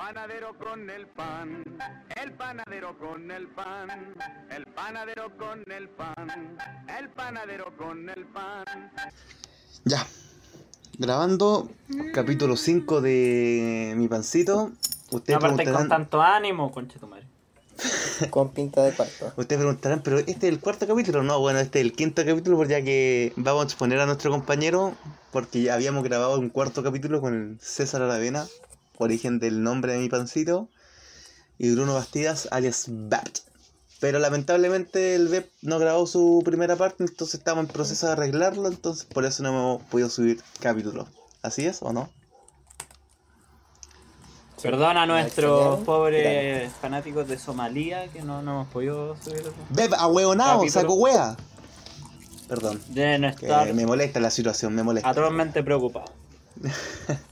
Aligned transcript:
panadero 0.00 0.56
con 0.56 0.88
el 0.88 1.06
pan, 1.08 1.62
el 2.16 2.32
panadero 2.32 2.98
con 2.98 3.30
el 3.30 3.46
pan, 3.48 4.14
el 4.48 4.64
panadero 4.64 5.36
con 5.36 5.62
el 5.70 5.88
pan, 5.90 6.56
el 6.98 7.10
panadero 7.10 7.76
con 7.76 8.08
el 8.08 8.24
pan. 8.24 8.64
Ya. 9.84 10.06
Grabando 10.98 11.68
capítulo 12.14 12.56
5 12.56 13.02
de 13.02 13.92
Mi 13.98 14.08
Pancito. 14.08 14.72
Ustedes 15.10 15.36
No 15.36 15.40
partes 15.40 15.50
con 15.50 15.64
preguntarán, 15.64 15.88
tanto 15.90 16.22
ánimo, 16.22 16.72
concha 16.72 16.98
tu 16.98 17.06
madre. 17.06 17.26
Con 18.30 18.50
pinta 18.52 18.82
de 18.82 18.92
cuarto. 18.92 19.32
ustedes 19.36 19.58
preguntarán, 19.58 20.02
pero 20.02 20.18
este 20.18 20.32
es 20.32 20.44
el 20.44 20.60
cuarto 20.60 20.86
capítulo. 20.86 21.22
No, 21.22 21.40
bueno, 21.40 21.58
este 21.58 21.80
es 21.80 21.86
el 21.86 21.92
quinto 21.92 22.24
capítulo, 22.24 22.56
porque 22.58 22.72
ya 22.72 22.82
que 22.82 23.32
vamos 23.36 23.62
a 23.62 23.64
exponer 23.64 24.00
a 24.00 24.06
nuestro 24.06 24.30
compañero, 24.30 24.94
porque 25.30 25.62
ya 25.62 25.74
habíamos 25.74 26.04
grabado 26.04 26.38
un 26.38 26.50
cuarto 26.50 26.82
capítulo 26.82 27.22
con 27.22 27.34
el 27.34 27.60
César 27.60 28.02
Aravena, 28.02 28.46
origen 29.00 29.38
del 29.38 29.62
nombre 29.62 29.92
de 29.94 29.98
Mi 29.98 30.08
Pancito, 30.08 30.68
y 31.58 31.72
Bruno 31.74 31.94
Bastidas, 31.94 32.48
alias 32.50 32.84
Bat. 32.88 33.38
Pero 34.00 34.18
lamentablemente 34.18 35.14
el 35.14 35.28
BEP 35.28 35.50
no 35.60 35.78
grabó 35.78 36.06
su 36.06 36.40
primera 36.44 36.76
parte, 36.76 37.04
entonces 37.04 37.34
estamos 37.34 37.64
en 37.66 37.70
proceso 37.70 38.06
de 38.06 38.12
arreglarlo, 38.12 38.68
entonces 38.68 39.04
por 39.04 39.26
eso 39.26 39.42
no 39.42 39.50
hemos 39.50 39.82
podido 39.84 40.08
subir 40.08 40.40
capítulo. 40.60 41.06
¿Así 41.42 41.66
es 41.66 41.82
o 41.82 41.92
no? 41.92 42.08
Perdona 44.62 45.02
a 45.02 45.06
¿Me 45.06 45.12
nuestros 45.14 45.80
pobres 45.80 46.70
fanáticos 46.80 47.26
de 47.28 47.38
Somalia 47.38 48.08
que 48.08 48.22
no, 48.22 48.42
no 48.42 48.52
hemos 48.52 48.68
podido 48.68 49.16
subir. 49.22 49.42
Beb, 49.70 49.94
ahueonado, 49.94 50.60
Capítulo. 50.60 50.80
saco 50.82 50.94
wea. 50.94 51.36
Perdón, 52.48 52.82
Deben 52.88 53.22
que 53.36 53.46
estar 53.46 53.72
me 53.74 53.86
molesta 53.86 54.18
la 54.20 54.30
situación, 54.30 54.74
me 54.74 54.82
molesta. 54.82 55.08
atrozmente 55.08 55.62
preocupados. 55.62 56.10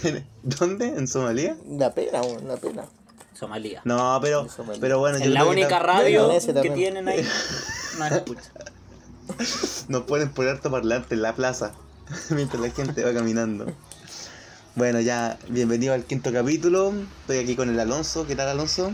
¿Quién- 0.00 0.26
¿Dónde? 0.42 0.86
¿En 0.88 1.08
Somalia? 1.08 1.56
Una 1.64 1.90
pena, 1.90 2.22
una 2.22 2.56
pena. 2.56 2.84
Somalia. 3.34 3.82
No, 3.84 4.18
pero, 4.22 4.48
Somalia. 4.48 4.80
pero 4.80 4.98
bueno, 4.98 5.18
yo 5.18 5.26
la 5.30 5.40
creo 5.40 5.50
única 5.50 5.78
radio 5.78 6.30
que 6.62 6.70
tienen 6.70 7.06
ahí 7.08 7.26
no 7.98 8.06
escucha. 8.06 8.50
Nos 9.88 10.02
pueden 10.04 10.30
poner 10.30 10.52
altoparlante 10.52 11.14
en 11.14 11.22
la 11.22 11.34
plaza 11.34 11.72
mientras 12.30 12.60
la 12.62 12.70
gente 12.70 13.04
va 13.04 13.12
caminando. 13.12 13.66
Bueno, 14.74 15.00
ya, 15.00 15.38
bienvenido 15.48 15.94
al 15.94 16.04
quinto 16.04 16.32
capítulo. 16.32 16.92
Estoy 17.22 17.38
aquí 17.38 17.56
con 17.56 17.68
el 17.70 17.80
Alonso. 17.80 18.26
¿Qué 18.26 18.36
tal, 18.36 18.48
Alonso? 18.48 18.92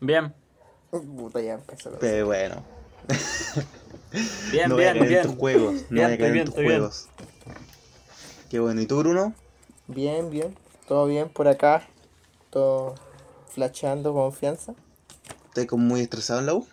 Bien, 0.00 0.34
Puta, 0.90 1.40
ya 1.40 1.54
empezó. 1.54 1.90
Pero 2.00 2.26
bueno, 2.26 2.64
bien, 4.50 4.68
no 4.68 4.74
voy 4.76 4.84
a 4.84 4.92
bien, 4.92 5.04
caer 5.04 5.12
en 5.12 5.22
tus 5.22 5.30
bien. 5.32 5.38
juegos. 5.38 5.74
No 5.88 5.88
Bien, 5.90 6.06
voy 6.06 6.12
a 6.14 6.18
caer 6.18 6.20
estoy 6.20 6.30
bien, 6.32 6.38
en 6.38 6.44
tus 6.46 6.54
bien. 6.56 6.66
juegos. 6.66 7.08
Qué 8.48 8.58
bueno. 8.60 8.80
¿Y 8.80 8.86
tú, 8.86 8.98
Bruno? 8.98 9.34
Bien, 9.86 10.30
bien. 10.30 10.56
Todo 10.88 11.06
bien 11.06 11.28
por 11.28 11.48
acá. 11.48 11.86
Todo 12.50 12.94
flasheando 13.48 14.12
confianza. 14.12 14.74
¿Estás 15.48 15.66
como 15.66 15.84
muy 15.84 16.00
estresado 16.00 16.40
en 16.40 16.46
la 16.46 16.54
U? 16.54 16.66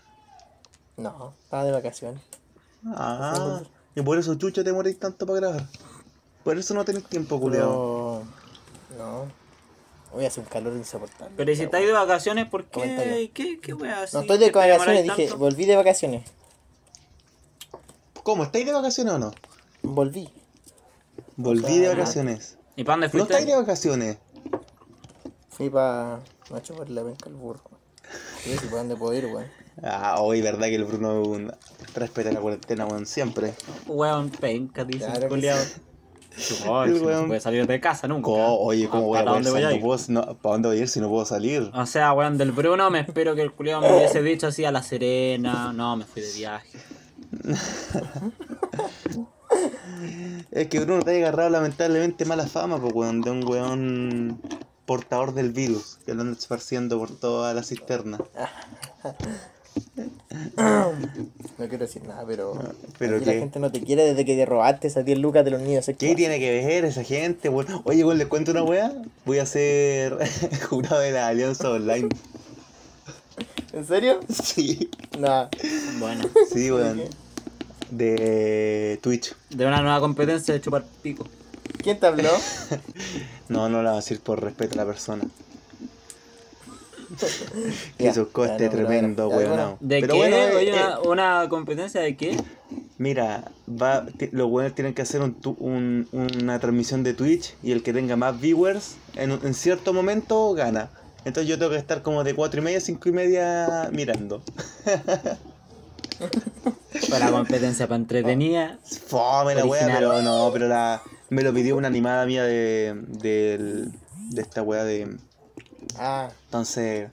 No, 0.97 1.33
estaba 1.44 1.63
de 1.63 1.71
vacaciones. 1.71 2.21
Ah, 2.85 3.61
y 3.95 4.01
por 4.01 4.17
eso, 4.17 4.35
chucha, 4.35 4.63
te 4.63 4.72
morís 4.73 4.99
tanto 4.99 5.25
para 5.25 5.39
grabar. 5.39 5.66
Por 6.44 6.57
eso 6.57 6.73
no 6.73 6.85
tenés 6.85 7.03
tiempo, 7.03 7.39
culiado. 7.39 8.23
Pero... 8.89 9.03
No. 9.03 9.25
Hoy 10.13 10.25
hace 10.25 10.39
un 10.39 10.45
calor 10.45 10.73
insoportable. 10.73 11.33
Pero 11.35 11.51
¿y 11.51 11.55
si 11.55 11.63
estáis 11.63 11.85
de 11.85 11.91
vacaciones, 11.94 12.47
¿por 12.47 12.66
qué? 12.66 13.29
¿Qué, 13.33 13.59
qué 13.59 13.72
así? 13.91 14.16
No 14.16 14.22
estoy 14.22 14.38
de 14.38 14.45
¿Que 14.45 14.51
te 14.51 14.59
demoráis 14.59 14.79
vacaciones, 14.79 15.03
dije, 15.03 15.23
tanto? 15.27 15.38
volví 15.38 15.66
de 15.66 15.75
vacaciones. 15.75 16.31
¿Cómo? 18.28 18.44
¿Estáis 18.44 18.66
de 18.66 18.73
vacaciones 18.73 19.14
o 19.14 19.20
no? 19.20 19.31
Volví. 19.83 20.28
Volví 21.38 21.78
de 21.78 21.88
vacaciones. 21.88 22.58
¿Y 22.75 22.84
para 22.84 22.95
dónde 22.95 23.07
¿No 23.07 23.12
fuiste? 23.12 23.34
estáis 23.35 23.47
de 23.47 23.56
vacaciones? 23.56 24.18
Fui 25.50 25.69
pa... 25.69 26.19
No 26.51 26.59
chupar 26.59 26.90
la 26.90 27.06
penca 27.06 27.29
al 27.29 27.35
burro. 27.35 27.62
Sí, 28.44 28.53
para 28.66 28.79
dónde 28.79 28.97
puedo 28.97 29.13
ir, 29.13 29.28
weón. 29.28 29.47
Ah, 29.81 30.18
hoy, 30.19 30.41
verdad 30.41 30.68
que 30.68 30.75
el 30.75 30.84
Bruno 30.84 31.22
es 31.22 31.25
un- 31.29 31.53
respeta 31.96 32.29
la 32.34 32.41
cuarentena, 32.41 32.85
weón, 32.85 33.06
siempre. 33.06 33.53
Weón, 33.88 34.30
penca, 34.30 34.84
dice 34.84 35.06
Claro 35.06 35.30
si 35.34 37.06
no 37.06 37.22
se 37.22 37.28
puede 37.28 37.40
salir 37.40 37.66
de 37.66 37.80
casa 37.80 38.09
nunca. 38.09 38.25
Co- 38.25 38.59
Oye, 38.59 38.90
¿cómo 38.90 39.03
voy 39.03 39.19
a 39.19 39.22
¿Para 39.22 39.35
dónde 39.35 39.51
voy 39.51 39.62
a 39.62 39.63
salir? 39.68 39.78
ir? 39.78 39.81
No 39.84 39.88
puedo- 39.88 40.03
no, 40.09 40.38
¿Para 40.38 40.53
dónde 40.53 40.68
voy 40.68 40.78
a 40.80 40.81
ir 40.81 40.90
si 40.90 41.00
no 41.00 41.07
puedo 41.07 41.24
salir? 41.24 41.72
O 41.74 41.85
sea, 41.85 42.12
weón, 42.12 42.38
del 42.38 42.51
Bruno 42.51 42.90
me 42.91 43.00
espero 43.00 43.35
que 43.35 43.41
el 43.41 43.53
culiao 43.53 43.80
me 43.80 43.96
hubiese 43.96 44.22
dicho 44.22 44.47
así 44.47 44.66
a 44.66 44.72
La 44.74 44.84
Serena. 44.84 45.72
No, 45.72 45.96
me 45.96 46.03
fui 46.03 46.22
de 46.22 46.34
viaje. 46.34 46.78
Es 50.51 50.67
que 50.67 50.79
Bruno 50.79 51.03
te 51.03 51.11
ha 51.11 51.17
agarrado 51.17 51.49
lamentablemente 51.49 52.25
mala 52.25 52.47
fama, 52.47 52.79
pues, 52.79 52.93
weón, 52.93 53.21
de 53.21 53.31
un 53.31 53.47
weón 53.47 54.41
portador 54.85 55.33
del 55.33 55.51
virus, 55.51 55.99
que 56.05 56.13
lo 56.13 56.21
anda 56.21 56.38
esparciendo 56.38 56.97
por 56.97 57.11
toda 57.11 57.53
la 57.53 57.63
cisterna. 57.63 58.17
No 61.57 61.67
quiero 61.67 61.85
decir 61.85 62.03
nada, 62.03 62.23
pero... 62.25 62.53
¿pero 62.97 63.19
la 63.19 63.33
gente 63.33 63.59
no 63.59 63.71
te 63.71 63.81
quiere 63.81 64.03
desde 64.03 64.25
que 64.25 64.35
te 64.35 64.45
robaste 64.45 64.88
esas 64.88 65.05
10 65.05 65.19
lucas 65.19 65.44
de 65.45 65.51
los 65.51 65.61
niños. 65.61 65.85
¿Qué 65.85 66.15
tiene 66.15 66.39
que 66.39 66.51
ver 66.63 66.85
esa 66.85 67.03
gente? 67.03 67.49
Oye, 67.49 68.03
weón, 68.03 68.17
les 68.17 68.27
cuento 68.27 68.51
una 68.51 68.63
weá. 68.63 68.94
Voy 69.25 69.39
a 69.39 69.45
ser 69.45 70.17
jurado 70.69 70.99
de 70.99 71.11
la 71.11 71.27
Alianza 71.27 71.69
Online. 71.69 72.09
¿En 73.77 73.85
serio? 73.85 74.19
Sí, 74.43 74.89
Nada. 75.19 75.49
Bueno, 75.99 76.23
sí, 76.51 76.71
weón. 76.71 77.01
De 77.91 78.99
Twitch. 79.03 79.35
de 79.51 79.65
una 79.65 79.81
nueva 79.81 79.99
competencia 79.99 80.53
de 80.53 80.61
chupar 80.61 80.83
pico. 81.03 81.27
¿Quién 81.83 81.99
te 81.99 82.07
habló? 82.07 82.29
No, 83.49 83.69
no 83.69 83.81
lo 83.81 83.89
voy 83.89 83.93
a 83.93 84.01
decir 84.01 84.19
por 84.19 84.43
respeto 84.43 84.73
a 84.73 84.77
la 84.77 84.85
persona. 84.85 85.23
Que 87.97 88.03
Ya, 88.05 88.13
su 88.13 88.29
coste 88.31 88.63
ya, 88.63 88.65
no, 88.65 88.71
pero 88.71 88.88
tremendo, 88.88 89.29
bueno, 89.29 89.39
weón. 89.39 89.49
bueno. 89.51 89.77
¿De 89.79 90.01
Pero 90.01 90.13
qué? 90.13 90.19
bueno, 90.19 90.35
eh, 90.35 90.55
Oye, 90.55 90.69
eh, 90.71 90.73
una, 90.73 90.99
una 91.44 91.49
competencia 91.49 92.01
de 92.01 92.17
qué? 92.17 92.38
Mira, 92.97 93.51
va, 93.69 94.05
los 94.31 94.49
weones 94.51 94.75
tienen 94.75 94.94
que 94.94 95.03
hacer 95.03 95.21
un, 95.21 95.33
tu- 95.35 95.55
un- 95.59 96.07
una 96.11 96.59
transmisión 96.59 97.03
de 97.03 97.13
Twitch 97.13 97.53
y 97.63 97.71
el 97.71 97.81
que 97.83 97.94
tenga 97.94 98.15
más 98.17 98.39
viewers 98.41 98.95
en, 99.15 99.31
un- 99.31 99.39
en 99.45 99.53
cierto 99.53 99.94
momento 99.94 100.53
gana. 100.53 100.89
Entonces 101.25 101.50
yo 101.50 101.57
tengo 101.57 101.72
que 101.72 101.78
estar 101.78 102.01
como 102.01 102.23
de 102.23 102.33
cuatro 102.33 102.59
y 102.61 102.63
media, 102.63 102.79
cinco 102.79 103.09
y 103.09 103.11
media 103.11 103.89
mirando. 103.91 104.41
Para 107.09 107.29
competencia 107.31 107.88
para 107.88 107.97
entretenida. 107.97 108.79
Fome 109.07 109.53
la 109.56 109.66
wea, 109.66 109.88
pero 109.94 110.22
no, 110.22 110.50
pero 110.51 110.67
la 110.67 111.01
me 111.29 111.44
lo 111.44 111.53
pidió 111.53 111.75
una 111.77 111.88
animada 111.88 112.25
mía 112.25 112.44
de, 112.44 112.95
del- 113.07 113.91
de 114.31 114.41
esta 114.41 114.63
wea 114.63 114.83
de... 114.83 115.16
Ah, 116.00 116.29
Entonces 116.45 117.09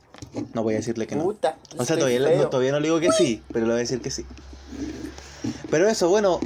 no 0.54 0.62
voy 0.62 0.75
a 0.75 0.76
decirle 0.78 1.06
que 1.06 1.16
no. 1.16 1.25
puta. 1.25 1.56
O 1.76 1.84
sea, 1.84 1.97
todavía, 1.97 2.19
no, 2.20 2.48
todavía 2.48 2.72
no 2.72 2.81
le 2.81 2.88
digo 2.88 3.00
que 3.00 3.12
sí, 3.12 3.43
pero 3.53 3.66
le 3.66 3.72
voy 3.72 3.78
a 3.78 3.82
decir 3.82 4.00
que 4.00 4.10
sí. 4.10 4.25
Pero 5.70 5.88
eso, 5.88 6.09
bueno. 6.09 6.41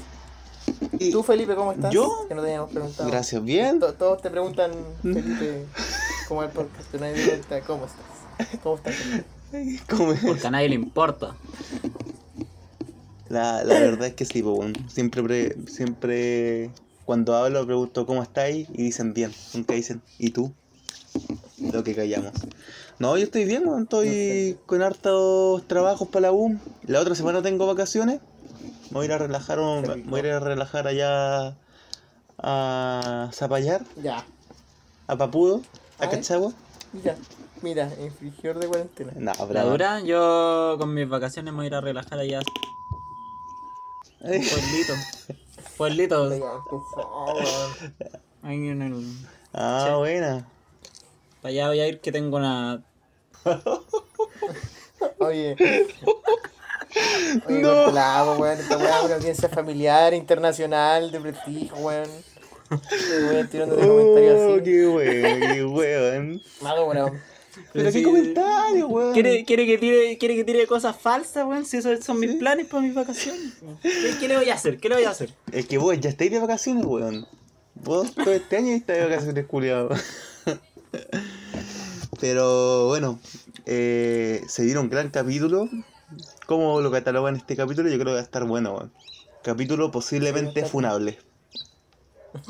y- 0.98 1.10
¿Tú, 1.12 1.22
Felipe, 1.22 1.54
cómo 1.54 1.72
estás? 1.72 1.92
¿Yo? 1.92 2.26
Que 2.28 2.34
no 2.34 2.42
te 2.42 2.48
habíamos 2.48 2.70
preguntado. 2.72 3.08
Gracias, 3.08 3.42
bien. 3.44 3.78
To- 3.78 3.94
Todos 3.94 4.20
te 4.20 4.30
preguntan, 4.30 4.72
Felipe, 5.02 5.64
cómo 6.28 6.42
es 6.42 6.48
el 6.50 6.54
podcast, 6.54 6.94
nadie 6.94 7.42
¿cómo 7.66 7.86
estás? 7.86 8.60
¿Cómo 8.62 8.76
estás? 8.76 8.94
¿Cómo 9.88 10.12
es? 10.12 10.20
Porque 10.20 10.46
a 10.46 10.50
nadie 10.50 10.68
le 10.68 10.74
importa. 10.74 11.34
La, 13.28 13.64
la 13.64 13.74
verdad 13.78 14.08
es 14.08 14.14
que 14.14 14.24
sí, 14.26 14.42
bueno, 14.42 14.74
siempre, 14.88 15.22
pre- 15.22 15.56
siempre 15.66 16.70
cuando 17.06 17.34
hablo 17.34 17.64
pregunto 17.64 18.04
cómo 18.06 18.22
estáis 18.22 18.68
y 18.74 18.84
dicen 18.84 19.14
bien, 19.14 19.32
nunca 19.54 19.74
dicen 19.74 20.02
¿y 20.18 20.30
tú? 20.30 20.52
Lo 21.72 21.82
que 21.82 21.94
callamos. 21.94 22.32
No, 22.98 23.16
yo 23.16 23.24
estoy 23.24 23.44
bien, 23.44 23.64
estoy 23.80 24.58
con 24.66 24.82
hartos 24.82 25.66
trabajos 25.66 26.08
para 26.08 26.22
la 26.28 26.32
U. 26.32 26.58
La 26.82 27.00
otra 27.00 27.14
semana 27.14 27.42
tengo 27.42 27.66
vacaciones. 27.66 28.20
Me 28.90 28.94
voy 28.94 29.04
a 29.04 29.06
ir 29.06 29.12
a 29.12 29.18
relajar, 29.18 29.60
un- 29.60 29.82
me 29.82 29.96
voy 30.02 30.20
a 30.20 30.26
ir 30.26 30.32
a 30.32 30.40
relajar 30.40 30.86
allá 30.86 31.56
a 32.38 33.30
Zapallar, 33.32 33.82
Ya, 34.02 34.24
a 35.06 35.16
Papudo, 35.18 35.62
a 35.98 36.04
Ay. 36.04 36.10
Cachagua. 36.10 36.52
mira, 36.92 37.16
mira, 37.62 37.90
infringidor 38.00 38.58
de 38.58 38.66
cuarentena. 38.68 39.12
No, 39.16 39.32
La 39.34 39.44
bravo. 39.44 39.70
dura, 39.70 40.00
yo 40.00 40.76
con 40.78 40.94
mis 40.94 41.08
vacaciones 41.08 41.52
me 41.52 41.58
voy 41.58 41.66
a 41.66 41.68
ir 41.68 41.74
a 41.74 41.80
relajar 41.80 42.18
allá. 42.18 42.40
Pueblito. 44.20 44.94
Pueblito. 45.76 46.22
Oiga, 46.22 46.52
por 46.68 46.82
favor. 46.94 47.36
Ahí 48.42 48.68
en 48.68 48.82
el... 48.82 49.04
Ah, 49.52 49.94
buena. 49.98 50.46
Para 51.40 51.50
allá 51.50 51.68
voy 51.68 51.80
a 51.80 51.86
ir 51.88 52.00
que 52.00 52.12
tengo 52.12 52.36
una... 52.36 52.82
Oye. 55.20 55.56
Oye, 57.46 57.58
no. 57.60 57.90
la 57.92 58.24
weón. 58.38 58.58
Esta 58.58 58.76
weá 58.76 58.98
es 58.98 59.04
una 59.04 59.14
audiencia 59.16 59.48
familiar, 59.48 60.14
internacional, 60.14 61.10
de 61.12 61.20
prestigio, 61.20 61.74
weón. 61.76 62.08
Me 63.20 63.32
voy 63.32 63.46
tirando 63.48 63.76
de 63.76 63.86
comentarios 63.86 64.36
Oh, 64.40 64.54
así. 64.54 64.62
qué 64.64 64.88
weón, 64.88 65.40
qué 65.40 65.64
weón. 65.66 66.42
Mago, 66.60 66.84
weón. 66.86 67.20
Pero 67.72 67.90
sí. 67.90 67.98
qué 67.98 68.04
comentario, 68.04 68.86
weón. 68.88 69.12
¿Quiere, 69.14 69.44
quiere, 69.44 69.66
que 69.66 69.78
tire, 69.78 70.18
¿Quiere 70.18 70.36
que 70.36 70.44
tire 70.44 70.66
cosas 70.66 70.96
falsas, 70.96 71.44
weón? 71.46 71.64
Si 71.64 71.76
esos 71.78 72.04
son 72.04 72.20
mis 72.20 72.34
planes 72.36 72.66
para 72.66 72.82
mis 72.82 72.94
vacaciones. 72.94 73.54
¿Qué, 73.82 74.14
qué 74.20 74.28
le 74.28 74.36
voy 74.36 74.50
a 74.50 74.54
hacer? 74.54 74.78
¿Qué 74.78 74.88
le 74.88 74.96
voy 74.96 75.04
a 75.04 75.10
hacer? 75.10 75.34
Es 75.52 75.66
que 75.66 75.78
vos 75.78 75.98
ya 75.98 76.10
estáis 76.10 76.30
de 76.30 76.38
vacaciones, 76.38 76.84
weón. 76.84 77.26
Vos 77.74 78.12
todo 78.14 78.32
este 78.32 78.56
año 78.56 78.80
te 78.84 78.92
de 78.92 79.04
vacaciones, 79.08 79.46
culiado. 79.46 79.88
Pero 82.20 82.86
bueno, 82.88 83.18
eh, 83.66 84.42
se 84.48 84.62
dieron 84.64 84.84
un 84.84 84.90
gran 84.90 85.10
capítulo. 85.10 85.68
¿Cómo 86.46 86.80
lo 86.80 86.90
catalogan 86.90 87.36
este 87.36 87.56
capítulo? 87.56 87.88
Yo 87.88 87.96
creo 87.96 88.06
que 88.06 88.12
va 88.14 88.18
a 88.20 88.22
estar 88.22 88.44
bueno, 88.44 88.72
weón. 88.74 88.92
Capítulo 89.42 89.90
posiblemente 89.90 90.64
funable. 90.64 91.18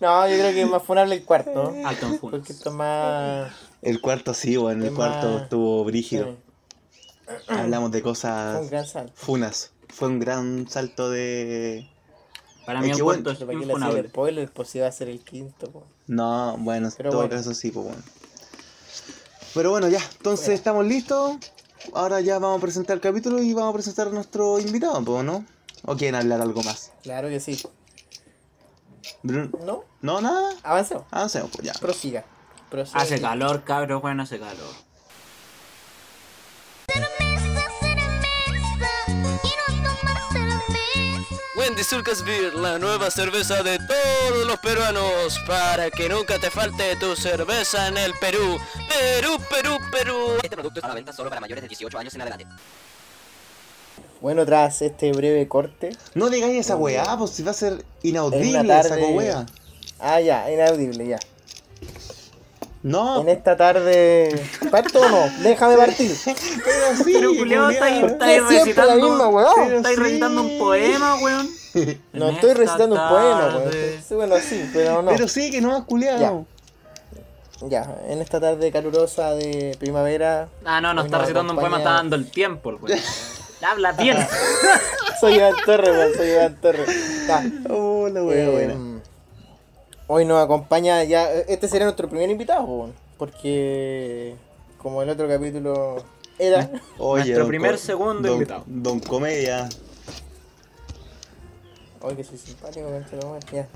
No, 0.00 0.26
yo 0.28 0.34
creo 0.34 0.52
que 0.52 0.62
es 0.62 0.68
más 0.68 0.82
funable 0.82 1.14
el 1.14 1.24
cuarto. 1.24 1.74
Alto. 1.84 2.18
Porque 2.20 2.52
esto 2.52 2.70
es 2.70 2.74
más. 2.74 3.52
El 3.82 4.00
cuarto 4.00 4.32
sí, 4.34 4.56
weón. 4.56 4.82
El 4.82 4.94
cuarto 4.94 5.30
más- 5.34 5.42
estuvo 5.42 5.84
brígido. 5.84 6.36
Sí, 7.28 7.36
Hablamos 7.48 7.90
de 7.92 8.00
fue 8.00 8.10
cosas 8.10 8.60
un 8.62 8.70
gran 8.70 8.86
salto. 8.86 9.12
funas. 9.14 9.72
Fue 9.88 10.08
un 10.08 10.18
gran 10.18 10.66
salto 10.68 11.10
de. 11.10 11.88
Para 12.66 12.80
mí 12.80 12.86
Es 12.86 12.92
el 12.92 12.96
que 12.98 13.02
bueno, 13.02 13.22
cuarto 13.24 13.30
es 13.30 13.38
Pero 13.38 13.46
para 13.46 13.60
que 13.60 13.66
le 13.66 13.72
hacía 13.72 13.76
el 13.76 13.88
infunable. 13.88 14.08
spoiler, 14.08 14.50
pues 14.52 14.68
si 14.68 14.78
va 14.78 14.86
a 14.88 14.92
ser 14.92 15.08
el 15.08 15.20
quinto. 15.22 15.70
po. 15.70 15.84
No, 16.06 16.56
bueno, 16.58 16.88
en 16.88 16.92
Pero 16.96 17.10
todo 17.10 17.20
bueno. 17.20 17.36
caso 17.36 17.54
sí, 17.54 17.70
pues 17.70 17.86
bueno. 17.86 18.02
Pero 19.54 19.70
bueno, 19.70 19.88
ya, 19.88 20.00
entonces 20.18 20.46
Bueno. 20.46 20.56
estamos 20.56 20.86
listos. 20.86 21.36
Ahora 21.94 22.20
ya 22.20 22.38
vamos 22.38 22.58
a 22.58 22.60
presentar 22.62 22.94
el 22.96 23.00
capítulo 23.00 23.42
y 23.42 23.52
vamos 23.54 23.70
a 23.70 23.74
presentar 23.74 24.08
a 24.08 24.10
nuestro 24.10 24.58
invitado, 24.60 25.02
pues, 25.04 25.24
¿no? 25.24 25.44
¿O 25.84 25.96
quieren 25.96 26.14
hablar 26.14 26.40
algo 26.42 26.62
más? 26.62 26.92
Claro 27.02 27.28
que 27.28 27.40
sí. 27.40 27.60
¿No? 29.22 29.84
No, 30.00 30.20
nada. 30.20 30.54
Avancemos. 30.62 31.04
Avancemos, 31.10 31.50
pues 31.50 31.66
ya. 31.66 31.72
Prosiga. 31.74 32.24
Prosiga. 32.68 33.00
Hace 33.00 33.20
calor, 33.20 33.64
cabros, 33.64 34.00
bueno, 34.00 34.22
hace 34.22 34.38
calor. 34.38 34.90
Wendy 41.56 41.84
Sulcas 41.84 42.24
Beer, 42.24 42.54
la 42.54 42.78
nueva 42.78 43.10
cerveza 43.10 43.62
de 43.62 43.78
todos 43.78 44.46
los 44.46 44.58
peruanos, 44.60 45.38
para 45.46 45.90
que 45.90 46.08
nunca 46.08 46.38
te 46.38 46.50
falte 46.50 46.96
tu 46.96 47.14
cerveza 47.14 47.88
en 47.88 47.98
el 47.98 48.14
Perú. 48.14 48.58
Perú, 48.88 49.36
Perú, 49.50 49.78
Perú. 49.92 50.38
Este 50.42 50.56
producto 50.56 50.78
está 50.78 50.86
a 50.86 50.90
la 50.90 50.94
venta 50.94 51.12
solo 51.12 51.28
para 51.28 51.40
mayores 51.40 51.60
de 51.62 51.68
18 51.68 51.98
años 51.98 52.14
en 52.14 52.22
adelante. 52.22 52.46
Bueno, 54.20 54.44
tras 54.44 54.82
este 54.82 55.12
breve 55.12 55.48
corte. 55.48 55.96
No 56.14 56.28
digáis 56.28 56.58
esa 56.60 56.76
weá, 56.76 57.16
pues 57.18 57.30
si 57.30 57.42
va 57.42 57.52
a 57.52 57.54
ser 57.54 57.84
inaudible 58.02 58.60
una 58.60 58.80
esa 58.80 58.90
tarde- 58.90 59.14
weá. 59.14 59.46
Ah, 59.98 60.20
ya, 60.20 60.50
inaudible, 60.50 61.06
ya. 61.06 61.18
No, 62.82 63.20
En 63.20 63.28
esta 63.28 63.56
tarde. 63.58 64.40
¿Parto 64.70 65.00
o 65.00 65.08
no? 65.08 65.18
Déjame 65.42 65.76
partir. 65.76 66.10
pero 66.24 66.96
sí, 67.04 67.12
Pero 67.12 67.34
culiao, 67.34 67.68
está 67.70 67.84
ahí, 67.84 68.00
culiao. 68.00 68.06
está 68.14 68.24
ahí 68.24 68.38
¿Por 68.40 68.48
qué 68.48 68.54
siempre 68.62 68.86
la 68.86 68.94
misma, 68.94 69.08
recitando. 69.10 69.28
weón? 69.30 69.72
Estáis 69.74 69.96
sí. 69.96 70.02
recitando 70.02 70.42
un 70.42 70.58
poema, 70.58 71.14
weón. 71.16 71.48
No 72.14 72.28
En 72.30 72.34
estoy 72.36 72.54
recitando 72.54 72.96
un 72.96 73.08
poema, 73.08 73.46
weón. 73.48 73.64
tarde. 73.64 74.00
Sí, 74.08 74.14
bueno, 74.14 74.34
sí, 74.40 74.70
pero 74.72 75.02
no. 75.02 75.10
Pero 75.10 75.28
sí, 75.28 75.50
que 75.50 75.60
no 75.60 75.76
has 75.76 75.84
culiado. 75.84 76.46
Ya, 77.68 77.94
en 78.08 78.22
esta 78.22 78.40
tarde 78.40 78.72
calurosa 78.72 79.32
de 79.34 79.76
primavera. 79.78 80.48
Ah, 80.64 80.80
no, 80.80 80.94
no 80.94 81.02
está 81.04 81.18
recitando 81.18 81.52
un 81.52 81.58
poema, 81.58 81.76
está 81.78 81.90
dando 81.92 82.16
el 82.16 82.30
tiempo, 82.30 82.70
el 82.70 82.76
weón. 82.76 82.98
Habla 83.62 83.92
bien. 83.92 84.16
Soy 85.20 85.34
Iván 85.34 85.52
Torres, 85.66 85.90
weón, 85.90 86.14
soy 86.16 86.28
Iván 86.30 86.60
Torres. 86.62 86.88
Oh, 87.68 88.08
la 88.08 88.22
weá 88.24 88.44
eh, 88.44 88.48
buena. 88.50 89.02
Hoy 90.06 90.24
nos 90.24 90.42
acompaña 90.42 91.04
ya. 91.04 91.30
Este 91.30 91.68
sería 91.68 91.84
nuestro 91.84 92.08
primer 92.08 92.30
invitado, 92.30 92.90
porque. 93.18 94.34
Como 94.78 95.02
el 95.02 95.10
otro 95.10 95.28
capítulo 95.28 96.02
era. 96.38 96.70
Oye, 96.98 97.24
nuestro 97.24 97.46
primer 97.48 97.72
Co- 97.72 97.76
segundo 97.78 98.22
don- 98.28 98.32
invitado. 98.32 98.64
Don 98.66 98.98
Comedia 99.00 99.68
Hoy 102.00 102.14
que 102.16 102.24
soy 102.24 102.38
simpático, 102.38 102.86
bueno, 102.88 103.38
ya. 103.52 103.68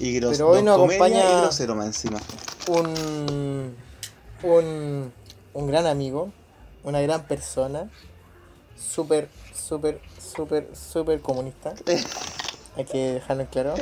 y 0.00 0.14
gros 0.18 0.32
Pero 0.32 0.48
hoy 0.50 0.62
nos 0.64 0.74
acompaña- 0.78 1.20
y 1.38 1.40
grosero 1.42 1.76
más 1.76 1.86
encima. 1.86 2.18
un, 2.66 3.72
un, 4.42 5.12
un 5.54 5.66
gran 5.68 5.86
amigo, 5.86 6.32
una 6.82 7.00
gran 7.00 7.22
persona, 7.28 7.88
súper, 8.78 9.28
súper, 9.54 10.00
súper, 10.20 10.68
súper 10.74 11.20
comunista. 11.20 11.74
Hay 12.76 12.84
que 12.84 13.14
dejarlo 13.14 13.42
en 13.42 13.48
claro. 13.48 13.74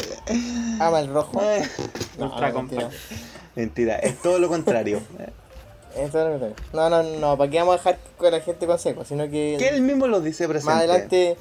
Ama 0.81 1.01
el 1.01 1.13
rojo. 1.13 1.41
No, 2.19 2.27
Ultra 2.27 2.51
no, 2.51 2.63
mentira. 2.63 2.91
Mentira, 3.55 3.97
es 3.97 4.21
todo 4.23 4.39
lo 4.39 4.49
contrario. 4.49 5.01
Es 5.95 6.13
lo 6.13 6.33
que 6.33 6.39
tengo. 6.39 6.55
No, 6.73 6.91
no, 6.91 7.03
no, 7.03 7.39
¿para 7.39 7.51
qué 7.51 7.59
vamos 7.59 7.75
a 7.75 7.79
dejar 7.79 7.99
con 8.17 8.31
la 8.31 8.41
gente 8.41 8.67
con 8.67 8.79
seco? 8.79 9.05
Sino 9.05 9.25
que 9.25 9.57
que 9.59 9.69
él 9.69 9.83
mismo 9.83 10.07
lo 10.07 10.21
dice 10.21 10.49
presente. 10.49 10.73
más 10.73 10.79
adelante, 10.79 11.37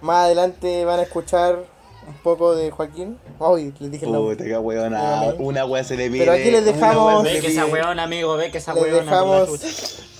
más 0.00 0.24
adelante 0.24 0.84
van 0.84 1.00
a 1.00 1.02
escuchar 1.02 1.64
un 2.06 2.14
poco 2.22 2.54
de 2.54 2.70
Joaquín. 2.70 3.18
Uy, 3.38 3.74
les 3.78 3.90
dije. 3.90 4.06
Puta, 4.06 4.44
qué 4.44 4.56
weona. 4.58 5.20
Dígame. 5.22 5.44
Una 5.44 5.64
wea 5.66 5.84
se 5.84 5.96
le 5.96 6.08
pide. 6.10 6.20
Pero 6.20 6.32
aquí 6.32 6.50
les 6.50 6.64
dejamos- 6.64 7.22
wea 7.24 7.32
Ve 7.34 7.40
que 7.40 7.46
esa 7.48 7.66
weón, 7.66 7.98
amigo, 7.98 8.36
ve 8.36 8.50
que 8.50 8.58
esa 8.58 8.74
Les 8.74 8.84
dejamos, 8.92 9.48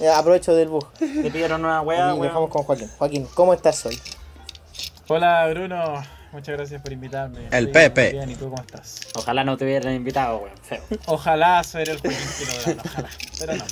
eh, 0.00 0.08
aprovecho 0.08 0.54
del 0.54 0.68
bus. 0.68 0.84
Te 0.98 1.30
pidieron 1.30 1.64
una 1.64 1.80
Y 1.82 1.86
weá, 1.86 2.14
dejamos 2.14 2.50
con 2.50 2.62
Joaquín. 2.64 2.90
Joaquín, 2.98 3.28
¿cómo 3.34 3.54
estás 3.54 3.84
hoy? 3.86 3.98
Hola 5.08 5.46
Bruno, 5.50 6.02
muchas 6.32 6.56
gracias 6.56 6.82
por 6.82 6.92
invitarme. 6.92 7.48
El 7.52 7.70
Pepe. 7.70 8.02
muy 8.10 8.12
Bien, 8.14 8.30
¿y 8.30 8.34
tú 8.34 8.50
cómo 8.50 8.60
estás? 8.60 9.00
Ojalá 9.14 9.44
no 9.44 9.56
te 9.56 9.64
hubieran 9.64 9.94
invitado, 9.94 10.38
weón. 10.38 10.56
Feo. 10.62 10.80
Ojalá 11.06 11.62
ser 11.62 11.88
el 11.88 12.00
Joaquín 12.00 12.18
Quiroga, 12.38 12.82
ojalá, 12.84 13.08
pero 13.38 13.54
no. 13.56 13.64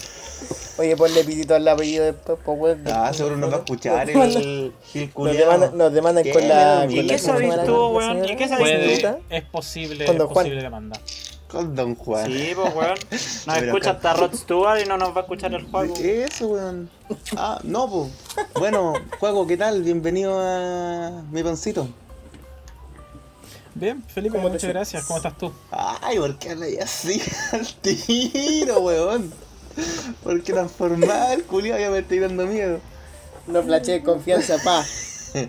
Oye, 0.76 0.96
ponle 0.96 1.22
pitito 1.22 1.54
al 1.54 1.68
apellido 1.68 2.04
después, 2.04 2.38
pues, 2.44 2.58
weón. 2.58 2.82
Ah, 2.92 3.12
seguro 3.14 3.36
nos 3.36 3.50
va 3.52 3.56
a 3.56 3.58
escuchar 3.60 4.06
demandan- 4.06 4.42
el 4.42 4.72
Gil 4.92 5.10
Nos 5.16 5.36
demandan, 5.36 5.78
nos 5.78 5.92
demandan 5.92 6.24
¿Qué? 6.24 6.32
con 6.32 6.48
la. 6.48 6.86
¿Y 6.90 6.96
con 6.96 7.06
la- 7.06 7.14
qué 7.16 7.22
¿cómo 7.22 7.38
sabes 7.38 7.64
tú, 7.66 7.86
weón? 7.88 8.24
¿Y 8.24 8.36
qué 8.36 8.48
sabes 8.48 8.68
Señorita. 8.68 9.18
es 9.30 9.44
posible, 9.44 10.04
es 10.04 10.10
posible 10.22 10.62
demanda. 10.62 10.98
Con 11.48 11.76
Don 11.76 11.94
Juan. 11.94 12.26
Sí, 12.26 12.52
pues 12.56 12.74
weón. 12.74 12.94
Nos 13.46 13.56
escucha 13.62 13.90
acá- 13.90 14.10
hasta 14.10 14.20
Rod 14.20 14.34
Stewart 14.34 14.80
y 14.84 14.88
no 14.88 14.96
nos 14.96 15.10
va 15.14 15.18
a 15.18 15.20
escuchar 15.20 15.54
el 15.54 15.62
juego. 15.70 15.94
Eso, 15.96 16.48
weón. 16.48 16.90
Ah, 17.36 17.60
no, 17.62 17.88
pues. 17.88 18.10
Bueno, 18.54 18.94
Juego, 19.20 19.46
¿qué 19.46 19.56
tal? 19.56 19.82
Bienvenido 19.84 20.36
a 20.40 21.22
mi 21.30 21.42
pancito. 21.44 21.86
Bien, 23.76 24.02
Felipe, 24.04 24.36
¿Cómo 24.36 24.48
te 24.48 24.54
muchas 24.54 24.70
gracias. 24.70 25.04
¿Cómo 25.04 25.16
estás 25.18 25.36
tú? 25.38 25.52
Ay, 25.70 26.18
¿por 26.18 26.36
qué 26.38 26.50
hablas 26.50 26.70
así 26.82 27.20
al 27.52 27.66
tiro, 27.74 28.80
weón? 28.80 29.32
¿Por 30.22 30.42
qué 30.42 30.52
transformar, 30.52 31.42
culiao? 31.44 31.78
Ya 31.78 31.90
me 31.90 31.98
estoy 31.98 32.18
dando 32.20 32.46
miedo. 32.46 32.78
No 33.46 33.62
flashe 33.62 34.02
confianza, 34.02 34.56
pa. 34.64 34.84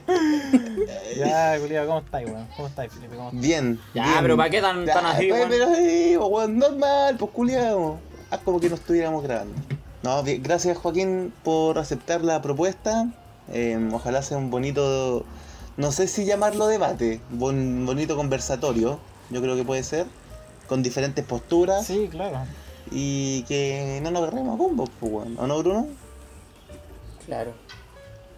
Ya, 1.18 1.58
Julia, 1.60 1.86
¿cómo 1.86 2.00
estáis, 2.00 2.28
weón? 2.28 2.48
¿Cómo 2.56 2.68
estáis, 2.68 2.92
Felipe? 2.92 3.16
Bien. 3.34 3.80
Ya, 3.94 4.04
bien. 4.04 4.16
pero 4.22 4.36
¿para 4.38 4.50
qué 4.50 4.62
tan- 4.62 4.86
tan 4.86 5.06
así, 5.06 5.28
pues, 5.28 5.40
weón? 5.42 5.50
Pero 5.50 5.76
sí, 5.76 6.18
weón, 6.18 6.58
normal, 6.58 7.16
pues 7.18 7.32
culiao. 7.32 8.00
Haz 8.32 8.40
como 8.40 8.60
que 8.60 8.70
no 8.70 8.76
estuviéramos 8.76 9.24
grabando. 9.24 9.54
No, 10.02 10.22
bien, 10.24 10.42
gracias 10.44 10.78
Joaquín 10.78 11.32
por 11.44 11.78
aceptar 11.78 12.22
la 12.24 12.42
propuesta. 12.42 13.08
Eh, 13.52 13.78
ojalá 13.94 14.22
sea 14.24 14.38
un 14.38 14.50
bonito, 14.50 15.24
no 15.78 15.92
sé 15.92 16.08
si 16.08 16.26
llamarlo 16.26 16.66
debate, 16.68 17.22
un 17.40 17.86
bonito 17.86 18.16
conversatorio, 18.16 19.00
yo 19.30 19.42
creo 19.42 19.56
que 19.56 19.64
puede 19.64 19.84
ser, 19.84 20.08
con 20.68 20.82
diferentes 20.82 21.24
posturas 21.24 21.86
Sí, 21.86 22.08
claro. 22.10 22.40
Y 22.92 23.44
que 23.44 24.00
no 24.04 24.12
nos 24.12 24.24
agarremos 24.24 24.56
a 24.56 24.58
combos, 24.58 24.90
pues, 25.00 25.12
weón. 25.12 25.38
¿o 25.40 25.48
no, 25.48 25.60
Bruno? 25.60 25.88
Claro. 27.26 27.54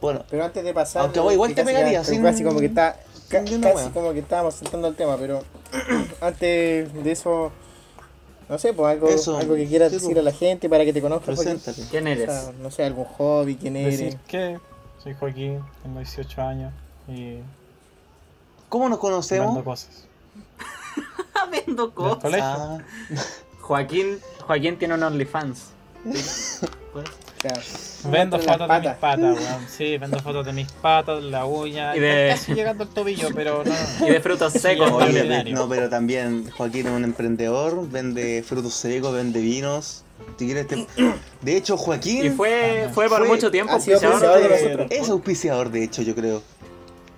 Bueno, 0.01 0.23
Pero 0.29 0.45
antes 0.45 0.63
de 0.63 0.73
pasar. 0.73 1.01
Aunque 1.03 1.19
vos 1.19 1.33
igual 1.33 1.53
te 1.55 1.63
pegaría, 1.63 2.03
sin- 2.03 2.21
Casi 2.21 2.43
como 2.43 2.59
que 2.59 2.67
está. 2.67 2.93
ca- 3.29 3.43
casi 3.43 3.55
wea. 3.57 3.89
como 3.93 4.13
que 4.13 4.19
estábamos 4.19 4.53
saltando 4.55 4.87
el 4.87 4.95
tema, 4.95 5.17
pero. 5.17 5.43
antes 6.21 6.93
de 7.03 7.11
eso. 7.11 7.51
No 8.49 8.57
sé, 8.57 8.71
pues 8.73 8.89
algo, 8.93 9.09
Eso, 9.09 9.37
algo 9.37 9.55
que 9.55 9.67
quieras 9.67 9.89
sí, 9.89 9.95
decir 9.95 10.13
pues. 10.13 10.19
a 10.19 10.21
la 10.23 10.31
gente 10.31 10.69
para 10.69 10.85
que 10.85 10.93
te 10.93 11.01
conozca. 11.01 11.25
Preséntate. 11.25 11.81
¿Quién 11.91 12.05
O 12.07 12.09
eres? 12.09 12.25
sea, 12.31 12.53
no 12.61 12.71
sé, 12.71 12.85
algún 12.85 13.03
hobby, 13.05 13.57
quién 13.57 13.75
eres. 13.75 13.99
Decir 13.99 14.19
que 14.27 14.57
soy 15.03 15.13
Joaquín, 15.15 15.61
tengo 15.83 15.99
18 15.99 16.41
años 16.41 16.71
y 17.09 17.39
¿Cómo 18.69 18.87
nos 18.87 18.97
vendo 18.97 18.99
conocemos? 19.01 19.63
cosas. 19.63 20.05
Vendo 21.51 21.85
Del 21.87 21.93
cosas. 21.95 22.19
colegio. 22.21 22.45
Ah, 22.45 22.77
Joaquín, 23.67 24.19
Joaquín 24.45 24.77
tiene 24.77 24.93
un 24.93 25.03
OnlyFans. 25.03 25.71
Claro. 27.39 27.61
Vendo 28.05 28.39
fotos 28.39 28.67
de 28.67 28.79
mis 28.79 28.97
patas, 28.97 29.19
weón. 29.21 29.67
Sí, 29.69 29.97
vendo 29.99 30.17
fotos 30.19 30.43
de 30.43 30.53
mis 30.53 30.71
patas, 30.71 31.21
la 31.23 31.45
uña. 31.45 31.95
Y 31.95 31.99
de- 31.99 32.29
Casi 32.31 32.55
llegando 32.55 32.83
al 32.85 32.89
tobillo, 32.89 33.29
pero 33.35 33.63
no. 33.63 33.73
Y 34.07 34.09
de 34.09 34.19
frutos 34.21 34.53
secos 34.53 34.97
también. 34.97 35.53
no, 35.53 35.69
pero 35.69 35.87
también 35.87 36.49
Joaquín 36.49 36.87
es 36.87 36.93
un 36.93 37.03
emprendedor, 37.03 37.87
vende 37.91 38.41
frutos 38.41 38.73
secos, 38.73 39.13
vende 39.13 39.39
vinos. 39.41 40.03
Si 40.39 40.45
quieres 40.47 40.65
te- 40.67 40.87
De 41.41 41.55
hecho, 41.57 41.77
Joaquín 41.77 42.25
Y 42.25 42.29
fue, 42.31 42.89
fue 42.91 43.07
por 43.07 43.19
Fue- 43.19 43.27
mucho 43.27 43.51
tiempo 43.51 43.71
auspiciador 43.73 44.13
auspiciador 44.13 44.41
de 44.41 44.57
de- 44.57 44.63
nosotros. 44.77 44.87
es 45.03 45.09
auspiciador, 45.09 45.69
de 45.69 45.83
hecho, 45.83 46.01
yo 46.01 46.15
creo. 46.15 46.41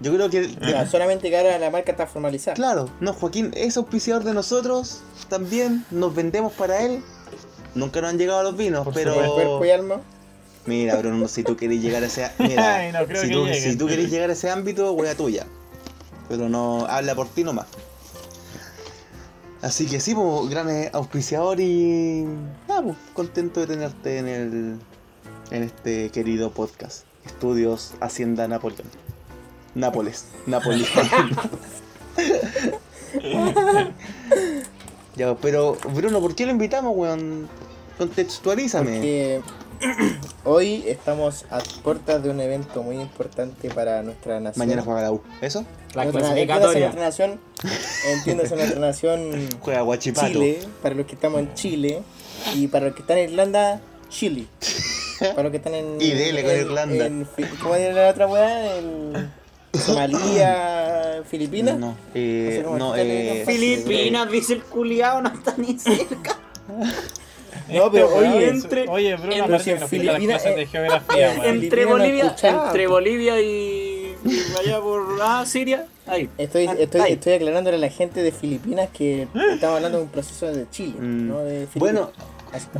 Yo 0.01 0.13
creo 0.13 0.29
que, 0.29 0.55
Ya, 0.61 0.87
solamente 0.87 1.29
que 1.29 1.37
ahora 1.37 1.57
la 1.59 1.69
marca 1.69 1.91
está 1.91 2.07
formalizada. 2.07 2.55
claro, 2.55 2.89
no, 3.01 3.13
Joaquín 3.13 3.51
es 3.55 3.75
auspiciador 3.77 4.23
de 4.23 4.33
nosotros, 4.33 5.01
también 5.27 5.85
nos 5.91 6.15
vendemos 6.15 6.53
para 6.53 6.81
él. 6.81 7.03
Nunca 7.75 8.01
nos 8.01 8.11
han 8.11 8.17
llegado 8.17 8.43
los 8.43 8.57
vinos, 8.57 8.83
Por 8.83 8.93
pero... 8.93 9.13
Cuerpo 9.13 9.65
y 9.65 9.71
alma. 9.71 10.01
Mira, 10.65 10.95
Bruno, 10.97 11.27
si 11.29 11.43
tú 11.43 11.57
querés 11.57 11.81
llegar 11.81 12.03
a 12.03 12.07
ese... 12.07 12.29
Mira, 12.39 12.75
Ay, 12.77 12.91
no 12.91 13.05
creo 13.05 13.21
si, 13.21 13.27
que 13.27 13.33
tú, 13.33 13.47
si 13.53 13.77
tú 13.77 13.87
querés 13.87 14.09
llegar 14.09 14.29
a 14.29 14.33
ese 14.33 14.49
ámbito, 14.49 14.91
wea 14.93 15.15
tuya. 15.15 15.45
Pero 16.29 16.47
no, 16.47 16.85
habla 16.85 17.15
por 17.15 17.27
ti 17.27 17.43
nomás. 17.43 17.67
Así 19.61 19.87
que 19.87 19.99
sí, 19.99 20.15
pues, 20.15 20.49
gran 20.49 20.69
eh, 20.69 20.89
auspiciador 20.93 21.59
y. 21.59 22.25
Nada, 22.67 22.83
pues, 22.83 22.97
contento 23.13 23.59
de 23.59 23.67
tenerte 23.67 24.19
en 24.19 24.27
el. 24.27 24.79
en 25.51 25.63
este 25.63 26.09
querido 26.11 26.51
podcast. 26.51 27.03
Estudios 27.25 27.93
Hacienda 27.99 28.47
Napoleón. 28.47 28.87
Nápoles. 29.79 30.25
Napoleón. 30.45 30.85
ya, 35.15 35.35
pero, 35.35 35.77
Bruno, 35.93 36.19
¿por 36.19 36.35
qué 36.35 36.45
lo 36.45 36.51
invitamos, 36.51 36.93
weón? 36.95 37.47
Contextualízame. 37.97 38.91
Porque 38.91 39.41
hoy 40.43 40.83
estamos 40.87 41.45
a 41.49 41.59
puertas 41.83 42.21
de 42.23 42.29
un 42.29 42.39
evento 42.41 42.83
muy 42.83 42.97
importante 42.97 43.69
para 43.69 44.03
nuestra 44.03 44.39
nación. 44.39 44.65
Mañana 44.67 44.81
juega 44.83 45.01
la 45.01 45.11
U. 45.11 45.21
¿Eso? 45.41 45.65
La 45.93 46.03
Nuestra- 46.03 46.29
entiéndase 46.29 46.45
clasificatoria. 46.45 46.79
nuestra 46.85 47.03
nación, 47.05 47.39
entiéndase 48.07 48.55
nuestra 48.55 48.79
nación 48.87 49.49
Juega 49.59 49.81
Guachipato. 49.81 50.27
Chile, 50.27 50.59
para 50.83 50.95
los 50.95 51.05
que 51.07 51.15
estamos 51.15 51.39
en 51.39 51.53
Chile, 51.55 52.03
y 52.55 52.67
para 52.67 52.85
los 52.87 52.95
que 52.95 53.01
están 53.01 53.17
en 53.17 53.29
Irlanda, 53.31 53.81
Chile. 54.09 54.45
Para 55.19 55.43
los 55.43 55.51
que 55.51 55.57
están 55.57 55.73
en. 55.73 55.99
Y 56.01 56.11
dele 56.11 56.43
con 56.43 56.51
en- 56.51 56.61
Irlanda. 56.61 57.05
en 57.05 57.27
¿Cómo 57.61 57.75
era 57.75 57.93
la 57.93 58.09
otra 58.09 58.25
weá? 58.27 58.77
En 58.77 59.29
Somalia, 59.73 61.21
Filipinas. 61.29 61.77
No, 61.77 61.95
eh, 62.13 62.63
no, 62.65 62.95
está 62.95 63.01
eh, 63.01 63.43
Filipinas, 63.45 64.31
dice 64.31 64.53
el 64.53 64.63
culiao, 64.63 65.21
no 65.21 65.29
está 65.29 65.55
ni 65.57 65.77
cerca. 65.77 66.37
No, 67.71 67.91
pero 67.91 68.07
Este 68.07 68.17
oye, 68.29 68.47
entre- 68.49 68.87
Oye, 68.87 69.15
parece 69.17 69.29
que 69.29 69.71
nos 69.71 69.81
las 69.81 69.89
Filipinas, 69.89 70.41
clases 70.41 70.55
de 70.55 70.61
eh, 70.63 70.67
geografía, 70.67 71.35
Entre 71.45 71.85
Bolivia, 71.85 72.35
entre. 72.41 72.87
Bolivia 72.87 73.39
y, 73.41 74.15
allá 74.59 74.81
por 74.81 75.05
ah, 75.21 75.43
Siria, 75.45 75.85
ahí. 76.07 76.27
Estoy, 76.39 76.65
Ah, 76.65 76.75
estoy, 76.79 77.01
ahí. 77.01 77.13
estoy 77.13 77.33
aclarándole 77.33 77.77
a 77.77 77.79
la 77.79 77.89
gente 77.89 78.23
de 78.23 78.31
Filipinas 78.31 78.89
que 78.91 79.23
estamos 79.53 79.75
hablando 79.77 79.99
de 79.99 80.03
un 80.05 80.09
proceso 80.09 80.47
de 80.47 80.67
Chile, 80.71 80.95
Mm. 80.99 81.27
no 81.27 81.39
de 81.43 81.67
Filipinas. 81.67 81.79
Bueno, 81.79 82.11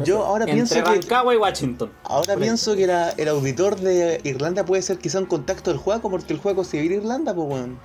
yo 0.03 0.25
ahora 0.25 0.43
Entre 0.43 0.55
pienso 0.55 0.75
que. 0.75 0.81
Rancagua 0.81 1.33
y 1.33 1.37
Washington. 1.37 1.91
Ahora 2.03 2.33
Por 2.33 2.43
pienso 2.43 2.75
que 2.75 2.83
era 2.83 3.11
el 3.11 3.27
auditor 3.27 3.79
de 3.79 4.21
Irlanda 4.23 4.65
puede 4.65 4.81
ser 4.81 4.97
quizá 4.97 5.19
un 5.19 5.25
contacto 5.25 5.71
del 5.71 5.79
juego 5.79 6.09
porque 6.09 6.33
el 6.33 6.39
juego 6.39 6.63
se 6.63 6.79
vive 6.79 6.95
en 6.95 7.01
Irlanda, 7.01 7.33
pues 7.33 7.47
weón. 7.47 7.79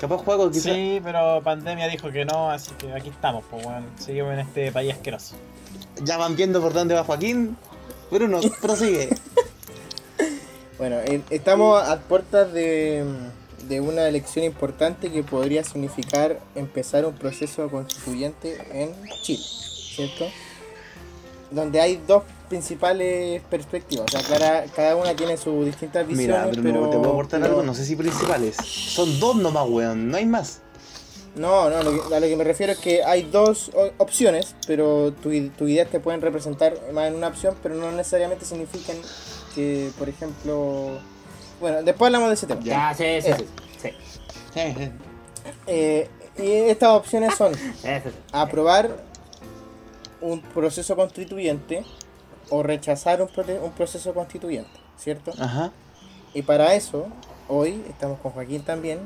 Capaz 0.00 0.18
juego 0.18 0.50
quizá. 0.50 0.74
Sí, 0.74 1.00
pero 1.02 1.40
pandemia 1.42 1.88
dijo 1.88 2.10
que 2.10 2.24
no, 2.24 2.50
así 2.50 2.72
que 2.78 2.92
aquí 2.92 3.08
estamos, 3.08 3.44
pues 3.50 3.64
weón. 3.64 3.84
Seguimos 3.98 4.34
en 4.34 4.40
este 4.40 4.72
país 4.72 4.92
asqueroso. 4.92 5.36
Ya 6.02 6.16
van 6.18 6.36
viendo 6.36 6.60
por 6.60 6.72
dónde 6.72 6.94
va 6.94 7.04
Joaquín. 7.04 7.56
Bruno, 8.10 8.40
prosigue. 8.60 9.10
Bueno, 10.78 10.96
eh, 10.98 11.22
estamos 11.30 11.82
a 11.82 11.98
puertas 12.00 12.52
de, 12.52 13.02
de 13.66 13.80
una 13.80 14.08
elección 14.08 14.44
importante 14.44 15.10
que 15.10 15.22
podría 15.22 15.64
significar 15.64 16.38
empezar 16.54 17.06
un 17.06 17.14
proceso 17.14 17.70
constituyente 17.70 18.58
en 18.72 18.92
Chile, 19.22 19.42
¿cierto? 19.42 20.26
Donde 21.50 21.80
hay 21.80 22.02
dos 22.06 22.24
principales 22.48 23.40
perspectivas, 23.50 24.06
o 24.12 24.18
sea, 24.18 24.22
cada, 24.28 24.64
cada 24.66 24.96
una 24.96 25.14
tiene 25.14 25.36
sus 25.36 25.64
distintas 25.64 26.06
visiones, 26.06 26.56
Mira, 26.56 26.62
Bruno, 26.62 26.62
pero... 26.80 26.90
¿te 26.90 26.96
puedo 26.98 27.10
aportar 27.12 27.40
pero- 27.40 27.52
algo? 27.54 27.62
No 27.64 27.74
sé 27.74 27.84
si 27.84 27.94
principales. 27.96 28.56
Son 28.56 29.18
dos 29.20 29.36
nomás, 29.36 29.66
weón. 29.68 30.08
No 30.10 30.16
hay 30.16 30.26
más. 30.26 30.60
No, 31.36 31.68
no, 31.70 31.82
lo 31.82 32.08
que- 32.08 32.14
a 32.14 32.18
lo 32.20 32.26
que 32.26 32.36
me 32.36 32.44
refiero 32.44 32.72
es 32.72 32.78
que 32.78 33.04
hay 33.04 33.22
dos 33.24 33.70
o- 33.74 33.90
opciones, 33.98 34.54
pero 34.66 35.12
tu, 35.12 35.30
i- 35.32 35.50
tu 35.50 35.68
ideas 35.68 35.88
te 35.90 36.00
pueden 36.00 36.20
representar 36.20 36.74
más 36.92 37.08
en 37.08 37.14
una 37.16 37.28
opción, 37.28 37.54
pero 37.62 37.74
no 37.74 37.92
necesariamente 37.92 38.44
significan 38.44 38.96
que, 39.54 39.90
por 39.98 40.08
ejemplo... 40.08 40.98
Bueno, 41.60 41.82
después 41.82 42.08
hablamos 42.08 42.28
de 42.28 42.34
ese 42.34 42.46
tema. 42.46 42.60
Ya, 42.62 42.94
sí, 42.96 43.04
sí, 43.22 43.30
sí. 43.82 43.90
sí. 44.54 44.90
Eh, 45.66 46.08
y 46.38 46.50
estas 46.70 46.90
opciones 46.90 47.34
son 47.34 47.54
sí, 47.54 47.60
sí, 47.82 47.88
sí. 48.04 48.10
aprobar 48.32 48.96
un 50.20 50.40
proceso 50.40 50.96
constituyente 50.96 51.84
o 52.50 52.62
rechazar 52.62 53.22
un, 53.22 53.28
un 53.62 53.72
proceso 53.72 54.14
constituyente, 54.14 54.70
¿cierto? 54.96 55.32
Ajá. 55.38 55.72
Y 56.34 56.42
para 56.42 56.74
eso, 56.74 57.06
hoy 57.48 57.82
estamos 57.88 58.18
con 58.20 58.32
Joaquín 58.32 58.62
también, 58.62 59.00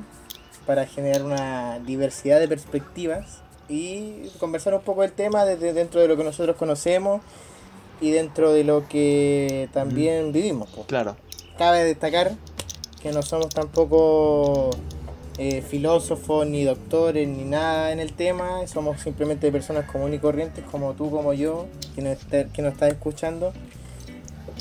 para 0.67 0.87
generar 0.87 1.25
una 1.25 1.79
diversidad 1.81 2.39
de 2.39 2.49
perspectivas 2.49 3.43
y 3.69 4.29
conversar 4.39 4.75
un 4.75 4.83
poco 4.83 5.03
del 5.03 5.13
tema 5.13 5.45
desde 5.45 5.73
dentro 5.73 6.01
de 6.01 6.09
lo 6.09 6.17
que 6.17 6.25
nosotros 6.25 6.57
conocemos 6.57 7.23
y 8.01 8.11
dentro 8.11 8.53
de 8.53 8.65
lo 8.65 8.89
que 8.89 9.69
también 9.73 10.33
vivimos. 10.33 10.69
po. 10.71 10.85
Claro. 10.85 11.17
Cabe 11.59 11.85
destacar 11.85 12.33
que 13.01 13.13
no 13.13 13.23
somos 13.23 13.49
tampoco 13.51 14.71
eh, 15.43 15.63
filósofos, 15.63 16.47
ni 16.47 16.65
doctores, 16.65 17.27
ni 17.27 17.45
nada 17.45 17.93
en 17.93 17.99
el 17.99 18.13
tema, 18.13 18.67
somos 18.67 19.01
simplemente 19.01 19.51
personas 19.51 19.87
comunes 19.91 20.19
y 20.19 20.21
corrientes 20.21 20.63
como 20.71 20.93
tú, 20.93 21.11
como 21.11 21.33
yo, 21.33 21.67
que 21.95 22.03
nos 22.03 22.13
está, 22.13 22.45
que 22.45 22.61
nos 22.61 22.75
está 22.75 22.89
escuchando. 22.89 23.53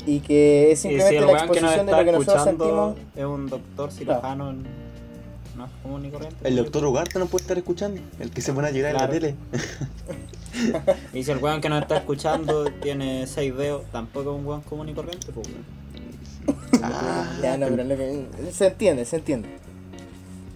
Y 0.06 0.20
que 0.20 0.72
es 0.72 0.80
si 0.80 0.88
simplemente 0.88 1.20
la 1.20 1.32
exposición 1.32 1.84
de 1.86 1.92
lo 1.92 1.98
que 1.98 2.12
nosotros 2.12 2.36
escuchando 2.46 2.64
sentimos. 2.94 2.96
es 3.14 3.24
un 3.26 3.46
doctor 3.50 3.92
cirujano, 3.92 4.52
no 4.54 5.64
es 5.66 5.70
común 5.82 6.06
y 6.06 6.10
corriente. 6.10 6.36
El 6.48 6.56
doctor 6.56 6.82
Ugarte 6.86 7.18
no 7.18 7.26
puede 7.26 7.42
estar 7.42 7.58
escuchando. 7.58 8.00
El 8.18 8.30
que 8.30 8.40
se 8.40 8.54
pone 8.54 8.68
a 8.68 8.70
llorar 8.70 8.92
Claro. 8.94 9.12
en 9.12 9.20
la 9.22 9.28
tele. 9.28 9.36
Y 11.12 11.22
si 11.22 11.30
el 11.30 11.38
weón 11.38 11.60
que 11.60 11.68
nos 11.68 11.82
está 11.82 11.98
escuchando 11.98 12.64
tiene 12.82 13.26
seis 13.26 13.54
dedos, 13.56 13.82
tampoco 13.92 14.32
es 14.32 14.38
un 14.40 14.46
weón 14.46 14.62
común 14.62 14.88
y 14.88 14.94
corriente, 14.94 15.28
pues 15.32 15.46
weón. 15.46 16.82
Ah, 16.82 17.30
Ya, 17.42 17.56
no, 17.58 17.66
pero 17.68 17.84
lo 17.84 17.96
que- 17.96 18.26
se 18.52 18.66
entiende, 18.68 19.04
se 19.04 19.16
entiende. 19.16 19.48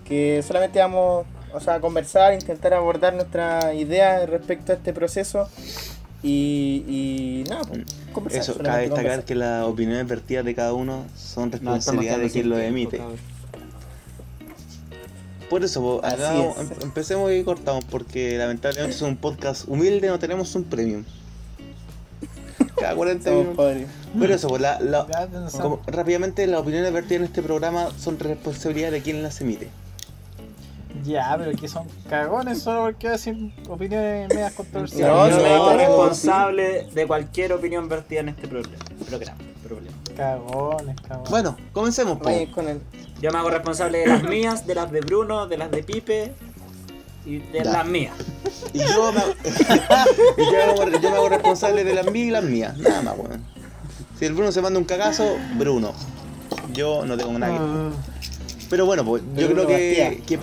Que 0.05 0.43
solamente 0.47 0.79
vamos 0.79 1.27
o 1.53 1.61
sea, 1.61 1.75
a 1.77 1.81
conversar, 1.81 2.35
intentar 2.35 2.75
abordar 2.75 3.15
nuestra 3.15 3.75
idea 3.75 4.27
respecto 4.27 4.73
a 4.73 4.75
este 4.75 4.93
proceso. 4.93 5.49
Y, 6.23 6.85
y 6.89 7.45
nada, 7.51 7.63
pues, 7.65 7.83
conversar. 8.13 8.41
Eso, 8.43 8.55
cabe 8.59 8.83
destacar 8.83 8.89
conversar. 9.05 9.25
que 9.25 9.35
las 9.35 9.65
opiniones 9.67 10.07
vertidas 10.09 10.45
de 10.45 10.55
cada 10.55 10.73
uno 10.73 11.05
son 11.17 11.51
No, 11.51 11.53
responsabilidad 11.57 12.19
de 12.19 12.31
quien 12.31 12.49
lo 12.49 12.59
emite. 12.59 13.01
Por 15.51 15.63
eso, 15.63 15.81
po, 15.83 16.01
Así 16.03 16.15
acá 16.23 16.35
es. 16.39 16.59
em- 16.59 16.71
empecemos 16.83 17.31
y 17.33 17.45
cortamos, 17.45 17.85
porque 17.85 18.37
lamentablemente 18.39 18.97
es 18.97 19.03
un 19.03 19.17
podcast 19.17 19.69
humilde, 19.69 20.09
no 20.09 20.19
tenemos 20.19 20.55
un 20.55 20.65
premium. 20.65 21.05
Cada 22.81 22.95
40 22.97 23.31
Somos 23.31 23.45
minutos. 23.45 23.75
Por 24.19 24.31
eso, 24.31 24.49
po, 24.49 24.59
la- 24.59 24.81
la- 24.81 25.07
como- 25.61 25.81
rápidamente 25.87 26.47
las 26.47 26.61
opiniones 26.61 26.93
vertidas 26.93 27.21
en 27.21 27.25
este 27.27 27.43
programa 27.43 27.91
son 27.99 28.19
responsabilidad 28.19 28.91
de 28.91 29.03
quien 29.03 29.23
las 29.23 29.41
emite. 29.41 29.69
Ya, 31.05 31.35
pero 31.39 31.53
que 31.57 31.69
son 31.69 31.87
cagones 32.09 32.63
solo 32.63 32.83
porque 32.85 33.09
hacen 33.09 33.53
opiniones 33.69 34.29
medias 34.31 34.53
controversiales. 34.55 35.07
No, 35.15 35.25
no, 35.25 35.31
yo 35.31 35.37
me 35.43 35.49
no, 35.51 35.55
hago 35.57 35.71
no, 35.73 35.77
responsable 35.79 36.87
de 36.93 37.07
cualquier 37.07 37.53
opinión 37.53 37.89
vertida 37.89 38.21
en 38.21 38.31
este 38.31 38.49
programa. 38.49 38.83
programa, 39.07 39.39
problema. 39.67 39.97
Cagones, 40.17 40.97
cagones. 41.01 41.31
Bueno, 41.31 41.57
comencemos. 41.73 42.19
con 42.55 42.69
el, 42.69 42.81
Yo 43.21 43.31
me 43.33 43.39
hago 43.39 43.51
responsable 43.51 43.99
de 43.99 44.07
las 44.07 44.23
mías, 44.25 44.67
de 44.67 44.75
las 44.75 44.91
de 44.91 45.01
Bruno, 45.01 45.47
de 45.47 45.59
las 45.59 45.71
de 45.71 45.83
Pipe 45.83 46.33
y 47.27 47.39
de 47.39 47.59
Ya. 47.65 47.73
las 47.73 47.87
mías. 47.87 48.15
Y 48.73 48.79
yo 48.79 49.13
me, 49.13 49.21
y 50.43 50.45
yo 50.47 50.53
me 50.53 50.63
hago, 50.63 50.89
yo 50.91 51.11
me 51.11 51.17
hago 51.17 51.29
responsable 51.29 51.85
de 51.85 51.95
las 51.95 52.11
mías 52.11 52.29
y 52.29 52.31
las 52.31 52.45
mías. 52.45 52.77
Nada 52.79 53.03
más, 53.03 53.19
weón. 53.19 53.43
Si 54.19 54.25
el 54.25 54.33
Bruno 54.35 54.53
se 54.53 54.63
manda 54.63 54.79
un 54.79 54.85
cagazo, 54.85 55.37
Bruno. 55.59 55.93
Yo 56.73 57.05
no 57.05 57.17
tengo 57.17 57.37
nada 57.39 57.53
que 57.53 57.59
Mm, 57.59 57.93
Pero 58.71 58.87
bueno, 58.87 59.05
pues 59.05 59.23
yo 59.35 59.47
Bruno 59.49 59.65
creo 59.65 59.77
que, 59.77 60.23
que 60.27 60.39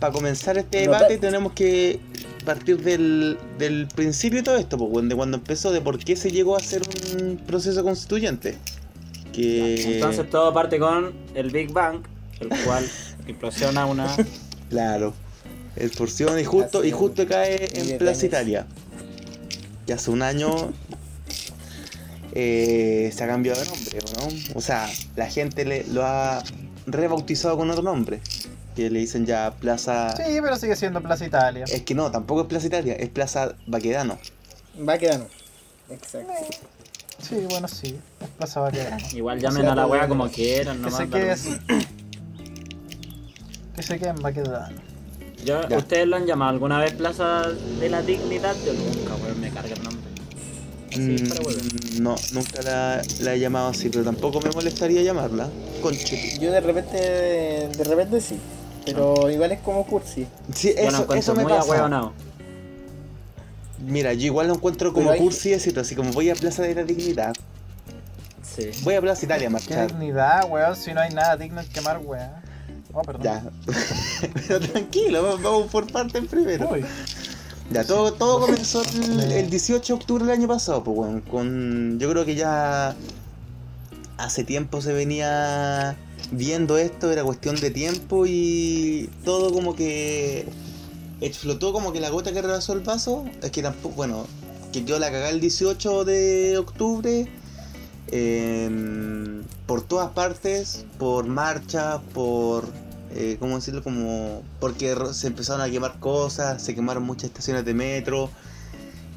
para 0.00 0.12
comenzar 0.12 0.58
este 0.58 0.80
debate 0.80 1.18
tenemos 1.18 1.52
que 1.52 2.00
partir 2.44 2.82
del, 2.82 3.38
del 3.58 3.86
principio 3.94 4.38
de 4.38 4.42
todo 4.42 4.56
esto, 4.56 4.78
pues, 4.78 5.08
de 5.08 5.14
cuando 5.14 5.36
empezó, 5.36 5.70
de 5.72 5.80
por 5.80 5.98
qué 5.98 6.16
se 6.16 6.30
llegó 6.30 6.56
a 6.56 6.58
hacer 6.58 6.82
un 7.14 7.36
proceso 7.36 7.84
constituyente. 7.84 8.56
Que. 9.32 9.96
Entonces 9.96 10.28
todo 10.28 10.52
parte 10.52 10.78
con 10.78 11.12
el 11.34 11.50
Big 11.50 11.70
Bang, 11.72 12.02
el 12.40 12.48
cual 12.64 12.84
implosiona 13.28 13.86
una... 13.86 14.16
Claro. 14.70 15.14
Expulsión 15.76 16.38
y 16.40 16.44
justo, 16.44 16.84
y 16.84 16.90
justo 16.90 17.26
cae 17.26 17.68
en. 17.74 17.98
Plaza 17.98 18.26
Italia. 18.26 18.66
Y 19.86 19.92
hace 19.92 20.10
un 20.10 20.22
año 20.22 20.72
eh, 22.32 23.10
se 23.14 23.24
ha 23.24 23.26
cambiado 23.26 23.60
de 23.60 23.66
nombre, 23.66 23.98
¿o 23.98 24.20
¿no? 24.20 24.36
O 24.54 24.60
sea, 24.60 24.88
la 25.16 25.26
gente 25.26 25.64
le, 25.64 25.84
lo 25.86 26.04
ha 26.04 26.42
rebautizado 26.86 27.56
con 27.56 27.70
otro 27.70 27.82
nombre. 27.82 28.20
Que 28.80 28.88
le 28.88 29.00
dicen 29.00 29.26
ya 29.26 29.52
Plaza. 29.60 30.16
Sí, 30.16 30.38
pero 30.42 30.56
sigue 30.56 30.74
siendo 30.74 31.02
Plaza 31.02 31.26
Italia. 31.26 31.66
Es 31.68 31.82
que 31.82 31.94
no, 31.94 32.10
tampoco 32.10 32.40
es 32.40 32.46
Plaza 32.46 32.66
Italia, 32.66 32.94
es 32.94 33.10
Plaza 33.10 33.54
Baquedano. 33.66 34.16
va 34.88 34.96
quedando. 34.96 35.26
Exacto. 35.90 36.32
Sí, 37.18 37.46
bueno, 37.50 37.68
sí. 37.68 37.98
Es 38.22 38.28
Plaza 38.38 38.60
Baquedano. 38.60 38.96
Igual 39.12 39.38
llamen 39.38 39.66
a 39.66 39.74
la 39.74 39.86
wea 39.86 40.08
como 40.08 40.30
quieran, 40.30 40.78
Que 40.78 40.82
no 40.82 40.96
se 40.96 41.08
quede 41.10 41.30
así. 41.30 41.58
Que 43.76 43.82
se 43.82 43.98
quede 43.98 44.08
en 44.08 44.22
Baquedano. 44.22 44.80
Yo, 45.44 45.68
Ya. 45.68 45.76
¿Ustedes 45.76 46.06
lo 46.06 46.16
han 46.16 46.24
llamado 46.24 46.52
alguna 46.52 46.78
vez 46.78 46.94
Plaza 46.94 47.48
de 47.80 47.90
la 47.90 48.00
Dignidad? 48.00 48.56
Yo 48.64 48.72
nunca, 48.72 49.14
weón, 49.22 49.38
me 49.42 49.50
carga 49.50 49.74
el 49.74 49.82
nombre. 49.82 50.10
Huevo. 50.96 51.50
Mm, 51.50 52.02
no, 52.02 52.16
nunca 52.32 52.62
la, 52.62 53.02
la 53.20 53.34
he 53.34 53.38
llamado 53.40 53.68
así, 53.68 53.90
pero 53.90 54.04
tampoco 54.04 54.40
me 54.40 54.50
molestaría 54.52 55.02
llamarla. 55.02 55.50
Conche. 55.82 56.38
Yo 56.40 56.50
de 56.50 56.60
repente, 56.60 56.96
de 56.96 57.84
repente 57.84 58.22
sí. 58.22 58.38
Pero 58.84 59.30
igual 59.30 59.52
es 59.52 59.60
como 59.60 59.84
cursi. 59.86 60.26
Sí, 60.54 60.70
eso, 60.76 61.02
encuentro 61.02 61.14
eso 61.16 61.34
me 61.34 61.42
muy 61.44 61.52
pasa. 61.52 62.12
Mira, 63.86 64.12
yo 64.12 64.26
igual 64.26 64.48
lo 64.48 64.54
encuentro 64.54 64.92
como 64.92 65.10
hay- 65.10 65.18
cursi 65.20 65.50
decirlo, 65.50 65.80
así 65.80 65.94
como 65.94 66.12
voy 66.12 66.28
a 66.30 66.34
Plaza 66.34 66.62
de 66.62 66.74
la 66.74 66.84
Dignidad. 66.84 67.32
Sí. 68.42 68.70
Voy 68.82 68.94
a 68.94 69.00
Plaza 69.00 69.24
Italia 69.24 69.46
a 69.46 69.48
Qué 69.48 69.52
marchar. 69.52 69.86
dignidad, 69.92 70.48
weón, 70.50 70.76
si 70.76 70.92
no 70.92 71.00
hay 71.00 71.10
nada 71.14 71.36
digno 71.36 71.60
en 71.60 71.68
quemar, 71.68 71.98
weón. 71.98 72.28
Oh, 72.92 73.02
perdón. 73.02 73.22
Ya. 73.22 73.42
Pero 74.48 74.60
tranquilo, 74.60 75.22
vamos- 75.22 75.42
vamos 75.42 75.66
por 75.70 75.90
partes 75.90 76.26
primero. 76.26 76.68
Uy, 76.70 76.84
Ya, 77.72 77.84
todo, 77.84 78.12
todo 78.14 78.40
comenzó 78.40 78.82
el, 78.82 79.30
el 79.32 79.48
18 79.48 79.94
de 79.94 80.00
octubre 80.00 80.24
del 80.24 80.34
año 80.34 80.48
pasado, 80.48 80.82
pues 80.82 80.96
bueno, 80.96 81.22
con 81.30 81.98
yo 82.00 82.10
creo 82.10 82.24
que 82.24 82.34
ya 82.34 82.96
hace 84.24 84.44
tiempo 84.44 84.80
se 84.82 84.92
venía 84.92 85.96
viendo 86.30 86.78
esto, 86.78 87.10
era 87.10 87.24
cuestión 87.24 87.56
de 87.56 87.70
tiempo 87.70 88.26
y 88.26 89.10
todo 89.24 89.52
como 89.52 89.74
que 89.74 90.46
explotó 91.20 91.72
como 91.72 91.92
que 91.92 92.00
la 92.00 92.10
gota 92.10 92.32
que 92.32 92.42
rebasó 92.42 92.72
el 92.72 92.80
vaso, 92.80 93.24
es 93.42 93.50
que 93.50 93.62
tampoco, 93.62 93.96
bueno, 93.96 94.26
que 94.72 94.84
quedó 94.84 94.98
la 94.98 95.10
cagada 95.10 95.30
el 95.30 95.40
18 95.40 96.04
de 96.04 96.58
octubre, 96.58 97.28
em, 98.10 99.42
por 99.66 99.82
todas 99.82 100.10
partes, 100.10 100.86
por 100.98 101.26
marchas, 101.26 102.00
por, 102.14 102.64
eh, 103.14 103.36
¿cómo 103.38 103.56
decirlo? 103.56 103.82
Como, 103.82 104.42
porque 104.60 104.96
se 105.12 105.26
empezaron 105.26 105.62
a 105.62 105.70
quemar 105.70 105.98
cosas, 105.98 106.62
se 106.62 106.74
quemaron 106.74 107.02
muchas 107.02 107.24
estaciones 107.24 107.64
de 107.64 107.74
metro. 107.74 108.30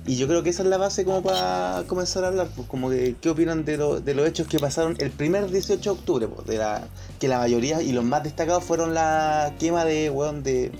Y 0.05 0.17
yo 0.17 0.27
creo 0.27 0.43
que 0.43 0.50
esa 0.50 0.63
es 0.63 0.69
la 0.69 0.77
base 0.77 1.05
como 1.05 1.22
para 1.24 1.83
comenzar 1.88 2.25
a 2.25 2.27
hablar, 2.27 2.50
pues 2.53 2.67
como 2.67 2.89
que 2.89 3.15
qué 3.22 3.29
opinan 3.29 3.63
de, 3.63 3.77
lo- 3.77 4.01
de 4.01 4.13
los 4.13 4.27
hechos 4.27 4.48
que 4.48 4.60
pasaron 4.60 4.95
el 5.00 5.12
primer 5.12 5.50
18 5.50 5.81
de 5.81 5.89
octubre, 6.00 6.27
pues, 6.27 6.45
de 6.45 6.57
la, 6.57 6.88
que 7.19 7.29
la 7.29 7.38
mayoría 7.39 7.81
y 7.81 7.93
los 7.93 8.03
más 8.03 8.22
destacados 8.24 8.65
fueron 8.65 8.93
la 8.93 9.53
quema 9.60 9.86
de, 9.86 10.10
weón, 10.10 10.43
de 10.43 10.72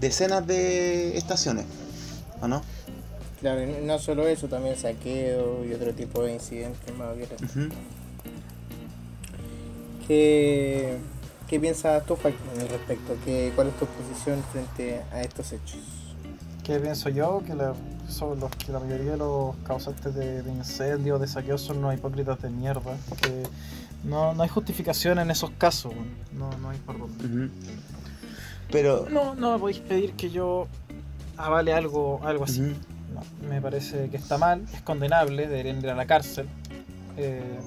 decenas 0.00 0.46
de 0.46 1.16
estaciones, 1.18 1.66
¿o 2.40 2.48
no? 2.48 2.62
Claro, 3.40 3.62
y 3.62 3.84
no 3.84 3.98
solo 3.98 4.26
eso, 4.26 4.48
también 4.48 4.76
saqueo 4.78 5.62
y 5.66 5.74
otro 5.74 5.92
tipo 5.92 6.22
de 6.22 6.32
incidentes 6.32 6.96
más 6.96 7.14
violentos. 7.14 7.50
Ujú. 7.54 7.68
¿Qué, 10.08 10.96
qué 11.48 11.60
piensas 11.60 12.04
tú, 12.06 12.16
Joaquín, 12.16 12.40
al 12.60 12.68
respecto? 12.68 13.14
¿Qué, 13.24 13.52
¿Cuál 13.54 13.68
es 13.68 13.74
tu 13.76 13.86
posición 13.86 14.42
frente 14.52 15.02
a 15.12 15.20
estos 15.22 15.52
hechos? 15.52 15.80
¿Qué 16.66 16.80
pienso 16.80 17.08
yo? 17.10 17.44
Que 17.46 17.54
la, 17.54 17.74
son 18.08 18.40
los, 18.40 18.50
que 18.50 18.72
la 18.72 18.80
mayoría 18.80 19.12
de 19.12 19.18
los 19.18 19.54
causantes 19.64 20.12
de, 20.16 20.42
de 20.42 20.50
incendios, 20.52 21.20
de 21.20 21.28
saqueos 21.28 21.60
son 21.60 21.78
unos 21.78 21.94
hipócritas 21.94 22.42
de 22.42 22.50
mierda. 22.50 22.96
Que 23.22 23.44
no, 24.02 24.34
no 24.34 24.42
hay 24.42 24.48
justificación 24.48 25.20
en 25.20 25.30
esos 25.30 25.50
casos, 25.50 25.92
no, 26.32 26.50
no 26.58 26.70
hay 26.70 26.78
por 26.78 26.98
dónde. 26.98 27.50
Pero... 28.72 29.06
No, 29.08 29.36
no 29.36 29.52
me 29.52 29.58
podéis 29.60 29.78
pedir 29.78 30.14
que 30.14 30.30
yo 30.30 30.66
avale 31.36 31.72
algo, 31.72 32.20
algo 32.24 32.42
así. 32.42 32.60
No, 32.60 33.48
me 33.48 33.60
parece 33.60 34.10
que 34.10 34.16
está 34.16 34.36
mal, 34.36 34.64
es 34.74 34.82
condenable, 34.82 35.46
deberían 35.46 35.78
ir 35.78 35.90
a 35.90 35.94
la 35.94 36.06
cárcel. 36.06 36.48
Eh, 37.16 37.60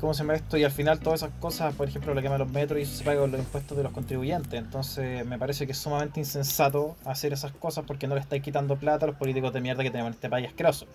¿Cómo 0.00 0.14
se 0.14 0.20
llama 0.20 0.34
esto? 0.34 0.56
Y 0.56 0.64
al 0.64 0.70
final 0.70 1.00
todas 1.00 1.22
esas 1.22 1.34
cosas, 1.40 1.74
por 1.74 1.88
ejemplo, 1.88 2.14
la 2.14 2.22
quema 2.22 2.34
de 2.34 2.40
los 2.40 2.50
metros 2.50 2.78
y 2.78 2.82
eso 2.82 2.96
se 2.96 3.04
paga 3.04 3.20
con 3.20 3.32
los 3.32 3.40
impuestos 3.40 3.76
de 3.76 3.82
los 3.82 3.92
contribuyentes. 3.92 4.54
Entonces 4.54 5.26
me 5.26 5.38
parece 5.38 5.66
que 5.66 5.72
es 5.72 5.78
sumamente 5.78 6.20
insensato 6.20 6.96
hacer 7.04 7.32
esas 7.32 7.52
cosas 7.52 7.84
porque 7.84 8.06
no 8.06 8.14
le 8.14 8.20
estáis 8.20 8.42
quitando 8.42 8.76
plata 8.76 9.06
a 9.06 9.08
los 9.08 9.16
políticos 9.16 9.52
de 9.52 9.60
mierda 9.60 9.82
que 9.82 9.90
tenemos 9.90 10.10
en 10.10 10.14
este 10.14 10.30
país 10.30 10.46
asqueroso. 10.46 10.86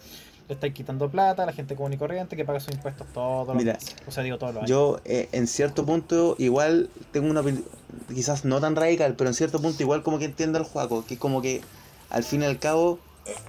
Le 0.48 0.56
estáis 0.56 0.74
quitando 0.74 1.10
plata 1.10 1.44
a 1.44 1.46
la 1.46 1.54
gente 1.54 1.76
común 1.76 1.94
y 1.94 1.98
corriente 1.98 2.38
que 2.38 2.46
paga 2.46 2.62
sus 2.62 2.74
impuestos 2.74 3.08
todos 3.14 3.48
los 3.48 3.64
meses. 3.64 3.96
O 4.08 4.12
sea, 4.12 4.24
digo 4.24 4.38
todos 4.38 4.54
los 4.54 4.64
años. 4.64 4.70
Yo, 4.70 5.00
eh, 5.04 5.28
en 5.34 5.48
cierto 5.48 5.86
punto, 5.86 6.36
igual 6.38 6.90
tengo 7.12 7.30
una 7.30 7.42
opinión, 7.42 7.66
quizás 8.14 8.46
no 8.46 8.62
tan 8.62 8.76
radical, 8.76 9.16
pero 9.18 9.30
en 9.30 9.34
cierto 9.34 9.62
punto, 9.62 9.84
igual 9.84 10.04
como 10.04 10.18
que 10.18 10.26
entiendo 10.26 10.60
al 10.60 10.66
juego, 10.66 11.06
que 11.06 11.18
como 11.18 11.42
que 11.42 11.62
al 12.10 12.24
fin 12.24 12.42
y 12.42 12.46
al 12.46 12.60
cabo, 12.60 13.00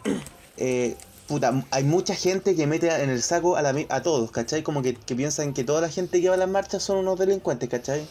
eh, 0.57 0.97
puta, 1.27 1.65
hay 1.71 1.85
mucha 1.85 2.15
gente 2.15 2.55
que 2.55 2.67
mete 2.67 2.89
en 3.03 3.11
el 3.11 3.23
saco 3.23 3.57
a, 3.57 3.63
la, 3.63 3.75
a 3.89 4.03
todos, 4.03 4.31
¿cachai? 4.31 4.63
Como 4.63 4.83
que, 4.83 4.95
que 4.95 5.15
piensan 5.15 5.53
que 5.55 5.65
toda 5.65 5.81
la 5.81 5.89
gente 5.89 6.21
que 6.21 6.29
va 6.29 6.35
a 6.35 6.39
las 6.39 6.49
marchas 6.49 6.83
son 6.83 6.99
unos 6.99 7.19
delincuentes, 7.19 7.69
¿cachai? 7.69 8.07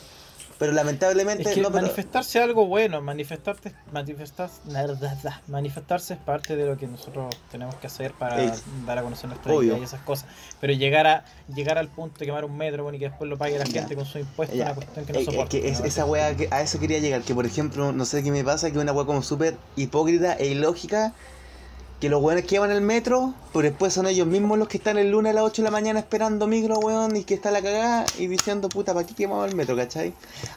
Pero 0.59 0.71
lamentablemente, 0.71 1.43
Es 1.49 1.55
que 1.55 1.61
no, 1.61 1.69
pero- 1.71 1.81
manifestarse 1.81 2.37
es 2.39 2.43
algo 2.45 2.67
bueno, 2.67 3.01
manifestarte, 3.01 3.73
manifestar, 3.91 4.49
manifestarse 5.47 6.13
es 6.13 6.19
parte 6.19 6.55
de 6.55 6.65
lo 6.65 6.77
que 6.77 6.87
nosotros 6.87 7.35
tenemos 7.51 7.75
que 7.75 7.87
hacer 7.87 8.13
para 8.13 8.37
dar 8.85 8.99
a 8.99 9.01
conocer 9.01 9.29
nuestra 9.29 9.51
obvio. 9.51 9.69
idea 9.73 9.79
y 9.79 9.83
esas 9.83 10.01
cosas. 10.01 10.27
Pero 10.61 10.71
llegar 10.73 11.07
a 11.07 11.25
llegar 11.53 11.77
al 11.77 11.89
punto 11.89 12.19
de 12.19 12.27
quemar 12.27 12.45
un 12.45 12.55
metro 12.55 12.83
bueno, 12.83 12.95
y 12.95 12.99
que 12.99 13.09
después 13.09 13.29
lo 13.29 13.37
pague 13.37 13.57
la 13.57 13.65
Ya. 13.65 13.81
gente 13.81 13.95
con 13.95 14.05
su 14.05 14.19
impuesto 14.19 14.55
Ya. 14.55 14.65
es 14.65 14.69
una 14.69 14.75
cuestión 14.75 15.05
que 15.05 15.13
no 15.13 15.19
es- 15.19 15.79
¿no? 15.79 15.85
esa 15.85 16.05
wea 16.05 16.35
que 16.37 16.47
a 16.51 16.61
eso 16.61 16.79
quería 16.79 16.99
llegar, 16.99 17.21
que 17.23 17.33
por 17.33 17.45
ejemplo, 17.45 17.91
no 17.91 18.05
sé 18.05 18.23
qué 18.23 18.31
me 18.31 18.43
pasa, 18.43 18.71
que 18.71 18.77
una 18.77 18.93
wea 18.93 19.05
como 19.05 19.21
súper 19.23 19.57
hipócrita 19.75 20.33
e 20.35 20.47
ilógica, 20.47 21.13
que 22.03 22.09
los 22.09 22.21
weones 22.21 22.43
que 22.43 22.59
van 22.59 22.69
en 22.69 22.75
el 22.75 22.81
metro, 22.81 23.33
pero 23.53 23.63
después 23.63 23.93
son 23.93 24.07
ellos 24.07 24.27
mismos 24.27 24.57
los 24.57 24.67
que 24.67 24.75
están 24.75 24.97
el 24.97 25.09
lunes 25.09 25.29
a 25.29 25.35
las 25.35 25.45
8 25.45 25.61
de 25.61 25.63
la 25.63 25.71
mañana 25.71 25.99
esperando 26.01 26.47
micro, 26.47 26.77
weón, 26.79 27.15
y 27.15 27.23
que 27.23 27.33
está 27.33 27.49
la 27.49 27.61
cagada 27.61 28.05
y 28.19 28.27
diciendo, 28.27 28.67
puta, 28.67 28.93
¿para 28.93 29.07
qué 29.07 29.15
quemamos 29.15 29.47
el 29.47 29.55
metro, 29.55 29.77
cachai? 29.77 30.13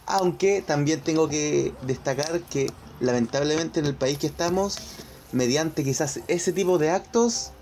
Aunque 0.06 0.61
también 0.66 1.02
tengo 1.02 1.28
que 1.28 1.72
destacar 1.82 2.40
que 2.50 2.72
lamentablemente 2.98 3.78
en 3.78 3.87
el 3.87 3.94
país 3.94 4.18
que 4.18 4.26
estamos, 4.26 4.76
mediante 5.30 5.85
quizás 5.85 6.18
ese 6.26 6.52
tipo 6.52 6.78
de 6.78 6.90
actos, 6.90 7.52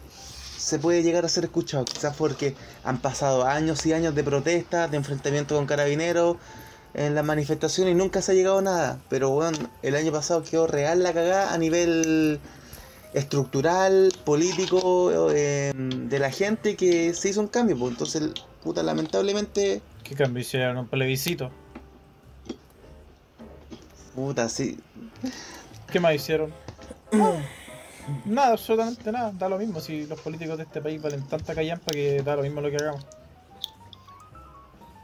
se 0.57 0.79
puede 0.79 1.03
llegar 1.03 1.27
a 1.27 1.29
ser 1.29 1.45
escuchado, 1.45 1.85
quizás 1.85 2.17
porque 2.17 2.57
han 2.85 3.03
pasado 3.03 3.45
años 3.45 3.85
y 3.85 3.93
años 3.93 4.15
de 4.15 4.25
protestas, 4.25 4.91
de 4.91 4.97
enfrentamiento 4.97 5.57
con 5.57 5.67
carabineros 5.67 6.39
en 6.95 7.15
las 7.15 7.25
manifestaciones 7.27 7.93
y 7.93 7.95
nunca 7.95 8.23
se 8.23 8.33
ha 8.33 8.35
llegado 8.35 8.61
a 8.61 8.63
nada. 8.63 9.01
Pero 9.11 9.29
bueno, 9.29 9.59
el 9.83 9.95
año 9.95 10.11
pasado 10.11 10.43
quedó 10.43 10.67
real 10.67 11.03
la 11.03 11.13
cagada 11.13 11.53
a 11.53 11.59
nivel 11.59 12.41
estructural, 13.15 14.13
político, 14.25 15.31
eh, 15.33 15.73
de 15.75 16.19
la 16.19 16.31
gente 16.31 16.77
que 16.77 17.15
se 17.15 17.31
hizo 17.31 17.41
un 17.41 17.49
cambio. 17.49 17.79
Pues 17.79 17.93
entonces, 17.93 18.31
puta, 18.63 18.83
lamentablemente, 18.83 19.81
¿Qué 20.03 20.15
cambio 20.15 20.43
hicieron? 20.43 20.77
Un 20.77 20.87
plebiscito. 20.89 21.51
puta, 24.15 24.49
sí. 24.49 24.79
¿Qué 25.91 25.99
más 25.99 26.15
hicieron? 26.15 26.53
Nada, 28.27 28.53
absolutamente 28.53 29.11
nada. 29.11 29.33
Da 29.33 29.49
lo 29.49 29.59
mismo 29.59 29.81
si 29.81 30.07
los 30.07 30.21
políticos 30.21 30.59
de 30.59 30.65
este 30.65 30.83
país 30.83 31.01
valen 31.01 31.27
tanta 31.27 31.55
callampa 31.55 31.91
que 31.91 32.23
da 32.23 32.37
lo 32.37 32.43
mismo 32.43 32.61
lo 32.61 32.71
que 32.71 32.77
hagamos. 32.77 33.07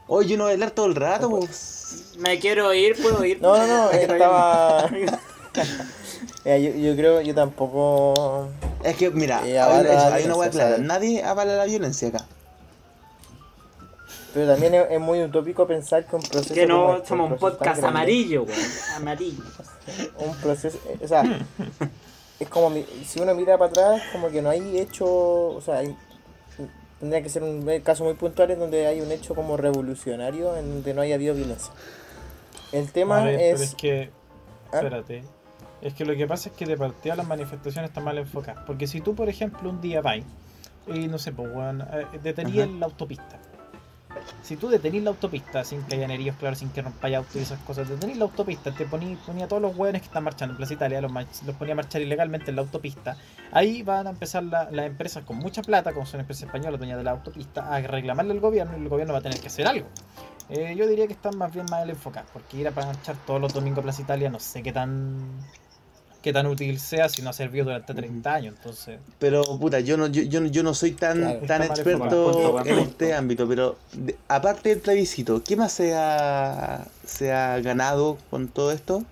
Oye, 0.07 0.35
uno 0.35 0.43
va 0.43 0.49
a 0.51 0.53
hablar 0.53 0.71
todo 0.71 0.85
el 0.85 0.95
rato, 0.95 1.29
pues. 1.29 2.13
Me 2.19 2.37
quiero 2.37 2.73
ir, 2.73 3.01
puedo 3.01 3.23
ir. 3.25 3.41
No, 3.41 3.57
no, 3.57 3.67
no, 3.67 3.91
estaba... 3.91 4.85
Yo, 6.43 6.55
yo 6.57 6.95
creo, 6.95 7.21
yo 7.21 7.35
tampoco... 7.35 8.47
Es 8.83 8.95
que, 8.97 9.09
mira, 9.11 9.45
Eh, 9.45 9.59
hay, 9.59 9.81
una- 9.81 10.13
hay 10.15 10.23
una 10.25 10.35
hueá 10.35 10.49
violencia, 10.49 10.49
clara. 10.51 10.69
¿sabes? 10.71 10.87
Nadie 10.87 11.23
avala 11.23 11.55
la 11.55 11.65
violencia 11.65 12.07
acá. 12.07 12.25
Pero 14.33 14.47
también 14.53 14.73
es, 14.73 14.91
es 14.91 14.99
muy 14.99 15.21
utópico 15.23 15.67
pensar 15.67 16.05
que 16.05 16.15
un 16.15 16.21
proceso... 16.23 16.53
Que 16.53 16.65
no 16.65 16.95
este, 16.95 17.09
somos 17.09 17.31
un 17.31 17.37
podcast 17.37 17.83
amarillo, 17.83 18.43
weón. 18.43 18.59
Amarillo. 18.95 19.43
Un 20.19 20.35
proceso... 20.35 20.77
eh, 20.89 20.97
O 21.03 21.07
sea, 21.07 21.23
es 22.39 22.47
como... 22.49 22.71
Si 23.05 23.19
uno 23.19 23.35
mira 23.35 23.57
para 23.57 23.69
atrás, 23.71 24.01
como 24.11 24.29
que 24.29 24.41
no 24.41 24.49
hay 24.49 24.79
hecho... 24.79 25.05
O 25.07 25.61
sea, 25.61 25.79
hay- 25.79 25.95
tendría 26.99 27.21
que 27.23 27.29
ser 27.29 27.43
un 27.43 27.67
caso 27.81 28.03
muy 28.03 28.13
puntual 28.13 28.51
en 28.51 28.59
donde 28.59 28.85
hay 28.87 29.01
un 29.01 29.11
hecho 29.11 29.35
como 29.35 29.57
revolucionario 29.57 30.55
en 30.55 30.69
donde 30.69 30.93
no 30.93 31.01
haya 31.01 31.15
habido 31.15 31.33
violencia. 31.35 31.71
El 32.71 32.91
tema 32.91 33.23
pero 33.23 33.37
es 33.39 33.73
que. 33.75 34.11
¿Ah? 34.71 34.77
Espérate. 34.77 35.23
Es 35.81 35.93
que 35.93 36.05
lo 36.05 36.15
que 36.15 36.27
pasa 36.27 36.49
es 36.49 36.55
que 36.55 36.65
de 36.65 36.77
partida 36.77 37.15
las 37.15 37.27
manifestaciones 37.27 37.89
están 37.89 38.03
mal 38.03 38.17
enfocadas. 38.17 38.63
Porque 38.65 38.87
si 38.87 39.01
tú, 39.01 39.15
por 39.15 39.29
ejemplo, 39.29 39.69
un 39.69 39.81
día 39.81 40.01
vas 40.01 40.19
y 40.87 41.07
no 41.07 41.17
sé, 41.17 41.31
pues, 41.31 41.49
weón, 41.53 41.81
eh, 41.81 42.05
detenías 42.23 42.67
la 42.79 42.85
autopista. 42.85 43.39
Si 44.43 44.55
tú 44.57 44.67
detenís 44.67 45.01
la 45.03 45.11
autopista 45.11 45.63
sin 45.63 45.81
que 45.83 45.95
haya 45.95 46.07
nerillos, 46.07 46.35
claro, 46.35 46.55
sin 46.55 46.69
que 46.69 46.81
rompáis 46.81 47.15
autos 47.15 47.35
y 47.37 47.39
esas 47.39 47.59
cosas, 47.61 47.87
detenís 47.89 48.17
la 48.17 48.25
autopista, 48.25 48.71
te 48.71 48.85
poní, 48.85 49.15
ponía 49.25 49.45
a 49.45 49.47
todos 49.47 49.61
los 49.61 49.75
hueones 49.75 50.01
que 50.01 50.07
están 50.07 50.23
marchando 50.23 50.53
en 50.53 50.57
Plaza 50.57 50.73
Italia, 50.73 51.01
los, 51.01 51.11
los 51.11 51.55
ponía 51.55 51.73
a 51.73 51.75
marchar 51.77 52.01
ilegalmente 52.01 52.49
en 52.49 52.57
la 52.57 52.61
autopista. 52.61 53.15
Ahí 53.51 53.81
van 53.83 54.07
a 54.07 54.09
empezar 54.11 54.43
la- 54.43 54.69
las 54.69 54.85
empresas 54.85 55.23
con 55.23 55.37
mucha 55.37 55.61
plata, 55.63 55.93
como 55.93 56.05
son 56.05 56.19
empresas 56.19 56.43
españolas, 56.43 56.77
dueñas 56.79 56.97
de 56.97 57.03
la 57.03 57.11
autopista, 57.11 57.73
a 57.73 57.79
reclamarle 57.81 58.33
al 58.33 58.39
gobierno 58.41 58.77
y 58.77 58.81
el 58.81 58.89
gobierno 58.89 59.13
va 59.13 59.19
a 59.19 59.23
tener 59.23 59.39
que 59.39 59.47
hacer 59.47 59.65
algo. 59.65 59.87
Eh, 60.49 60.75
yo 60.77 60.85
diría 60.87 61.07
que 61.07 61.13
están 61.13 61.37
más 61.37 61.53
bien 61.53 61.65
mal 61.71 61.89
enfocadas, 61.89 62.29
porque 62.33 62.57
ir 62.57 62.67
a 62.67 62.71
marchar 62.71 63.15
todos 63.25 63.39
los 63.39 63.53
domingos 63.53 63.79
a 63.79 63.83
Plaza 63.83 64.01
Italia 64.01 64.29
no 64.29 64.39
sé 64.39 64.61
qué 64.61 64.73
tan 64.73 65.29
qué 66.21 66.31
tan 66.33 66.45
útil 66.47 66.79
sea 66.79 67.09
si 67.09 67.21
no 67.21 67.29
ha 67.31 67.33
servido 67.33 67.65
durante 67.65 67.93
30 67.93 68.33
años, 68.33 68.53
entonces... 68.57 68.99
Pero, 69.19 69.43
puta, 69.59 69.79
yo 69.79 69.97
no, 69.97 70.07
yo, 70.07 70.21
yo, 70.23 70.39
no- 70.41 70.47
yo 70.47 70.61
no 70.63 70.73
soy 70.73 70.91
tan, 70.91 71.17
Claro. 71.19 71.39
tan 71.47 71.63
experto 71.63 72.63
en 72.65 72.79
este 72.79 73.13
ámbito, 73.13 73.47
pero 73.47 73.77
de- 73.93 74.15
aparte 74.27 74.69
del 74.69 74.79
plebiscito, 74.79 75.43
¿qué 75.43 75.55
más 75.55 75.71
se 75.71 75.93
ha, 75.95 76.85
se 77.05 77.31
ha 77.33 77.59
ganado 77.59 78.17
con 78.29 78.47
todo 78.47 78.71
esto? 78.71 79.03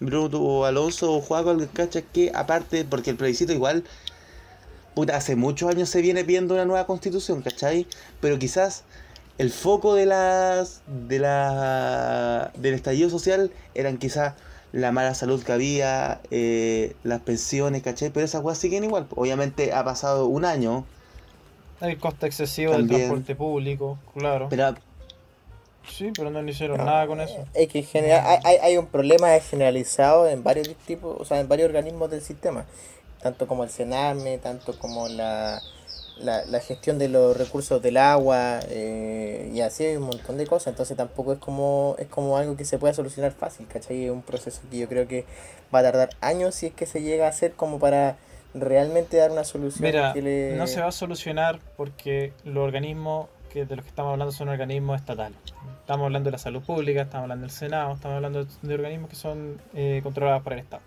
Bruto 0.00 0.40
o 0.42 0.64
Alonso 0.64 1.12
o 1.12 1.20
Juaco, 1.20 1.50
el 1.52 1.68
cacha 1.70 2.02
que 2.02 2.30
aparte, 2.34 2.84
porque 2.84 3.10
el 3.10 3.16
plebiscito 3.16 3.52
igual, 3.52 3.84
puta, 4.94 5.16
hace 5.16 5.36
muchos 5.36 5.70
años 5.70 5.88
se 5.88 6.00
viene 6.02 6.24
pidiendo 6.24 6.54
una 6.54 6.64
nueva 6.64 6.86
constitución, 6.86 7.42
¿cachai? 7.42 7.86
Pero 8.20 8.38
quizás 8.38 8.84
el 9.38 9.50
foco 9.50 9.94
de 9.94 10.04
las 10.06 10.82
de 10.86 11.18
la 11.18 12.50
del 12.56 12.74
estallido 12.74 13.08
social 13.08 13.50
eran 13.74 13.96
quizás 13.98 14.34
la 14.72 14.92
mala 14.92 15.14
salud 15.14 15.42
que 15.42 15.52
había, 15.52 16.20
eh, 16.30 16.94
las 17.02 17.20
pensiones, 17.20 17.82
¿cachai? 17.82 18.10
Pero 18.10 18.24
esas 18.24 18.42
weas 18.42 18.58
siguen 18.58 18.84
igual. 18.84 19.06
Obviamente 19.16 19.72
ha 19.72 19.84
pasado 19.84 20.26
un 20.26 20.44
año, 20.44 20.84
El 21.80 21.98
costo 21.98 22.26
excesivo 22.26 22.72
También. 22.72 22.88
del 23.00 23.08
transporte 23.08 23.34
público, 23.36 23.98
claro. 24.14 24.48
pero 24.50 24.74
Sí, 25.88 26.12
pero 26.14 26.30
no 26.30 26.40
le 26.42 26.52
hicieron 26.52 26.76
nada 26.76 27.06
con 27.06 27.20
eso. 27.20 27.44
Es 27.54 27.68
que 27.68 27.78
en 27.80 27.84
general 27.86 28.38
hay- 28.44 28.56
hay 28.58 28.76
un 28.76 28.86
problema 28.86 29.28
generalizado 29.40 30.28
en 30.28 30.44
varios 30.44 30.68
tipos, 30.86 31.16
o 31.18 31.24
sea, 31.24 31.40
en 31.40 31.48
varios 31.48 31.66
organismos 31.68 32.10
del 32.10 32.20
sistema, 32.20 32.64
tanto 33.22 33.46
como 33.48 33.64
el 33.64 33.70
Sename, 33.70 34.38
tanto 34.38 34.78
como 34.78 35.08
la, 35.08 35.60
la, 36.22 36.44
la 36.44 36.60
gestión 36.60 36.98
de 36.98 37.08
los 37.08 37.36
recursos 37.36 37.80
del 37.82 37.96
agua, 37.96 38.60
eh, 38.68 39.50
y 39.52 39.60
así 39.60 39.84
hay 39.84 39.96
un 39.96 40.04
montón 40.04 40.38
de 40.38 40.46
cosas, 40.46 40.68
entonces 40.68 40.96
tampoco 40.96 41.32
es 41.32 41.38
como, 41.38 41.96
es 41.98 42.06
como 42.08 42.36
algo 42.36 42.56
que 42.56 42.64
se 42.64 42.78
pueda 42.78 42.94
solucionar 42.94 43.32
fácil, 43.32 43.66
¿cachai? 43.66 44.04
Es 44.04 44.10
un 44.10 44.22
proceso 44.22 44.60
que 44.70 44.78
yo 44.78 44.88
creo 44.88 45.08
que 45.08 45.24
va 45.74 45.80
a 45.80 45.82
tardar 45.82 46.10
años 46.20 46.54
si 46.54 46.66
es 46.66 46.74
que 46.74 46.86
se 46.86 47.02
llega 47.02 47.26
a 47.26 47.30
hacer 47.30 47.52
como 47.52 47.78
para 47.78 48.16
realmente 48.54 49.16
dar 49.16 49.30
una 49.30 49.44
solución 49.44 49.84
Mira, 49.84 50.12
que 50.12 50.22
le... 50.22 50.56
no 50.56 50.66
se 50.66 50.80
va 50.80 50.88
a 50.88 50.92
solucionar 50.92 51.60
porque 51.76 52.32
los 52.44 52.64
organismos 52.64 53.28
que 53.50 53.66
de 53.66 53.76
los 53.76 53.84
que 53.84 53.90
estamos 53.90 54.12
hablando 54.12 54.32
son 54.32 54.48
organismos 54.48 54.98
estatales. 55.00 55.36
Estamos 55.80 56.06
hablando 56.06 56.28
de 56.28 56.32
la 56.32 56.38
salud 56.38 56.62
pública, 56.62 57.02
estamos 57.02 57.24
hablando 57.24 57.42
del 57.42 57.50
Senado, 57.50 57.94
estamos 57.94 58.16
hablando 58.16 58.44
de 58.44 58.74
organismos 58.74 59.10
que 59.10 59.16
son 59.16 59.60
eh, 59.74 60.00
controlados 60.02 60.42
por 60.42 60.52
el 60.52 60.60
Estado. 60.60 60.82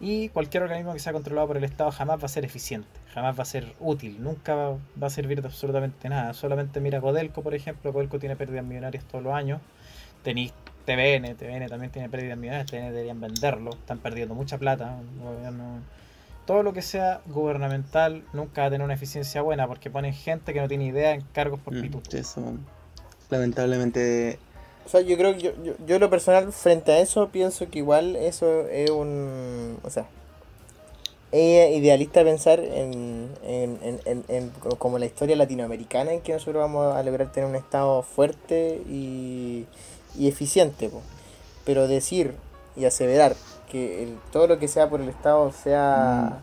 Y 0.00 0.28
cualquier 0.28 0.62
organismo 0.62 0.92
que 0.92 1.00
sea 1.00 1.12
controlado 1.12 1.48
por 1.48 1.56
el 1.56 1.64
Estado 1.64 1.90
jamás 1.90 2.20
va 2.20 2.26
a 2.26 2.28
ser 2.28 2.44
eficiente, 2.44 2.88
jamás 3.14 3.38
va 3.38 3.42
a 3.42 3.46
ser 3.46 3.72
útil, 3.80 4.22
nunca 4.22 4.54
va, 4.54 4.70
va 5.00 5.06
a 5.06 5.10
servir 5.10 5.40
de 5.40 5.48
absolutamente 5.48 6.08
nada. 6.08 6.34
Solamente 6.34 6.80
mira 6.80 7.00
Codelco, 7.00 7.42
por 7.42 7.54
ejemplo, 7.54 7.92
Codelco 7.92 8.18
tiene 8.18 8.34
pérdidas 8.36 8.64
millonarias 8.64 9.04
todos 9.04 9.22
los 9.22 9.32
años. 9.32 9.60
Tenéis 10.22 10.52
TVN, 10.84 11.34
TVN 11.36 11.68
también 11.68 11.92
tiene 11.92 12.08
pérdidas 12.08 12.36
millonarias, 12.36 12.70
TVN 12.70 12.90
deberían 12.92 13.20
venderlo, 13.20 13.70
están 13.70 13.98
perdiendo 13.98 14.34
mucha 14.34 14.58
plata. 14.58 14.96
gobierno- 15.22 15.80
todo 16.46 16.62
lo 16.62 16.74
que 16.74 16.82
sea 16.82 17.22
gubernamental 17.26 18.22
nunca 18.34 18.60
va 18.62 18.66
a 18.66 18.70
tener 18.70 18.84
una 18.84 18.92
eficiencia 18.94 19.40
buena 19.40 19.66
porque 19.66 19.88
ponen 19.88 20.12
gente 20.12 20.52
que 20.52 20.60
no 20.60 20.68
tiene 20.68 20.84
idea 20.84 21.12
en 21.14 21.22
cargos 21.32 21.58
por 21.60 21.74
mm, 21.74 21.80
pitu. 21.80 22.02
eso 22.12 22.42
lamentablemente 23.30 24.38
O 24.84 24.88
sea, 24.88 25.00
yo 25.00 25.16
creo 25.16 25.34
que 25.34 25.40
yo, 25.40 25.52
yo, 25.62 25.72
yo 25.86 25.94
en 25.94 26.00
lo 26.02 26.10
personal, 26.10 26.52
frente 26.52 26.92
a 26.92 26.98
eso, 26.98 27.28
pienso 27.30 27.70
que 27.70 27.78
igual 27.78 28.16
eso 28.16 28.68
es 28.68 28.90
un... 28.90 29.78
O 29.82 29.88
sea, 29.88 30.04
es 31.36 31.76
idealista 31.76 32.22
pensar 32.22 32.60
en, 32.60 33.28
en, 33.44 33.78
en, 33.82 34.00
en, 34.04 34.24
en 34.28 34.50
co- 34.60 34.76
como 34.76 34.98
la 34.98 35.06
historia 35.06 35.34
latinoamericana 35.36 36.12
en 36.12 36.20
que 36.20 36.32
nosotros 36.32 36.60
vamos 36.62 36.94
a 36.94 37.02
lograr 37.02 37.32
tener 37.32 37.48
un 37.48 37.56
Estado 37.56 38.02
fuerte 38.02 38.80
y, 38.88 39.66
y 40.16 40.28
eficiente. 40.28 40.88
po. 40.88 41.00
Pero 41.64 41.88
decir 41.88 42.34
y 42.76 42.84
aseverar 42.84 43.34
que 43.70 44.04
el- 44.04 44.18
todo 44.32 44.46
lo 44.46 44.58
que 44.58 44.68
sea 44.68 44.88
por 44.88 45.00
el 45.00 45.08
Estado 45.08 45.50
sea 45.52 46.42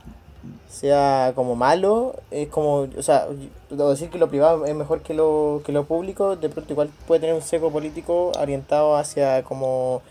sea 0.69 1.33
como 1.35 1.55
malo, 1.55 2.15
es 2.31 2.47
como, 2.47 2.87
o 2.97 3.03
sea, 3.03 3.27
o 3.69 3.89
decir 3.89 4.09
que 4.09 4.17
lo 4.17 4.27
privado 4.29 4.65
es 4.65 4.73
mejor 4.73 5.01
que 5.01 5.13
lo, 5.13 5.61
que 5.65 5.71
lo 5.71 5.85
público, 5.85 6.35
de 6.35 6.49
pronto 6.49 6.73
igual 6.73 6.89
puede 7.07 7.21
tener 7.21 7.35
un 7.35 7.41
seco 7.43 7.69
político 7.71 8.31
orientado 8.39 8.95
hacia 8.95 9.43
como 9.43 10.01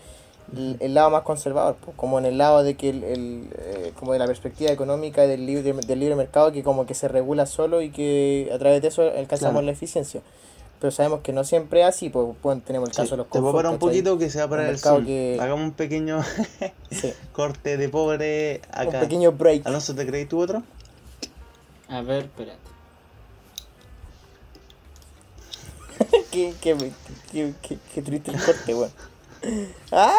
el, 0.55 0.77
el 0.79 0.93
lado 0.93 1.09
más 1.09 1.23
conservador, 1.23 1.75
po, 1.75 1.93
como 1.95 2.19
en 2.19 2.25
el 2.25 2.37
lado 2.37 2.63
de 2.63 2.75
que 2.75 2.89
el, 2.89 3.03
el, 3.03 3.47
eh, 3.57 3.93
como 3.99 4.13
de 4.13 4.19
la 4.19 4.25
perspectiva 4.27 4.71
económica 4.71 5.21
del 5.27 5.45
libre, 5.45 5.73
del 5.73 5.99
libre 5.99 6.15
mercado 6.15 6.51
que 6.51 6.63
como 6.63 6.85
que 6.85 6.93
se 6.93 7.07
regula 7.07 7.45
solo 7.45 7.81
y 7.81 7.89
que 7.91 8.49
a 8.53 8.57
través 8.59 8.81
de 8.81 8.89
eso 8.89 9.01
alcanzamos 9.03 9.53
Claro. 9.53 9.61
la 9.65 9.71
eficiencia. 9.71 10.21
Pero 10.79 10.89
sabemos 10.91 11.19
que 11.21 11.31
no 11.31 11.43
siempre 11.43 11.81
es 11.81 11.87
así, 11.87 12.09
pues 12.09 12.27
bueno, 12.41 12.61
tenemos 12.65 12.89
el 12.89 12.95
sí, 12.95 13.01
caso 13.03 13.11
de 13.11 13.17
los 13.17 13.27
te 13.29 13.39
puedo 13.39 13.53
parar 13.53 13.71
un 13.71 13.77
poquito 13.77 14.17
que 14.17 14.29
se 14.31 14.39
va 14.39 14.47
para 14.49 14.63
Un 14.63 14.67
el 14.69 14.73
mercado 14.73 14.95
sur. 14.97 15.05
que- 15.05 15.37
Hagamos 15.39 15.63
un 15.65 15.71
pequeño 15.73 16.21
Sí, 16.91 17.13
corte 17.33 17.77
de 17.77 17.87
pobre 17.89 18.61
un 18.73 18.87
acá. 18.87 18.99
pequeño 19.01 19.31
break. 19.31 19.65
Alonso, 19.67 19.93
¿te 19.93 20.07
crees 20.07 20.27
tú 20.27 20.39
otro? 20.41 20.63
A 21.87 22.01
ver, 22.01 22.23
espérate. 22.23 22.57
qué, 26.31 26.53
qué, 26.61 26.75
qué, 27.31 27.53
qué, 27.61 27.77
qué 27.93 28.01
triste 28.01 28.31
el 28.31 28.41
corte, 28.43 28.73
bueno. 28.73 28.91
¡Ah! 29.91 30.15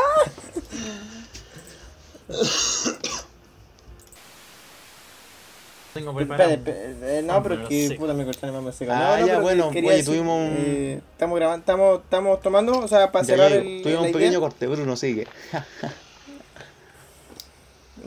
Tengo 5.94 6.18
eh, 6.18 7.22
no, 7.22 7.42
pero 7.42 7.62
es 7.62 7.68
que 7.68 7.96
puta 7.98 8.14
me 8.14 8.24
cortaron 8.24 8.54
el 8.56 8.62
mamá 8.62 8.72
seca. 8.72 8.96
Ah, 8.96 9.16
no, 9.16 9.20
no, 9.20 9.26
ya, 9.26 9.40
bueno, 9.40 9.70
quería 9.70 9.90
oye, 9.90 10.02
tuvimos 10.02 10.48
un- 10.48 10.56
eh, 10.58 11.00
estamos 11.12 11.36
grabando, 11.38 11.60
estamos, 11.60 12.00
estamos 12.02 12.40
tomando, 12.40 12.78
o 12.78 12.88
sea, 12.88 13.12
para 13.12 13.26
cerrar 13.26 13.52
el. 13.52 13.82
Tuvimos 13.82 14.04
un 14.04 14.08
idea. 14.08 14.18
pequeño 14.18 14.40
corte, 14.40 14.66
Bruno, 14.68 14.96
sigue. 14.96 15.26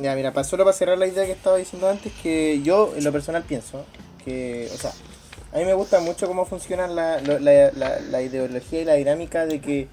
Ya, 0.01 0.15
mira, 0.15 0.33
para, 0.33 0.43
solo 0.45 0.63
para 0.63 0.75
cerrar 0.75 0.97
la 0.97 1.05
idea 1.05 1.25
que 1.25 1.31
estaba 1.33 1.57
diciendo 1.57 1.87
antes, 1.87 2.11
que 2.23 2.59
yo 2.63 2.91
en 2.97 3.03
lo 3.03 3.11
personal 3.11 3.43
pienso 3.43 3.85
que, 4.25 4.67
o 4.73 4.77
sea, 4.77 4.91
a 5.53 5.57
mí 5.59 5.65
me 5.65 5.73
gusta 5.75 5.99
mucho 5.99 6.27
cómo 6.27 6.45
funciona 6.47 6.87
la, 6.87 7.21
la, 7.21 7.71
la 7.99 8.21
ideología 8.23 8.81
y 8.81 8.85
la 8.85 8.95
dinámica 8.95 9.45
de 9.45 9.61
que 9.61 9.87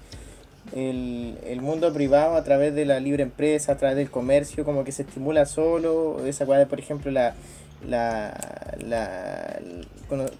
el, 0.75 1.37
el 1.45 1.61
mundo 1.61 1.93
privado 1.93 2.35
a 2.35 2.43
través 2.43 2.73
de 2.75 2.85
la 2.85 2.99
libre 2.99 3.23
empresa, 3.23 3.73
a 3.73 3.77
través 3.77 3.95
del 3.97 4.09
comercio, 4.09 4.65
como 4.65 4.83
que 4.83 4.91
se 4.91 5.03
estimula 5.03 5.45
solo, 5.45 6.25
esa 6.25 6.45
cual, 6.45 6.65
por 6.67 6.79
ejemplo, 6.79 7.11
la, 7.11 7.33
la, 7.87 8.33
la, 8.79 9.59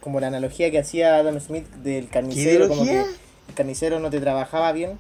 como- 0.01 0.19
la 0.19 0.27
analogía 0.27 0.71
que 0.71 0.79
hacía 0.79 1.17
Adam 1.17 1.39
Smith 1.39 1.67
del 1.83 2.09
carnicero, 2.09 2.67
como 2.69 2.83
que 2.83 2.99
el 3.49 3.53
carnicero 3.55 3.99
no 3.99 4.09
te 4.09 4.19
trabajaba 4.19 4.71
bien. 4.71 4.97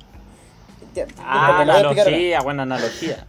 Ah, 1.19 1.57
analogía, 2.11 2.41
buena 2.41 2.63
analogía. 2.63 3.25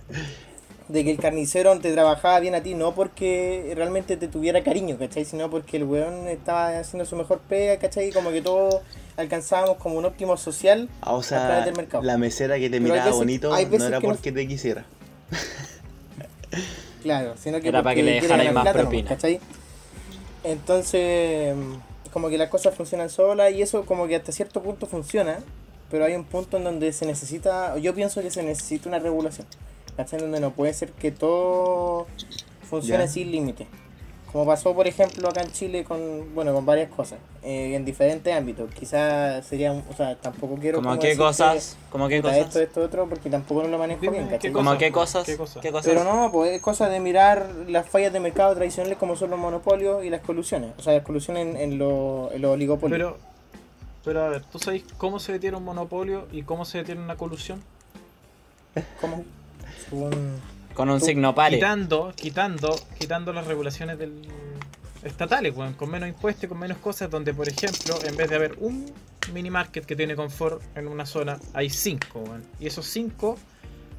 De 0.89 1.03
que 1.05 1.11
el 1.11 1.19
carnicero 1.19 1.79
te 1.81 1.93
trabajaba 1.93 2.41
bien 2.41 2.55
a 2.55 2.63
ti, 2.63 2.75
no 2.75 2.95
porque 2.95 3.73
realmente 3.75 4.17
te 4.19 4.29
tuviera 4.29 4.63
cariño, 4.63 4.99
¿cachai? 4.99 5.25
Sino 5.25 5.49
porque 5.51 5.79
el 5.79 5.85
weón 5.85 6.29
estaba 6.29 6.79
haciendo 6.79 7.07
su 7.07 7.17
mejor 7.17 7.41
pega, 7.41 7.79
¿cachai? 7.79 8.09
Y 8.09 8.13
como 8.13 8.31
que 8.31 8.43
todos 8.43 8.83
alcanzábamos 9.17 9.79
como 9.79 9.97
un 9.97 10.05
óptimo 10.05 10.37
social. 10.37 10.89
Ah, 11.01 11.15
o 11.15 11.21
A 11.21 11.23
sea, 11.23 11.47
través 11.47 11.65
del 11.67 11.77
mercado. 11.77 12.03
la 12.03 12.19
mesera 12.19 12.57
que 12.57 12.69
te 12.69 12.73
Pero 12.73 12.83
miraba 12.83 13.05
veces- 13.05 13.17
bonito 13.19 13.49
no 13.51 13.57
era 13.57 14.01
que 14.01 14.07
no- 14.07 14.13
porque 14.15 14.31
te 14.33 14.47
quisiera. 14.47 14.85
Claro, 17.03 17.35
sino 17.37 17.61
que 17.61 17.69
Era 17.69 17.83
para 17.83 17.95
que 17.95 18.01
porque 18.03 18.21
le 18.21 18.27
ganar 18.29 18.53
más 18.55 18.73
propina. 18.73 19.09
¿cachai? 19.11 19.39
Entonces, 20.43 21.55
como 22.13 22.29
que 22.29 22.39
las 22.39 22.49
cosas 22.49 22.75
funcionan 22.75 23.11
solas 23.11 23.53
y 23.53 23.61
eso 23.63 23.85
como 23.85 24.07
que 24.07 24.17
hasta 24.17 24.33
cierto 24.33 24.63
punto 24.63 24.87
funciona, 24.87 25.39
pero 25.91 26.05
hay 26.05 26.15
un 26.15 26.25
punto 26.25 26.57
en 26.57 26.65
donde 26.65 26.93
se 26.93 27.05
necesita, 27.07 27.77
yo 27.79 27.95
pienso 27.95 28.23
que 28.23 28.31
se 28.31 28.43
necesita 28.43 28.89
una 28.89 28.99
regulación, 28.99 29.47
¿cachai? 29.97 30.21
Donde 30.21 30.41
no 30.41 30.51
puede 30.53 30.73
ser 30.75 30.93
que 30.93 31.11
todo 31.11 32.07
funcione 32.69 33.09
sin 33.09 33.31
límite. 33.31 33.67
Como 34.33 34.47
pasó, 34.47 34.75
por 34.75 34.89
ejemplo, 34.89 35.29
acá 35.29 35.43
en 35.43 35.53
Chile 35.53 35.85
con, 35.85 36.35
bueno, 36.35 36.53
con 36.53 36.67
varias 36.67 36.91
cosas, 36.91 37.21
eh, 37.45 37.77
en 37.77 37.85
diferentes 37.85 38.35
ámbitos. 38.37 38.69
Quizás 38.75 39.47
sería, 39.47 39.73
o 39.73 39.95
sea, 39.97 40.17
tampoco 40.17 40.57
quiero 40.57 40.79
¿Cómo 40.79 40.89
como 40.89 41.01
qué 41.01 41.17
cosas? 41.17 41.77
¿Cómo 41.89 42.09
que, 42.09 42.17
qué 42.17 42.23
puta, 42.23 42.37
esto, 42.37 42.47
cosas? 42.49 42.63
esto, 42.63 42.83
otro, 42.83 43.09
porque 43.09 43.31
tampoco 43.31 43.63
no 43.63 43.69
lo 43.69 43.79
manejo 43.79 44.01
Dime, 44.01 44.15
bien, 44.15 44.27
¿qué 44.27 44.35
¿cachai? 44.35 44.53
¿Cómo 44.53 44.77
qué 44.77 44.91
cosas? 44.91 45.25
¿Qué 45.25 45.37
cosa? 45.37 45.61
¿Qué 45.61 45.71
cosas? 45.71 45.87
Pero 45.87 46.03
no, 46.03 46.33
pues 46.33 46.51
es 46.51 46.61
cosa 46.61 46.89
de 46.89 46.99
mirar 46.99 47.49
las 47.69 47.89
fallas 47.89 48.13
de 48.13 48.19
mercado 48.19 48.53
tradicionales 48.57 48.99
como 48.99 49.15
son 49.15 49.31
los 49.31 49.39
monopolios 49.39 50.05
y 50.05 50.11
las 50.11 50.21
colusiones. 50.23 50.73
O 50.79 50.83
sea, 50.83 50.95
las 50.95 51.05
colusiones 51.05 51.47
en, 51.47 51.57
en, 51.57 51.79
lo- 51.79 52.33
en 52.33 52.43
los 52.43 52.51
oligopolios. 52.55 52.99
Pero, 52.99 53.17
pero 54.05 54.25
a 54.25 54.29
ver, 54.31 54.43
¿tú 54.47 54.59
sabes 54.59 54.83
cómo 54.99 55.21
se 55.21 55.31
detiene 55.31 55.57
un 55.59 55.65
monopolio 55.65 56.27
y 56.33 56.43
cómo 56.43 56.65
se 56.65 56.79
detiene 56.79 57.01
una 57.03 57.15
colusión? 57.17 57.63
¿Cómo? 59.01 59.23
Con 60.75 60.91
un 60.91 61.01
signo 61.01 61.35
pare. 61.35 61.57
Quitando, 61.57 62.13
quitando, 62.17 62.77
quitando 62.99 63.33
las 63.33 63.47
regulaciones 63.47 63.99
del 63.99 64.23
estatales, 65.05 65.55
con 65.77 65.91
menos 65.91 66.09
impuestos 66.09 66.45
y 66.45 66.49
con 66.49 66.59
menos 66.59 66.79
cosas, 66.79 67.11
donde 67.11 67.35
por 67.35 67.49
ejemplo, 67.49 67.95
en 68.05 68.17
vez 68.17 68.31
de 68.31 68.37
haber 68.37 68.57
un 68.59 68.91
mini 69.33 69.51
market 69.51 69.85
que 69.85 69.95
tiene 69.95 70.17
confort 70.17 70.63
en 70.77 70.89
una 70.89 71.07
zona, 71.07 71.39
hay 71.53 71.71
cinco. 71.71 72.25
Y 72.59 72.67
esos 72.67 72.87
cinco, 72.87 73.39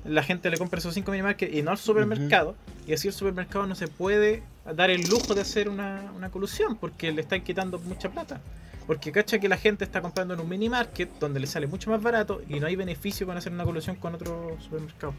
la 0.03 0.23
gente 0.23 0.49
le 0.49 0.57
compra 0.57 0.79
esos 0.79 0.93
cinco 0.93 1.11
mini 1.11 1.23
markets 1.23 1.53
y 1.53 1.61
no 1.61 1.71
al 1.71 1.77
supermercado. 1.77 2.55
Y 2.87 2.93
así 2.93 3.07
el 3.07 3.13
supermercado 3.13 3.65
no 3.67 3.75
se 3.75 3.87
puede 3.87 4.43
dar 4.75 4.89
el 4.89 5.07
lujo 5.07 5.35
de 5.35 5.41
hacer 5.41 5.69
una, 5.69 6.11
una 6.15 6.29
colusión, 6.29 6.75
porque 6.75 7.11
le 7.11 7.21
están 7.21 7.43
quitando 7.43 7.79
mucha 7.79 8.09
plata. 8.09 8.41
Porque 8.87 9.11
cacha 9.11 9.39
que 9.39 9.49
la 9.49 9.57
gente 9.57 9.83
está 9.83 10.01
comprando 10.01 10.33
en 10.33 10.39
un 10.39 10.49
mini 10.49 10.69
market 10.69 11.09
donde 11.19 11.39
le 11.39 11.47
sale 11.47 11.65
mucho 11.65 11.89
más 11.89 12.01
barato 12.01 12.41
y 12.47 12.59
no 12.59 12.67
hay 12.67 12.75
beneficio 12.75 13.25
con 13.25 13.37
hacer 13.37 13.51
una 13.51 13.63
colusión 13.63 13.95
con 13.95 14.13
otro 14.13 14.57
supermercado. 14.59 15.13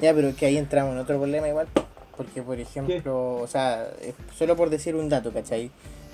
Ya, 0.00 0.14
pero 0.14 0.34
que 0.36 0.46
ahí 0.46 0.56
entramos 0.56 0.92
en 0.94 0.98
otro 1.00 1.16
problema 1.18 1.48
igual. 1.48 1.66
Porque, 2.16 2.42
por 2.42 2.58
ejemplo, 2.58 3.36
o 3.36 3.46
sea, 3.46 3.86
eh, 4.00 4.12
solo 4.36 4.56
por 4.56 4.70
decir 4.70 4.94
un 4.96 5.08
dato, 5.08 5.32
¿cachai? 5.32 5.70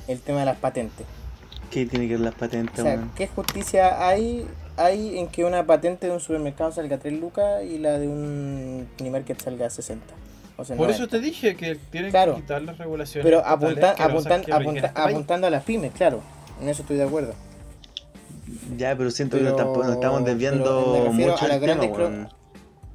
El 0.06 0.20
tema 0.20 0.40
de 0.40 0.46
las 0.46 0.58
patentes. 0.58 1.06
¿Qué 1.70 1.86
tiene 1.86 2.06
que 2.06 2.12
ver 2.14 2.20
las 2.20 2.34
patentes, 2.34 2.78
O 2.80 2.82
sea? 2.82 3.08
¿qué 3.16 3.26
justicia 3.26 4.06
hay, 4.06 4.46
hay 4.76 5.18
en 5.18 5.28
que 5.28 5.44
una 5.44 5.64
patente 5.66 6.06
de 6.06 6.12
un 6.12 6.20
supermercado 6.20 6.72
salga 6.72 6.96
a 6.96 6.98
3 6.98 7.14
lucas 7.18 7.64
y 7.64 7.78
la 7.78 7.98
de 7.98 8.06
un 8.06 8.86
minimarket 8.98 9.40
salga 9.40 9.66
a 9.66 9.70
60? 9.70 10.04
O 10.56 10.64
sea, 10.64 10.76
Por 10.76 10.86
90. 10.86 11.02
eso 11.02 11.10
te 11.10 11.20
dije 11.20 11.56
que 11.56 11.76
tienen 11.90 12.10
Claro. 12.10 12.36
que 12.36 12.42
quitar 12.42 12.62
las 12.62 12.78
regulaciones. 12.78 13.24
Pero 13.24 13.44
apunta, 13.44 13.92
apuntan, 13.98 14.42
que 14.42 14.52
apunta- 14.52 14.86
este 14.88 15.00
apuntando 15.00 15.46
a 15.46 15.50
las 15.50 15.64
pymes, 15.64 15.92
claro. 15.92 16.20
En 16.60 16.68
eso 16.68 16.82
estoy 16.82 16.96
de 16.98 17.04
acuerdo. 17.04 17.32
Ya, 18.76 18.94
pero 18.96 19.10
siento 19.10 19.38
que 19.38 19.44
Pero- 19.44 19.74
nos, 19.74 19.88
estamos 19.94 20.24
desviando 20.24 21.08
mucho 21.12 21.44
a 21.44 21.48
las 21.48 21.60
tema. 21.60 22.28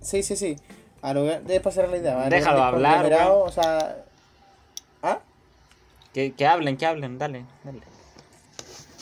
Sí, 0.02 0.23
sí, 0.23 0.36
sí. 0.38 0.56
A 1.01 1.13
lo, 1.13 1.25
gra- 1.27 1.41
debes 1.41 1.62
pasar 1.62 1.88
la 1.89 1.97
idea. 1.97 2.19
a 2.21 2.23
lo 2.25 2.29
Déjalo 2.29 2.63
hablar, 2.63 3.05
weón. 3.05 3.47
O 3.47 3.51
sea. 3.51 3.97
¿Ah? 5.01 5.19
Que, 6.13 6.33
que 6.33 6.45
hablen, 6.47 6.75
que 6.77 6.85
hablen, 6.85 7.17
dale, 7.17 7.45
dale. 7.63 7.79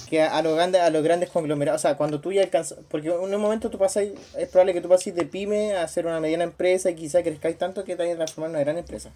que 0.10 0.22
a, 0.22 0.38
a 0.38 0.42
los 0.42 0.56
grandes 0.56 0.82
a 0.82 0.90
los 0.90 1.04
grandes 1.04 1.30
conglomerados, 1.30 1.82
o 1.82 1.84
sea, 1.84 1.98
cuando 1.98 2.20
tú 2.22 2.32
ya 2.32 2.42
alcanzas, 2.44 2.80
porque 2.90 3.08
en 3.10 3.34
un 3.34 3.42
momento 3.42 3.70
tú 3.70 3.78
pasas, 3.78 4.06
es 4.38 4.50
probable 4.50 4.74
que 4.74 4.82
tú 4.82 4.90
pases 4.90 5.16
de 5.16 5.26
pyme 5.26 5.76
a 5.76 5.88
ser 5.88 6.06
una 6.06 6.20
mediana 6.20 6.44
empresa 6.44 6.90
y 6.92 6.96
quizá 6.96 7.24
crezcáis 7.24 7.58
tanto 7.58 7.84
que 7.84 7.96
te 7.96 8.04
vayas 8.04 8.16
a 8.16 8.18
transformar 8.18 8.50
en 8.52 8.56
una 8.56 8.64
gran 8.64 8.78
empresa. 8.78 9.10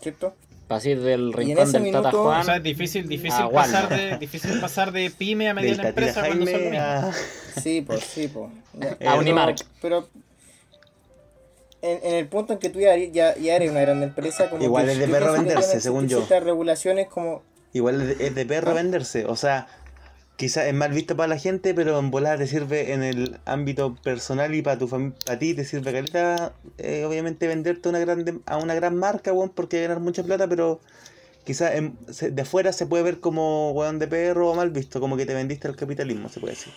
¿Cierto? 0.00 0.34
Pasir 0.68 1.00
del 1.02 1.32
rincón 1.32 1.56
del 1.56 1.72
Tata 1.72 1.78
minuto- 1.84 2.22
Juan. 2.22 2.40
O 2.40 2.44
sea, 2.44 2.56
es 2.56 2.62
difícil, 2.62 3.08
difícil, 3.08 3.42
Ah, 3.42 3.50
pasar, 3.50 3.82
Walmart. 3.84 4.00
de, 4.00 4.18
difícil 4.18 4.60
pasar 4.60 4.92
de 4.92 5.10
pyme 5.10 5.48
a 5.50 5.54
mediana 5.54 5.88
empresa 5.88 6.24
cuando 6.24 6.46
son 6.46 6.74
a... 6.76 7.12
Sí, 7.60 7.82
pues, 7.84 8.00
sí, 8.04 8.28
pues. 8.28 8.50
A 8.90 8.94
pero- 8.96 9.18
Unimark. 9.18 9.58
Pero 9.82 10.08
en, 11.82 12.00
en 12.02 12.14
el 12.14 12.28
punto 12.28 12.52
en 12.52 12.58
que 12.58 12.70
tú 12.70 12.80
ya, 12.80 12.96
ya, 12.96 13.36
ya 13.36 13.56
eres 13.56 13.70
una 13.70 13.80
gran 13.80 14.02
empresa, 14.02 14.50
como 14.50 14.62
Igual 14.62 14.88
es 14.88 14.98
de 14.98 15.08
perro 15.08 15.32
venderse, 15.32 15.80
según 15.80 16.08
yo. 16.08 16.26
Regulaciones 16.28 17.08
como 17.08 17.42
Igual 17.72 18.00
es 18.00 18.18
de, 18.18 18.26
es 18.26 18.34
de 18.34 18.46
perro 18.46 18.74
venderse, 18.74 19.26
o 19.26 19.36
sea, 19.36 19.68
quizás 20.36 20.66
es 20.66 20.74
mal 20.74 20.90
visto 20.92 21.16
para 21.16 21.28
la 21.28 21.38
gente, 21.38 21.74
pero 21.74 21.98
en 21.98 22.10
volar 22.10 22.38
te 22.38 22.46
sirve 22.46 22.92
en 22.92 23.02
el 23.02 23.38
ámbito 23.44 23.94
personal 24.02 24.54
y 24.54 24.62
para 24.62 24.78
tu 24.78 24.88
para 24.88 25.38
ti 25.38 25.54
te 25.54 25.64
sirve 25.64 25.92
caleta, 25.92 26.52
eh, 26.78 27.04
obviamente 27.04 27.46
venderte 27.46 27.88
a 27.88 27.90
una 27.90 27.98
grande, 28.00 28.38
a 28.46 28.56
una 28.56 28.74
gran 28.74 28.96
marca, 28.96 29.32
weón, 29.32 29.50
porque 29.50 29.82
ganar 29.82 30.00
mucha 30.00 30.22
plata, 30.24 30.48
pero 30.48 30.80
quizás 31.44 31.72
de 31.74 32.42
afuera 32.42 32.72
se 32.72 32.86
puede 32.86 33.02
ver 33.04 33.20
como 33.20 33.70
weón 33.72 33.98
de 33.98 34.08
perro 34.08 34.50
o 34.50 34.54
mal 34.54 34.70
visto, 34.70 34.98
como 34.98 35.16
que 35.16 35.26
te 35.26 35.34
vendiste 35.34 35.68
al 35.68 35.76
capitalismo, 35.76 36.28
se 36.28 36.40
puede 36.40 36.54
decir. 36.54 36.72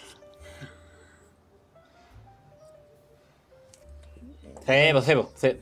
Sí, 4.66 4.94
pues, 4.94 5.06
sí. 5.36 5.58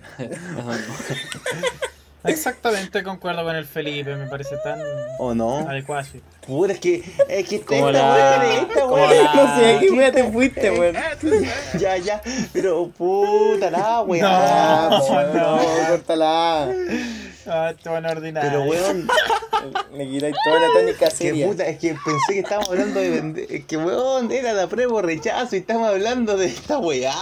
Exactamente, 2.23 3.01
concuerdo 3.01 3.43
con 3.43 3.55
el 3.55 3.65
Felipe, 3.65 4.15
me 4.15 4.27
parece 4.27 4.55
tan 4.63 4.79
¿O 5.17 5.33
no? 5.33 5.67
adecuado. 5.67 6.05
Puta, 6.45 6.73
es 6.73 6.79
que, 6.79 7.03
es 7.29 7.49
que 7.49 7.55
esta, 7.55 7.91
la- 7.91 8.39
weón, 8.39 8.67
esta 8.67 8.85
la- 8.85 9.33
no 9.33 9.55
sé, 9.59 9.77
¿qué 9.79 9.89
wea 9.91 10.11
te 10.11 10.23
fuiste, 10.31 10.69
weón? 10.71 10.95
Ya, 11.79 11.97
ya, 11.97 12.21
pero 12.53 12.89
puta 12.89 13.71
la 13.71 14.01
weá. 14.01 14.21
No, 14.91 15.33
no. 15.33 15.55
no, 15.55 15.87
córtala. 15.89 16.69
Ah, 17.47 17.73
te 17.81 17.89
van 17.89 18.05
a. 18.05 18.13
Pero 18.15 18.63
weón, 18.63 19.07
Me 19.93 20.07
quitáis 20.09 20.35
toda 20.43 20.59
la 20.59 20.67
tónica 20.73 21.05
Que 21.05 21.11
seria. 21.11 21.47
puta, 21.47 21.65
es 21.67 21.77
que 21.79 21.95
pensé 22.03 22.33
que 22.33 22.39
estábamos 22.39 22.69
hablando 22.69 22.99
de 22.99 23.09
vender. 23.09 23.45
Es 23.49 23.65
que 23.65 23.77
weón, 23.77 24.31
era 24.31 24.53
la 24.53 24.67
prueba 24.67 25.01
rechazo 25.01 25.55
y 25.55 25.59
estamos 25.59 25.87
hablando 25.87 26.37
de 26.37 26.47
esta 26.47 26.77
weá, 26.79 27.13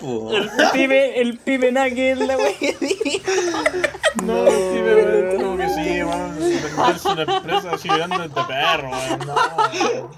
po. 0.00 0.30
El 0.32 0.50
pibe, 0.72 1.20
el 1.20 1.38
pibe 1.38 1.72
nugget, 1.72 2.18
la 2.18 2.36
wea. 2.36 2.52
No, 4.22 4.46
sí, 4.46 4.80
pero 4.84 5.36
como 5.36 5.56
que 5.56 5.68
sí, 5.68 6.02
weón. 6.02 6.38
Venderse 6.38 7.08
una 7.08 7.22
empresa 7.22 7.70
así 7.72 7.88
grande 7.88 8.18
de 8.18 8.28
perro, 8.28 8.90
weón. 8.90 9.18
No. 9.26 10.10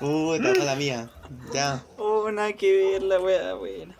Puta, 0.00 0.58
mala 0.58 0.74
mía. 0.76 1.08
Ya. 1.52 1.82
Oh, 1.98 2.30
nada 2.30 2.52
que 2.54 2.72
ver 2.72 3.02
la 3.02 3.20
wea, 3.20 3.54
buena. 3.54 3.94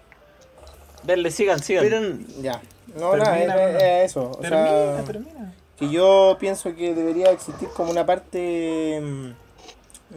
Dale, 1.04 1.30
sigan, 1.30 1.62
sigan. 1.62 1.84
Pero 1.84 2.00
Ya. 2.40 2.60
No, 2.98 3.16
nada, 3.16 3.38
era 3.42 4.02
eso. 4.04 4.30
O 4.30 4.36
Termina, 4.36 4.66
sea, 4.96 5.04
termina. 5.04 5.54
que 5.78 5.90
yo 5.90 6.36
pienso 6.38 6.74
que 6.74 6.94
debería 6.94 7.30
existir 7.30 7.68
como 7.70 7.90
una 7.90 8.04
parte 8.06 9.00
mm, 9.02 9.30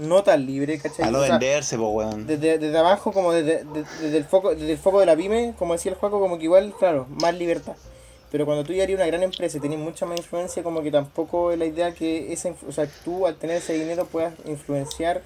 no 0.07 0.23
tan 0.23 0.45
libre, 0.45 0.77
¿cachai? 0.79 1.07
a 1.07 1.11
no 1.11 1.19
O 1.19 1.21
sea, 1.23 1.31
venderse, 1.37 1.77
po 1.77 1.89
weón. 1.89 2.27
desde, 2.27 2.57
desde 2.57 2.77
abajo, 2.77 3.11
como 3.13 3.31
desde, 3.31 3.63
desde- 3.63 4.01
desde 4.01 4.17
el 4.17 4.25
foco, 4.25 4.51
desde 4.53 4.71
el 4.73 4.77
foco 4.77 4.99
de 4.99 5.05
la 5.05 5.15
pyme, 5.15 5.53
como 5.57 5.73
decía 5.73 5.91
el 5.91 5.97
juego, 5.97 6.19
como 6.19 6.37
que 6.37 6.43
igual, 6.45 6.73
claro, 6.77 7.05
más 7.09 7.33
libertad. 7.33 7.75
Pero 8.31 8.45
cuando 8.45 8.65
tú 8.65 8.73
ya 8.73 8.83
eres 8.83 8.97
una 8.97 9.05
gran 9.05 9.23
empresa 9.23 9.57
y 9.57 9.61
tenés 9.61 9.79
mucha 9.79 10.05
más 10.05 10.17
influencia, 10.17 10.61
como 10.63 10.81
que 10.83 10.91
tampoco 10.91 11.51
es 11.53 11.57
la 11.59 11.65
idea 11.65 11.93
que 11.93 12.33
esa, 12.33 12.53
o 12.67 12.71
sea, 12.73 12.85
tú 13.05 13.25
al 13.25 13.35
tener 13.35 13.57
ese 13.57 13.73
dinero 13.73 14.05
puedas 14.05 14.33
influenciar 14.45 15.21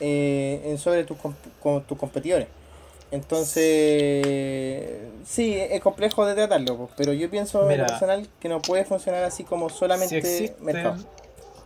eh, 0.00 0.60
en 0.66 0.78
sobre 0.78 1.04
tus, 1.04 1.16
comp- 1.16 1.34
con 1.62 1.82
tus 1.84 1.96
competidores. 1.98 2.48
Entonces, 3.10 4.98
sí, 5.24 5.54
es 5.54 5.80
complejo 5.80 6.26
de 6.26 6.34
tratarlo, 6.34 6.88
pero 6.96 7.12
yo 7.12 7.30
pienso 7.30 7.62
en 7.62 7.68
Mira. 7.68 7.82
lo 7.84 7.88
personal 7.88 8.28
que 8.40 8.48
no 8.48 8.60
puede 8.60 8.84
funcionar 8.84 9.24
así 9.24 9.44
como 9.44 9.68
solamente 9.70 10.20
si 10.22 10.44
existen, 10.44 10.64
mercado. 10.64 10.96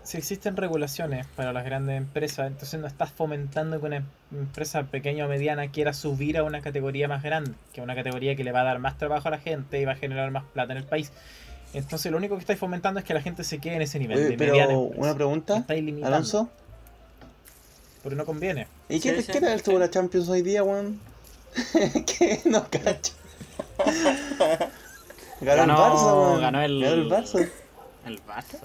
si 0.04 0.18
existen 0.18 0.56
regulaciones 0.56 1.26
para 1.34 1.52
las 1.52 1.64
grandes 1.64 1.96
empresas, 1.96 2.46
entonces 2.46 2.78
no 2.80 2.86
estás 2.86 3.10
fomentando 3.12 3.80
que 3.80 3.86
una 3.86 3.96
em- 3.96 4.06
empresa 4.32 4.84
pequeña 4.84 5.26
o 5.26 5.28
mediana 5.28 5.70
quiera 5.70 5.92
subir 5.92 6.38
a 6.38 6.44
una 6.44 6.60
categoría 6.62 7.08
más 7.08 7.22
grande, 7.22 7.52
que 7.72 7.80
una 7.80 7.94
categoría 7.94 8.36
que 8.36 8.44
le 8.44 8.52
va 8.52 8.60
a 8.60 8.64
dar 8.64 8.78
más 8.78 8.96
trabajo 8.98 9.28
a 9.28 9.32
la 9.32 9.38
gente 9.38 9.80
y 9.80 9.84
va 9.84 9.92
a 9.92 9.96
generar 9.96 10.30
más 10.30 10.44
plata 10.52 10.72
en 10.72 10.78
el 10.78 10.84
país. 10.84 11.10
Entonces 11.74 12.12
lo 12.12 12.18
único 12.18 12.34
que 12.36 12.40
estáis 12.40 12.58
fomentando 12.58 13.00
es 13.00 13.06
que 13.06 13.14
la 13.14 13.22
gente 13.22 13.44
se 13.44 13.58
quede 13.58 13.76
en 13.76 13.82
ese 13.82 13.98
nivel 13.98 14.18
Oye, 14.18 14.28
de 14.28 14.36
mediana 14.36 14.66
pero 14.68 14.80
una 14.80 15.14
pregunta, 15.14 15.64
Alonso. 16.02 16.48
Pero 18.02 18.16
no 18.16 18.26
conviene. 18.26 18.66
¿Y 18.88 19.00
qué, 19.00 19.10
Sí, 19.10 19.16
te 19.16 19.22
sí, 19.22 19.32
qué 19.32 19.40
tal 19.40 19.50
sí. 19.50 19.56
estuvo 19.56 19.78
la 19.78 19.88
Champions 19.88 20.28
hoy 20.28 20.42
día, 20.42 20.62
weón? 20.64 21.00
¿Qué? 22.06 22.40
No 22.44 22.64
cacho. 22.68 23.12
Ganó, 25.40 25.62
el 25.62 25.68
Ganó- 25.68 25.76
Barça, 25.76 26.14
weón. 26.14 26.40
ganó 26.40 26.62
el- 26.62 26.80
Ganó 26.82 26.94
el 26.94 27.08
Barça. 27.10 27.48
El 28.06 28.20
Barça. 28.24 28.60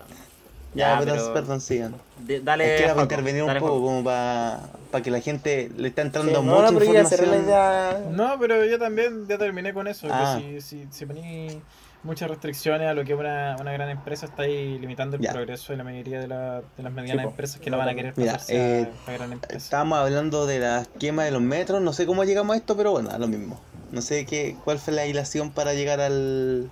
Ya, 0.74 0.94
Ya, 0.94 1.00
pero, 1.00 1.14
pero- 1.14 1.34
perdón, 1.34 1.62
sigan. 1.62 1.96
De- 2.20 2.40
dale, 2.42 2.66
es 2.66 2.70
que 2.80 2.84
era 2.86 2.94
para 2.94 3.06
Joaco, 3.06 3.14
intervenir 3.14 3.44
un 3.44 3.54
poco, 3.56 3.68
Joaco. 3.68 3.82
como 3.86 4.04
para 4.04 5.04
que 5.04 5.10
la 5.12 5.22
gente 5.22 5.72
le 5.76 5.88
está 5.88 6.02
Sí, 6.04 6.08
entrando 6.08 6.32
no, 6.34 6.44
mucha 6.44 6.72
no, 6.72 6.80
pero 6.80 6.94
ya 6.94 7.02
información. 7.02 8.16
No, 8.16 8.40
pero 8.40 8.64
yo 8.66 8.78
también 8.78 9.28
ya 9.28 9.38
terminé 9.40 9.74
con 9.74 9.88
eso. 9.88 10.08
Ah. 10.12 10.38
Que 10.40 10.62
si, 10.62 10.84
si, 10.84 10.88
si 10.92 11.06
poní 11.06 11.62
muchas 12.08 12.30
restricciones 12.30 12.88
a 12.88 12.94
lo 12.94 13.04
que 13.06 13.14
es 13.14 13.20
una, 13.20 13.56
una 13.60 13.72
gran 13.74 13.90
empresa, 13.90 14.26
estáis 14.26 14.80
limitando 14.82 15.18
el 15.18 15.22
Ya. 15.22 15.34
progreso 15.34 15.74
de 15.74 15.78
la 15.78 15.84
mayoría 15.84 16.20
de, 16.20 16.28
la- 16.28 16.62
de 16.76 16.84
las 16.84 16.92
medianas 16.92 17.26
empresas 17.26 17.60
que 17.62 17.70
no 17.70 17.78
van 17.78 17.90
a 17.90 17.94
querer 17.94 18.14
Mira, 18.16 18.32
pasarse 18.34 18.80
eh, 18.82 18.90
a, 19.06 19.12
a 19.12 19.14
gran 19.14 19.32
empresa. 19.34 19.58
Estábamos 19.58 20.00
hablando 20.00 20.48
de 20.48 20.60
la 20.60 20.86
quema 21.00 21.26
de 21.26 21.32
los 21.32 21.42
metros, 21.42 21.82
no 21.82 21.94
sé 21.94 22.06
cómo 22.08 22.24
llegamos 22.24 22.56
a 22.56 22.58
esto, 22.58 22.76
pero 22.76 22.92
bueno, 22.92 23.12
a 23.12 23.20
lo 23.20 23.28
mismo. 23.28 23.62
No 23.92 24.02
sé 24.02 24.26
qué, 24.26 24.56
cuál 24.64 24.80
fue 24.80 24.94
la 24.94 25.06
hilación 25.06 25.52
para 25.52 25.74
llegar 25.74 26.00
al 26.02 26.72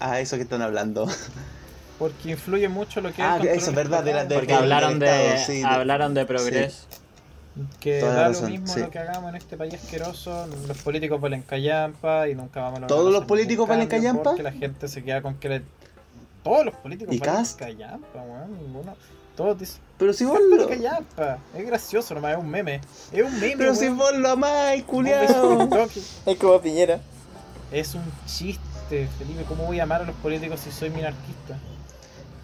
a 0.00 0.20
eso 0.20 0.36
que 0.36 0.42
están 0.42 0.62
hablando. 0.62 1.08
Porque 1.98 2.30
influye 2.30 2.68
mucho 2.68 3.00
lo 3.00 3.12
que 3.12 3.22
Ah, 3.22 3.36
es 3.38 3.42
el 3.42 3.48
eso 3.58 3.70
es 3.70 3.76
verdad, 3.76 4.02
de 4.04 4.12
la- 4.12 4.22
estatal, 4.22 4.38
Porque 4.38 4.54
hablaron 4.54 4.98
del 4.98 5.08
de, 5.08 5.26
Estado, 5.34 5.46
sí, 5.46 5.58
de- 5.60 5.64
hablaron 5.66 6.14
de 6.14 6.26
progreso. 6.26 6.86
Que 7.80 8.00
Toda 8.00 8.14
da 8.14 8.28
razón, 8.28 8.44
lo 8.44 8.50
mismo 8.50 8.66
sí. 8.66 8.80
lo 8.80 8.90
que 8.90 8.98
hagamos 8.98 9.28
en 9.30 9.36
este 9.36 9.56
país 9.56 9.74
asqueroso. 9.74 10.46
Los 10.66 10.78
políticos 10.78 11.20
valen 11.20 11.42
callampa 11.42 12.28
y 12.28 12.34
nunca 12.34 12.60
vamos 12.60 12.78
a 12.78 12.80
lograr 12.80 12.88
¿Todos 12.88 13.12
los 13.12 13.24
políticos 13.24 13.68
valen 13.68 13.88
callampa? 13.88 14.22
Porque 14.22 14.42
la 14.42 14.52
gente 14.52 14.88
se 14.88 15.02
queda 15.02 15.20
con 15.20 15.34
que 15.36 15.48
le... 15.48 15.62
Todos 16.42 16.64
los 16.64 16.74
políticos 16.74 17.14
¿Y 17.14 17.18
valen 17.18 17.46
callampa, 17.58 18.22
weón. 18.22 18.58
Ninguno... 18.58 18.96
Todos 19.36 19.58
dicen... 19.58 19.80
Pero 19.98 20.12
si 20.12 20.24
vos 20.24 20.38
lo, 20.50 20.68
callampa. 20.68 21.38
Es 21.54 21.66
gracioso 21.66 22.14
nomás, 22.14 22.32
es 22.32 22.38
un 22.38 22.50
meme. 22.50 22.80
Es 23.12 23.22
un 23.22 23.34
meme, 23.38 23.54
pero 23.56 23.74
si 23.74 23.88
vos 23.88 24.16
lo 24.16 24.30
amáis, 24.30 24.82
Un 24.82 24.88
culiao. 24.88 25.88
Es 26.26 26.38
como 26.38 26.60
Piñera. 26.60 27.00
Es 27.70 27.94
un 27.94 28.04
chiste, 28.26 29.08
Felipe. 29.18 29.44
¿Cómo 29.48 29.64
voy 29.64 29.80
a 29.80 29.84
amar 29.84 30.02
a 30.02 30.04
los 30.04 30.16
políticos 30.16 30.60
si 30.60 30.70
soy 30.70 30.90
minarquista? 30.90 31.58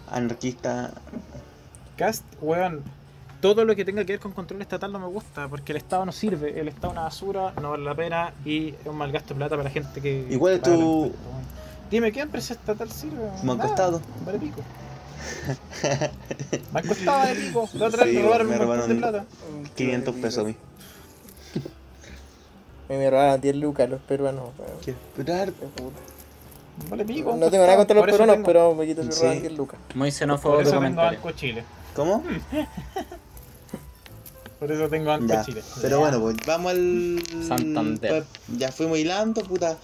Anarquista. 0.09 0.91
Cast, 1.97 2.23
weón. 2.41 2.83
Todo 3.41 3.63
lo 3.63 3.73
que 3.75 3.85
tenga 3.85 4.03
que 4.03 4.13
ver 4.13 4.19
con 4.19 4.33
control 4.33 4.61
estatal 4.61 4.91
no 4.91 4.99
me 4.99 5.07
gusta, 5.07 5.47
porque 5.47 5.71
el 5.71 5.77
Estado 5.77 6.05
no 6.05 6.11
sirve, 6.11 6.59
el 6.59 6.67
Estado 6.67 6.87
es 6.87 6.91
una 6.93 7.01
basura, 7.03 7.53
no 7.61 7.71
vale 7.71 7.83
la 7.85 7.95
pena 7.95 8.33
y 8.43 8.69
es 8.69 8.85
un 8.85 8.97
mal 8.97 9.11
gasto 9.13 9.29
de 9.33 9.37
plata 9.37 9.51
para 9.55 9.63
la 9.63 9.69
gente 9.69 10.01
que. 10.01 10.27
¿Y 10.29 10.35
cuál 10.37 10.55
es 10.55 10.61
tu-. 10.61 11.11
Dime, 11.89 12.11
¿qué 12.11 12.19
empresa 12.19 12.53
estatal 12.53 12.91
sirve? 12.91 13.29
Banco 13.43 13.65
Estado. 13.65 14.01
Vale 14.25 14.39
pico. 14.39 14.61
Banco 16.71 16.91
Estado 16.93 17.27
de 17.27 17.35
pico. 17.35 17.69
La 17.75 17.85
otra 17.87 18.03
vez 18.05 18.13
Sí, 18.13 18.17
me 18.19 18.25
robaron 18.25 18.49
me 18.49 18.59
un 18.59 18.67
montón 18.67 18.89
de 18.89 18.95
robaron- 18.95 19.25
plata. 19.25 19.25
500 19.75 20.15
pesos 20.15 20.43
a 20.43 20.47
mí. 20.47 20.55
Me, 22.89 23.09
robaron 23.09 23.39
10 23.39 23.55
lucas 23.55 23.89
los 23.89 24.01
peruanos. 24.01 24.49
¿Qué? 24.83 24.93
Puta. 25.15 25.45
Vale 26.89 27.05
pico. 27.05 27.35
No 27.37 27.49
tengo 27.49 27.65
nada 27.65 27.77
contra 27.77 27.95
los 27.95 28.05
peruanos, 28.05 28.35
tengo- 28.35 28.45
pero 28.45 28.75
me 28.75 28.85
quito 28.85 29.03
Sí. 29.11 29.21
roban 29.23 29.39
10 29.41 29.53
lucas. 29.53 29.79
Muy 29.95 30.11
xenófobo 30.11 30.55
Por 30.55 30.63
eso. 30.67 30.79
Banco 30.79 31.31
Chile. 31.31 31.63
¿Cómo? 31.95 32.23
Por 34.59 34.71
eso 34.71 34.89
tengo 34.89 35.07
Banco 35.07 35.27
Ya. 35.27 35.43
Chile. 35.45 35.63
Pero 35.81 35.99
bueno, 35.99 36.19
pues 36.19 36.35
vamos 36.45 36.71
al. 36.73 37.23
Santander. 37.47 38.11
pues, 38.11 38.59
ya 38.59 38.71
fuimos 38.71 38.99
hilando, 38.99 39.41
puta. 39.43 39.77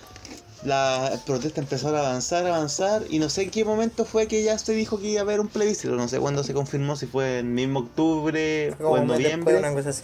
La 0.65 1.17
protesta 1.25 1.61
empezó 1.61 1.95
a 1.95 1.99
avanzar, 1.99 2.45
avanzar. 2.45 3.03
Y 3.09 3.19
no 3.19 3.29
sé 3.29 3.43
en 3.43 3.51
qué 3.51 3.63
momento 3.63 4.03
fue 4.03 4.27
que 4.27 4.43
ya 4.43 4.57
se 4.57 4.73
dijo 4.73 4.99
que 4.99 5.09
iba 5.09 5.19
a 5.19 5.23
haber 5.23 5.39
un 5.39 5.47
plebiscito. 5.47 5.95
No 5.95 6.07
sé 6.07 6.19
cuándo 6.19 6.43
se 6.43 6.53
confirmó, 6.53 6.95
si 6.95 7.05
fue 7.05 7.39
en 7.39 7.53
mismo 7.53 7.79
octubre 7.79 8.73
o 8.81 8.97
en 8.97 9.07
noviembre. 9.07 9.57
una 9.57 9.73
cosa 9.73 9.89
así. 9.89 10.03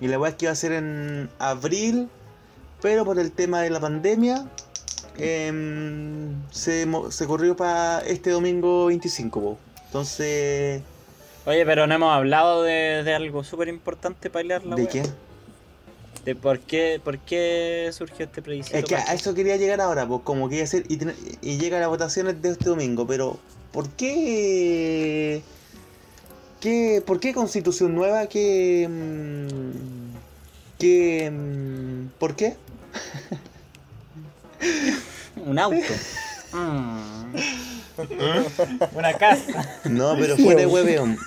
Y 0.00 0.08
la 0.08 0.18
weá 0.18 0.30
es 0.30 0.36
que 0.36 0.46
iba 0.46 0.52
a 0.52 0.56
ser 0.56 0.72
en 0.72 1.30
abril, 1.38 2.08
pero 2.82 3.04
por 3.04 3.18
el 3.18 3.30
tema 3.32 3.60
de 3.60 3.70
la 3.70 3.80
pandemia, 3.80 4.46
em, 5.16 6.42
se, 6.50 6.88
se 7.10 7.26
corrió 7.26 7.54
para 7.56 8.00
este 8.00 8.30
domingo 8.30 8.86
25. 8.86 9.40
po. 9.40 9.58
Entonces, 9.86 10.82
Oye, 11.46 11.64
pero 11.64 11.86
no 11.86 11.94
hemos 11.94 12.14
hablado 12.14 12.62
de, 12.62 13.02
de 13.02 13.14
algo 13.14 13.44
súper 13.44 13.68
importante 13.68 14.30
para 14.30 14.42
pelear 14.42 14.64
la 14.64 14.76
¿de 14.76 14.86
qué? 14.88 15.02
de 16.24 16.34
por 16.34 16.60
qué, 16.60 17.00
por 17.02 17.18
qué 17.18 17.88
surgió 17.92 18.26
este 18.26 18.42
plebiscito. 18.42 18.76
Es 18.76 18.84
que 18.84 18.94
¿Para 18.94 19.06
a 19.06 19.14
qué? 19.14 19.16
eso 19.16 19.34
quería 19.34 19.56
llegar 19.56 19.80
ahora, 19.80 20.06
pues 20.06 20.20
como 20.22 20.48
quería 20.48 20.64
hacer 20.64 20.84
y, 20.88 20.98
y 21.40 21.58
llega 21.58 21.80
las 21.80 21.88
votaciones 21.88 22.42
de 22.42 22.50
este 22.50 22.68
domingo, 22.68 23.06
pero 23.06 23.38
¿por 23.72 23.88
qué 23.90 25.42
qué 26.60 27.02
por 27.06 27.20
qué 27.20 27.32
constitución 27.32 27.94
nueva 27.94 28.26
que 28.26 28.86
mm, 28.88 30.78
que 30.78 31.30
mm, 31.30 32.06
¿por 32.18 32.36
qué? 32.36 32.56
Un 35.46 35.58
auto. 35.58 35.76
Mm. 36.52 37.32
Una 38.94 39.12
casa. 39.14 39.80
No, 39.84 40.14
pero 40.18 40.36
fuera 40.36 40.60
de 40.60 40.66
hueveón. 40.66 41.18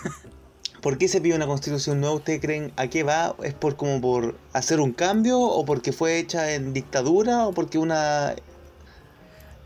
¿Por 0.82 0.98
qué 0.98 1.08
se 1.08 1.22
pide 1.22 1.36
una 1.36 1.48
constitución 1.48 2.02
nueva? 2.02 2.16
¿Ustedes 2.16 2.42
creen 2.42 2.74
a 2.76 2.88
qué 2.88 3.04
va? 3.04 3.36
¿Es 3.42 3.54
por 3.54 3.78
como 3.78 4.02
por 4.02 4.36
hacer 4.52 4.82
un 4.82 4.92
cambio 4.92 5.40
o 5.40 5.64
porque 5.64 5.94
fue 5.94 6.20
hecha 6.20 6.54
en 6.54 6.74
dictadura 6.74 7.48
o 7.48 7.54
porque 7.54 7.78
una 7.78 8.36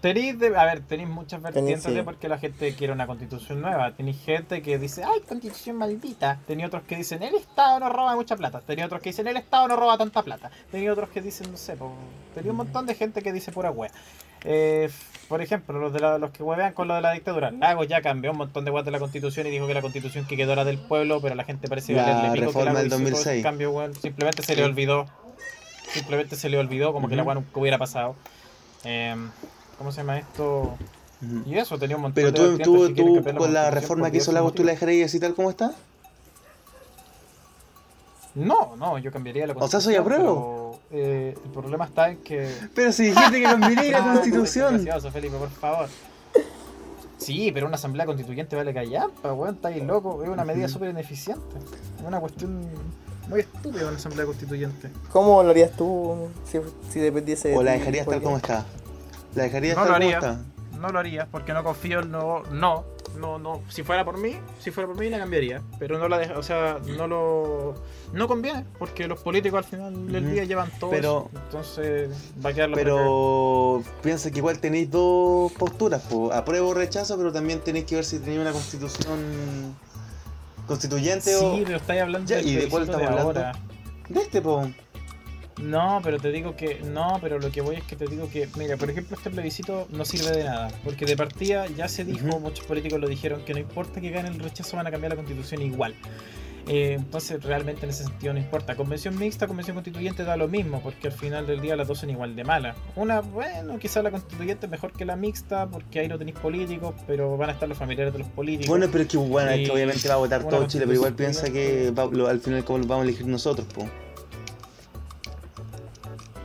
Tenéis, 0.02 0.38
de- 0.40 0.56
a 0.56 0.66
ver, 0.66 0.82
tenéis 0.82 1.10
muchas 1.10 1.42
vertientes 1.42 1.84
sí. 1.84 1.92
de 1.94 2.04
por 2.04 2.18
qué 2.18 2.30
la 2.30 2.38
gente 2.38 2.74
quiere 2.76 2.94
una 2.94 3.08
constitución 3.08 3.62
nueva. 3.62 3.92
Tenéis 3.94 4.18
gente 4.24 4.62
que 4.62 4.78
dice, 4.78 5.04
ay, 5.04 5.22
constitución 5.28 5.76
maldita. 5.76 6.40
Tenéis 6.46 6.68
otros 6.68 6.84
que 6.84 6.96
dicen, 6.98 7.24
el 7.24 7.34
Estado 7.36 7.80
no 7.80 7.90
roba 7.90 8.16
mucha 8.16 8.36
plata. 8.36 8.62
Tenéis 8.62 8.86
otros 8.86 9.02
que 9.02 9.10
dicen, 9.10 9.28
el 9.28 9.38
Estado 9.38 9.68
no 9.68 9.76
roba 9.76 9.98
tanta 9.98 10.22
plata. 10.22 10.52
Tenéis 10.72 10.92
otros 10.92 11.10
que 11.10 11.22
dicen, 11.22 11.52
no 11.52 11.58
sé, 11.58 11.76
po, 11.76 11.92
tenéis 12.36 12.52
un 12.52 12.58
montón 12.58 12.86
de 12.86 12.94
gente 12.96 13.22
que 13.24 13.34
dice 13.34 13.52
pura 13.52 13.72
wea. 13.72 13.92
Eh, 14.44 14.90
por 15.28 15.42
ejemplo, 15.42 15.80
los 15.80 15.92
de 15.92 16.00
la- 16.00 16.20
los 16.20 16.30
que 16.30 16.44
huevean 16.44 16.74
con 16.74 16.88
lo 16.88 16.94
de 16.94 17.02
la 17.02 17.12
dictadura. 17.14 17.50
Lagos 17.50 17.88
ya 17.88 18.02
cambió 18.02 18.32
un 18.32 18.38
montón 18.38 18.66
de 18.66 18.72
weas 18.72 18.86
de 18.86 18.92
la 18.92 19.00
constitución 19.00 19.48
y 19.48 19.50
dijo 19.50 19.66
que 19.66 19.74
la 19.74 19.82
constitución 19.82 20.26
que 20.28 20.38
quedó 20.38 20.54
era 20.54 20.64
del 20.64 20.78
pueblo, 20.78 21.20
pero 21.22 21.34
la 21.34 21.44
gente 21.44 21.68
parece 21.68 21.94
La 21.94 22.04
valerle 22.04 22.46
pico 22.48 22.54
que 22.64 22.70
ese 22.70 22.88
2006. 22.90 23.44
cambio. 23.44 23.92
Simplemente 24.00 24.44
se 24.44 24.56
le 24.56 24.64
olvidó. 24.64 25.08
Simplemente 25.92 26.36
se 26.36 26.50
le 26.50 26.58
olvidó, 26.60 26.94
como 26.94 27.10
que 27.10 27.16
la 27.16 27.24
wea 27.24 27.34
nunca 27.36 27.60
hubiera 27.60 27.78
pasado. 27.80 28.16
Em, 28.84 29.32
¿Cómo 29.78 29.92
se 29.92 29.98
llama 30.02 30.18
esto? 30.20 30.76
Y 31.46 31.56
eso, 31.58 31.78
tenía 31.80 31.96
un 31.96 32.04
montón 32.04 32.16
Pero 32.16 32.32
de 32.32 32.58
tú, 32.64 32.88
tú, 32.88 32.94
que 32.94 33.02
tú 33.02 33.06
con 33.38 33.54
la 33.54 33.62
constitución 33.64 33.72
reforma 33.72 34.12
que 34.12 34.18
hizo 34.18 34.32
diversos 34.32 34.34
Lagos, 34.34 34.54
¿tú 34.56 34.64
la 34.64 34.72
dejarías 34.72 35.10
así 35.10 35.20
tal 35.20 35.34
como 35.34 35.50
está? 35.50 35.74
No, 38.36 38.76
no, 38.76 39.00
yo 39.00 39.12
cambiaría 39.12 39.48
la 39.48 39.54
O 39.54 39.56
sea, 39.56 39.62
constitución. 39.62 39.82
soy 39.82 39.96
apruebo. 39.96 40.80
eh, 40.92 41.36
el 41.44 41.52
problema 41.52 41.86
está 41.86 42.10
en 42.10 42.18
que... 42.18 42.48
Pero 42.76 42.92
si 42.92 43.06
dijiste 43.06 43.32
que 43.32 43.44
cambiaría 43.44 44.00
la 44.00 44.14
constitución. 44.14 44.74
gracioso, 44.84 45.12
Felipe, 45.12 45.38
por 45.38 45.50
favor. 45.50 45.88
Sí, 47.18 47.52
pero 47.52 47.66
una 47.66 47.76
asamblea 47.76 48.06
constituyente 48.06 48.56
vale 48.56 48.74
callar, 48.76 49.10
pa, 49.24 49.34
weón, 49.34 49.56
está 49.56 49.70
ahí 49.70 49.82
loco. 49.82 50.22
Es 50.24 50.30
una 50.30 50.46
medida 50.46 50.68
súper 50.68 50.90
ineficiente. 50.90 51.58
Es 52.00 52.06
una 52.06 52.20
cuestión 52.20 52.62
muy 53.28 53.40
estúpida 53.40 53.88
una 53.88 53.98
asamblea 53.98 54.26
constituyente. 54.28 54.90
¿Cómo 55.12 55.42
lo 55.42 55.50
harías 55.50 55.72
tú 55.72 56.30
si, 56.46 56.60
si 56.92 57.00
dependiese 57.00 57.50
de 57.50 57.58
¿O 57.58 57.64
la 57.64 57.72
dejarías 57.72 58.06
tal 58.06 58.22
como 58.22 58.38
está? 58.38 58.66
¿La 59.38 59.44
dejarías 59.44 59.78
No 59.78 59.84
tal 59.84 59.92
lo 59.92 59.96
como 59.98 60.06
haría. 60.08 60.18
está? 60.18 60.40
No 60.80 60.90
lo 60.90 61.00
haría 61.00 61.28
porque 61.32 61.54
no 61.54 61.64
confío 61.64 62.00
en 62.02 62.12
no, 62.12 62.44
no, 62.52 62.86
no, 63.20 63.38
no. 63.40 63.62
Si 63.70 63.84
fuera 63.84 64.04
por 64.06 64.18
mí, 64.18 64.36
si 64.60 64.70
fuera 64.72 64.88
por 64.88 64.98
mí 65.00 65.10
la 65.10 65.18
cambiaría. 65.20 65.62
Pero 65.80 65.98
no 66.00 66.08
la 66.08 66.18
deja, 66.18 66.38
o 66.38 66.44
sea, 66.44 66.78
no 66.98 67.08
lo, 67.08 67.76
no 68.14 68.28
conviene 68.28 68.64
porque 68.80 69.08
los 69.08 69.20
políticos 69.20 69.60
al 69.60 69.64
final 69.64 70.12
del 70.12 70.32
día 70.32 70.44
llevan 70.44 70.70
todo. 70.80 70.90
Pero- 70.90 71.30
entonces 71.46 72.10
va 72.44 72.50
a 72.50 72.54
quedar 72.54 72.72
Pero 72.74 73.84
piensa 74.04 74.30
que 74.32 74.38
igual 74.40 74.60
tenéis 74.60 74.90
dos 74.92 75.52
posturas, 75.54 76.02
po. 76.04 76.32
apruebo 76.34 76.70
o 76.70 76.74
rechazo, 76.74 77.16
pero 77.18 77.32
también 77.32 77.60
tenéis 77.62 77.86
que 77.86 77.96
ver 77.96 78.06
si 78.06 78.20
tenéis 78.20 78.42
una 78.42 78.52
constitución 78.52 79.76
constituyente 80.68 81.32
Sí, 81.34 81.44
o 81.46 81.64
pero 81.64 81.78
estáis 81.78 82.02
hablando 82.02 82.28
Ya, 82.28 82.40
¿y 82.42 82.56
de 82.56 82.68
cuál 82.70 82.84
plebiscito 82.86 82.98
de 82.98 83.04
estamos 83.04 83.38
hablando? 83.38 83.60
de 84.10 84.20
este, 84.22 84.42
po. 84.42 84.70
No, 85.60 86.00
pero 86.04 86.18
te 86.20 86.32
digo 86.32 86.56
que 86.56 86.82
no, 86.84 87.18
pero 87.22 87.40
lo 87.40 87.52
que 87.52 87.62
voy 87.62 87.78
es 87.78 87.84
que 87.84 87.96
te 87.96 88.06
digo 88.06 88.30
que, 88.30 88.48
mira, 88.58 88.78
por 88.78 88.90
ejemplo, 88.90 89.18
este 89.18 89.30
plebiscito 89.32 89.88
no 89.92 90.06
sirve 90.06 90.32
de 90.38 90.44
nada, 90.44 90.70
porque 90.84 91.06
de 91.06 91.18
partida 91.18 91.66
ya 91.68 91.88
se 91.88 92.06
dijo, 92.06 92.40
muchos 92.40 92.66
políticos 92.66 93.00
lo 93.00 93.08
dijeron, 93.08 93.44
que 93.44 93.54
no 93.54 93.60
importa 93.60 94.00
que 94.00 94.12
gane 94.12 94.30
el 94.30 94.40
rechazo, 94.40 94.78
van 94.78 94.86
a 94.88 94.92
cambiar 94.92 95.12
la 95.12 95.16
constitución 95.16 95.62
igual. 95.64 95.96
Eh, 96.70 96.96
entonces, 97.00 97.42
realmente 97.44 97.86
en 97.86 97.92
ese 97.92 98.04
sentido 98.04 98.34
no 98.34 98.40
importa. 98.40 98.76
Convención 98.76 99.18
mixta, 99.18 99.48
convención 99.48 99.74
constituyente 99.76 100.26
da 100.26 100.36
lo 100.36 100.50
mismo, 100.50 100.82
porque 100.82 101.08
al 101.08 101.14
final 101.14 101.48
del 101.48 101.62
día 101.62 101.78
las 101.78 101.88
dos 101.88 102.00
son 102.00 102.10
igual 102.10 102.36
de 102.36 102.44
malas. 102.44 102.76
Una, 102.98 103.22
bueno, 103.22 103.80
quizás 103.80 104.04
la 104.04 104.12
constituyente 104.12 104.66
es 104.66 104.70
mejor 104.72 104.92
que 104.92 105.06
la 105.06 105.16
mixta, 105.16 105.66
porque 105.68 106.02
ahí 106.02 106.10
no 106.10 106.18
tenéis 106.18 106.38
políticos, 106.38 106.94
pero 107.08 107.38
van 107.38 107.52
a 107.52 107.54
estar 107.54 107.70
los 107.70 107.78
familiares 107.78 108.12
de 108.12 108.20
los 108.20 108.28
políticos. 108.28 108.68
Bueno, 108.68 108.88
pero 108.92 109.04
es 109.04 109.10
que, 109.10 109.18
bueno, 109.18 109.50
es 109.52 109.66
que 109.66 109.72
obviamente 109.74 110.08
va 110.10 110.16
a 110.16 110.18
votar 110.18 110.44
todo 110.44 110.68
Chile, 110.68 110.84
pero 110.86 110.96
igual 110.96 111.14
piensa 111.14 111.50
que 111.50 111.92
va- 111.92 112.10
lo- 112.12 112.28
al 112.28 112.42
final 112.42 112.66
como 112.66 112.80
lo 112.80 112.86
vamos 112.88 113.06
a 113.06 113.08
elegir 113.10 113.26
nosotros, 113.28 113.66
po. 113.74 113.88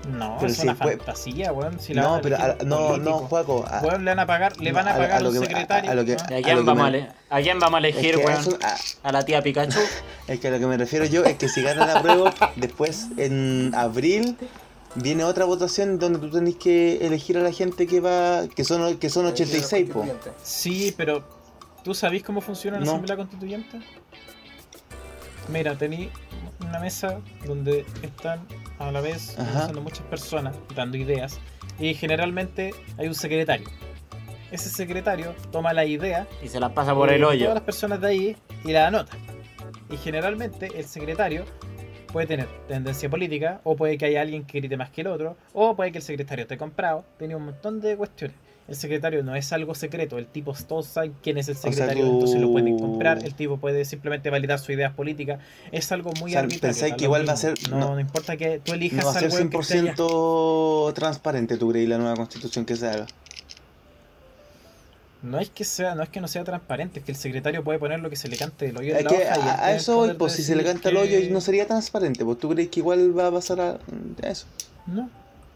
No, 0.08 0.36
pero 0.40 0.50
es 0.50 0.58
si 0.58 0.62
una 0.64 0.74
fantasía, 0.74 1.52
weón. 1.52 1.78
Si 1.80 1.94
la 1.94 2.02
van 2.02 2.12
No, 2.16 2.20
pero 2.22 2.36
a- 2.36 2.56
no, 2.64 2.96
no. 2.98 3.18
Juaco. 3.18 3.64
a- 3.68 3.80
Weón, 3.82 4.04
le 4.04 4.10
van 4.10 4.18
a 4.20 4.26
pagar, 4.26 4.56
le 4.60 4.70
No, 4.70 4.76
van 4.76 4.88
a 4.88 4.90
a- 4.92 4.94
pagar 4.96 5.12
a 5.12 5.16
a 5.16 5.20
lo 5.20 5.30
un 5.30 5.40
que- 5.40 5.46
secretario. 5.46 5.90
a 5.90 5.94
lo 5.94 6.04
que- 6.04 6.12
¿ah? 6.14 6.26
¿Y 6.30 6.34
a 6.34 6.38
a 6.38 6.42
quién, 6.42 6.56
lo 6.56 6.62
que 6.62 6.66
vamos 6.66 6.76
me- 6.76 6.84
a, 6.84 6.88
ele- 6.88 7.08
¿A 7.30 7.40
quién 7.40 7.58
vamos 7.58 7.82
a 7.82 7.86
es 7.88 7.94
elegir, 7.94 8.16
que, 8.18 8.24
weón? 8.26 8.40
eso- 8.40 8.58
a- 8.62 9.08
¿A 9.08 9.12
la 9.12 9.24
tía 9.24 9.42
Pikachu? 9.42 9.78
es 10.28 10.40
que 10.40 10.48
a 10.48 10.50
lo 10.50 10.58
que 10.58 10.66
me 10.66 10.76
refiero 10.76 11.04
yo 11.04 11.24
es 11.24 11.36
que 11.36 11.48
si 11.48 11.62
gana 11.62 11.86
la 11.86 12.02
prueba, 12.02 12.34
después 12.56 13.06
en 13.16 13.72
abril 13.74 14.36
viene 14.96 15.24
otra 15.24 15.44
votación 15.44 15.98
donde 15.98 16.18
tú 16.18 16.30
tenés 16.30 16.56
que 16.56 17.06
elegir 17.06 17.38
a 17.38 17.40
la 17.40 17.52
gente 17.52 17.86
que 17.86 18.00
va, 18.00 18.46
que 18.48 18.64
son, 18.64 18.98
que 18.98 19.08
son 19.08 19.26
86, 19.26 19.88
po. 19.90 20.04
Sí, 20.42 20.92
pero 20.96 21.24
¿tú 21.84 21.94
sabés 21.94 22.22
cómo 22.22 22.40
funciona 22.40 22.78
la 22.78 22.84
No. 22.84 22.90
Asamblea 22.92 23.16
Constituyente? 23.16 23.78
Mira, 25.48 25.76
tení 25.76 26.10
una 26.62 26.78
mesa 26.78 27.20
donde 27.46 27.84
están 28.02 28.40
a 28.78 28.90
la 28.90 29.00
vez 29.00 29.36
muchas 29.82 30.06
personas, 30.06 30.56
dando 30.74 30.96
ideas, 30.96 31.38
y 31.78 31.94
generalmente 31.94 32.74
hay 32.98 33.08
un 33.08 33.14
secretario. 33.14 33.68
Ese 34.50 34.68
secretario 34.68 35.34
toma 35.50 35.72
la 35.72 35.84
idea 35.86 36.26
Y 36.42 36.48
se 36.48 36.60
las 36.60 36.72
pasa 36.72 36.94
por 36.94 37.10
el 37.10 37.24
hoyo. 37.24 37.46
todas 37.46 37.54
las 37.54 37.64
personas 37.64 38.00
de 38.00 38.06
ahí 38.06 38.36
y 38.64 38.72
la 38.72 38.86
anota. 38.86 39.12
Y 39.90 39.96
generalmente 39.96 40.70
el 40.76 40.84
secretario 40.84 41.44
puede 42.12 42.26
tener 42.26 42.48
tendencia 42.68 43.08
política, 43.08 43.60
o 43.64 43.74
puede 43.74 43.96
que 43.96 44.04
haya 44.04 44.20
alguien 44.20 44.44
que 44.44 44.58
grite 44.58 44.76
más 44.76 44.90
que 44.90 45.00
el 45.00 45.06
otro, 45.06 45.36
o 45.54 45.74
puede 45.74 45.92
que 45.92 45.98
el 45.98 46.04
secretario 46.04 46.42
esté 46.42 46.58
comprado. 46.58 47.04
Tiene 47.18 47.34
un 47.34 47.46
montón 47.46 47.80
de 47.80 47.96
cuestiones. 47.96 48.36
El 48.72 48.78
secretario 48.78 49.22
no 49.22 49.36
es 49.36 49.52
algo 49.52 49.74
secreto, 49.74 50.16
el 50.16 50.26
tipo 50.26 50.54
todos 50.66 50.86
saben 50.86 51.14
quién 51.22 51.36
es 51.36 51.46
el 51.48 51.56
sea, 51.56 51.70
secretario, 51.70 52.06
tú- 52.06 52.12
entonces 52.14 52.40
lo 52.40 52.50
pueden 52.50 52.78
comprar, 52.78 53.22
el 53.22 53.34
tipo 53.34 53.58
puede 53.58 53.84
simplemente 53.84 54.30
validar 54.30 54.58
sus 54.58 54.70
ideas 54.70 54.94
políticas. 54.94 55.40
Es 55.72 55.92
algo 55.92 56.10
muy 56.20 56.30
O 56.30 56.32
sea, 56.32 56.40
arbitrario. 56.40 56.60
pensáis 56.74 56.94
que 56.94 57.04
igual 57.04 57.28
va 57.28 57.34
a 57.34 57.36
ser- 57.36 57.52
No, 57.68 57.78
no- 57.78 57.94
no 57.96 58.00
importa 58.00 58.36
que 58.38 58.60
tú 58.64 58.72
elijas 58.72 59.04
No 59.04 59.10
va 59.12 59.16
a 59.16 59.20
ser 59.20 59.30
weón 59.30 59.50
que 59.50 59.58
esté 59.58 59.74
allá. 59.80 59.94
100% 59.94 60.92
transparente, 60.94 61.58
¿tú 61.58 61.68
crees, 61.70 61.86
la 61.86 61.98
nueva 61.98 62.16
constitución 62.16 62.64
que 62.64 62.76
se 62.76 62.88
haga? 62.88 63.06
No 65.22 65.38
es 65.38 65.50
que 65.50 65.64
sea, 65.64 65.94
no 65.94 66.02
es 66.02 66.08
que 66.08 66.20
no 66.20 66.26
sea 66.26 66.42
transparente, 66.42 66.98
es 67.00 67.04
que 67.04 67.12
el 67.12 67.18
secretario 67.18 67.62
puede 67.62 67.78
poner 67.78 68.00
lo 68.00 68.08
que 68.10 68.16
se 68.16 68.28
le 68.28 68.36
cante 68.38 68.66
del 68.66 68.76
hoyo 68.78 68.94
de 68.94 69.02
la 69.04 69.10
que 69.10 69.16
hoja 69.18 69.64
a, 69.66 69.70
el 69.70 69.76
eso 69.76 69.96
voy, 69.96 70.14
pues 70.14 70.32
si 70.32 70.42
se 70.42 70.56
le 70.56 70.64
canta 70.64 70.88
el 70.88 70.96
hoyo 70.96 71.20
que- 71.20 71.28
no 71.30 71.40
sería 71.40 71.66
transparente, 71.66 72.24
pues 72.24 72.38
tú 72.38 72.48
crees 72.48 72.70
que 72.70 72.80
igual 72.80 73.16
va 73.16 73.26
a 73.28 73.30
pasar 73.30 73.60
a, 73.60 73.70
a 74.22 74.28
eso. 74.28 74.46
No. 74.86 75.08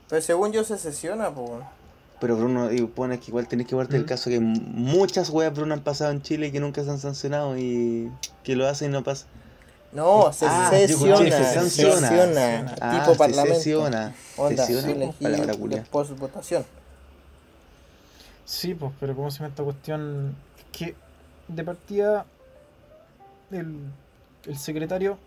Pero 0.08 0.22
según 0.22 0.52
yo 0.52 0.62
se 0.62 0.78
sesiona, 0.78 1.30
pues. 1.30 1.62
Pero 2.20 2.36
Bruno, 2.36 2.72
y 2.72 2.80
pones 2.86 3.20
que 3.20 3.26
igual 3.28 3.46
tenés 3.46 3.66
que 3.66 3.74
verte 3.74 3.96
el 3.96 4.04
Mm. 4.04 4.06
caso 4.06 4.30
que 4.30 4.40
muchas 4.40 5.28
weas 5.30 5.52
Bruno 5.54 5.74
han 5.74 5.82
pasado 5.82 6.10
en 6.12 6.22
Chile 6.22 6.46
y 6.46 6.52
que 6.52 6.60
nunca 6.60 6.82
se 6.82 6.90
han 6.90 6.98
sancionado 6.98 7.58
y 7.58 8.10
que 8.42 8.56
lo 8.56 8.66
hacen 8.66 8.90
y 8.90 8.92
no 8.94 9.02
pasa. 9.04 9.26
No, 9.92 10.32
se 10.32 10.46
Ah, 10.48 10.68
sesiona, 10.70 11.14
escuché, 11.14 11.30
se 11.30 11.44
se 11.44 11.54
sanciona. 11.54 12.08
sesiona, 12.08 12.74
Ah, 12.80 12.98
tipo 13.00 13.12
se 13.12 13.18
parlamento. 13.18 13.54
sesiona. 13.54 14.14
Onda, 14.36 14.66
Sesiona, 14.66 14.92
elegir 14.92 15.14
palabra 15.22 15.54
culia. 15.54 15.78
después 15.78 16.16
votación. 16.18 16.64
Sí, 18.44 18.74
pues, 18.74 18.92
pero 19.00 19.14
¿cómo 19.16 19.30
se 19.30 19.38
llama 19.38 19.48
esta 19.48 19.62
cuestión? 19.62 20.34
Que 20.72 20.94
de 21.48 21.64
partida 21.64 22.26
el, 23.50 23.76
el 24.46 24.58
secretario 24.58 25.18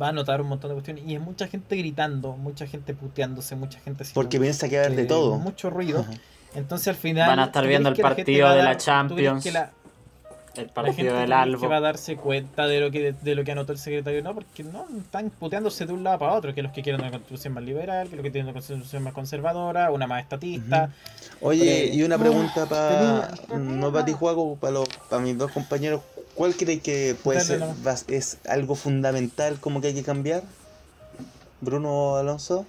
va 0.00 0.06
a 0.06 0.08
anotar 0.10 0.40
un 0.40 0.48
montón 0.48 0.70
de 0.70 0.74
cuestiones 0.74 1.04
y 1.06 1.14
es 1.14 1.20
mucha 1.20 1.46
gente 1.48 1.76
gritando, 1.76 2.32
mucha 2.36 2.66
gente 2.66 2.94
puteándose, 2.94 3.56
mucha 3.56 3.78
gente 3.80 4.04
Porque 4.14 4.38
piensa 4.40 4.68
que 4.68 4.76
va 4.76 4.82
a 4.82 4.86
haber 4.86 4.96
de 4.98 5.04
todo. 5.06 5.36
mucho 5.38 5.70
ruido. 5.70 6.00
Ajá. 6.00 6.12
Entonces 6.54 6.88
al 6.88 6.96
final 6.96 7.28
Van 7.28 7.38
a 7.38 7.44
estar 7.46 7.62
¿tú 7.62 7.68
viendo 7.68 7.88
el 7.90 7.96
la 7.96 8.02
partido 8.02 8.50
de 8.50 8.56
la 8.58 8.64
dar- 8.64 8.76
Champions. 8.76 9.44
la- 9.52 9.70
El 10.56 10.66
partido 10.68 10.96
gente 10.96 11.12
del 11.12 11.32
Albo. 11.32 11.60
que 11.60 11.66
va 11.68 11.76
a 11.76 11.80
darse 11.80 12.16
cuenta 12.16 12.66
de 12.66 12.80
lo 12.80 12.90
que 12.90 13.12
de 13.12 13.34
lo 13.36 13.44
que 13.44 13.52
anotó 13.52 13.70
el 13.72 13.78
secretario 13.78 14.20
no 14.20 14.34
porque 14.34 14.64
no 14.64 14.84
están 15.00 15.30
puteándose 15.30 15.86
de 15.86 15.92
un 15.92 16.02
lado 16.02 16.18
para 16.18 16.32
otro 16.32 16.52
que 16.52 16.60
los 16.62 16.72
que 16.72 16.82
quieren 16.82 17.00
una 17.00 17.12
constitución 17.12 17.54
más 17.54 17.62
liberal 17.62 18.08
que 18.08 18.16
los 18.16 18.24
que 18.24 18.32
quieren 18.32 18.46
una 18.46 18.54
constitución 18.54 19.04
más 19.04 19.12
conservadora 19.12 19.92
una 19.92 20.08
más 20.08 20.22
estatista 20.24 20.90
Oye, 21.40 21.90
y 21.94 22.02
una 22.02 22.18
pregunta 22.18 22.66
para. 22.66 23.30
No 23.56 23.92
para 23.92 24.04
ti, 24.04 24.12
Juaco, 24.12 24.56
para, 24.56 24.72
los, 24.72 24.88
para 25.08 25.22
mis 25.22 25.38
dos 25.38 25.50
compañeros. 25.52 26.00
¿Cuál 26.34 26.54
crees 26.56 26.82
que 26.82 27.16
puede 27.22 27.38
Dale, 27.44 27.58
ser? 27.58 27.86
va- 27.86 27.96
¿Es 28.16 28.38
algo 28.48 28.74
fundamental 28.74 29.58
como 29.60 29.80
que 29.80 29.88
hay 29.88 29.94
que 29.94 30.02
cambiar? 30.02 30.42
Bruno 31.60 32.16
Alonso. 32.16 32.66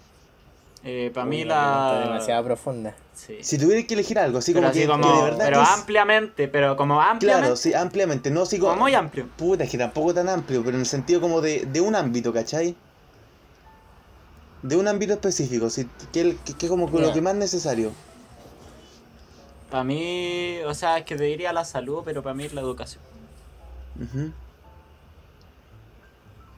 Eh, 0.83 1.11
para 1.13 1.25
mí 1.27 1.43
la... 1.45 1.99
demasiado 2.05 2.43
profunda. 2.43 2.95
Sí. 3.13 3.37
Si 3.41 3.57
tuvieras 3.59 3.85
que 3.85 3.93
elegir 3.93 4.17
algo, 4.17 4.39
así 4.39 4.51
Pero 4.51 4.63
como 4.63 4.71
así 4.71 4.79
que, 4.81 4.87
como... 4.87 5.03
que 5.03 5.17
de 5.17 5.23
verdad. 5.23 5.45
pero 5.45 5.61
es- 5.61 5.69
ampliamente, 5.69 6.47
pero 6.47 6.75
como 6.75 6.99
ampliamente. 6.99 7.41
Claro, 7.45 7.55
sí, 7.55 7.73
ampliamente. 7.73 8.31
No 8.31 8.41
así 8.41 8.57
como. 8.57 8.71
como 8.71 8.81
muy 8.83 8.95
amplio. 8.95 9.27
Puta, 9.37 9.63
es 9.63 9.69
que 9.69 9.77
tampoco 9.77 10.13
tan 10.13 10.27
amplio, 10.27 10.63
pero 10.63 10.75
en 10.75 10.81
el 10.81 10.87
sentido 10.87 11.21
como 11.21 11.39
de, 11.39 11.65
de 11.67 11.81
un 11.81 11.95
ámbito, 11.95 12.33
¿cachai? 12.33 12.75
De 14.63 14.75
un 14.75 14.87
ámbito 14.87 15.13
específico, 15.13 15.69
si, 15.69 15.87
que, 16.11 16.35
que, 16.45 16.53
que 16.55 16.67
como 16.67 16.91
que 16.91 16.99
lo 16.99 17.13
que 17.13 17.21
más 17.21 17.35
necesario. 17.35 17.91
Para 19.69 19.83
mí, 19.83 20.57
o 20.65 20.73
sea, 20.73 20.97
es 20.97 21.05
que 21.05 21.15
te 21.15 21.23
diría 21.23 21.53
la 21.53 21.63
salud, 21.63 22.01
pero 22.03 22.21
para 22.21 22.33
mí 22.35 22.43
es 22.43 22.53
la 22.53 22.61
educación. 22.61 23.01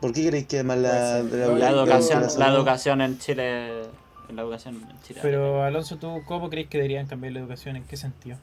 ¿Por 0.02 0.12
qué 0.14 0.28
creéis 0.28 0.48
que 0.48 0.58
además 0.58 0.78
la, 0.80 1.24
de 1.24 1.38
La 1.60 1.72
Yo- 1.72 1.82
educación, 1.84 2.24
la 2.38 2.48
educación 2.50 3.02
en 3.02 3.20
Chile, 3.20 3.84
la 4.34 4.42
educación 4.42 4.76
en 4.90 5.02
Chile. 5.04 5.20
Pero 5.22 5.64
Alonso, 5.64 5.98
¿tú 5.98 6.22
cómo 6.26 6.50
crees 6.50 6.68
que 6.68 6.78
deberían 6.78 7.08
cambiar 7.08 7.34
la 7.34 7.40
educación? 7.40 7.76
¿En 7.78 7.86
qué 7.86 7.96
sentido? 7.96 8.38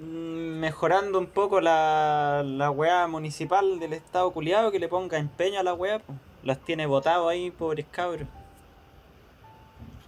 Mm, 0.00 0.58
mejorando 0.58 1.18
un 1.18 1.26
poco 1.26 1.60
la, 1.60 2.42
la 2.44 2.70
weá 2.70 3.06
municipal 3.06 3.78
del 3.78 3.92
estado 3.92 4.30
culiado 4.32 4.72
que 4.72 4.78
le 4.80 4.88
ponga 4.88 5.18
empeño 5.18 5.60
a 5.60 5.62
la 5.62 5.74
weá, 5.74 6.00
las 6.42 6.58
tiene 6.58 6.86
votado 6.86 7.28
ahí, 7.28 7.50
pobres 7.50 7.86
cabros. 7.90 8.26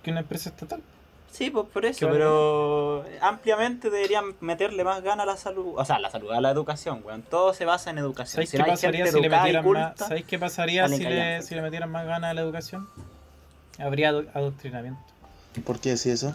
Que 0.02 0.10
una 0.10 0.20
empresa 0.20 0.48
estatal. 0.50 0.82
Sí, 1.32 1.48
pues 1.48 1.66
por 1.72 1.86
eso, 1.86 2.08
pero 2.10 3.04
ampliamente 3.22 3.88
deberían 3.88 4.34
meterle 4.40 4.84
más 4.84 5.02
ganas 5.02 5.24
a 5.24 5.26
la 5.30 5.36
salud, 5.38 5.72
o 5.78 5.84
sea, 5.84 5.96
a 5.96 5.98
la 5.98 6.10
salud, 6.10 6.30
a 6.30 6.40
la 6.42 6.50
educación, 6.50 7.00
weón. 7.02 7.22
Todo 7.22 7.54
se 7.54 7.64
basa 7.64 7.88
en 7.90 7.96
educación. 7.96 8.34
¿Sabéis 8.34 8.50
Si 8.50 8.58
qué 8.58 8.64
pasaría 8.64 9.06
si 9.06 9.18
le 9.18 9.28
metieran 9.30 9.64
culta, 9.64 9.94
más, 9.98 10.08
¿sabéis 10.08 10.26
qué 10.26 10.38
pasaría 10.38 10.82
salen 10.84 10.98
si 10.98 11.04
le, 11.04 11.10
callampas. 11.10 11.46
si 11.46 11.54
le 11.54 11.62
metieran 11.62 11.90
más 11.90 12.04
ganas 12.06 12.30
a 12.30 12.34
la 12.34 12.42
educación? 12.42 12.86
Habría 13.78 14.10
ado- 14.10 14.26
adoctrinamiento. 14.34 15.00
¿Por 15.64 15.80
qué 15.80 15.88
decís 15.90 16.06
eso? 16.06 16.34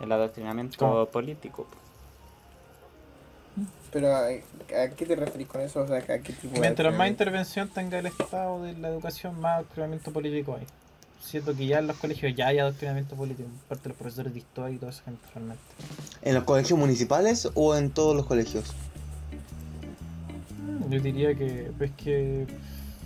el 0.00 0.12
adoctrinamiento 0.12 0.78
¿Cómo? 0.78 1.06
político. 1.06 1.64
po. 1.64 1.76
Pero 3.90 4.14
¿a, 4.14 4.26
a 4.28 4.88
qué 4.96 5.06
te 5.06 5.16
referís 5.16 5.48
con 5.48 5.60
eso? 5.60 5.80
O 5.80 5.88
sea, 5.88 5.96
¿a 5.96 6.02
qué 6.02 6.18
tipo 6.32 6.54
de 6.54 6.60
Mientras 6.60 6.92
más 6.94 7.08
adoctrinamiento? 7.08 7.08
intervención 7.24 7.68
tenga 7.70 7.98
el 7.98 8.06
Estado 8.06 8.62
de 8.62 8.74
la 8.74 8.88
educación, 8.90 9.40
más 9.40 9.56
adoctrinamiento 9.56 10.12
político 10.12 10.54
hay. 10.54 10.66
Siento 11.22 11.54
que 11.54 11.66
ya 11.66 11.78
en 11.78 11.86
los 11.86 11.96
colegios 11.96 12.34
ya 12.34 12.48
hay 12.48 12.58
adoctrinamiento 12.58 13.14
político, 13.14 13.48
por 13.48 13.68
parte 13.68 13.82
de 13.84 13.88
los 13.90 13.98
profesores 13.98 14.32
de 14.32 14.38
historia 14.38 14.74
y 14.74 14.78
toda 14.78 14.92
esa 14.92 15.02
gente 15.04 15.20
realmente. 15.34 15.62
¿En 16.22 16.34
los 16.34 16.44
colegios 16.44 16.78
municipales 16.78 17.48
o 17.54 17.76
en 17.76 17.90
todos 17.90 18.16
los 18.16 18.26
colegios? 18.26 18.64
Yo 20.88 21.00
diría 21.00 21.34
que, 21.34 21.70
pues 21.76 21.90
que 21.96 22.46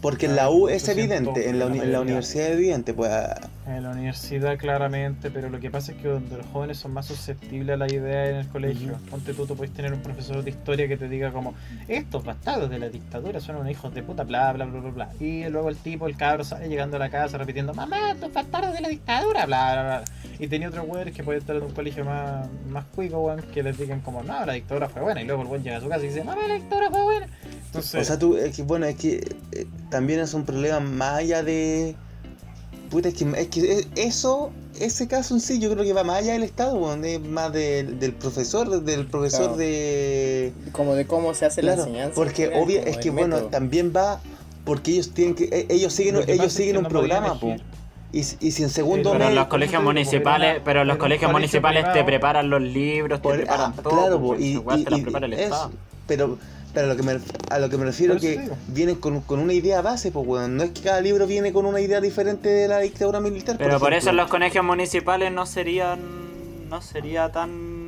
Porque 0.01 0.27
en 0.27 0.37
la 0.37 0.51
U 0.51 0.69
es 0.69 0.89
evidente, 0.89 1.49
en 1.49 1.59
la, 1.59 1.67
en 1.67 1.93
la 1.93 2.01
universidad 2.01 2.47
es 2.47 2.53
evidente, 2.53 2.95
pues 2.95 3.11
en 3.67 3.83
la 3.83 3.91
universidad 3.91 4.59
claramente, 4.59 5.31
pero 5.31 5.49
lo 5.49 5.61
que 5.61 5.71
pasa 5.71 5.93
es 5.93 5.99
que 5.99 6.09
donde 6.09 6.37
los 6.37 6.47
jóvenes 6.47 6.79
son 6.79 6.93
más 6.93 7.07
susceptibles 7.07 7.75
a 7.75 7.77
la 7.77 7.87
idea 7.87 8.29
en 8.29 8.37
el 8.37 8.49
colegio. 8.49 8.99
Ponte 9.11 9.35
tú, 9.35 9.47
tú 9.47 9.57
puedes 9.57 9.73
tener 9.73 9.93
un 9.93 10.01
profesor 10.01 10.43
de 10.43 10.51
historia 10.51 10.89
que 10.89 10.97
te 10.97 11.09
diga 11.09 11.31
como, 11.31 11.55
estos 11.89 12.25
bastardos 12.25 12.71
de 12.71 12.79
la 12.79 12.89
dictadura 12.89 13.41
son 13.41 13.57
unos 13.57 13.71
hijos 13.71 13.95
de 13.95 14.03
puta, 14.03 14.25
bla, 14.25 14.53
bla, 14.53 14.65
bla, 14.65 14.81
bla, 14.81 14.91
bla. 14.91 15.11
Y 15.21 15.49
luego 15.49 15.69
el 15.69 15.77
tipo, 15.77 16.07
el 16.07 16.17
cabro, 16.17 16.45
sale 16.45 16.69
llegando 16.69 16.97
a 16.97 17.01
la 17.01 17.11
casa 17.11 17.39
repitiendo, 17.39 17.73
mamá, 17.75 18.13
estos 18.13 18.33
bastardos 18.33 18.73
de 18.75 18.81
la 18.81 18.89
dictadura, 18.89 19.47
bla, 19.47 19.73
bla, 19.73 19.83
bla. 19.83 20.05
Y 20.39 20.49
tenía 20.49 20.69
otros 20.69 20.87
güeyes 20.87 21.15
que 21.15 21.23
pueden 21.23 21.41
estar 21.41 21.55
en 21.55 21.63
un 21.63 21.73
colegio 21.73 22.05
más, 22.05 22.49
más 22.69 22.85
cuico, 22.87 23.21
weón, 23.21 23.43
que 23.55 23.63
les 23.63 23.79
digan 23.79 24.01
como, 24.01 24.23
no, 24.23 24.45
la 24.45 24.55
dictadura 24.55 24.89
fue 24.89 25.03
buena. 25.03 25.23
Y 25.23 25.27
luego 25.27 25.43
el 25.43 25.49
güey 25.49 25.63
llega 25.63 25.77
a 25.77 25.81
su 25.81 25.89
casa 25.89 26.05
y 26.05 26.09
dice, 26.09 26.25
mamá, 26.25 26.49
la 26.49 26.55
dictadura 26.55 26.91
fue 26.91 27.03
buena. 27.03 27.27
Entonces, 27.67 28.03
O 28.03 28.05
sea, 28.05 28.19
tú, 28.19 28.37
es 28.37 28.57
que, 28.57 28.63
bueno, 28.63 28.87
es 28.87 28.97
que 28.97 29.37
eh, 29.53 29.67
también 29.89 30.21
es 30.21 30.35
un 30.35 30.45
problema 30.45 30.81
más 30.81 31.19
allá 31.19 31.43
de. 31.43 31.97
Puta, 32.93 33.09
es 33.09 33.15
que, 33.15 33.25
es 33.37 33.49
que 33.49 33.87
eso, 33.97 34.51
ese 34.79 35.09
caso 35.09 35.35
en 35.35 35.41
sí, 35.41 35.59
yo 35.59 35.73
creo 35.73 35.83
que 35.83 35.93
va 35.95 36.05
más 36.05 36.19
allá 36.19 36.35
del 36.35 36.43
Estado, 36.43 36.75
weón, 36.77 37.05
es 37.07 37.21
más 37.21 37.51
del- 37.53 37.99
del 37.99 38.13
profesor, 38.13 38.83
del 38.83 39.07
profesor 39.07 39.41
Claro. 39.47 39.57
de. 39.57 40.53
Como 40.73 40.95
de 40.95 41.07
cómo 41.07 41.33
se 41.35 41.47
hace 41.47 41.63
la 41.63 41.73
enseñanza. 41.75 42.15
porque 42.15 42.45
general, 42.45 42.63
obvio, 42.63 42.81
es 42.85 42.99
que 42.99 43.09
bueno, 43.11 43.37
método. 43.37 43.49
también 43.51 43.93
va 43.97 44.21
porque 44.65 44.93
ellos 44.93 45.11
tienen 45.15 45.35
que. 45.35 45.45
e- 45.45 45.67
Ellos 45.71 45.93
siguen, 45.93 46.17
ellos 46.29 46.53
siguen 46.53 46.77
un 46.77 46.83
no 46.85 46.89
programa, 46.91 47.41
po. 47.41 47.57
Y, 48.13 48.25
si- 48.25 48.37
y 48.41 48.51
si 48.53 48.63
en 48.63 48.69
segundo 48.69 49.09
Sí, 49.11 49.15
Pero 49.15 49.25
en 49.25 49.31
mes. 49.31 49.39
los 49.39 49.47
colegios 49.49 49.83
municipales, 49.83 50.61
pero 50.63 50.85
los 50.85 50.99
colegios 50.99 51.31
colegio 51.33 51.39
municipales 51.61 51.93
te 51.95 52.05
preparan 52.05 52.51
los 52.51 52.61
libros, 52.61 53.21
te 53.21 53.23
Por- 53.23 53.37
preparan 53.39 53.73
ah, 53.75 53.83
todo. 53.83 53.93
claro, 53.95 54.21
pues, 54.21 54.39
po, 54.61 54.75
y, 54.77 54.85
prepara 54.85 55.25
el 55.27 55.33
Estado. 55.33 55.71
pero, 56.07 56.39
pero 56.75 56.87
a 56.87 56.89
lo 56.91 56.97
que 56.97 57.03
me, 57.03 57.19
a 57.51 57.59
lo 57.59 57.69
que 57.69 57.79
me 57.79 57.85
refiero 57.85 58.15
Por 58.15 58.25
eso 58.25 58.35
que 58.37 58.43
digo. 58.43 58.57
vienen 58.69 58.97
con, 58.97 59.21
con 59.23 59.39
una 59.41 59.53
idea 59.53 59.83
base, 59.83 60.11
pues 60.11 60.27
weón. 60.27 60.57
No 60.57 60.63
es 60.63 60.71
que 60.71 60.83
cada 60.83 61.01
libro 61.01 61.27
viene 61.27 61.53
con 61.53 61.67
una 61.67 61.81
idea 61.81 62.01
diferente 62.01 62.49
de 62.49 62.69
la 62.69 62.79
dictadura 62.79 63.21
militar. 63.21 63.57
Pero 63.59 63.79
por 63.79 63.93
eso 63.93 64.09
ejemplo. 64.09 64.23
los 64.23 64.31
colegios 64.31 64.65
municipales 64.65 65.31
no 65.33 65.47
serían 65.47 66.23
no 66.69 66.81
sería 66.81 67.31
tan 67.31 67.83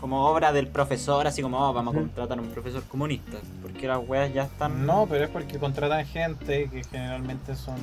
como 0.00 0.26
obra 0.28 0.52
del 0.52 0.68
profesor, 0.68 1.26
así 1.26 1.40
como 1.42 1.58
oh, 1.58 1.72
vamos 1.72 1.94
a 1.94 1.98
contratar 1.98 2.38
a 2.38 2.42
un 2.42 2.48
profesor 2.48 2.82
comunista, 2.84 3.38
porque 3.62 3.88
las 3.88 4.06
weas 4.06 4.32
ya 4.34 4.42
están 4.44 4.84
No, 4.84 5.06
pero 5.08 5.24
es 5.24 5.30
porque 5.30 5.58
contratan 5.58 6.04
gente 6.06 6.68
que 6.70 6.84
generalmente 6.84 7.56
son, 7.56 7.76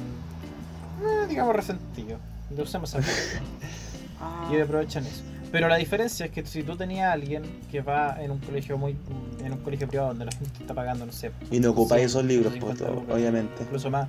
eh, 1.03 1.25
digamos, 1.27 1.55
resentidos. 1.55 2.19
De 2.49 2.61
usemos. 2.61 2.95
Ah, 4.23 4.47
y 4.51 4.61
aprovechan 4.61 5.03
eso. 5.03 5.23
Pero 5.51 5.67
la 5.67 5.75
diferencia 5.75 6.27
es 6.27 6.31
que 6.31 6.45
si 6.45 6.63
tú 6.63 6.77
tenías 6.77 7.09
a 7.09 7.13
alguien 7.13 7.43
que 7.69 7.81
va 7.81 8.17
en 8.21 8.31
un 8.31 8.39
colegio 8.39 8.77
muy 8.77 8.95
en 9.43 9.51
un 9.51 9.59
colegio 9.59 9.87
privado 9.87 10.09
donde 10.09 10.25
la 10.25 10.31
gente 10.31 10.59
está 10.61 10.73
pagando, 10.73 11.05
no 11.05 11.11
sé, 11.11 11.31
Y 11.51 11.59
no 11.59 11.71
ocupáis 11.71 12.05
esos 12.05 12.21
100, 12.21 12.27
libros, 12.27 12.53
150 12.53 13.05
pues, 13.05 13.17
obviamente. 13.19 13.63
incluso 13.63 13.89
más. 13.89 14.07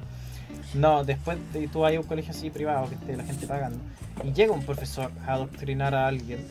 No, 0.74 1.04
después 1.04 1.38
de 1.52 1.66
tú 1.68 1.84
hay 1.84 1.96
un 1.96 2.04
colegio 2.04 2.30
así 2.30 2.50
privado 2.50 2.88
que 2.88 2.94
esté 2.94 3.16
la 3.16 3.24
gente 3.24 3.46
pagando 3.46 3.78
y 4.24 4.32
llega 4.32 4.52
un 4.52 4.62
profesor 4.62 5.10
a 5.26 5.34
adoctrinar 5.34 5.94
a 5.94 6.06
alguien, 6.06 6.46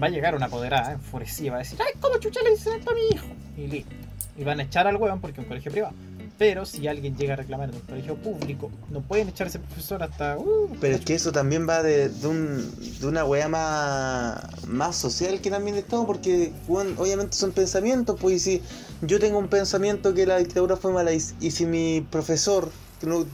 va 0.00 0.06
a 0.06 0.10
llegar 0.10 0.34
una 0.34 0.46
apoderada 0.46 0.92
enfurecida, 0.92 1.50
va 1.52 1.56
a 1.56 1.60
decir, 1.60 1.78
ay, 1.80 1.98
¿cómo 2.00 2.18
chucha 2.18 2.40
le 2.42 2.50
dicen 2.50 2.78
esto 2.78 2.90
a 2.90 2.94
mi 2.94 3.00
hijo? 3.12 3.26
Y 3.56 3.66
listo. 3.66 3.94
Y 4.36 4.44
van 4.44 4.60
a 4.60 4.62
echar 4.62 4.86
al 4.86 4.96
hueón 4.96 5.20
porque 5.20 5.40
es 5.40 5.44
un 5.44 5.48
colegio 5.48 5.72
privado. 5.72 5.94
Pero 6.40 6.64
si 6.64 6.88
alguien 6.88 7.14
llega 7.18 7.34
a 7.34 7.36
reclamar 7.36 7.68
en 7.68 7.74
un 7.74 7.82
colegio 7.82 8.14
público, 8.14 8.70
no 8.88 9.02
pueden 9.02 9.28
echar 9.28 9.46
ese 9.48 9.58
profesor 9.58 10.02
hasta... 10.02 10.38
uh, 10.38 10.74
Pero 10.80 10.94
es 10.96 11.04
que 11.04 11.14
eso 11.14 11.32
también 11.32 11.68
va 11.68 11.82
de, 11.82 12.08
de, 12.08 12.26
un, 12.26 12.98
de 12.98 13.06
una 13.06 13.26
weá 13.26 13.46
más, 13.46 14.66
más 14.66 14.96
social 14.96 15.42
que 15.42 15.50
también 15.50 15.74
de 15.74 15.82
Estado, 15.82 16.06
porque 16.06 16.50
obviamente 16.66 17.36
son 17.36 17.52
pensamientos, 17.52 18.18
pues 18.18 18.36
y 18.36 18.38
si 18.38 18.62
yo 19.02 19.20
tengo 19.20 19.36
un 19.38 19.48
pensamiento 19.48 20.14
que 20.14 20.24
la 20.24 20.38
dictadura 20.38 20.78
fue 20.78 20.94
mala 20.94 21.12
y, 21.12 21.18
y 21.40 21.50
si 21.50 21.66
mi 21.66 22.00
profesor, 22.10 22.70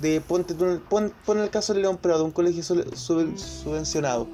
de, 0.02 0.20
ponte, 0.20 0.54
pon, 0.90 1.12
pon 1.24 1.38
el 1.38 1.50
caso 1.50 1.74
de 1.74 1.82
León 1.82 1.98
Prado, 1.98 2.24
un 2.24 2.32
colegio 2.32 2.64
sub- 2.64 2.92
sub- 2.96 3.38
subvencionado, 3.38 4.26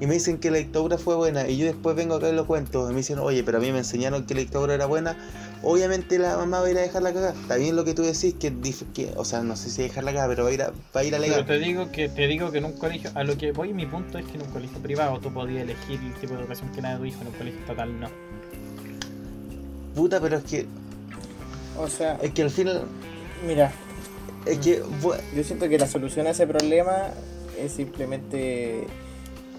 y 0.00 0.06
me 0.06 0.14
dicen 0.14 0.38
que 0.38 0.52
la 0.52 0.58
dictadura 0.58 0.96
fue 0.96 1.16
buena, 1.16 1.48
y 1.48 1.56
yo 1.58 1.66
después 1.66 1.96
vengo 1.96 2.14
acá 2.14 2.28
y 2.28 2.32
lo 2.36 2.46
cuento, 2.46 2.88
y 2.88 2.92
me 2.92 2.98
dicen, 2.98 3.18
oye, 3.18 3.42
pero 3.42 3.58
a 3.58 3.60
mí 3.60 3.72
me 3.72 3.78
enseñaron 3.78 4.26
que 4.26 4.34
la 4.34 4.40
dictadura 4.42 4.74
era 4.74 4.86
buena, 4.86 5.16
obviamente 5.62 6.18
la 6.18 6.36
mamá 6.36 6.60
va 6.60 6.66
a 6.66 6.70
ir 6.70 6.78
a 6.78 6.80
dejarla 6.82 7.12
cagar. 7.12 7.34
Está 7.34 7.56
bien 7.56 7.76
lo 7.76 7.84
que 7.84 7.94
tú 7.94 8.02
decís, 8.02 8.34
que, 8.38 8.52
que 8.94 9.12
o 9.16 9.24
sea, 9.24 9.42
no 9.42 9.56
sé 9.56 9.70
si 9.70 9.82
dejarla 9.82 10.12
cagar, 10.12 10.28
pero 10.30 10.44
va 10.44 10.50
a 10.50 10.52
ir 10.52 10.62
a, 10.62 10.70
va 10.70 11.00
a, 11.00 11.04
ir 11.04 11.14
a 11.14 11.18
Pero 11.18 11.32
alegar. 11.34 11.46
te 11.46 11.58
digo 11.58 11.90
que 11.92 12.08
te 12.08 12.26
digo 12.26 12.50
que 12.50 12.58
en 12.58 12.64
un 12.66 12.72
colegio, 12.72 13.10
a 13.14 13.24
lo 13.24 13.36
que 13.38 13.52
voy, 13.52 13.72
mi 13.72 13.86
punto 13.86 14.18
es 14.18 14.24
que 14.26 14.34
en 14.34 14.42
un 14.42 14.48
colegio 14.50 14.78
privado 14.80 15.18
tú 15.20 15.32
podías 15.32 15.62
elegir 15.62 16.00
el 16.00 16.14
tipo 16.14 16.34
de 16.34 16.40
educación 16.40 16.70
que 16.72 16.82
nada 16.82 16.94
de 16.94 17.00
tu 17.00 17.06
hijo, 17.06 17.20
en 17.22 17.26
un 17.28 17.34
colegio 17.34 17.60
estatal 17.60 18.00
no. 18.00 18.08
Puta, 19.94 20.20
pero 20.20 20.38
es 20.38 20.44
que, 20.44 20.66
O 21.78 21.88
sea, 21.88 22.18
es 22.22 22.32
que 22.32 22.42
al 22.42 22.50
final, 22.50 22.82
mira, 23.46 23.72
es 24.46 24.58
que, 24.58 24.82
bu- 24.82 25.16
yo 25.34 25.44
siento 25.44 25.68
que 25.68 25.78
la 25.78 25.86
solución 25.86 26.26
a 26.26 26.30
ese 26.30 26.46
problema 26.46 27.08
es 27.58 27.72
simplemente 27.72 28.86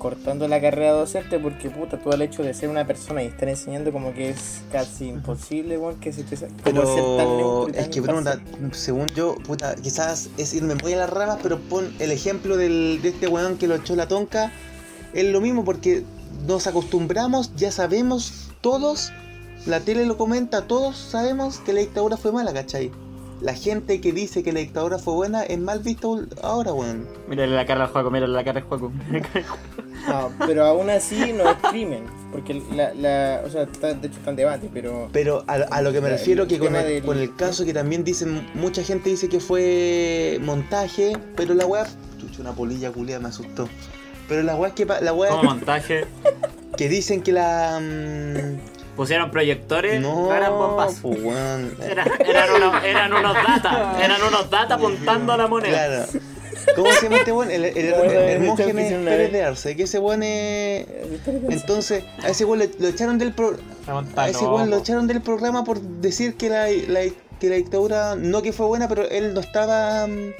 cortando 0.03 0.49
la 0.49 0.59
carrera 0.59 0.91
docente 0.91 1.39
porque 1.39 1.69
puta, 1.69 1.97
tú 1.97 2.11
al 2.11 2.21
hecho 2.21 2.43
de 2.43 2.53
ser 2.53 2.67
una 2.67 2.85
persona 2.85 3.23
y 3.23 3.27
estar 3.27 3.47
enseñando 3.47 3.93
como 3.93 4.13
que 4.13 4.31
es 4.31 4.61
casi 4.69 5.07
imposible, 5.07 5.77
weón, 5.77 5.97
que 6.01 6.11
se 6.11 6.23
te 6.25 6.35
ser 6.35 6.49
tan 6.49 6.57
pero 6.61 6.83
neutro 6.83 7.73
es 7.73 7.87
que 7.87 8.01
pregunta, 8.01 8.37
según 8.73 9.07
yo, 9.15 9.35
puta, 9.35 9.75
quizás 9.75 10.29
es 10.37 10.53
irme 10.53 10.75
muy 10.75 10.91
a 10.91 10.97
las 10.97 11.09
ramas, 11.09 11.39
pero 11.41 11.57
pon 11.57 11.95
el 11.99 12.11
ejemplo 12.11 12.57
del, 12.57 12.99
de 13.01 13.09
este 13.09 13.29
weón 13.29 13.57
que 13.57 13.65
lo 13.67 13.75
echó 13.75 13.95
la 13.95 14.09
tonca, 14.09 14.51
es 15.13 15.23
lo 15.23 15.39
mismo 15.39 15.63
porque 15.63 16.03
nos 16.45 16.67
acostumbramos, 16.67 17.55
ya 17.55 17.71
sabemos 17.71 18.49
todos, 18.59 19.13
la 19.65 19.79
tele 19.79 20.05
lo 20.05 20.17
comenta, 20.17 20.67
todos 20.67 20.97
sabemos 20.97 21.59
que 21.59 21.71
la 21.71 21.79
dictadura 21.79 22.17
fue 22.17 22.33
mala, 22.33 22.51
¿cachai? 22.51 22.91
La 23.41 23.53
gente 23.53 23.99
que 23.99 24.13
dice 24.13 24.41
que 24.41 24.53
la 24.53 24.59
dictadura 24.61 24.97
fue 24.99 25.13
buena 25.15 25.43
es 25.43 25.59
mal 25.59 25.79
visto 25.79 26.21
ahora, 26.41 26.71
weón. 26.73 27.07
Mírale 27.27 27.53
la 27.53 27.65
cara 27.65 27.85
al 27.85 27.89
juego, 27.91 28.09
mírale 28.09 28.33
la 28.33 28.43
cara 28.43 28.61
al 28.61 28.65
juego. 28.67 28.91
No, 30.07 30.31
pero 30.45 30.65
aún 30.65 30.89
así 30.89 31.33
no 31.33 31.49
es 31.49 31.57
crimen, 31.69 32.03
porque 32.31 32.61
la, 32.73 32.93
la 32.93 33.41
o 33.45 33.49
sea, 33.49 33.63
está, 33.63 33.93
de 33.93 34.07
hecho 34.07 34.17
está 34.17 34.29
en 34.31 34.35
debate, 34.35 34.69
pero 34.73 35.09
Pero 35.13 35.43
a, 35.47 35.53
a 35.53 35.81
lo 35.81 35.91
que 35.91 36.01
me 36.01 36.07
El 36.07 36.13
refiero 36.13 36.47
que 36.47 36.57
con 36.59 36.75
el, 36.75 36.85
del- 36.85 37.03
con 37.03 37.17
el 37.17 37.35
caso 37.35 37.63
que 37.65 37.73
también 37.73 38.03
dicen, 38.03 38.47
mucha 38.53 38.83
gente 38.83 39.09
dice 39.09 39.29
que 39.29 39.39
fue 39.39 40.39
montaje, 40.41 41.13
pero 41.35 41.53
la 41.53 41.65
weá, 41.65 41.85
chucha, 42.19 42.41
una 42.41 42.53
polilla 42.53 42.91
culia 42.91 43.19
me 43.19 43.29
asustó. 43.29 43.67
Pero 44.27 44.43
la 44.43 44.55
weá 44.55 44.69
es 44.69 44.75
que 44.75 44.85
pa- 44.85 45.01
la 45.01 45.13
weá 45.13 45.31
Como 45.31 45.43
montaje. 45.43 46.05
que 46.77 46.87
dicen 46.89 47.21
que 47.21 47.31
la 47.33 47.79
mm, 47.81 48.72
Pusieron 48.95 49.31
proyectores, 49.31 49.99
no, 50.01 50.33
eran 50.33 50.51
bombas. 50.51 50.99
pues. 51.01 51.17
Era- 51.81 52.05
eran, 52.27 52.49
unos, 52.55 52.83
eran 52.83 53.11
unos 53.13 53.33
data, 53.33 53.97
eran 54.03 54.21
unos 54.21 54.49
data 54.49 54.75
apuntando 54.75 55.33
a 55.33 55.37
la 55.37 55.47
moneda. 55.47 56.05
Claro. 56.05 56.19
¿Cómo 56.75 56.91
se 56.93 57.03
llama 57.03 57.17
este 57.17 57.31
weón? 57.31 57.51
El, 57.51 57.65
el, 57.65 57.75
el, 57.77 57.93
de 58.09 58.31
Hermógenes 58.33 58.93
Pérez 59.03 59.31
de 59.33 59.43
Arce, 59.43 59.75
que 59.75 59.83
ese 59.83 59.99
weón 59.99 60.23
es... 60.23 60.85
Entonces, 61.49 62.03
a 62.23 62.29
ese 62.29 62.45
weón 62.45 62.63
lo 62.79 62.87
echaron 62.87 63.17
del 63.17 63.33
pro- 63.33 63.57
A 64.15 64.29
ese 64.29 64.45
weón 64.45 64.69
lo 64.69 64.77
echaron 64.77 65.07
del 65.07 65.21
programa 65.21 65.63
por 65.63 65.81
decir 65.81 66.35
que 66.35 66.49
la, 66.49 66.67
la- 66.87 67.01
que 67.39 67.49
la 67.49 67.55
dictadura, 67.55 68.15
no 68.15 68.41
que 68.41 68.53
fue 68.53 68.67
buena, 68.67 68.87
pero 68.87 69.09
él 69.09 69.33
no 69.33 69.39
estaba... 69.41 70.07
mm, 70.07 70.31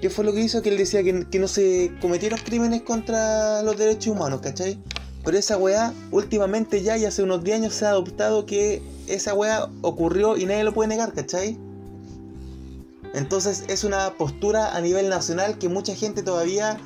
¿Qué 0.00 0.10
fue 0.10 0.24
lo 0.24 0.32
que 0.32 0.40
hizo? 0.40 0.62
Que 0.62 0.68
él 0.70 0.76
decía 0.78 1.02
que, 1.02 1.26
que 1.30 1.38
no 1.38 1.48
se 1.48 1.90
cometieron 2.00 2.38
crímenes 2.38 2.82
contra 2.82 3.62
los 3.62 3.76
derechos 3.76 4.08
humanos, 4.08 4.40
¿cachai? 4.42 4.78
Pero 5.24 5.38
esa 5.38 5.56
weá, 5.56 5.94
últimamente 6.10 6.82
ya, 6.82 6.98
y 6.98 7.06
hace 7.06 7.22
unos 7.22 7.42
10 7.42 7.60
años 7.60 7.74
se 7.74 7.86
ha 7.86 7.90
adoptado 7.90 8.44
que 8.44 8.82
esa 9.06 9.34
weá 9.34 9.70
ocurrió 9.80 10.36
y 10.36 10.44
nadie 10.44 10.64
lo 10.64 10.74
puede 10.74 10.88
negar, 10.88 11.12
¿cachai? 11.14 11.58
Entonces 13.14 13.64
es 13.68 13.84
una 13.84 14.12
postura 14.14 14.76
a 14.76 14.80
nivel 14.80 15.08
nacional 15.08 15.56
que 15.58 15.68
mucha 15.68 15.94
gente 15.94 16.22
todavía 16.22 16.78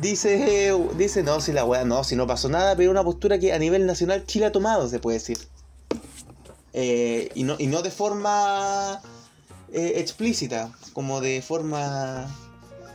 dice, 0.00 0.72
dice 0.96 1.22
no, 1.22 1.40
si 1.40 1.52
la 1.52 1.64
weá 1.64 1.84
no, 1.84 2.04
si 2.04 2.16
no 2.16 2.26
pasó 2.26 2.48
nada, 2.48 2.76
pero 2.76 2.90
una 2.90 3.04
postura 3.04 3.38
que 3.38 3.52
a 3.52 3.58
nivel 3.58 3.84
nacional 3.84 4.24
Chile 4.24 4.46
ha 4.46 4.52
tomado, 4.52 4.88
se 4.88 4.98
puede 5.00 5.18
decir. 5.18 5.38
Eh, 6.72 7.30
y, 7.34 7.42
no, 7.42 7.56
y 7.58 7.66
no 7.66 7.82
de 7.82 7.90
forma 7.90 9.02
eh, 9.72 9.94
explícita, 9.96 10.72
como 10.92 11.20
de 11.20 11.42
forma... 11.42 12.34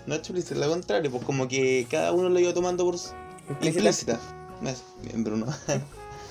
No 0.08 0.16
explícita, 0.16 0.56
lo 0.56 0.70
contrario, 0.70 1.12
pues 1.12 1.24
como 1.24 1.48
que 1.48 1.88
cada 1.90 2.14
uno 2.14 2.30
lo 2.30 2.40
iba 2.40 2.54
tomando 2.54 2.86
por... 2.86 2.96
Implícita. 3.62 4.20
Bien, 5.04 5.24
Bruno. 5.24 5.48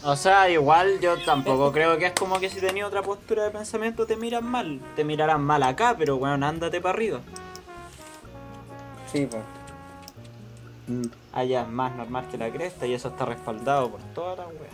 O 0.07 0.17
sea, 0.17 0.51
igual 0.51 1.01
yo 1.01 1.17
tampoco 1.25 1.73
creo 1.73 1.97
que 1.97 2.05
es 2.05 2.13
como 2.13 2.39
que 2.39 2.51
si 2.51 2.61
tenías 2.61 2.87
otra 2.89 3.01
postura 3.01 3.45
de 3.45 3.51
pensamiento 3.51 4.05
te 4.05 4.17
miran 4.17 4.45
mal. 4.45 4.79
Te 4.97 5.03
mirarán 5.03 5.43
mal 5.43 5.63
acá, 5.63 5.95
pero 5.97 6.19
bueno, 6.19 6.45
ándate 6.47 6.79
para 6.83 6.93
arriba. 6.95 7.21
Sí, 9.11 9.27
pues. 9.31 9.43
Mm, 10.89 11.07
Allá 11.33 11.63
es 11.63 11.69
más 11.69 11.95
normal 11.97 12.27
que 12.31 12.37
la 12.37 12.51
cresta 12.51 12.87
y 12.87 12.93
eso 12.93 13.09
está 13.09 13.25
respaldado 13.25 13.93
por 13.93 14.01
toda 14.15 14.37
la 14.37 14.47
wea. 14.47 14.69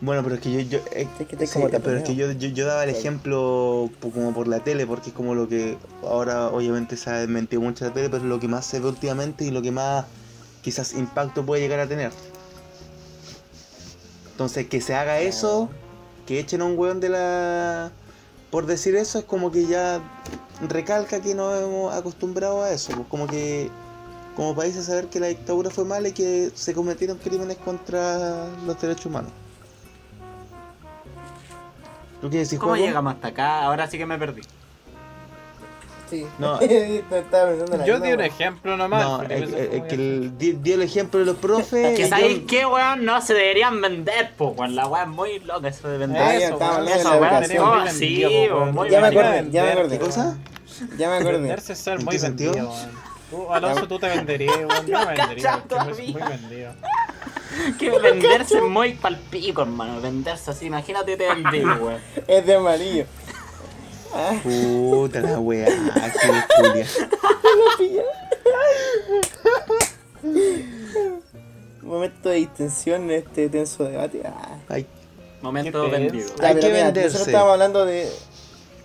Bueno, 0.00 0.22
pero 0.22 0.36
es 0.36 0.40
que 0.40 0.52
yo... 0.52 0.60
yo 0.60 0.78
eh, 0.92 1.08
Es 1.18 1.26
que 1.26 1.36
te 1.36 1.46
sí, 1.48 1.54
como 1.54 1.68
te 1.68 1.80
pero 1.80 1.96
es 1.96 2.04
que 2.04 2.14
yo, 2.14 2.30
yo, 2.30 2.48
yo 2.48 2.66
daba 2.66 2.84
el 2.84 2.90
Claro. 2.90 3.00
ejemplo 3.00 3.90
como 4.00 4.32
por 4.32 4.46
la 4.46 4.60
tele, 4.60 4.86
porque 4.86 5.08
es 5.10 5.14
como 5.16 5.34
lo 5.34 5.48
que 5.48 5.76
ahora 6.04 6.48
obviamente 6.50 6.96
se 6.96 7.10
ha 7.10 7.14
desmentido 7.14 7.62
mucho 7.62 7.84
la 7.84 7.92
tele, 7.92 8.10
pero 8.10 8.22
es 8.22 8.28
lo 8.28 8.38
que 8.38 8.46
más 8.46 8.64
se 8.64 8.78
ve 8.78 8.86
últimamente 8.88 9.44
y 9.44 9.50
lo 9.50 9.60
que 9.60 9.72
más 9.72 10.04
quizás 10.62 10.92
impacto 10.92 11.44
puede 11.44 11.62
llegar 11.62 11.80
a 11.80 11.88
tener. 11.88 12.12
Entonces, 14.36 14.66
que 14.66 14.82
se 14.82 14.94
haga 14.94 15.18
eso, 15.20 15.70
que 16.26 16.38
echen 16.38 16.60
a 16.60 16.66
un 16.66 16.78
weón 16.78 17.00
de 17.00 17.08
la... 17.08 17.90
Por 18.50 18.66
decir 18.66 18.94
eso, 18.94 19.18
es 19.18 19.24
como 19.24 19.50
que 19.50 19.66
ya 19.66 20.02
recalca 20.68 21.22
que 21.22 21.34
nos 21.34 21.58
hemos 21.58 21.94
acostumbrado 21.94 22.62
a 22.62 22.70
eso. 22.70 22.92
Pues 22.92 23.08
como 23.08 23.26
que 23.26 23.70
como 24.36 24.54
país 24.54 24.76
a 24.76 24.82
saber 24.82 25.06
que 25.06 25.20
la 25.20 25.28
dictadura 25.28 25.70
fue 25.70 25.86
mala 25.86 26.08
y 26.08 26.12
que 26.12 26.50
se 26.54 26.74
cometieron 26.74 27.16
crímenes 27.16 27.56
contra 27.56 28.48
los 28.66 28.78
derechos 28.78 29.06
humanos. 29.06 29.32
¿Tú 32.20 32.28
qué 32.28 32.40
decís, 32.40 32.58
¿Cómo 32.58 32.76
llegamos 32.76 33.14
hasta 33.14 33.28
acá? 33.28 33.62
Ahora 33.62 33.88
sí 33.88 33.96
que 33.96 34.04
me 34.04 34.18
perdí. 34.18 34.42
Sí. 36.08 36.26
No. 36.38 36.60
Yo 37.86 38.00
di 38.00 38.12
un 38.12 38.18
weón. 38.18 38.20
ejemplo 38.20 38.76
nomás. 38.76 39.04
No, 39.04 39.26
que 39.26 39.34
el, 39.34 40.38
di, 40.38 40.52
di 40.52 40.72
el 40.72 40.82
ejemplo 40.82 41.20
de 41.20 41.26
los 41.26 41.36
profes. 41.36 41.96
Que 41.96 42.08
sabéis 42.08 42.40
yo- 42.40 42.46
qué, 42.46 42.66
weón, 42.66 43.04
no 43.04 43.20
se 43.20 43.34
deberían 43.34 43.80
vender, 43.80 44.32
pues, 44.36 44.56
weón. 44.56 44.76
La 44.76 44.86
weá 44.86 45.02
es 45.02 45.08
muy 45.08 45.40
loca 45.40 45.68
eso 45.68 45.88
de 45.88 45.98
vender. 45.98 46.22
Ah, 46.22 46.38
ya 46.38 46.48
Eso, 46.48 46.58
weón, 46.58 46.88
Esa 46.88 47.92
sí, 47.92 48.22
po, 48.48 48.56
weón, 48.56 48.74
muy 48.74 48.90
Ya 48.90 49.00
me 49.00 49.06
acordé, 49.08 49.48
ya 49.50 49.64
me 49.64 49.72
acordé. 49.72 49.98
¿Qué 49.98 50.04
cosa? 50.04 50.38
Ya 50.96 51.08
me 51.08 51.16
acordé. 51.16 51.38
Venderse 51.38 51.72
es 51.72 51.78
ser 51.78 51.98
¿En 51.98 52.04
muy 52.04 52.18
vendido, 52.18 52.52
weón. 52.54 53.06
Tú, 53.30 53.52
Alonso, 53.52 53.88
tú 53.88 53.98
te 53.98 54.08
venderías, 54.08 54.56
weón. 54.56 54.86
Yo 54.86 54.98
me 55.00 55.06
vendería, 55.06 55.64
muy 55.68 56.22
vendido. 56.22 56.72
Que 57.78 57.90
venderse 57.98 58.58
es 58.58 58.62
muy 58.62 58.94
palpico, 58.94 59.62
hermano. 59.62 60.00
Venderse 60.00 60.50
así, 60.50 60.66
imagínate 60.66 61.16
te 61.16 61.26
vendí, 61.26 61.64
weón. 61.64 61.98
Es 62.28 62.46
de 62.46 62.54
amarillo. 62.54 63.06
Puta 64.42 65.20
la 65.20 65.38
weá, 65.40 65.66
qué 65.66 66.28
culia. 66.56 66.86
Momento 71.82 72.28
de 72.30 72.36
distensión 72.36 73.04
en 73.04 73.10
este 73.12 73.48
tenso 73.48 73.84
debate. 73.84 74.22
Ah. 74.24 74.58
Ay, 74.68 74.86
Momento 75.42 75.88
vendido. 75.90 76.28
Ya, 76.40 76.48
Hay 76.48 76.54
pero 76.54 76.66
que 76.66 76.72
mira, 76.72 76.84
venderse. 76.86 77.08
Nosotros 77.08 77.28
estábamos 77.28 77.52
hablando 77.52 77.84
de. 77.86 78.08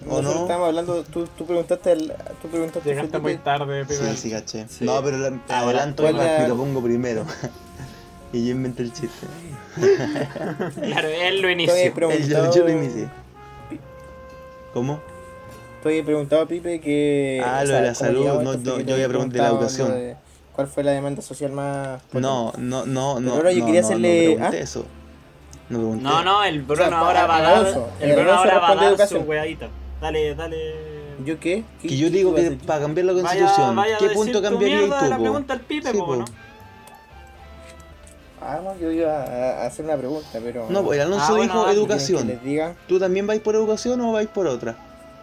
¿O 0.04 0.10
Nosotros 0.10 0.36
no? 0.36 0.42
estábamos 0.42 0.68
hablando. 0.68 1.04
Tú, 1.04 1.28
tú 1.38 1.46
preguntaste. 1.46 1.92
El, 1.92 2.14
tú 2.42 2.48
preguntaste. 2.50 2.90
Llegaste 2.90 3.20
muy 3.20 3.38
tarde, 3.38 3.86
sí, 3.88 4.18
sí, 4.18 4.32
caché. 4.32 4.68
Sí. 4.68 4.86
No, 4.86 5.02
pero 5.04 5.18
la- 5.18 5.30
y 5.30 6.48
lo 6.48 6.58
pongo 6.58 6.82
primero. 6.82 7.26
y 8.34 8.46
yo 8.46 8.52
inventé 8.52 8.84
el 8.84 8.94
chiste. 8.94 9.28
Claro, 10.82 11.08
él 11.08 11.42
lo 11.42 11.50
inició. 11.50 11.94
Preguntado. 11.94 12.46
yo, 12.48 12.54
yo 12.56 12.64
lo 12.66 12.70
inicié. 12.72 13.08
¿Cómo? 14.74 15.00
Tú 15.82 15.90
habías 15.90 16.06
preguntado 16.06 16.44
a 16.44 16.46
Pipe 16.48 16.80
que. 16.80 17.42
Ah, 17.44 17.60
o 17.60 17.62
lo 17.62 17.68
sea, 17.68 17.76
de 17.78 17.82
la 17.88 17.94
¿cómo 17.94 17.96
salud, 17.96 18.26
no, 18.44 18.54
no, 18.56 18.80
yo 18.82 18.94
había 18.94 19.08
preguntado 19.08 19.44
de 19.44 19.50
la 19.50 19.56
educación. 19.58 19.92
de 19.92 20.16
¿Cuál 20.56 20.68
fue 20.68 20.84
la 20.84 20.92
demanda 20.92 21.22
social 21.22 21.52
más.? 21.54 22.02
potente? 22.04 22.22
No, 22.22 22.54
no, 22.58 22.86
no, 22.86 23.20
no. 23.20 23.34
ahora 23.34 23.52
yo 23.52 23.60
no, 23.62 23.66
quería 23.66 23.82
no, 23.82 23.88
hacerle- 23.88 24.36
No 24.38 24.46
¿ah? 24.46 24.50
eso. 24.54 24.86
No. 25.70 25.96
No, 25.96 26.24
no, 26.24 26.44
el 26.44 26.62
Bruno 26.62 26.84
O 26.84 26.88
sea, 26.90 27.00
ahora 27.00 27.26
va 27.26 27.38
a 27.38 27.42
dar. 27.42 27.68
El 28.00 28.10
el 28.10 28.16
Bruno 28.18 28.34
ahora 28.34 28.60
va 28.60 28.70
a 28.72 28.76
dar 28.76 28.84
educación. 28.90 29.24
su 29.24 29.30
weadita. 29.30 29.70
Dale, 30.02 30.36
dale. 30.36 30.92
¿Yo 31.26 31.40
qué? 31.40 31.64
¿Qué- 31.82 31.88
Que 31.88 31.98
yo 31.98 32.08
qué 32.08 32.18
digo 32.18 32.36
que 32.36 32.42
hacer? 32.42 32.58
para 32.60 32.82
cambiar 32.82 33.06
la 33.06 33.14
Vaya, 33.14 33.24
constitución, 33.24 33.76
vaya 33.76 33.96
a 33.96 34.00
¿qué 34.00 34.10
punto 34.10 34.42
de 34.42 34.50
tú? 34.50 34.88
la 35.10 35.18
pregunta 35.18 35.54
al 35.54 35.62
Pipe, 35.62 35.92
Sí, 35.92 35.98
po. 35.98 36.16
¿no? 36.18 36.26
Ah, 38.42 38.60
no, 38.64 38.76
yo 38.80 38.92
iba 38.92 39.24
a 39.24 39.66
hacer 39.68 39.86
una 39.86 39.96
pregunta, 39.98 40.28
pero. 40.44 40.66
No, 40.70 40.84
pues 40.84 41.00
el 41.00 41.06
Alonso 41.06 41.26
Ah, 41.28 41.32
bueno, 41.32 41.44
dijo 41.54 41.66
dale, 41.66 41.78
educación. 41.80 42.28
Que 42.28 42.34
les 42.34 42.44
diga. 42.44 42.76
¿Tú 42.88 43.00
también 43.00 43.28
vais 43.28 43.40
por 43.42 43.56
educación 43.56 44.02
o 44.02 44.12
vais 44.12 44.28
por 44.28 44.48
otra? 44.48 44.76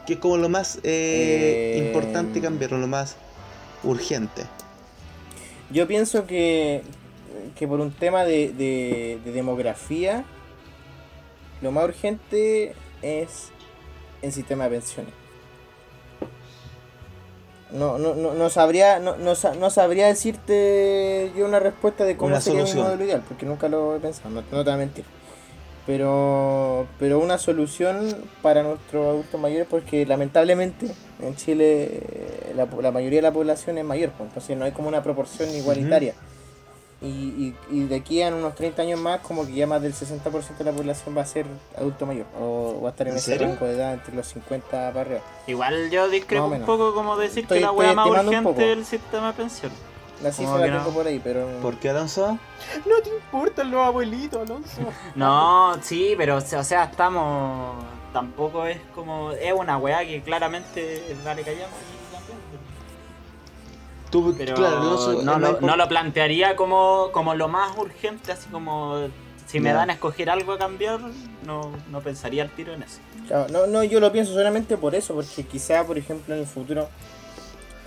Que 0.08 0.14
es 0.14 0.18
como 0.20 0.38
lo 0.38 0.48
más 0.48 0.76
eh, 0.84 1.74
Eh, 1.76 1.84
importante 1.86 2.40
cambiarlo, 2.40 2.78
lo 2.78 2.86
más 2.86 3.14
urgente. 3.84 4.42
Yo 5.70 5.86
pienso 5.86 6.26
que, 6.26 6.82
que 7.54 7.68
por 7.68 7.78
un 7.80 7.92
tema 7.92 8.24
de, 8.24 8.48
de, 8.54 9.18
de 9.22 9.32
demografía, 9.32 10.24
lo 11.60 11.72
más 11.72 11.84
urgente 11.84 12.74
es 13.02 13.50
el 14.22 14.32
sistema 14.32 14.64
de 14.64 14.70
pensiones. 14.70 15.12
No, 17.70 17.98
no, 17.98 18.14
no, 18.14 18.32
no 18.32 18.48
sabría 18.48 18.98
no, 18.98 19.16
no, 19.18 19.34
no 19.60 19.70
sabría 19.70 20.06
decirte 20.06 21.30
yo 21.36 21.44
una 21.44 21.60
respuesta 21.60 22.04
de 22.04 22.16
cómo 22.16 22.28
Una 22.30 22.40
sería 22.40 22.60
solución. 22.60 22.78
mi 22.78 22.84
modelo 22.84 23.04
ideal, 23.04 23.22
porque 23.28 23.44
nunca 23.44 23.68
lo 23.68 23.94
he 23.94 24.00
pensado, 24.00 24.30
no, 24.30 24.40
no 24.40 24.46
te 24.64 24.70
voy 24.70 24.72
a 24.72 24.76
mentir. 24.78 25.04
Pero, 25.88 26.86
pero 26.98 27.18
una 27.18 27.38
solución 27.38 28.14
para 28.42 28.62
nuestros 28.62 29.06
adultos 29.06 29.40
mayores, 29.40 29.66
porque 29.70 30.04
lamentablemente 30.04 30.86
en 31.22 31.34
Chile 31.34 31.84
eh, 32.02 32.52
la, 32.54 32.68
la 32.82 32.90
mayoría 32.92 33.18
de 33.18 33.22
la 33.22 33.32
población 33.32 33.78
es 33.78 33.86
mayor, 33.86 34.10
pues, 34.10 34.28
entonces 34.28 34.54
no 34.58 34.66
hay 34.66 34.72
como 34.72 34.88
una 34.88 35.02
proporción 35.02 35.48
igualitaria. 35.48 36.12
y, 37.00 37.06
y, 37.06 37.56
y 37.70 37.84
de 37.84 37.96
aquí 37.96 38.20
a 38.22 38.28
unos 38.28 38.54
30 38.54 38.82
años 38.82 39.00
más, 39.00 39.20
como 39.20 39.46
que 39.46 39.54
ya 39.54 39.66
más 39.66 39.80
del 39.80 39.94
60% 39.94 40.58
de 40.58 40.64
la 40.64 40.72
población 40.72 41.16
va 41.16 41.22
a 41.22 41.26
ser 41.26 41.46
adulto 41.74 42.04
mayor, 42.04 42.26
o 42.38 42.82
va 42.82 42.88
a 42.88 42.92
estar 42.92 43.06
en, 43.06 43.14
¿En 43.14 43.18
ese 43.18 43.38
rango 43.38 43.64
de 43.64 43.72
edad 43.72 43.94
entre 43.94 44.14
los 44.14 44.26
50 44.28 44.68
para 44.70 45.00
arriba. 45.00 45.20
Igual 45.46 45.88
yo 45.90 46.06
discrepo 46.10 46.48
un 46.48 46.66
poco 46.66 46.92
como 46.92 47.16
decir 47.16 47.44
Estoy- 47.44 47.60
que 47.60 47.64
la 47.64 47.72
wea 47.72 47.94
más 47.94 48.06
urgente 48.08 48.72
es 48.72 48.76
el 48.76 48.84
sistema 48.84 49.28
de 49.28 49.38
pensión. 49.38 49.72
La 50.22 50.32
cifra 50.32 50.58
la 50.58 50.66
no. 50.66 50.78
tengo 50.78 50.94
por 50.94 51.06
ahí, 51.06 51.20
pero... 51.22 51.46
¿Por 51.62 51.76
qué, 51.76 51.90
Alonso? 51.90 52.38
No 52.86 53.02
te 53.02 53.10
importan 53.10 53.70
los 53.70 53.86
abuelitos, 53.86 54.42
Alonso. 54.42 54.80
No, 55.14 55.76
sí, 55.82 56.14
pero 56.16 56.36
o 56.36 56.40
sea, 56.40 56.84
estamos. 56.84 57.84
Tampoco 58.12 58.66
es 58.66 58.78
como. 58.94 59.32
Es 59.32 59.52
una 59.52 59.76
weá 59.76 60.00
que 60.00 60.22
claramente 60.22 61.16
vale 61.24 61.42
callamos. 61.42 61.76
Tú, 64.10 64.34
Pero 64.38 64.54
claro, 64.54 64.78
Alonso, 64.78 65.22
no, 65.22 65.38
lo, 65.38 65.60
no 65.60 65.76
lo 65.76 65.86
plantearía 65.86 66.56
como, 66.56 67.10
como 67.12 67.34
lo 67.34 67.48
más 67.48 67.76
urgente, 67.76 68.32
así 68.32 68.48
como. 68.48 69.08
Si 69.46 69.60
me 69.60 69.72
dan 69.72 69.88
a 69.88 69.94
escoger 69.94 70.28
algo 70.28 70.52
a 70.52 70.58
cambiar, 70.58 71.00
no, 71.46 71.72
no 71.90 72.00
pensaría 72.02 72.42
el 72.42 72.50
tiro 72.50 72.74
en 72.74 72.82
eso. 72.82 72.98
Claro, 73.26 73.46
no, 73.50 73.66
no, 73.66 73.82
yo 73.82 73.98
lo 73.98 74.12
pienso 74.12 74.34
solamente 74.34 74.76
por 74.76 74.94
eso, 74.94 75.14
porque 75.14 75.44
quizá, 75.44 75.84
por 75.84 75.96
ejemplo, 75.96 76.34
en 76.34 76.40
el 76.40 76.46
futuro, 76.46 76.88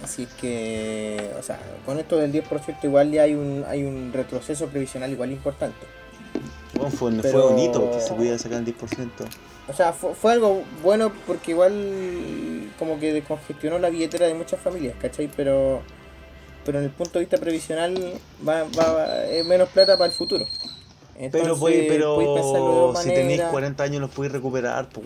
así 0.04 0.28
que, 0.40 1.32
o 1.40 1.44
sea, 1.44 1.60
con 1.86 2.00
esto 2.00 2.18
del 2.18 2.32
10% 2.32 2.78
igual 2.84 3.12
ya 3.12 3.24
hay 3.24 3.34
un, 3.36 3.64
hay 3.68 3.84
un 3.84 4.12
retroceso 4.14 4.68
previsional 4.68 5.12
igual 5.12 5.32
importante. 5.32 5.86
Bueno, 6.74 6.90
fue, 6.92 7.12
fue 7.12 7.22
pero- 7.22 7.50
bonito 7.50 7.92
que 7.92 8.02
se 8.02 8.14
pudiera 8.14 8.38
sacar 8.38 8.60
el 8.60 8.66
10%. 8.66 9.10
O 9.68 9.74
sea, 9.74 9.94
fue, 9.94 10.14
fue 10.16 10.32
algo 10.34 10.64
bueno 10.82 11.12
porque 11.28 11.52
igual 11.52 12.70
como 12.80 13.00
que 13.00 13.14
descongestionó 13.14 13.80
la 13.80 13.90
billetera 13.90 14.26
de 14.28 14.34
muchas 14.34 14.60
familias, 14.60 14.96
¿cachai? 15.00 15.30
Pero, 15.36 15.82
pero 16.66 16.80
en 16.80 16.86
el 16.86 16.90
punto 16.92 17.20
de 17.20 17.26
vista 17.26 17.38
previsional 17.38 17.96
va, 18.48 18.66
es 19.26 19.46
menos 19.46 19.70
plata 19.70 19.98
para 19.98 20.10
el 20.10 20.16
futuro. 20.16 20.46
Pero, 21.14 21.26
Entonces, 21.26 21.50
pues, 21.50 21.58
podéis 21.60 21.88
pensarlo 21.88 22.88
de 22.88 22.94
pero 22.94 22.96
si 22.96 23.10
tenéis 23.10 23.28
maneras. 23.38 23.52
40 23.52 23.84
años 23.84 24.02
los 24.02 24.10
podéis 24.10 24.34
recuperar, 24.34 24.90
pues. 24.90 25.06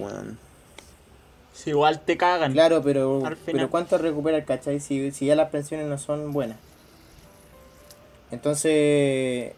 Si 1.55 1.69
igual 1.71 2.01
te 2.01 2.17
cagan. 2.17 2.51
Claro, 2.53 2.81
pero, 2.83 3.23
pero 3.45 3.69
¿cuánto 3.69 3.97
recupera 3.97 4.43
cachai? 4.45 4.79
Si, 4.81 5.11
si 5.11 5.25
ya 5.27 5.35
las 5.35 5.49
pensiones 5.49 5.87
no 5.87 5.97
son 5.97 6.33
buenas. 6.33 6.57
Entonces, 8.31 9.53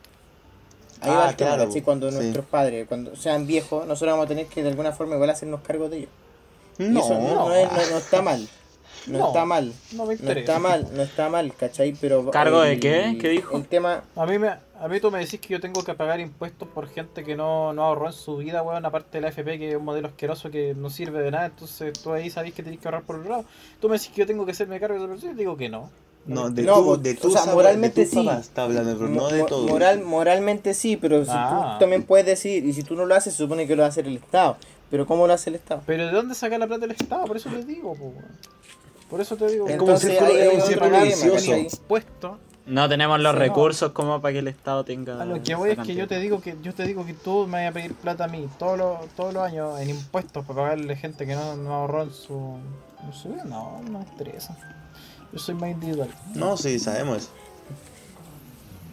ahí 1.02 1.12
Ah, 1.12 1.18
va 1.18 1.30
el 1.30 1.36
tema, 1.36 1.52
claro, 1.52 1.66
¿cachai? 1.66 1.82
Cuando 1.82 2.10
sí. 2.12 2.18
nuestros 2.18 2.46
padres, 2.46 2.88
cuando 2.88 3.16
sean 3.16 3.48
viejos, 3.48 3.88
nosotros 3.88 4.14
vamos 4.14 4.26
a 4.26 4.30
tener 4.30 4.46
que 4.48 4.62
de 4.64 4.70
alguna 4.70 4.92
forma 4.92 5.16
igual 5.16 5.30
hacernos 5.30 5.62
cargo 5.62 5.90
de 5.90 5.98
ellos. 6.00 6.10
Y 6.78 6.84
No, 6.84 7.00
eso 7.00 7.14
no, 7.20 7.54
es- 7.54 7.72
no- 7.72 7.90
no 7.92 7.98
está 7.98 8.22
mal. 8.22 8.48
No, 9.08 9.20
No, 9.20 9.28
está 9.28 9.46
mal. 9.46 9.74
No 9.94 10.04
me 10.06 10.08
No 10.16 10.20
interesa. 10.20 10.40
está 10.40 10.60
mal, 10.60 10.88
no 10.94 11.02
está 11.02 11.30
mal, 11.30 11.54
¿cachai? 11.56 11.94
Pero. 12.00 12.30
¿Cargo 12.30 12.62
de 12.62 12.74
el- 12.74 12.80
qué? 12.80 13.18
¿Qué 13.20 13.30
dijo? 13.30 13.56
El 13.56 13.66
tema. 13.66 14.04
A 14.16 14.26
mí, 14.26 14.38
me, 14.38 14.52
a 14.80 14.88
mí 14.88 15.00
tú 15.00 15.10
me 15.12 15.20
decís 15.20 15.40
que 15.40 15.50
yo 15.50 15.60
tengo 15.60 15.84
que 15.84 15.94
pagar 15.94 16.20
impuestos 16.20 16.68
por 16.68 16.88
gente 16.88 17.24
que 17.24 17.36
no, 17.36 17.74
no 17.74 17.84
ahorró 17.84 18.08
en 18.08 18.14
su 18.14 18.38
vida, 18.38 18.62
weón, 18.64 18.86
aparte 18.86 19.18
de 19.18 19.22
la 19.22 19.30
FP, 19.30 19.58
que 19.58 19.70
es 19.72 19.76
un 19.78 19.86
modelo 19.86 20.08
asqueroso 20.08 20.52
que 20.52 20.74
no 20.76 20.90
sirve 20.90 21.22
de 21.22 21.32
nada, 21.32 21.46
entonces 21.48 21.94
tú 21.94 22.12
ahí 22.12 22.30
sabés 22.30 22.54
que 22.54 22.64
tenés 22.64 22.80
que 22.80 22.88
ahorrar 22.88 23.04
por 23.04 23.18
otro 23.18 23.30
lado. 23.30 23.46
Tú 23.80 23.90
me 23.90 23.98
decís 23.98 24.12
que 24.14 24.22
yo 24.22 24.28
tengo 24.28 24.46
que 24.46 24.52
hacerme 24.52 24.80
cargo 24.80 24.96
de 24.96 25.02
esa 25.04 25.12
persona 25.12 25.32
y 25.34 25.36
digo 25.36 25.58
que 25.58 25.70
no. 25.70 25.90
No, 26.26 26.50
de 26.50 26.64
No, 26.64 26.84
tu, 26.84 27.02
de 27.02 27.12
o 27.12 27.16
tu 27.16 27.32
sea, 27.32 27.44
sab- 27.46 27.54
moralmente 27.54 28.02
de 28.02 28.08
tu 28.12 28.20
sí. 28.20 28.26
papá 28.26 28.40
está 28.40 28.64
hablando, 28.64 28.98
pero 28.98 29.10
no 29.10 29.30
de 29.30 29.44
todo. 29.44 29.66
Moral, 29.68 30.02
moralmente 30.02 30.74
sí, 30.74 30.98
pero 30.98 31.24
si 31.24 31.32
Ah. 31.34 31.76
tú 31.76 31.80
también 31.80 32.04
puedes 32.04 32.26
decir, 32.26 32.66
y 32.66 32.74
si 32.74 32.84
tú 32.84 32.96
no 32.96 33.06
lo 33.06 33.16
haces, 33.16 33.34
se 33.34 33.38
supone 33.44 33.66
que 33.66 33.76
lo 33.78 33.82
va 33.82 33.86
a 33.86 33.90
hacer 33.90 34.06
el 34.08 34.18
Estado. 34.18 34.58
Pero 34.92 35.06
¿cómo 35.06 35.26
lo 35.26 35.34
hace 35.34 35.50
el 35.50 35.56
Estado? 35.56 35.82
Pero 35.86 36.06
¿de 36.08 36.12
dónde 36.12 36.36
saca 36.36 36.58
la 36.58 36.68
plata 36.68 36.84
el 36.86 36.92
Estado? 36.92 37.26
Por 37.26 37.38
eso 37.38 37.50
te 37.50 37.64
digo, 37.64 37.94
po, 37.96 38.06
weón. 38.06 38.26
Por 39.10 39.22
eso 39.22 39.38
te 39.38 39.48
digo. 39.48 39.70
Es 39.70 39.78
como 39.78 39.94
un 39.94 40.00
círculo, 40.00 40.30
es 40.32 40.54
un 40.54 40.62
círculo 40.62 41.02
vicioso. 41.02 41.54
No 42.68 42.90
tenemos 42.90 43.18
los 43.20 43.32
Sí, 43.32 43.40
no. 43.40 43.44
recursos 43.46 43.92
como 43.94 44.22
para 44.22 44.34
que 44.34 44.40
el 44.40 44.48
Estado 44.50 44.84
tenga. 44.84 45.22
A 45.22 45.26
lo 45.26 45.42
que 45.42 45.56
voy 45.56 45.72
es 45.72 45.80
que 45.80 45.96
yo 45.96 46.08
te 46.08 46.20
digo 46.20 46.42
que 46.42 46.56
yo 46.62 46.74
te 46.74 46.84
digo 46.86 47.06
que 47.06 47.14
tú 47.14 47.48
me 47.48 47.64
vas 47.64 47.72
a 47.72 47.74
pedir 47.74 47.94
plata 47.96 48.26
a 48.26 48.28
mí 48.28 48.48
todos 48.60 48.78
los, 48.78 49.08
todos 49.16 49.34
los 49.34 49.42
años 49.44 49.80
en 49.80 49.90
impuestos 49.90 50.46
para 50.46 50.60
pagarle 50.62 50.96
gente 50.98 51.26
que 51.26 51.34
no, 51.34 51.56
no 51.56 51.74
ahorró 51.74 52.04
en 52.04 52.12
su, 52.12 52.58
en 53.06 53.14
su 53.14 53.30
vida. 53.30 53.46
No, 53.46 53.82
no 53.84 54.00
me 54.00 54.06
interesa. 54.06 54.58
Yo 55.32 55.40
soy 55.40 55.56
más 55.56 55.70
individual. 55.72 56.10
No, 56.36 56.58
sí, 56.58 56.78
sabemos 56.78 57.18
eso. 57.20 57.30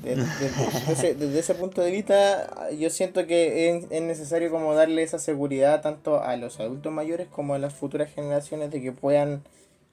Desde, 0.02 0.22
desde 0.22 0.92
ese, 0.92 1.14
desde 1.14 1.38
ese 1.38 1.54
punto 1.54 1.80
de 1.80 1.90
vista, 1.90 2.68
yo 2.78 2.90
siento 2.90 3.26
que 3.26 3.70
es, 3.70 3.86
es 3.90 4.02
necesario 4.02 4.50
como 4.50 4.74
darle 4.74 5.02
esa 5.02 5.18
seguridad 5.18 5.80
tanto 5.80 6.22
a 6.22 6.36
los 6.36 6.60
adultos 6.60 6.92
mayores 6.92 7.26
como 7.28 7.54
a 7.54 7.58
las 7.58 7.72
futuras 7.72 8.12
generaciones 8.14 8.70
de 8.70 8.82
que 8.82 8.92
puedan 8.92 9.42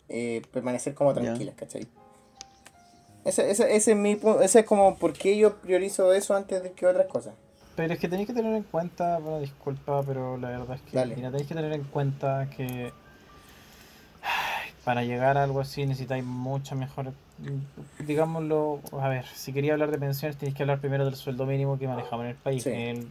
eh, 0.10 0.42
permanecer 0.52 0.94
como 0.94 1.14
tranquilas, 1.14 1.56
¿cachai? 1.56 1.88
Ese, 3.24 3.52
ese, 3.52 3.76
ese 3.76 3.92
es 3.92 3.98
mi 3.98 4.16
punto, 4.16 4.42
ese 4.42 4.62
es 4.62 4.66
como 4.66 4.98
por 4.98 5.14
qué 5.14 5.38
yo 5.38 5.56
priorizo 5.58 6.12
eso 6.14 6.36
antes 6.36 6.64
de 6.64 6.72
que 6.72 6.88
otras 6.88 7.08
cosas. 7.08 7.34
Pero 7.76 7.94
es 7.94 8.00
que 8.00 8.10
tenéis 8.10 8.28
que 8.28 8.34
tener 8.34 8.54
en 8.56 8.64
cuenta, 8.64 9.20
bueno, 9.20 9.40
disculpa, 9.40 10.04
pero 10.06 10.38
la 10.38 10.50
verdad 10.50 10.76
es 10.76 10.82
que 10.82 11.06
mira, 11.16 11.30
tenéis 11.32 11.48
que 11.48 11.56
tener 11.56 11.72
en 11.74 11.84
cuenta 11.84 12.50
que 12.56 12.92
para 14.84 15.04
llegar 15.04 15.38
a 15.38 15.44
algo 15.44 15.60
así 15.60 15.86
necesitáis 15.86 16.24
mucha 16.24 16.74
mejor, 16.76 17.14
digámoslo, 18.00 18.80
a 19.00 19.08
ver, 19.10 19.26
si 19.28 19.54
quería 19.54 19.74
hablar 19.74 19.92
de 19.92 20.00
pensiones 20.00 20.38
tenéis 20.38 20.56
que 20.58 20.64
hablar 20.64 20.80
primero 20.80 21.06
del 21.06 21.16
sueldo 21.16 21.46
mínimo 21.46 21.78
que 21.78 21.88
manejamos 21.88 22.24
en 22.26 22.32
el 22.32 22.36
país. 22.38 22.64
Sí. 22.64 22.70
El- 22.72 23.08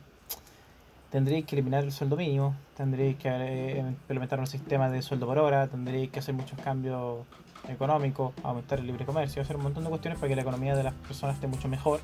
tendréis 1.10 1.44
que 1.46 1.56
eliminar 1.56 1.82
el 1.84 1.90
sueldo 1.92 2.16
mínimo, 2.16 2.54
tendréis 2.76 3.16
que 3.16 3.28
eh, 3.28 3.78
implementar 3.80 4.38
un 4.38 4.46
sistema 4.46 4.88
de 4.90 5.02
sueldo 5.02 5.26
por 5.26 5.38
hora, 5.38 5.66
tendréis 5.66 6.10
que 6.10 6.18
hacer 6.20 6.34
muchos 6.34 6.58
cambios 6.60 7.24
económicos, 7.68 8.32
aumentar 8.42 8.78
el 8.78 8.86
libre 8.86 9.04
comercio, 9.04 9.42
hacer 9.42 9.56
un 9.56 9.62
montón 9.62 9.84
de 9.84 9.90
cuestiones 9.90 10.18
para 10.18 10.28
que 10.28 10.36
la 10.36 10.42
economía 10.42 10.74
de 10.76 10.82
las 10.82 10.94
personas 10.94 11.36
esté 11.36 11.46
mucho 11.46 11.68
mejor. 11.68 12.00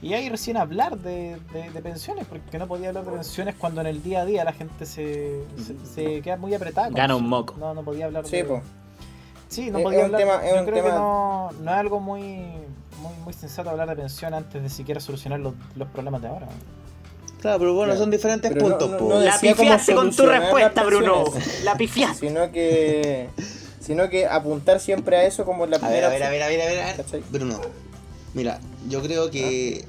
Y 0.00 0.14
ahí 0.14 0.28
recién 0.28 0.56
hablar 0.56 0.98
de, 0.98 1.38
de, 1.52 1.70
de 1.70 1.80
pensiones, 1.82 2.26
porque 2.26 2.58
no 2.58 2.66
podía 2.66 2.88
hablar 2.88 3.04
de 3.04 3.12
pensiones 3.12 3.54
cuando 3.56 3.80
en 3.82 3.86
el 3.86 4.02
día 4.02 4.22
a 4.22 4.24
día 4.24 4.42
la 4.44 4.52
gente 4.52 4.84
se, 4.84 5.44
se, 5.64 5.86
se 5.86 6.20
queda 6.22 6.36
muy 6.36 6.52
apretada. 6.54 6.88
Gana 6.90 7.14
un 7.14 7.28
moco. 7.28 7.54
No, 7.58 7.72
no 7.72 7.82
podía 7.82 8.06
hablar 8.06 8.26
Sí, 8.26 8.36
de... 8.38 8.44
pues. 8.44 8.62
Sí, 9.48 9.70
no 9.70 9.78
Es- 9.78 9.84
podía 9.84 9.98
es 10.00 10.08
un 10.08 10.14
hablar. 10.14 10.20
tema- 10.38 10.46
es 10.46 10.54
yo 10.54 10.60
un 10.60 10.66
creo 10.66 10.84
que 10.84 10.90
no, 10.90 11.50
no 11.60 11.70
es 11.70 11.76
algo 11.76 12.00
muy, 12.00 12.22
muy, 13.00 13.14
muy 13.22 13.32
sensato 13.32 13.70
hablar 13.70 13.88
de 13.90 13.94
pensión 13.96 14.34
antes 14.34 14.60
de 14.62 14.70
siquiera 14.70 14.98
solucionar 15.00 15.38
los, 15.38 15.54
los 15.76 15.86
problemas 15.88 16.20
de 16.22 16.28
ahora. 16.28 16.48
Claro, 17.40 17.58
pero 17.60 17.74
bueno, 17.74 17.92
Claro. 17.92 18.00
son 18.00 18.10
diferentes 18.10 18.50
Pero 18.52 18.68
puntos, 18.68 18.90
no- 18.90 18.98
po. 18.98 19.08
no 19.10 19.18
La 19.20 19.38
pifiaste 19.38 19.94
con 19.94 20.10
tu 20.10 20.26
respuesta, 20.26 20.82
Bruno. 20.84 21.24
La 21.64 21.76
pifiaste. 21.76 22.28
Sino 22.28 22.50
que, 22.50 23.28
sino 23.82 24.08
que 24.08 24.26
apuntar 24.26 24.80
siempre 24.80 25.16
a 25.16 25.24
eso 25.24 25.44
como 25.44 25.66
la 25.66 25.78
primera 25.78 26.06
a 26.06 26.10
ver, 26.10 26.22
a 26.22 26.30
ver, 26.30 26.42
a 26.42 26.48
ver, 26.48 26.60
a 26.62 26.66
ver, 26.66 26.80
a 26.80 26.86
ver. 26.86 26.96
¿Cachai? 26.96 27.22
Bruno, 27.30 27.60
mira, 28.34 28.60
yo 28.88 29.02
creo 29.02 29.30
que. 29.30 29.84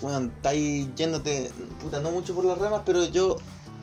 Bueno, 0.00 0.30
estáis 0.34 0.88
yéndote, 0.96 1.50
puta, 1.80 2.00
no 2.00 2.10
mucho 2.10 2.34
por 2.34 2.44
las 2.44 2.58
ramas, 2.58 2.82
pero 2.84 3.04
yo 3.06 3.36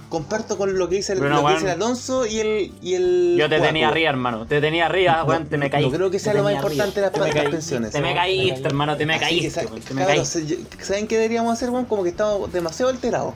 comparto 0.10 0.58
con 0.58 0.78
lo 0.78 0.90
que 0.90 0.96
dice 0.98 1.14
el, 1.14 1.20
Bruno, 1.20 1.42
lo 1.42 1.48
que 1.48 1.54
dice 1.54 1.66
el 1.66 1.72
Alonso 1.72 2.26
y 2.26 2.40
el. 2.40 2.74
Y 2.82 2.96
el 2.96 3.36
Yo 3.40 3.48
te 3.48 3.60
tenía 3.62 3.88
arriba, 3.88 4.10
hermano. 4.10 4.46
Te 4.46 4.60
tenía 4.60 4.88
arriba, 4.88 5.24
weón. 5.24 5.48
Te 5.48 5.58
me 5.58 5.70
caí. 5.70 5.84
No 5.86 5.92
creo 5.92 6.12
que 6.12 6.20
sea 6.20 6.34
Te 6.34 6.40
lo 6.40 6.44
más 6.44 6.54
importante 6.56 7.00
las, 7.00 7.16
las 7.18 7.30
pensiones. 7.50 7.92
Te 7.92 8.02
me 8.02 8.14
caíste, 8.14 8.68
hermano. 8.68 8.98
Te 8.98 9.06
me 9.06 9.20
caíste. 9.20 9.66
Te 9.88 9.94
me 9.94 10.06
caíste. 10.06 10.46
yo- 10.46 10.58
¿saben 10.82 11.08
qué 11.08 11.16
deberíamos 11.16 11.54
hacer, 11.54 11.70
weón? 11.70 11.86
Como 11.86 12.04
que 12.04 12.10
estamos 12.10 12.52
demasiado 12.52 12.92
alterados. 12.92 13.34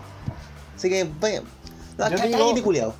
Así 0.75 0.89
que, 0.89 1.07
vaya. 1.19 1.41
No, 1.97 2.09
Yo 2.09 2.17
cá- 2.17 2.25
digo- 2.25 2.63
culiao. 2.63 2.93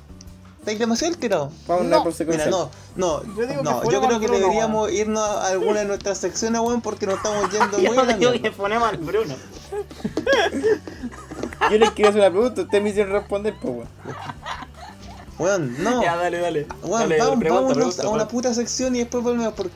Estáis 0.64 0.78
demasiado 0.78 1.12
alterados. 1.12 1.52
Vamos 1.68 1.68
a 1.68 1.74
no, 1.74 1.80
una 1.88 1.96
mira, 1.96 2.02
consecuencia. 2.04 2.50
no, 2.50 2.70
no, 2.96 3.22
Yo 3.36 3.46
digo 3.46 3.58
que 3.62 3.64
no, 3.64 3.90
yo 3.90 4.00
creo 4.00 4.18
que 4.18 4.26
Bruno, 4.28 4.40
deberíamos 4.40 4.90
irnos 4.92 5.22
a 5.22 5.48
alguna 5.48 5.80
de 5.80 5.84
nuestras 5.84 6.16
secciones, 6.16 6.58
weón, 6.62 6.80
porque 6.80 7.04
nos 7.06 7.16
estamos 7.16 7.50
yendo 7.52 7.78
muy 7.78 7.98
a 7.98 8.16
Yo 8.16 8.32
digo 8.32 8.44
que 8.44 8.50
ponemos 8.50 8.88
al 8.88 8.96
Bruno. 8.96 9.34
Yo 11.70 11.78
les 11.78 11.90
quiero 11.90 12.08
hacer 12.08 12.22
una 12.22 12.30
pregunta, 12.30 12.62
ustedes 12.62 12.82
me 12.82 12.88
hicieron 12.88 13.12
responder, 13.12 13.54
pues, 13.60 13.74
weón. 13.74 13.88
Weón, 15.38 15.82
no. 15.84 16.02
Ya, 16.02 16.16
dale, 16.16 16.38
dale. 16.38 16.66
Weón, 16.82 17.00
Dale, 17.00 17.18
vamos, 17.18 17.38
pregunta, 17.40 17.60
vámonos 17.60 17.76
pregunta, 17.76 18.06
a 18.06 18.08
una 18.08 18.26
puta 18.28 18.54
sección 18.54 18.96
y 18.96 19.00
después 19.00 19.22
volvemos 19.22 19.52
por... 19.52 19.68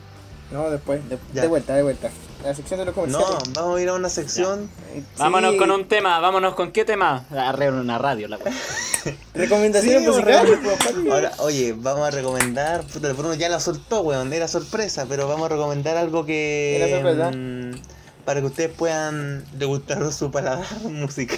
No, 0.51 0.71
después, 0.71 1.01
de, 1.07 1.47
vuelta, 1.47 1.75
de 1.75 1.83
vuelta. 1.83 2.09
La 2.43 2.55
sección 2.55 2.79
de 2.79 2.87
los 2.87 2.95
No, 2.95 3.01
comerciales. 3.03 3.53
vamos 3.53 3.77
a 3.77 3.81
ir 3.83 3.89
a 3.89 3.93
una 3.93 4.09
sección. 4.09 4.71
Eh, 4.93 5.03
Vámonos 5.19 5.53
con 5.55 5.69
un 5.69 5.87
tema, 5.87 6.19
vámonos 6.19 6.55
con 6.55 6.71
qué 6.71 6.83
tema. 6.83 7.25
Arre 7.29 7.69
una 7.69 7.99
radio, 7.99 8.27
la 8.27 8.37
weón. 8.37 8.55
Recomendaciones 9.33 10.15
Sí, 10.15 10.21
pues. 10.63 11.11
Ahora, 11.11 11.31
oye, 11.39 11.73
vamos 11.77 12.07
a 12.07 12.11
recomendar. 12.11 12.83
Puta, 12.83 13.11
Bruno 13.13 13.33
ya 13.35 13.49
la 13.49 13.59
soltó, 13.59 14.01
weón. 14.01 14.31
Era 14.33 14.47
sorpresa, 14.47 15.05
pero 15.07 15.27
vamos 15.27 15.45
a 15.45 15.49
recomendar 15.49 15.97
algo 15.97 16.25
que. 16.25 16.77
Era 16.77 16.95
sorpresa. 16.97 17.31
mm, 17.31 17.81
para 18.25 18.39
que 18.41 18.47
ustedes 18.47 18.71
puedan 18.75 19.45
degustar 19.57 20.11
su 20.11 20.31
paladar 20.31 20.65
música. 20.83 21.35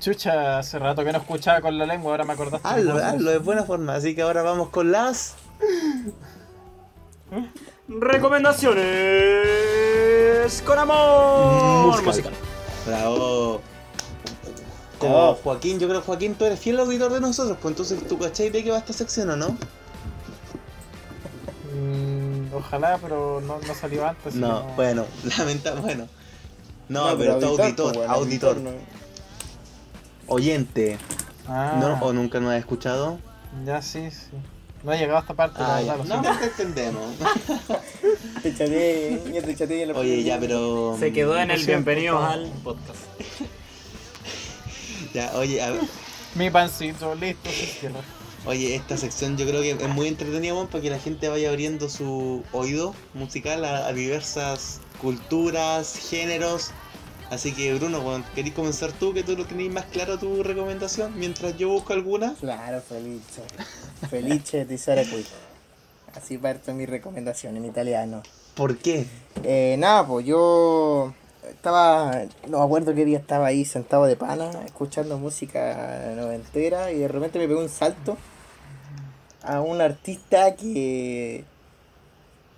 Chucha, 0.00 0.58
hace 0.58 0.78
rato 0.78 1.04
que 1.04 1.12
no 1.12 1.18
escuchaba 1.18 1.60
con 1.60 1.76
la 1.78 1.86
lengua, 1.86 2.12
ahora 2.12 2.24
me 2.24 2.32
acordaste. 2.32 2.66
hazlo, 2.68 2.92
cosas. 2.94 3.14
hazlo 3.14 3.30
de 3.30 3.38
buena 3.38 3.62
forma. 3.64 3.94
Así 3.94 4.14
que 4.14 4.22
ahora 4.22 4.42
vamos 4.42 4.70
con 4.70 4.90
las. 4.92 5.34
Recomendaciones 7.88 10.62
con 10.64 10.78
amor. 10.78 11.86
Musical. 11.86 12.04
Musical. 12.06 12.32
Bravo. 12.86 13.60
Como 14.98 15.30
Oh. 15.30 15.34
Joaquín, 15.42 15.78
yo 15.78 15.88
creo 15.88 16.00
Joaquín, 16.02 16.34
tú 16.34 16.44
eres 16.44 16.58
fiel 16.58 16.78
auditor 16.80 17.12
de 17.12 17.20
nosotros, 17.20 17.56
pues 17.60 17.72
entonces 17.72 18.06
tú 18.08 18.18
cachai 18.18 18.50
de 18.50 18.64
qué 18.64 18.70
va 18.70 18.78
esta 18.78 18.92
sección 18.92 19.30
o 19.30 19.36
no? 19.36 19.56
Mm, 21.74 22.54
ojalá, 22.54 22.98
pero 23.00 23.40
no, 23.40 23.58
no 23.66 23.74
salió 23.74 24.06
antes. 24.06 24.34
No, 24.34 24.62
bueno, 24.76 25.04
lamenta, 25.38 25.74
bueno. 25.74 26.08
No, 26.88 27.16
pero, 27.18 27.38
tú 27.38 27.46
auditor, 27.46 27.94
pues, 27.94 28.08
auditor, 28.08 28.56
no. 28.56 28.70
oyente. 30.26 30.98
Ah, 31.46 31.76
¿No? 31.80 31.98
¿O 32.04 32.12
nunca 32.12 32.40
nos 32.40 32.52
has 32.52 32.58
escuchado? 32.58 33.18
ya 33.64 33.80
sí, 33.82 34.10
sí. 34.10 34.28
No 34.84 34.92
he 34.92 34.98
llegado 34.98 35.18
a 35.18 35.20
esta 35.22 35.34
parte, 35.34 35.58
Ah, 35.60 35.82
ya. 35.82 35.96
No, 35.96 36.22
pero 36.22 36.38
te 36.38 36.44
entendemos. 36.62 37.04
Te 38.42 38.54
chateé, 38.54 39.18
te 39.44 39.56
chateé 39.56 39.82
en 39.82 39.92
la 39.92 39.98
Oye, 39.98 40.22
ya, 40.22 40.38
pero. 40.38 40.96
Se 41.00 41.12
quedó 41.12 41.36
en 41.36 41.50
el 41.50 41.64
bienvenido 41.66 42.16
al 42.22 42.48
podcast. 42.62 43.00
Ya, 45.14 45.32
oye, 45.34 45.62
a 45.62 45.70
ver, 45.70 45.80
Mi 46.34 46.50
pancito, 46.50 47.14
listo, 47.14 47.48
oye, 48.46 48.74
esta 48.74 48.96
sección 48.96 49.36
yo 49.36 49.46
creo 49.46 49.62
que 49.62 49.70
es 49.70 49.88
muy 49.88 50.08
entretenida, 50.08 50.54
weón, 50.54 50.68
para 50.68 50.82
que 50.82 50.90
la 50.90 50.98
gente 50.98 51.28
vaya 51.28 51.48
abriendo 51.48 51.88
su 51.88 52.44
oído 52.52 52.94
musical 53.14 53.64
a, 53.64 53.86
a 53.86 53.92
diversas 53.92 54.80
culturas, 55.00 55.96
géneros. 56.10 56.70
Así 57.30 57.52
que, 57.52 57.74
Bruno, 57.74 58.00
weón, 58.00 58.24
¿querés 58.34 58.54
comenzar 58.54 58.92
tú, 58.92 59.12
que 59.12 59.22
tú 59.22 59.36
lo 59.36 59.44
tenés 59.44 59.70
más 59.70 59.84
claro 59.86 60.18
tu 60.18 60.42
recomendación? 60.42 61.12
Mientras 61.18 61.56
yo 61.58 61.68
busco 61.68 61.92
alguna. 61.92 62.34
Claro, 62.40 62.80
Felice. 62.80 63.42
Felice 64.08 64.64
di 64.64 64.78
Saracuy. 64.78 65.26
Así 66.14 66.38
parto 66.38 66.72
mi 66.72 66.86
recomendación 66.86 67.56
en 67.56 67.66
italiano. 67.66 68.22
¿Por 68.54 68.78
qué? 68.78 69.06
Eh, 69.44 69.76
nada, 69.78 70.06
pues 70.06 70.26
yo 70.26 71.12
estaba, 71.58 72.22
no 72.48 72.58
me 72.58 72.64
acuerdo 72.64 72.94
qué 72.94 73.04
día 73.04 73.18
estaba 73.18 73.46
ahí 73.46 73.64
sentado 73.64 74.04
de 74.06 74.16
pana, 74.16 74.50
escuchando 74.64 75.18
música 75.18 76.12
noventera 76.16 76.92
y 76.92 76.98
de 76.98 77.08
repente 77.08 77.38
me 77.38 77.48
pegó 77.48 77.60
un 77.60 77.68
salto 77.68 78.16
a 79.42 79.60
un 79.60 79.80
artista 79.80 80.54
que 80.54 81.44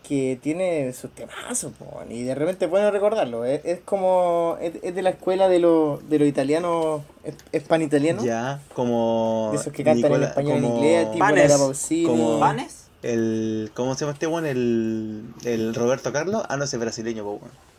que 0.03 0.37
tiene 0.43 0.93
sus 0.93 1.13
temazos, 1.13 1.73
po, 1.79 2.03
y 2.11 2.25
de 2.25 2.35
repente 2.35 2.67
bueno 2.67 2.91
recordarlo, 2.91 3.45
es, 3.45 3.61
es 3.65 3.79
como, 3.85 4.57
es, 4.61 4.73
es 4.83 4.93
de 4.93 5.03
la 5.03 5.11
escuela 5.11 5.49
de 5.49 5.61
los 5.61 6.09
de 6.11 6.19
los 6.19 6.27
italianos, 6.27 7.03
pan-italiano, 7.69 8.25
Ya, 8.25 8.61
como. 8.75 9.51
de 9.53 9.59
esos 9.59 9.73
que 9.73 9.85
cantan 9.85 10.07
en 10.07 10.19
Nicola- 10.21 10.29
español 10.31 10.57
en 10.57 10.63
como- 10.65 10.77
inglés, 10.79 11.13
tipo 11.13 11.25
Pausini, 11.59 12.07
como- 12.07 12.39
¿Vanes? 12.41 12.87
El. 13.03 13.71
¿Cómo 13.75 13.95
se 13.95 14.01
llama 14.01 14.13
este 14.15 14.27
weón? 14.27 14.47
El. 14.47 15.23
El 15.45 15.75
Roberto 15.77 16.13
Carlos. 16.13 16.43
Ah, 16.49 16.57
no, 16.57 16.65
ese 16.65 16.77
es 16.77 16.81
brasileño, 16.81 17.23
po, 17.23 17.31
weón. 17.35 17.70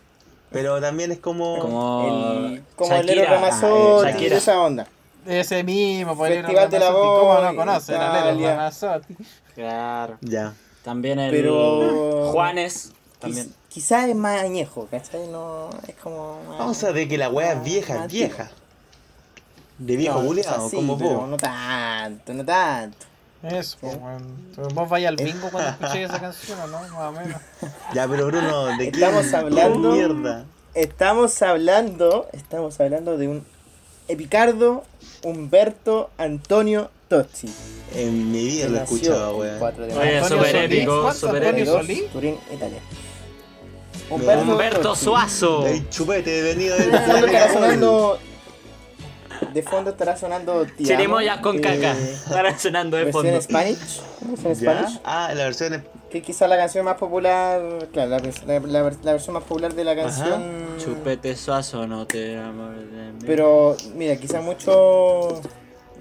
Pero 0.51 0.81
también 0.81 1.11
es 1.11 1.19
como. 1.19 1.57
Como. 1.59 2.45
el, 2.47 2.63
como 2.75 2.93
el 2.95 3.05
Lero 3.05 3.21
Shakira. 3.23 3.47
Ah, 3.47 4.01
Shakira. 4.11 4.29
de 4.31 4.37
esa 4.37 4.59
onda. 4.61 4.87
Ese 5.25 5.63
mismo, 5.63 6.15
por 6.17 6.27
el 6.31 6.39
Festival 6.43 6.69
de 6.69 6.79
la 6.79 6.85
Ramazotti. 6.87 7.07
¿Cómo 7.19 7.23
Voz, 7.33 7.43
no 7.43 7.55
conocen 7.55 7.95
a 8.01 8.13
Lelo 8.13 8.25
Italia. 8.31 8.49
Ramazotti? 8.55 9.15
Claro. 9.55 10.17
Ya. 10.21 10.53
También 10.83 11.19
el 11.19 11.29
Pero- 11.31 12.31
Juanes. 12.31 12.91
También. 13.19 13.47
Quiz- 13.47 13.55
Quizás 13.69 14.07
es 14.09 14.15
más 14.15 14.41
añejo, 14.41 14.87
¿cachai? 14.89 15.27
No, 15.27 15.69
es 15.87 15.95
como... 15.95 16.41
más- 16.47 16.57
Vamos 16.59 16.83
a 16.83 16.91
ver 16.91 17.07
que 17.07 17.17
la 17.17 17.29
weá 17.29 17.53
es 17.53 17.63
vieja, 17.63 18.05
es 18.05 18.11
vieja. 18.11 18.49
De 19.77 19.95
viejo 19.97 20.19
No, 20.19 20.25
buleado, 20.25 20.57
o 20.57 20.59
sea, 20.61 20.69
sí, 20.69 20.75
como 20.75 20.95
vos. 20.97 21.27
No 21.29 21.37
tanto, 21.37 22.33
no 22.33 22.43
tanto. 22.45 22.97
Eso, 23.43 23.77
pues, 23.81 23.95
weón. 23.97 24.73
Vos 24.75 24.89
vais 24.89 25.07
al 25.07 25.15
bingo 25.15 25.49
cuando 25.51 25.69
escuchéis 25.81 26.09
esa 26.09 26.19
canción, 26.19 26.59
¿o 26.59 26.67
¿no? 26.67 26.79
Más 26.81 26.91
o 26.91 27.11
menos. 27.11 27.41
Ya, 27.93 28.07
pero 28.07 28.27
Bruno, 28.27 28.65
¿de 28.77 28.91
qué 28.91 28.99
Estamos 28.99 29.33
hablando- 29.33 29.91
mierda? 29.91 30.45
Estamos 30.73 31.41
hablando, 31.41 32.27
estamos 32.33 32.79
hablando 32.79 33.17
de 33.17 33.27
un 33.27 33.45
Epicardo 34.07 34.83
Humberto 35.23 36.09
Antonio 36.17 36.89
Tozzi. 37.09 37.49
En 37.95 38.31
mi 38.31 38.45
vida 38.45 38.67
lo 38.69 38.77
he 38.77 38.79
nació 38.79 38.95
escuchado, 38.97 39.31
el 39.31 39.39
weón. 39.49 39.59
4 39.59 39.85
de 39.87 39.93
Oye, 39.97 40.23
súper 40.27 40.55
épico, 40.55 41.01
¿cuánto 41.01 41.19
súper 41.19 41.43
Antonio 41.47 41.79
épico. 41.81 42.07
Turín, 42.13 42.37
Italia. 42.53 42.79
Humberto 44.09 44.79
Tozzi. 44.81 45.03
Suazo. 45.05 45.67
El 45.67 45.89
chupete 45.89 46.41
venido 46.41 46.75
De 46.77 46.83
fondo 46.83 46.97
estará 47.25 47.43
del 47.45 47.53
sonando. 47.53 48.19
De 49.53 49.63
fondo 49.63 49.91
estará 49.91 50.15
sonando 50.17 50.65
Chirimoyas 50.77 51.39
con 51.39 51.57
eh, 51.57 51.61
caca. 51.61 51.91
Estarán 51.93 52.57
sonando 52.59 52.97
de 52.97 53.05
Versión 53.05 53.23
fondo. 53.25 53.41
Spanish. 53.41 54.01
Versión 54.21 54.53
¿Ya? 54.53 54.71
Spanish. 54.73 54.99
Ah, 55.03 55.31
la 55.35 55.43
versión 55.45 55.73
es... 55.73 55.81
Que 56.09 56.21
quizá 56.21 56.47
la 56.47 56.57
canción 56.57 56.83
más 56.85 56.97
popular. 56.97 57.61
Claro, 57.93 58.09
la, 58.09 58.19
la- 58.19 58.59
la- 58.59 58.91
la 59.03 59.11
versión 59.13 59.33
más 59.33 59.43
popular 59.43 59.73
de 59.73 59.83
la 59.83 59.95
canción. 59.95 60.43
Chupete 60.77 61.35
Suazo, 61.35 61.87
no 61.87 62.05
te 62.07 62.33
enamores 62.33 62.91
de 62.91 63.11
mí. 63.13 63.19
Pero, 63.25 63.75
mira, 63.95 64.15
quizá 64.17 64.41
mucho. 64.41 65.41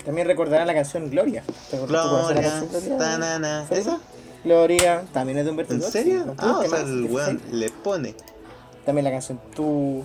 También 0.04 0.26
recordarán 0.26 0.66
la 0.66 0.74
canción 0.74 1.10
Gloria. 1.10 1.42
¿Te 1.70 1.76
acuerdas- 1.76 2.02
tú 2.02 2.08
conoces 2.10 2.34
la 2.36 2.42
Gloria, 2.42 2.50
canción 2.60 2.82
Gloria? 2.82 2.98
tanana. 2.98 3.66
¿Sí? 3.68 3.74
¿Esa? 3.78 3.98
Gloria, 4.42 5.02
también 5.12 5.38
es 5.38 5.44
de 5.44 5.50
Humberto 5.50 5.74
¿En 5.74 5.82
serio? 5.82 6.34
Ah, 6.38 6.60
o 6.64 6.68
sea, 6.68 6.80
el 6.80 7.04
weón 7.04 7.40
le 7.52 7.68
pone. 7.70 8.14
También 8.86 9.04
la 9.04 9.10
canción 9.10 9.38
Tú. 9.54 10.02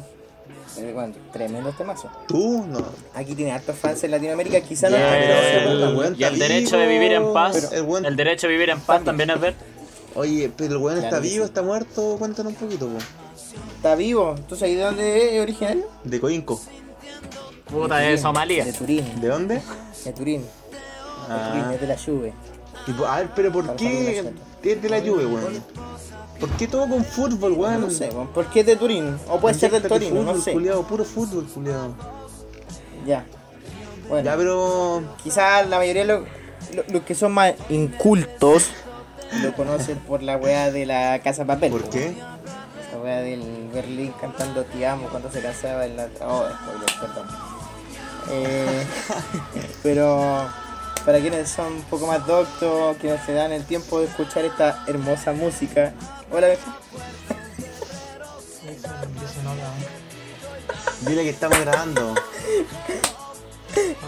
Eh, 0.78 0.92
bueno, 0.94 1.14
tremendo 1.32 1.72
temazo. 1.72 2.10
¿Tú? 2.28 2.66
No. 2.68 2.80
Aquí 3.14 3.36
tiene 3.36 3.52
hartos 3.52 3.76
fans 3.78 4.04
en 4.04 4.12
Latinoamérica, 4.12 4.62
quizá 4.62 4.90
Y 4.90 4.92
no 4.92 4.98
pero 4.98 5.72
el, 5.90 5.96
weón 5.98 6.16
y 6.18 6.24
el 6.24 6.34
está 6.34 6.48
derecho 6.48 6.78
de 6.78 6.88
vivo, 6.88 7.00
vivir 7.00 7.12
en 7.14 7.34
paz. 7.34 7.72
el 7.74 7.84
weón- 7.86 8.06
El 8.06 8.16
derecho 8.16 8.48
de 8.48 8.54
vivir 8.54 8.70
en 8.70 8.80
paz 8.80 9.04
también 9.04 9.30
es 9.30 9.40
ver. 9.40 9.56
Oye, 10.16 10.52
pero 10.56 10.72
el 10.74 10.78
weón 10.78 11.04
está 11.04 11.20
vivo, 11.20 11.46
está 11.46 11.62
muerto, 11.62 12.16
cuéntanos 12.18 12.54
un 12.54 12.58
poquito, 12.60 12.88
po. 12.88 12.98
está 13.76 13.96
vivo. 13.96 14.36
¿Tú 14.48 14.56
sabes 14.56 14.76
de 14.78 14.82
dónde 14.84 15.36
es 15.38 15.42
originario? 15.42 15.88
De 16.04 16.20
Coinco. 16.20 16.62
Puta 17.66 17.98
de 17.98 18.18
Somalia. 18.18 18.64
De 18.66 18.74
Turín. 18.74 19.22
¿De 19.22 19.28
dónde? 19.28 19.62
De 20.06 20.14
Turín. 20.14 20.42
De 20.42 20.48
Turín, 20.48 20.48
Ah. 21.30 21.72
es 21.74 21.82
de 21.82 21.88
la. 21.88 21.96
Y 22.88 22.92
po- 22.94 23.06
a 23.08 23.18
ver, 23.18 23.30
pero 23.36 23.52
¿por 23.52 23.76
qué 23.76 24.20
es 24.64 24.82
de 24.82 24.90
la 24.90 25.00
lluvia, 25.00 25.28
weón? 25.28 25.64
¿Por 26.40 26.50
qué 26.52 26.68
todo 26.68 26.88
con 26.88 27.04
fútbol, 27.06 27.54
weón? 27.54 27.82
No 27.82 27.90
sé, 27.90 28.10
weón, 28.10 28.28
¿por 28.28 28.46
qué 28.48 28.60
es 28.62 28.66
de 28.66 28.76
Turín? 28.76 29.18
O 29.30 29.40
puede 29.40 29.56
ser 29.56 29.72
del 29.72 29.84
Torino, 29.84 30.22
no 30.24 30.40
sé. 30.40 30.52
Culiado, 30.54 30.84
puro 30.84 31.06
fútbol, 31.06 31.46
culiado. 31.46 31.94
Ya. 33.06 33.26
Bueno, 34.10 34.26
Ya, 34.26 34.36
pero. 34.38 35.02
quizás 35.24 35.68
la 35.70 35.78
mayoría 35.78 36.04
de 36.06 36.08
los, 36.14 36.22
lo- 36.76 36.84
los 36.94 37.02
que 37.04 37.16
son 37.16 37.32
más 37.32 37.54
incultos 37.70 38.68
lo 39.42 39.54
conocen 39.56 39.98
por 40.00 40.22
la 40.22 40.38
weá 40.38 40.72
de 40.72 40.86
la 40.86 41.20
Casa 41.24 41.46
Papel. 41.46 41.72
¿Por 41.72 41.84
po, 41.86 41.90
qué? 41.90 42.16
La 42.94 43.00
weá 43.00 43.22
del 43.22 43.70
Berlín 43.74 44.14
cantando 44.22 44.64
Te 44.66 44.86
amo 44.86 45.08
cuando 45.10 45.32
se 45.32 45.42
casaba 45.42 45.86
en 45.86 45.98
la. 45.98 46.08
Oh, 46.22 46.46
spoiler, 46.48 47.00
perdón. 47.02 47.28
Eh, 48.32 48.86
pero 49.84 50.48
para 51.06 51.20
quienes 51.20 51.50
son 51.50 51.74
un 51.74 51.82
poco 51.84 52.08
más 52.08 52.26
doctos, 52.26 52.98
quienes 52.98 53.24
se 53.26 53.34
dan 53.34 53.52
el 53.52 53.64
tiempo 53.66 54.00
de 54.00 54.06
escuchar 54.06 54.46
esta 54.46 54.84
hermosa 54.88 55.32
música. 55.34 55.94
Hola. 56.36 56.48
Dile 61.02 61.24
que 61.24 61.30
estamos 61.30 61.60
grabando. 61.62 62.14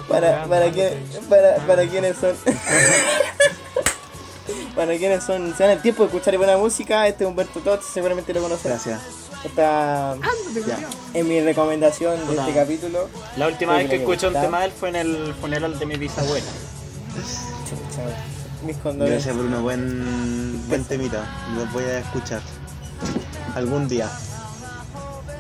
Para, 0.10 0.46
para, 0.46 0.72
que, 0.72 0.98
para, 1.30 1.58
para 1.68 1.86
quienes 1.88 2.16
son. 2.18 2.34
para 4.76 4.98
quienes 4.98 5.24
son, 5.24 5.54
se 5.56 5.64
dan 5.64 5.74
el 5.74 5.82
tiempo 5.82 6.04
de 6.04 6.08
escuchar 6.08 6.38
buena 6.38 6.56
música, 6.56 7.06
este 7.08 7.26
es 7.26 7.30
Humberto 7.30 7.60
Tots, 7.60 7.86
seguramente 7.86 8.34
lo 8.34 8.42
conocen. 8.42 8.72
Gracias. 8.72 9.02
Está 9.44 10.16
Ya. 10.66 10.78
en 11.14 11.28
mi 11.28 11.42
recomendación 11.42 12.26
de 12.28 12.36
este 12.38 12.54
capítulo. 12.54 13.10
La 13.36 13.48
última 13.48 13.76
vez 13.76 13.90
que 13.90 13.98
escuché 13.98 14.28
un 14.28 14.34
tema 14.34 14.62
de 14.62 14.68
él 14.68 14.72
fue 14.72 14.90
en 14.90 14.96
el 14.96 15.34
funeral 15.36 15.78
de 15.78 15.86
mi 15.86 15.98
bisabuela. 15.98 16.48
Chucha, 17.70 18.02
Mis 18.64 18.78
condolencias. 18.78 19.26
Gracias, 19.26 19.36
Bruno. 19.38 19.62
Buen, 19.62 20.68
buen 20.68 20.84
temita. 20.84 21.24
Lo 21.56 21.66
voy 21.68 21.84
a 21.84 22.00
escuchar. 22.00 22.42
Algún 23.56 23.88
día. 23.88 24.10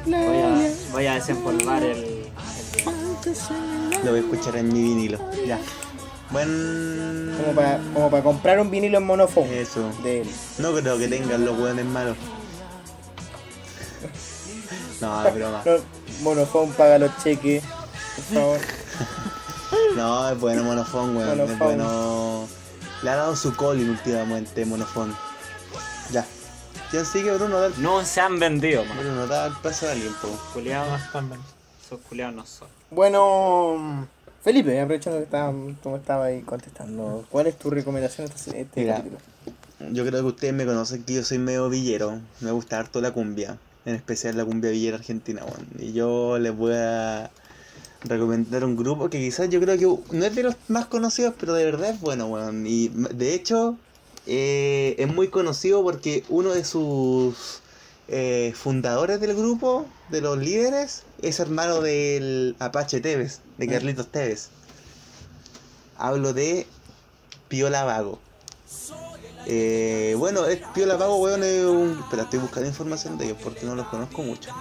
Voy 0.05 0.15
a, 0.15 0.72
voy 0.91 1.05
a 1.07 1.13
desempolvar 1.15 1.84
el. 1.84 1.97
el- 1.97 2.32
Lo 4.03 4.11
voy 4.11 4.20
a 4.20 4.24
escuchar 4.24 4.55
en 4.57 4.68
mi 4.72 4.82
vinilo. 4.82 5.20
Ya. 5.45 5.59
Buen. 6.30 7.34
Como 7.39 7.53
para, 7.55 7.80
como 7.93 8.09
para 8.11 8.24
comprar 8.24 8.59
un 8.59 8.70
vinilo 8.70 8.97
en 8.99 9.05
monofón 9.05 9.45
Eso. 9.51 9.89
de 10.03 10.22
él. 10.22 10.30
No 10.59 10.74
creo 10.74 10.97
que 10.97 11.07
tengan 11.07 11.43
los 11.45 11.57
hueones 11.57 11.86
malos. 11.86 12.18
No, 15.01 15.28
es 15.28 15.36
broma. 15.36 15.61
No, 15.65 15.72
monofón 16.22 16.72
paga 16.72 16.97
los 16.97 17.11
cheques, 17.24 17.63
por 18.15 18.24
favor. 18.41 18.59
No, 19.97 20.30
es 20.30 20.39
bueno 20.39 20.63
Monofón, 20.63 21.18
weón. 21.18 21.41
Es 21.41 21.59
bueno. 21.59 22.47
Le 23.03 23.09
ha 23.09 23.15
dado 23.15 23.35
su 23.35 23.55
calling 23.55 23.89
últimamente, 23.89 24.65
Monofón. 24.65 25.15
Ya. 26.11 26.25
¿Quién 26.89 27.05
sigue, 27.05 27.31
Bruno? 27.33 27.59
Da 27.59 27.67
el, 27.67 27.81
No 27.81 28.03
se 28.03 28.21
han 28.21 28.39
vendido, 28.39 28.83
man. 28.85 28.97
Bruno, 28.97 29.27
da 29.27 29.47
el 29.47 29.53
paso 29.53 29.89
al 29.89 29.99
tiempo. 29.99 30.27
Culeados, 30.53 31.01
están 31.01 31.29
esos 31.85 31.99
culeados 32.01 32.35
no 32.35 32.45
son. 32.45 32.67
Bueno, 32.91 34.07
Felipe, 34.43 34.79
aprovechando 34.79 35.19
que 35.19 35.25
estaba, 35.25 35.53
tú 35.81 35.89
me 35.89 35.97
estabas 35.97 36.27
ahí 36.27 36.41
contestando, 36.41 37.25
¿cuál 37.29 37.47
es 37.47 37.57
tu 37.57 37.69
recomendación 37.69 38.27
este, 38.27 38.61
este 38.61 38.81
Mira. 38.81 38.97
capítulo? 38.97 39.21
Yo 39.91 40.05
creo 40.05 40.21
que 40.21 40.27
ustedes 40.27 40.53
me 40.53 40.65
conocen 40.65 41.03
que 41.03 41.13
yo 41.13 41.23
soy 41.23 41.37
medio 41.37 41.69
villero. 41.69 42.19
Me 42.41 42.51
gusta 42.51 42.79
harto 42.79 42.99
la 42.99 43.11
cumbia. 43.11 43.57
En 43.85 43.95
especial 43.95 44.35
la 44.35 44.43
cumbia 44.43 44.71
villera 44.71 44.97
argentina, 44.97 45.45
weón. 45.45 45.67
Y 45.79 45.93
yo 45.93 46.39
les 46.39 46.55
voy 46.55 46.73
a 46.75 47.29
recomendar 48.03 48.63
un 48.63 48.75
grupo 48.75 49.09
que 49.09 49.19
quizás 49.19 49.49
yo 49.49 49.59
creo 49.59 49.77
que 49.77 50.15
no 50.15 50.25
es 50.25 50.35
de 50.35 50.43
los 50.43 50.55
más 50.67 50.85
conocidos, 50.85 51.33
pero 51.39 51.53
de 51.53 51.65
verdad 51.65 51.91
es 51.91 52.01
bueno, 52.01 52.27
weón. 52.27 52.65
Y 52.67 52.89
de 52.89 53.33
hecho, 53.33 53.77
eh, 54.25 54.95
es 54.97 55.13
muy 55.13 55.29
conocido 55.29 55.83
porque 55.83 56.23
uno 56.29 56.53
de 56.53 56.63
sus 56.63 57.61
eh, 58.07 58.53
fundadores 58.55 59.19
del 59.19 59.35
grupo, 59.35 59.85
de 60.09 60.21
los 60.21 60.37
líderes, 60.37 61.03
es 61.21 61.39
hermano 61.39 61.81
del 61.81 62.55
Apache 62.59 63.01
Tevez, 63.01 63.41
de 63.57 63.67
Carlitos 63.67 64.07
Tevez. 64.07 64.49
Hablo 65.97 66.33
de 66.33 66.67
Piola 67.47 67.83
Vago. 67.83 68.19
Eh, 69.45 70.13
bueno, 70.17 70.45
es 70.45 70.59
Piola 70.73 70.97
Vago, 70.97 71.17
weón, 71.17 71.43
es 71.43 71.63
un... 71.63 71.99
Espera, 71.99 72.23
estoy 72.23 72.39
buscando 72.39 72.67
información 72.67 73.17
de 73.17 73.25
ellos 73.25 73.37
porque 73.41 73.65
no 73.65 73.75
los 73.75 73.87
conozco 73.87 74.21
mucho. 74.21 74.51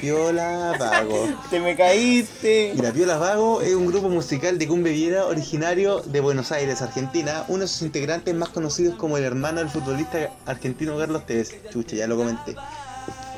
Piola 0.00 0.76
Vago. 0.78 1.28
Te 1.50 1.60
me 1.60 1.76
caíste. 1.76 2.74
Piola 2.92 3.16
Vago 3.16 3.60
es 3.60 3.74
un 3.74 3.86
grupo 3.86 4.08
musical 4.08 4.58
de 4.58 4.68
cumbia 4.68 4.92
villera 4.92 5.26
originario 5.26 6.00
de 6.00 6.20
Buenos 6.20 6.52
Aires, 6.52 6.82
Argentina. 6.82 7.44
Uno 7.48 7.60
de 7.60 7.68
sus 7.68 7.82
integrantes 7.82 8.34
más 8.34 8.50
conocidos 8.50 8.96
como 8.96 9.16
el 9.16 9.24
hermano 9.24 9.60
del 9.60 9.68
futbolista 9.68 10.30
argentino 10.46 10.98
Carlos 10.98 11.24
Tevez. 11.26 11.54
Chucha, 11.70 11.96
ya 11.96 12.06
lo 12.06 12.16
comenté. 12.16 12.54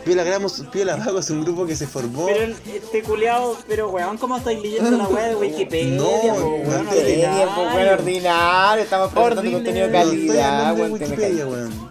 Piola, 0.07 0.23
Gramos- 0.23 0.63
Piola 0.71 0.95
Vago 0.97 1.19
es 1.19 1.29
un 1.31 1.43
grupo 1.45 1.67
que 1.67 1.75
se 1.75 1.87
formó... 1.89 2.27
Pero 2.27 2.55
este 2.65 3.03
culeado, 3.03 3.57
pero 3.67 3.91
weón, 3.91 4.17
¿cómo 4.19 4.37
estáis 4.37 4.63
leyendo 4.63 4.93
la 4.97 5.09
weá 5.09 5.27
de 5.31 5.35
Wikipedia? 5.35 5.97
No, 5.97 6.09
weón, 6.09 6.87
pues, 6.87 7.73
bueno, 7.73 7.93
ordinario, 7.93 8.85
estamos 8.85 9.13
presentando 9.13 9.51
contenido 9.53 9.87
de 9.89 9.93
No 9.93 9.99
estoy 9.99 10.27
calidad, 10.29 10.75
weón, 10.77 10.93
Wikipedia, 10.93 11.47
weón. 11.49 11.91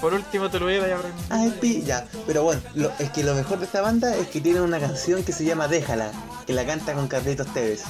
Por 0.00 0.14
último 0.14 0.50
te 0.50 0.58
lo 0.58 0.66
voy 0.66 0.74
a 0.74 0.80
dar 0.88 0.98
Ay, 1.30 1.54
pi, 1.60 1.82
ya. 1.86 2.06
Pero 2.26 2.42
bueno, 2.42 2.60
lo- 2.74 2.90
es 2.98 3.10
que 3.10 3.22
lo 3.22 3.34
mejor 3.36 3.60
de 3.60 3.66
esta 3.66 3.80
banda 3.80 4.16
es 4.16 4.26
que 4.26 4.40
tiene 4.40 4.60
una 4.60 4.80
canción 4.80 5.22
que 5.22 5.32
se 5.32 5.44
llama 5.44 5.68
Déjala, 5.68 6.10
que 6.48 6.52
la 6.54 6.66
canta 6.66 6.92
con 6.94 7.06
Carlitos 7.06 7.46
Tevez. 7.54 7.84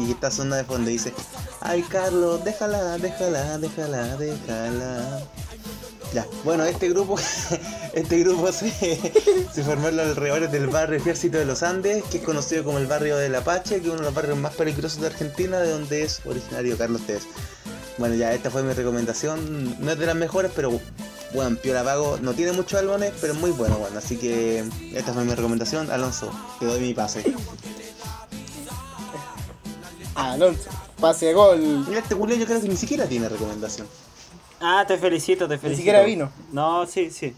Y 0.00 0.10
está 0.10 0.32
sonando 0.32 0.56
de 0.56 0.64
fondo 0.64 0.90
y 0.90 0.94
dice, 0.94 1.14
ay 1.60 1.82
Carlos, 1.82 2.44
déjala, 2.44 2.98
déjala, 2.98 3.56
déjala, 3.58 4.16
déjala. 4.16 5.20
Ya, 6.12 6.26
bueno, 6.44 6.64
este 6.64 6.88
grupo, 6.88 7.16
este 7.92 8.18
grupo 8.20 8.52
se, 8.52 8.70
se 9.52 9.62
formó 9.64 9.88
en 9.88 9.96
los 9.96 10.06
alrededores 10.06 10.52
del 10.52 10.68
barrio 10.68 10.98
Ejército 10.98 11.38
de 11.38 11.44
los 11.44 11.62
Andes, 11.62 12.04
que 12.04 12.18
es 12.18 12.24
conocido 12.24 12.64
como 12.64 12.78
el 12.78 12.86
barrio 12.86 13.16
del 13.16 13.34
Apache, 13.34 13.80
que 13.80 13.86
es 13.88 13.92
uno 13.92 13.96
de 13.96 14.04
los 14.04 14.14
barrios 14.14 14.38
más 14.38 14.54
peligrosos 14.54 15.00
de 15.00 15.08
Argentina, 15.08 15.58
de 15.58 15.70
donde 15.70 16.02
es 16.02 16.20
originario 16.24 16.78
Carlos 16.78 17.02
Tevez. 17.06 17.24
Bueno, 17.98 18.14
ya 18.14 18.32
esta 18.34 18.50
fue 18.50 18.62
mi 18.62 18.72
recomendación. 18.72 19.76
No 19.80 19.90
es 19.90 19.98
de 19.98 20.06
las 20.06 20.14
mejores, 20.14 20.52
pero 20.54 20.78
bueno, 21.32 21.56
Piola 21.56 21.82
Vago 21.82 22.18
no 22.20 22.34
tiene 22.34 22.52
muchos 22.52 22.78
álbumes, 22.78 23.12
pero 23.20 23.32
es 23.32 23.38
muy 23.38 23.50
bueno, 23.50 23.76
bueno. 23.76 23.98
Así 23.98 24.16
que 24.16 24.64
esta 24.92 25.12
fue 25.12 25.24
mi 25.24 25.34
recomendación. 25.34 25.90
Alonso, 25.90 26.30
te 26.60 26.66
doy 26.66 26.80
mi 26.80 26.94
pase. 26.94 27.24
Alonso, 30.14 30.70
pase 31.00 31.26
de 31.26 31.34
gol. 31.34 31.84
Mira, 31.88 32.00
este 32.00 32.14
culo 32.14 32.34
yo 32.34 32.46
creo 32.46 32.60
que 32.60 32.68
ni 32.68 32.76
siquiera 32.76 33.06
tiene 33.06 33.28
recomendación. 33.28 33.86
Ah, 34.60 34.84
te 34.86 34.96
felicito, 34.96 35.48
te 35.48 35.58
felicito. 35.58 35.78
siquiera 35.78 36.02
vino. 36.02 36.30
No, 36.52 36.86
sí, 36.86 37.10
sí. 37.10 37.34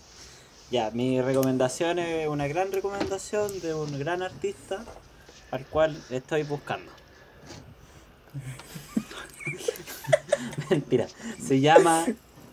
Ya, 0.70 0.90
mi 0.90 1.20
recomendación 1.20 1.98
es 1.98 2.28
una 2.28 2.46
gran 2.46 2.70
recomendación 2.72 3.60
de 3.60 3.74
un 3.74 3.98
gran 3.98 4.22
artista 4.22 4.84
al 5.50 5.64
cual 5.66 6.00
estoy 6.10 6.42
buscando. 6.42 6.90
Mentira. 10.70 11.06
Se 11.42 11.60
llama 11.60 12.04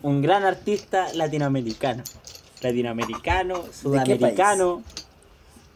un 0.01 0.21
gran 0.21 0.45
artista 0.45 1.13
latinoamericano. 1.13 2.03
Latinoamericano, 2.61 3.65
sudamericano, 3.71 4.81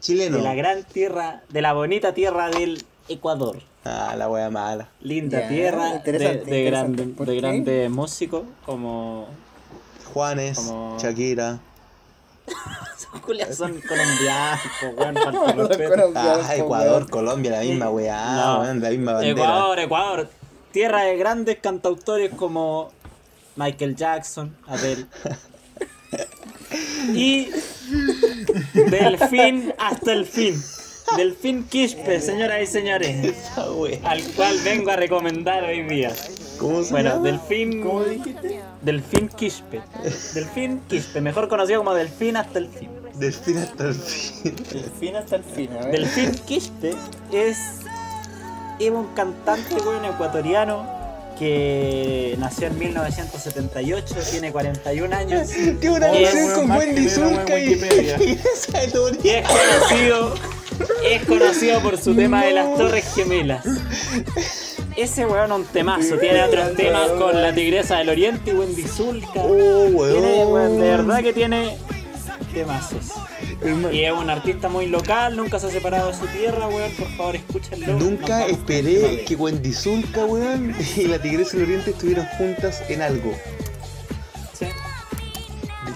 Chileno. 0.00 0.38
de 0.38 0.42
la 0.42 0.54
gran 0.54 0.82
tierra, 0.82 1.42
de 1.50 1.62
la 1.62 1.74
bonita 1.74 2.14
tierra 2.14 2.48
del 2.48 2.82
Ecuador. 3.10 3.62
Ah, 3.84 4.14
la 4.16 4.28
wea 4.28 4.50
mala. 4.50 4.88
Linda 5.00 5.48
tierra 5.48 5.90
de, 5.90 5.96
interesante, 5.96 6.50
de, 6.50 6.64
grande- 6.64 7.04
¿Por 7.16 7.26
de 7.26 7.36
grandes 7.36 7.90
músicos 7.90 8.42
como 8.66 9.28
Juanes, 10.12 10.58
Como- 10.58 10.98
Shakira. 10.98 11.60
Son 13.52 13.80
colombianos, 13.80 14.60
weón, 14.96 15.14
colombianos, 15.88 16.46
Ah, 16.46 16.56
Ecuador, 16.56 16.96
weón. 17.02 17.08
Colombia, 17.08 17.50
la 17.52 17.60
misma 17.62 17.90
weá, 17.90 18.34
No. 18.36 18.60
weón, 18.60 18.80
la 18.80 18.90
misma 18.90 19.12
bandera. 19.14 19.32
Ecuador, 19.32 19.78
Ecuador. 19.78 20.30
Tierra 20.72 21.02
de 21.02 21.16
grandes 21.16 21.58
cantautores 21.60 22.30
como 22.34 22.92
Michael 23.56 23.96
Jackson, 23.96 24.54
Adele. 24.66 25.06
Y 27.14 27.50
del 28.74 29.18
fin 29.28 29.74
hasta 29.78 30.12
el 30.12 30.24
fin. 30.26 30.62
Del 31.16 31.34
fin 31.34 31.64
Quispe, 31.64 32.20
señoras 32.20 32.62
y 32.62 32.66
señores. 32.66 33.34
Al 34.04 34.22
cual 34.34 34.56
vengo 34.64 34.90
a 34.90 34.96
recomendar 34.96 35.64
hoy 35.64 35.82
día. 35.82 36.12
¿Cómo 36.58 36.82
se 36.82 36.90
Bueno, 36.92 37.10
llama? 37.10 37.22
Delfín. 37.22 37.82
¿Cómo 37.82 38.04
dijiste? 38.04 38.60
Delfín 38.82 39.28
Quispe. 39.28 39.82
Delfín 40.34 40.80
Quispe, 40.88 41.20
mejor 41.20 41.48
conocido 41.48 41.80
como 41.80 41.94
Delfín 41.94 42.36
hasta 42.36 42.58
el 42.58 42.68
fin. 42.68 42.90
Del 43.14 43.32
fin 43.32 43.58
hasta 43.58 43.88
el 43.88 43.94
fin. 43.94 44.54
El 44.72 44.90
fin 44.98 45.16
hasta 45.16 45.36
el 45.36 45.44
fin, 45.44 45.70
a 45.72 45.86
ver. 45.86 45.92
Delfín 45.92 46.32
Quispe 46.46 46.94
es, 47.32 47.58
es 48.78 48.90
un 48.90 49.06
cantante 49.14 49.74
weón, 49.74 50.04
ecuatoriano 50.04 50.99
que 51.40 52.36
nació 52.38 52.66
en 52.66 52.78
1978, 52.78 54.14
tiene 54.30 54.52
41 54.52 55.16
años 55.16 55.48
Tiene 55.48 55.96
una 55.96 56.12
canción 56.12 56.52
con 56.54 56.70
Wendy 56.72 57.08
Zulka 57.08 57.58
y, 57.58 57.72
y 57.72 57.72
esa 58.54 58.84
y 59.22 59.28
es 59.30 59.46
conocido, 59.48 60.34
es 61.02 61.24
conocido 61.24 61.80
por 61.80 61.96
su 61.96 62.14
tema 62.14 62.44
de 62.44 62.52
las 62.52 62.76
Torres 62.76 63.06
Gemelas. 63.14 63.64
Ese 64.96 65.24
weón 65.24 65.50
es 65.50 65.56
un 65.56 65.64
temazo, 65.64 66.18
tiene 66.18 66.44
otros 66.44 66.74
temas 66.76 67.08
con 67.12 67.40
la 67.40 67.54
Tigresa 67.54 67.96
del 67.98 68.10
Oriente 68.10 68.50
y 68.50 68.54
Wendy 68.54 68.82
Zulka. 68.82 69.40
Oh, 69.40 69.86
Tiene, 69.86 70.44
weón, 70.44 70.52
weón. 70.52 70.78
de 70.78 70.90
verdad 70.90 71.22
que 71.22 71.32
tiene 71.32 71.78
temazos. 72.52 73.06
Y 73.92 74.00
es 74.04 74.12
un 74.12 74.30
artista 74.30 74.68
muy 74.68 74.86
local, 74.86 75.36
nunca 75.36 75.58
se 75.58 75.66
ha 75.66 75.70
separado 75.70 76.08
de 76.12 76.14
su 76.18 76.26
tierra, 76.26 76.66
weón. 76.68 76.90
Por 76.92 77.08
favor, 77.16 77.36
escúchenlo. 77.36 77.94
Nunca 77.98 78.46
esperé 78.46 78.98
de- 78.98 79.24
que 79.24 79.36
Wendy 79.36 79.72
Zulka, 79.72 80.24
weón, 80.24 80.74
y 80.96 81.04
la 81.06 81.18
Tigresa 81.20 81.56
del 81.56 81.64
Oriente 81.66 81.90
estuvieran 81.90 82.26
juntas 82.38 82.82
en 82.88 83.02
algo. 83.02 83.32
Sí. 84.52 84.66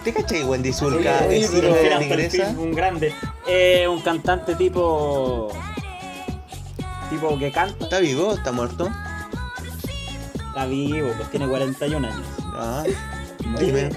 ¿Te 0.04 0.12
cachai 0.12 0.42
Wendy 0.44 0.72
Zulka? 0.72 1.26
Es 1.26 1.48
pero- 1.48 1.74
de 1.74 1.90
la 1.90 1.98
Tigresa. 1.98 2.48
un 2.58 2.72
grande. 2.72 3.14
Eh, 3.46 3.86
un 3.88 4.00
cantante 4.00 4.54
tipo. 4.54 5.48
Tipo 7.10 7.38
que 7.38 7.52
canta. 7.52 7.84
¿Está 7.84 7.98
vivo? 8.00 8.34
¿Está 8.34 8.50
muerto? 8.52 8.90
Está 10.48 10.66
vivo, 10.66 11.10
pues 11.16 11.30
tiene 11.30 11.48
41 11.48 12.06
años. 12.06 12.26
Ah, 12.54 12.84
dime. 13.58 13.90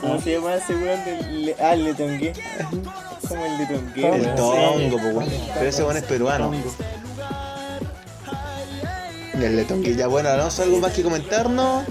¿Cómo 0.00 0.20
se 0.20 0.32
llama 0.32 0.54
ese 0.54 0.74
weón 0.74 1.04
del. 1.04 1.54
Ah, 1.60 1.74
el 1.74 1.84
Letongue. 1.84 2.32
Como 3.28 3.44
el 3.44 3.58
Letongue. 3.58 4.16
El 4.16 4.34
tongo, 4.34 4.98
pues, 4.98 5.14
weón. 5.14 5.28
Pero 5.54 5.66
ese 5.68 5.82
weón 5.82 5.96
es 5.96 6.04
peruano. 6.04 6.52
Y 9.32 9.44
el 9.44 9.56
letón 9.56 9.82
que 9.82 9.94
ya, 9.96 10.06
bueno, 10.06 10.28
Alonso, 10.28 10.62
¿algo 10.62 10.78
más 10.80 10.92
que 10.92 11.02
comentarnos? 11.02 11.84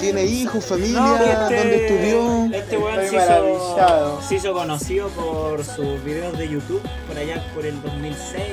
¿Tiene 0.00 0.24
hijos, 0.24 0.64
familia? 0.64 0.98
No, 1.00 1.16
este- 1.16 1.56
¿Dónde 1.56 1.86
estudió? 1.86 2.58
Este 2.58 2.78
weón 2.78 3.00
se 3.00 3.16
hizo, 3.16 4.20
se 4.28 4.34
hizo 4.34 4.52
conocido 4.52 5.08
por 5.10 5.64
sus 5.64 6.02
videos 6.02 6.36
de 6.36 6.48
YouTube, 6.48 6.82
por 7.06 7.16
allá 7.16 7.44
por 7.54 7.64
el 7.64 7.80
2006, 7.80 8.48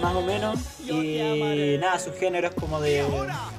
más 0.00 0.14
o 0.14 0.22
menos. 0.22 0.58
Y 0.84 1.76
nada, 1.78 1.98
su 1.98 2.12
género 2.12 2.48
es 2.48 2.54
como 2.54 2.80
de 2.80 3.04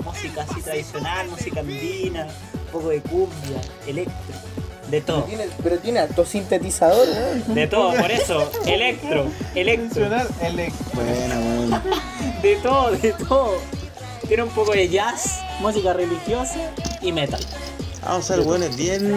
música 0.04 0.46
así 0.50 0.62
tradicional, 0.62 1.28
música 1.30 1.60
andina, 1.60 2.28
un 2.54 2.72
poco 2.72 2.90
de 2.90 3.02
cumbia, 3.02 3.62
electro, 3.88 4.36
de 4.90 5.02
todo. 5.02 5.24
Tiene- 5.24 5.48
pero 5.64 5.78
tiene 5.80 6.00
alto 6.00 6.26
sintetizador, 6.26 7.08
weón. 7.08 7.54
De 7.56 7.68
todo, 7.68 7.94
por 7.94 8.12
eso, 8.12 8.50
electro, 8.66 9.28
electro, 9.56 9.88
Funcionar 9.88 10.28
el 10.42 10.56
Buena, 10.94 11.36
weón. 11.40 11.84
de 12.42 12.56
todo, 12.58 12.92
de 12.92 13.12
todo. 13.14 13.54
Tiene 14.28 14.44
un 14.44 14.50
poco 14.50 14.74
de 14.74 14.88
jazz, 14.90 15.40
música 15.60 15.94
religiosa 15.94 16.72
y 17.02 17.12
metal. 17.12 17.40
Ah, 18.06 18.16
o 18.16 18.22
sea, 18.22 18.36
el 18.38 18.42
weón 18.44 18.64
es 18.64 18.76
bien. 18.78 19.12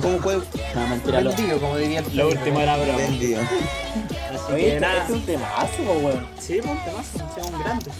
¿Cómo 0.00 0.18
fue? 0.20 0.36
No, 0.74 0.86
mentira, 0.88 1.20
lo, 1.20 1.30
vendido, 1.30 1.60
como 1.60 1.76
diría 1.76 2.00
el 2.00 2.16
lo 2.16 2.28
último 2.28 2.60
era 2.60 2.76
broma. 2.76 2.96
Vendido. 2.98 3.40
Así 3.42 4.52
Oye, 4.52 4.60
que 4.62 4.68
este 4.68 4.80
nada. 4.80 5.04
es 5.04 5.10
un 5.10 5.26
temazo, 5.26 5.82
weón. 6.02 6.26
Sí, 6.38 6.60
ponte 6.62 6.92
más, 6.92 7.06
sea 7.34 7.44
un 7.44 7.62
grande. 7.62 7.90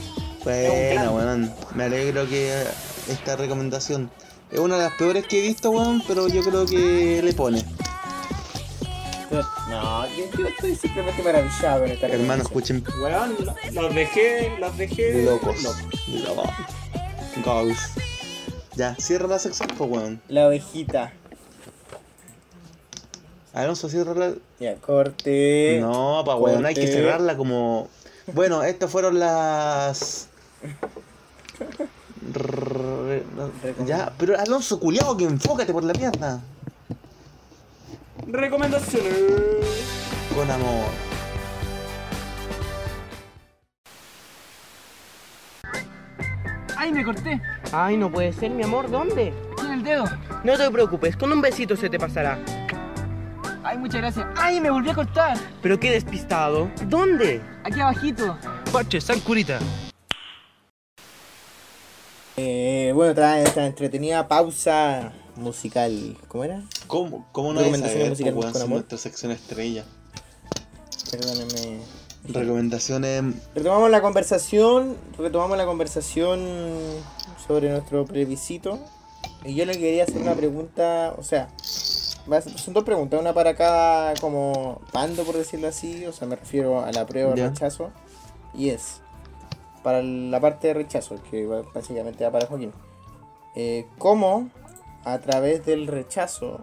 Bueno, 0.44 1.10
weón. 1.12 1.52
Me 1.74 1.84
alegro 1.84 2.28
que 2.28 2.64
esta 3.08 3.36
recomendación. 3.36 4.10
Es 4.50 4.58
una 4.60 4.76
de 4.78 4.84
las 4.84 4.92
peores 4.94 5.26
que 5.26 5.38
he 5.40 5.42
visto, 5.42 5.70
weón, 5.70 6.02
pero 6.06 6.28
yo 6.28 6.42
creo 6.42 6.64
que 6.66 7.20
le 7.22 7.32
pone. 7.32 7.64
No, 9.68 10.06
yo, 10.06 10.24
yo 10.38 10.46
estoy 10.46 10.74
simplemente 10.74 11.22
maravillado 11.22 11.80
con 11.82 11.90
esta 11.90 12.06
Hermano, 12.06 12.42
escuchen. 12.44 12.82
Weón, 13.02 13.36
lo- 13.44 13.82
los 13.82 13.94
dejé, 13.94 14.56
los 14.58 14.76
dejé 14.78 15.24
Locos. 15.24 15.62
Locos. 15.62 16.48
Goals. 17.44 17.78
Ya, 18.74 18.94
cierra 18.98 19.26
la 19.26 19.38
sección, 19.38 19.68
pues, 19.76 19.90
weón. 19.90 20.22
La 20.28 20.46
ovejita. 20.46 21.12
Alonso, 23.58 23.88
cierra 23.88 24.14
la. 24.14 24.34
Ya, 24.60 24.76
corte. 24.76 25.78
No, 25.80 26.22
pa' 26.24 26.36
weón, 26.36 26.64
hay 26.64 26.74
que 26.74 26.86
cerrarla 26.86 27.36
como. 27.36 27.88
Bueno, 28.32 28.62
estas 28.62 28.88
fueron 28.88 29.18
las. 29.18 30.28
Re- 32.32 33.24
Ya, 33.84 34.12
pero 34.16 34.38
Alonso, 34.38 34.78
culiao, 34.78 35.16
que 35.16 35.24
enfócate 35.24 35.72
por 35.72 35.82
la 35.82 35.92
mierda. 35.94 36.40
Recomendaciones. 38.28 39.14
Con 40.36 40.48
amor. 40.50 40.84
¡Ay, 46.76 46.92
me 46.92 47.04
corté! 47.04 47.40
Ay, 47.72 47.96
no 47.96 48.10
puede 48.10 48.32
ser, 48.32 48.50
mi 48.50 48.62
amor, 48.62 48.90
¿dónde? 48.90 49.32
Con 49.56 49.70
el 49.72 49.82
dedo. 49.82 50.04
No 50.44 50.56
te 50.56 50.70
preocupes, 50.70 51.16
con 51.16 51.32
un 51.32 51.40
besito 51.40 51.76
se 51.76 51.90
te 51.90 51.98
pasará. 51.98 52.38
¡Ay, 53.64 53.76
muchas 53.78 54.00
gracias! 54.00 54.26
¡Ay, 54.36 54.60
me 54.60 54.70
volví 54.70 54.88
a 54.88 54.94
cortar! 54.94 55.36
Pero 55.62 55.80
qué 55.80 55.90
despistado. 55.90 56.70
¿Dónde? 56.86 57.40
Aquí 57.64 57.80
abajito. 57.80 58.38
Pache, 58.72 59.00
San 59.00 59.20
Curita. 59.20 59.58
Eh, 62.36 62.92
bueno, 62.94 63.14
tras 63.14 63.46
esta 63.46 63.66
entretenida 63.66 64.28
pausa 64.28 65.12
musical. 65.34 66.16
¿Cómo 66.28 66.44
era? 66.44 66.62
¿Cómo, 66.86 67.26
cómo 67.32 67.52
no 67.52 67.58
Recomendaciones 67.58 67.92
saber, 67.92 68.10
musicales 68.10 68.34
pues, 68.36 68.52
con 68.52 68.62
amor. 68.62 68.76
nuestra 68.78 68.98
sección 68.98 69.32
estrella? 69.32 69.84
Perdónenme. 71.10 71.80
Recomendaciones. 72.28 73.24
Retomamos 73.54 73.90
la 73.90 74.00
conversación. 74.00 74.96
Retomamos 75.18 75.58
la 75.58 75.66
conversación 75.66 76.46
sobre 77.46 77.70
nuestro 77.70 78.04
plebiscito. 78.06 78.78
Y 79.44 79.54
yo 79.54 79.64
le 79.64 79.72
quería 79.78 80.04
hacer 80.04 80.18
una 80.18 80.34
pregunta. 80.34 81.14
O 81.18 81.24
sea, 81.24 81.48
son 82.56 82.74
dos 82.74 82.84
preguntas. 82.84 83.20
Una 83.20 83.32
para 83.32 83.54
cada 83.54 84.14
como 84.20 84.80
bando, 84.92 85.24
por 85.24 85.36
decirlo 85.36 85.68
así. 85.68 86.06
O 86.06 86.12
sea, 86.12 86.26
me 86.28 86.36
refiero 86.36 86.80
a 86.84 86.92
la 86.92 87.06
prueba 87.06 87.32
o 87.32 87.36
Ya. 87.36 87.48
rechazo. 87.48 87.90
Y 88.54 88.70
es. 88.70 89.00
Para 89.82 90.02
la 90.02 90.40
parte 90.40 90.68
de 90.68 90.74
rechazo, 90.74 91.16
que 91.30 91.46
básicamente 91.74 92.24
va 92.24 92.30
para 92.32 92.46
Joaquín. 92.46 92.72
Eh, 93.54 93.86
¿Cómo 93.98 94.48
a 95.04 95.18
través 95.18 95.64
del 95.64 95.86
rechazo 95.86 96.60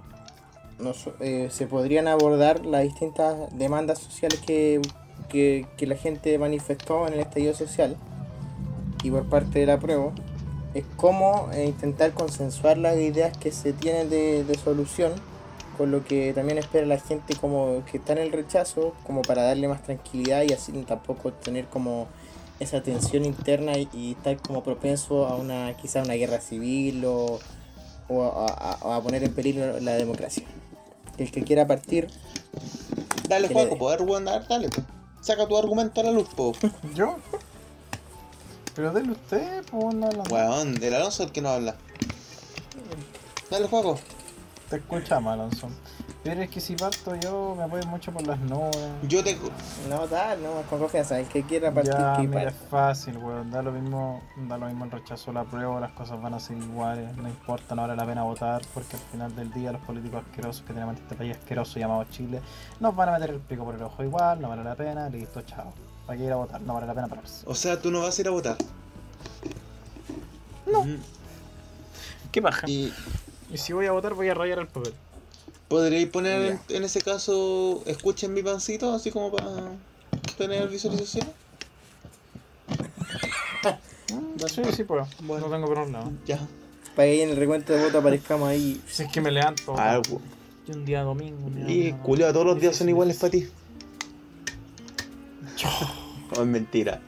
nos- 0.79 1.09
eh, 1.19 1.47
se 1.51 1.67
podrían 1.67 2.07
abordar 2.07 2.65
las 2.65 2.83
distintas 2.83 3.35
demandas 3.57 3.99
sociales 3.99 4.39
que, 4.45 4.81
que, 5.29 5.65
que 5.77 5.87
la 5.87 5.95
gente 5.95 6.37
manifestó 6.37 7.07
en 7.07 7.13
el 7.13 7.21
estallido 7.21 7.53
social 7.53 7.95
y 9.03 9.09
por 9.09 9.25
parte 9.29 9.59
de 9.59 9.65
la 9.65 9.79
prueba 9.79 10.11
es 10.73 10.83
cómo 10.97 11.49
eh, 11.53 11.65
intentar 11.65 12.11
consensuar 12.11 12.77
las 12.77 12.97
ideas 12.97 13.35
que 13.37 13.51
se 13.51 13.71
tienen 13.71 14.09
de, 14.09 14.43
de 14.43 14.57
solución 14.57 15.13
con 15.75 15.91
lo 15.91 16.03
que 16.03 16.33
también 16.33 16.57
espera 16.57 16.85
la 16.85 16.97
gente 16.99 17.35
como 17.35 17.83
que 17.89 17.97
está 17.97 18.13
en 18.13 18.19
el 18.19 18.31
rechazo 18.31 18.93
como 19.05 19.21
para 19.21 19.43
darle 19.43 19.67
más 19.67 19.83
tranquilidad 19.83 20.43
y 20.43 20.53
así 20.53 20.71
tampoco 20.87 21.31
tener 21.33 21.65
como 21.67 22.07
esa 22.59 22.81
tensión 22.81 23.25
interna 23.25 23.77
y, 23.77 23.89
y 23.93 24.11
estar 24.13 24.37
como 24.37 24.63
propenso 24.63 25.25
a 25.27 25.35
una 25.35 25.75
quizá 25.77 26.01
una 26.03 26.13
guerra 26.13 26.39
civil 26.41 27.03
o, 27.05 27.39
o 28.07 28.23
a, 28.23 28.45
a- 28.47 28.77
o 28.81 28.93
a 28.93 29.01
poner 29.03 29.23
en 29.23 29.33
peligro 29.33 29.79
la 29.79 29.93
democracia. 29.93 30.43
El 31.17 31.31
que 31.31 31.43
quiera 31.43 31.65
partir, 31.67 32.07
Dale, 33.27 33.47
Juaco, 33.47 33.77
poder 33.77 34.01
weón, 34.03 34.27
a 34.27 34.39
ver, 34.39 34.47
dale, 34.47 34.69
po. 34.69 34.81
Saca 35.21 35.47
tu 35.47 35.57
argumento 35.57 36.01
a 36.01 36.03
la 36.03 36.11
luz, 36.11 36.27
po. 36.35 36.51
¿Yo? 36.93 37.17
Pero 38.75 38.91
denle 38.91 39.13
usted, 39.13 39.63
pues 39.71 39.95
no, 39.95 40.09
Weón, 40.29 40.81
el 40.83 40.93
Alonso 40.93 41.23
es 41.23 41.27
el 41.27 41.33
que 41.33 41.41
no 41.41 41.49
habla. 41.49 41.75
Dale, 43.49 43.67
Juaco. 43.67 43.97
Te 44.69 44.77
escuchamos, 44.77 45.31
Alonso. 45.31 45.69
Pero 46.23 46.41
es 46.41 46.49
que 46.49 46.59
si 46.59 46.75
parto 46.75 47.15
yo 47.17 47.53
me 47.55 47.67
voy 47.67 47.85
mucho 47.85 48.11
por 48.11 48.25
las 48.25 48.39
nubes. 48.39 48.75
Yo 49.03 49.23
te. 49.23 49.37
no 49.87 49.99
tal, 50.07 50.41
no, 50.41 50.61
con 50.67 50.79
confianza. 50.79 51.19
El 51.19 51.27
que 51.27 51.43
quiera 51.43 51.71
partir, 51.71 51.93
Ya, 51.93 52.17
que 52.17 52.27
mira, 52.27 52.49
es 52.49 52.55
fácil, 52.67 53.17
weón. 53.17 53.51
Da 53.51 53.61
lo 53.61 53.71
mismo, 53.71 54.23
da 54.47 54.57
lo 54.57 54.65
mismo 54.65 54.85
el 54.85 54.91
rechazo 54.91 55.29
a 55.29 55.35
la 55.35 55.43
prueba, 55.43 55.79
las 55.79 55.91
cosas 55.91 56.19
van 56.19 56.33
a 56.33 56.39
ser 56.39 56.57
iguales, 56.57 57.15
no 57.15 57.29
importa, 57.29 57.75
no 57.75 57.83
vale 57.83 57.95
la 57.95 58.07
pena 58.07 58.23
votar, 58.23 58.63
porque 58.73 58.95
al 58.95 59.03
final 59.11 59.35
del 59.35 59.53
día 59.53 59.71
los 59.71 59.81
políticos 59.81 60.23
asquerosos 60.27 60.63
que 60.63 60.73
tenemos 60.73 60.97
en 60.97 61.03
este 61.03 61.15
país 61.15 61.37
asqueroso 61.37 61.79
llamado 61.79 62.03
Chile, 62.05 62.41
nos 62.79 62.95
van 62.95 63.09
a 63.09 63.11
meter 63.11 63.29
el 63.29 63.41
pico 63.41 63.63
por 63.63 63.75
el 63.75 63.83
ojo 63.83 64.03
igual, 64.03 64.41
no 64.41 64.49
vale 64.49 64.63
la 64.63 64.75
pena, 64.75 65.07
listo, 65.09 65.43
chao. 65.43 65.73
¿Para 66.07 66.17
qué 66.17 66.25
ir 66.25 66.31
a 66.31 66.37
votar? 66.37 66.59
No 66.61 66.73
vale 66.73 66.87
la 66.87 66.93
pena 66.95 67.07
pararse. 67.07 67.43
O 67.47 67.53
sea, 67.53 67.79
tú 67.79 67.91
no 67.91 68.01
vas 68.01 68.17
a 68.17 68.21
ir 68.21 68.27
a 68.27 68.31
votar. 68.31 68.57
No. 70.65 70.83
¿Qué 72.31 72.41
baja? 72.41 72.67
Y 72.67 72.91
Y 73.55 73.57
si 73.57 73.71
voy 73.71 73.85
a 73.85 73.93
votar 73.93 74.13
voy 74.15 74.27
a 74.27 74.33
rayar 74.33 74.59
el 74.59 74.67
papel. 74.67 74.93
podréis 75.69 76.09
poner 76.09 76.59
en, 76.67 76.75
en 76.75 76.83
ese 76.83 76.99
caso, 76.99 77.81
escuchen 77.85 78.33
mi 78.33 78.43
pancito, 78.43 78.93
así 78.93 79.11
como 79.11 79.31
para 79.31 79.71
tener 80.37 80.67
visualización. 80.67 81.25
Sí, 84.47 84.61
sí 84.73 84.83
puedo. 84.83 85.07
No 85.23 85.49
tengo 85.49 85.65
problema. 85.67 86.11
Ya. 86.25 86.37
Para 86.95 87.07
que 87.07 87.11
ahí 87.13 87.21
en 87.21 87.29
el 87.29 87.37
recuento 87.37 87.73
de 87.73 87.83
voto 87.83 87.97
aparezcamos 87.97 88.47
ahí. 88.47 88.79
Si 88.87 89.03
es 89.03 89.11
que 89.11 89.19
me 89.19 89.31
levanto. 89.31 89.75
Algo. 89.77 90.21
Y 90.67 90.71
un 90.71 90.85
día 90.85 91.01
domingo. 91.01 91.47
un 91.47 91.55
día 91.55 91.63
Y 91.63 91.77
domingo, 91.89 92.03
culiao, 92.03 92.31
todos 92.31 92.45
los 92.45 92.59
días 92.59 92.75
son 92.75 92.89
iguales 92.89 93.17
para 93.17 93.31
ti. 93.31 93.47
Oh, 96.37 96.41
es 96.41 96.47
mentira. 96.47 97.01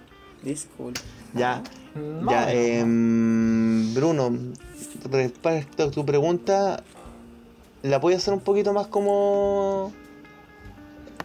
Disculpe. 0.43 1.01
Ya. 1.33 1.61
No, 1.95 2.31
Ya, 2.31 2.45
no, 2.45 2.49
em, 2.49 3.93
Bruno, 3.93 4.31
respecto 5.11 5.83
a 5.83 5.91
tu 5.91 6.05
pregunta, 6.05 6.83
¿la 7.83 7.99
puedes 8.01 8.19
hacer 8.21 8.33
un 8.33 8.39
poquito 8.41 8.73
más 8.73 8.87
como 8.87 9.91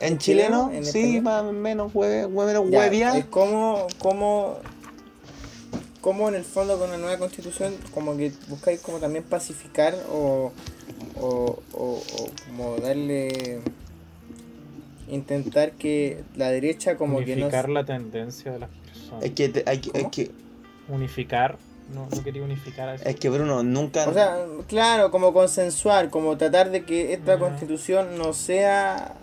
en 0.01 0.15
¿En 0.15 0.19
chileno? 0.19 0.67
chileno? 0.69 0.73
¿En 0.73 0.85
sí, 0.85 0.99
español? 1.17 1.23
más 1.23 1.43
o 1.45 1.53
menos, 1.53 1.93
hue- 1.95 2.27
hue- 2.29 2.47
menos 2.47 2.65
huevia. 2.71 3.27
¿cómo, 3.31 3.87
cómo, 3.99 4.57
cómo 6.01 6.29
en 6.29 6.35
el 6.37 6.45
fondo 6.45 6.79
con 6.79 6.91
la 6.91 6.99
nueva 6.99 7.19
constitución 7.19 7.75
como 7.95 8.17
que 8.17 8.33
buscáis 8.49 8.81
como 8.81 8.99
también 8.99 9.25
pacificar 9.25 9.95
o, 10.11 10.53
o, 11.21 11.59
o- 11.73 12.03
o 12.19 12.31
como 12.47 12.77
darle 12.79 13.61
intentar 15.09 15.73
que 15.73 16.23
la 16.37 16.51
derecha 16.51 16.97
como 16.97 17.19
que 17.19 17.37
no 17.37 17.43
unificar 17.43 17.69
la 17.69 17.85
tendencia 17.85 18.53
de 18.53 18.59
las 18.61 18.71
personas. 18.71 19.25
Es 19.25 19.31
que, 19.33 19.49
te- 19.51 19.65
hay 19.67 19.79
que- 19.79 20.11
que, 20.11 20.31
Unificar. 20.89 21.59
No, 21.95 22.09
no 22.15 22.23
quería 22.25 22.43
unificar 22.43 22.89
a 22.89 22.95
eso. 22.95 23.05
es 23.05 23.17
que 23.17 23.29
Bruno, 23.29 23.63
nunca... 23.63 24.09
o 24.09 24.13
sea 24.15 24.39
claro 24.69 25.11
como 25.11 25.33
consensuar 25.33 26.11
como 26.11 26.37
tratar 26.37 26.71
de 26.71 26.85
que 26.85 27.13
esta 27.13 27.39
constitución 27.39 28.17
no 28.19 28.33
sea 28.33 29.15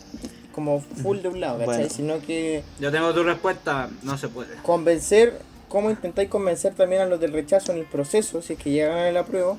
como 0.54 0.82
full 0.82 1.20
de 1.20 1.30
un 1.30 1.40
lado 1.40 1.60
¿cachai? 1.60 1.76
Bueno. 1.76 1.90
sino 1.90 2.20
que 2.20 2.64
Yo 2.80 2.92
tengo 2.92 3.14
tu 3.14 3.24
respuesta, 3.24 3.90
no 4.04 4.18
se 4.18 4.28
puede. 4.28 4.56
convencer, 4.64 5.40
cómo 5.70 5.90
intentáis 5.90 6.30
convencer 6.30 6.74
también 6.76 7.02
a 7.04 7.06
los 7.06 7.20
del 7.20 7.32
rechazo 7.34 7.72
en 7.72 7.78
el 7.80 7.86
proceso, 7.86 8.42
si 8.42 8.54
es 8.54 8.60
que 8.60 8.72
llegan 8.72 8.98
a 8.98 9.12
la 9.12 9.24
prueba, 9.26 9.56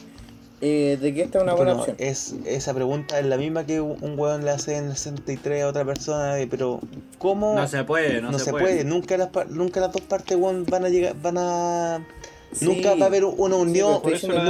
eh, 0.61 0.99
de 1.01 1.15
que 1.15 1.23
esta 1.23 1.39
es 1.39 1.45
una 1.45 1.55
buena 1.55 1.73
Bruno, 1.73 1.91
opción. 1.93 1.97
es, 1.99 2.35
esa 2.45 2.75
pregunta 2.75 3.19
es 3.19 3.25
la 3.25 3.39
misma 3.39 3.65
que 3.65 3.81
un 3.81 4.19
weón 4.19 4.45
le 4.45 4.51
hace 4.51 4.77
en 4.77 4.87
el 4.91 4.97
63 4.97 5.63
a 5.63 5.69
otra 5.69 5.87
persona, 5.87 6.39
eh, 6.39 6.47
pero 6.51 6.81
¿cómo...? 7.19 7.55
No 7.55 7.67
se 7.67 7.83
puede, 7.85 8.21
no, 8.21 8.31
no 8.31 8.39
se 8.39 8.51
puede. 8.51 8.85
Nunca, 8.85 9.17
las, 9.17 9.29
par- 9.29 9.49
nunca 9.51 9.81
las 9.81 9.91
dos 9.93 10.03
partes 10.03 10.37
weón, 10.37 10.67
van 10.67 10.85
a 10.85 10.91
llegar, 10.91 11.15
van 11.23 11.39
a... 11.39 12.07
Sí. 12.53 12.65
Nunca 12.65 12.95
va 12.97 13.05
a 13.05 13.09
haber 13.09 13.25
una 13.25 13.57
unión, 13.57 14.01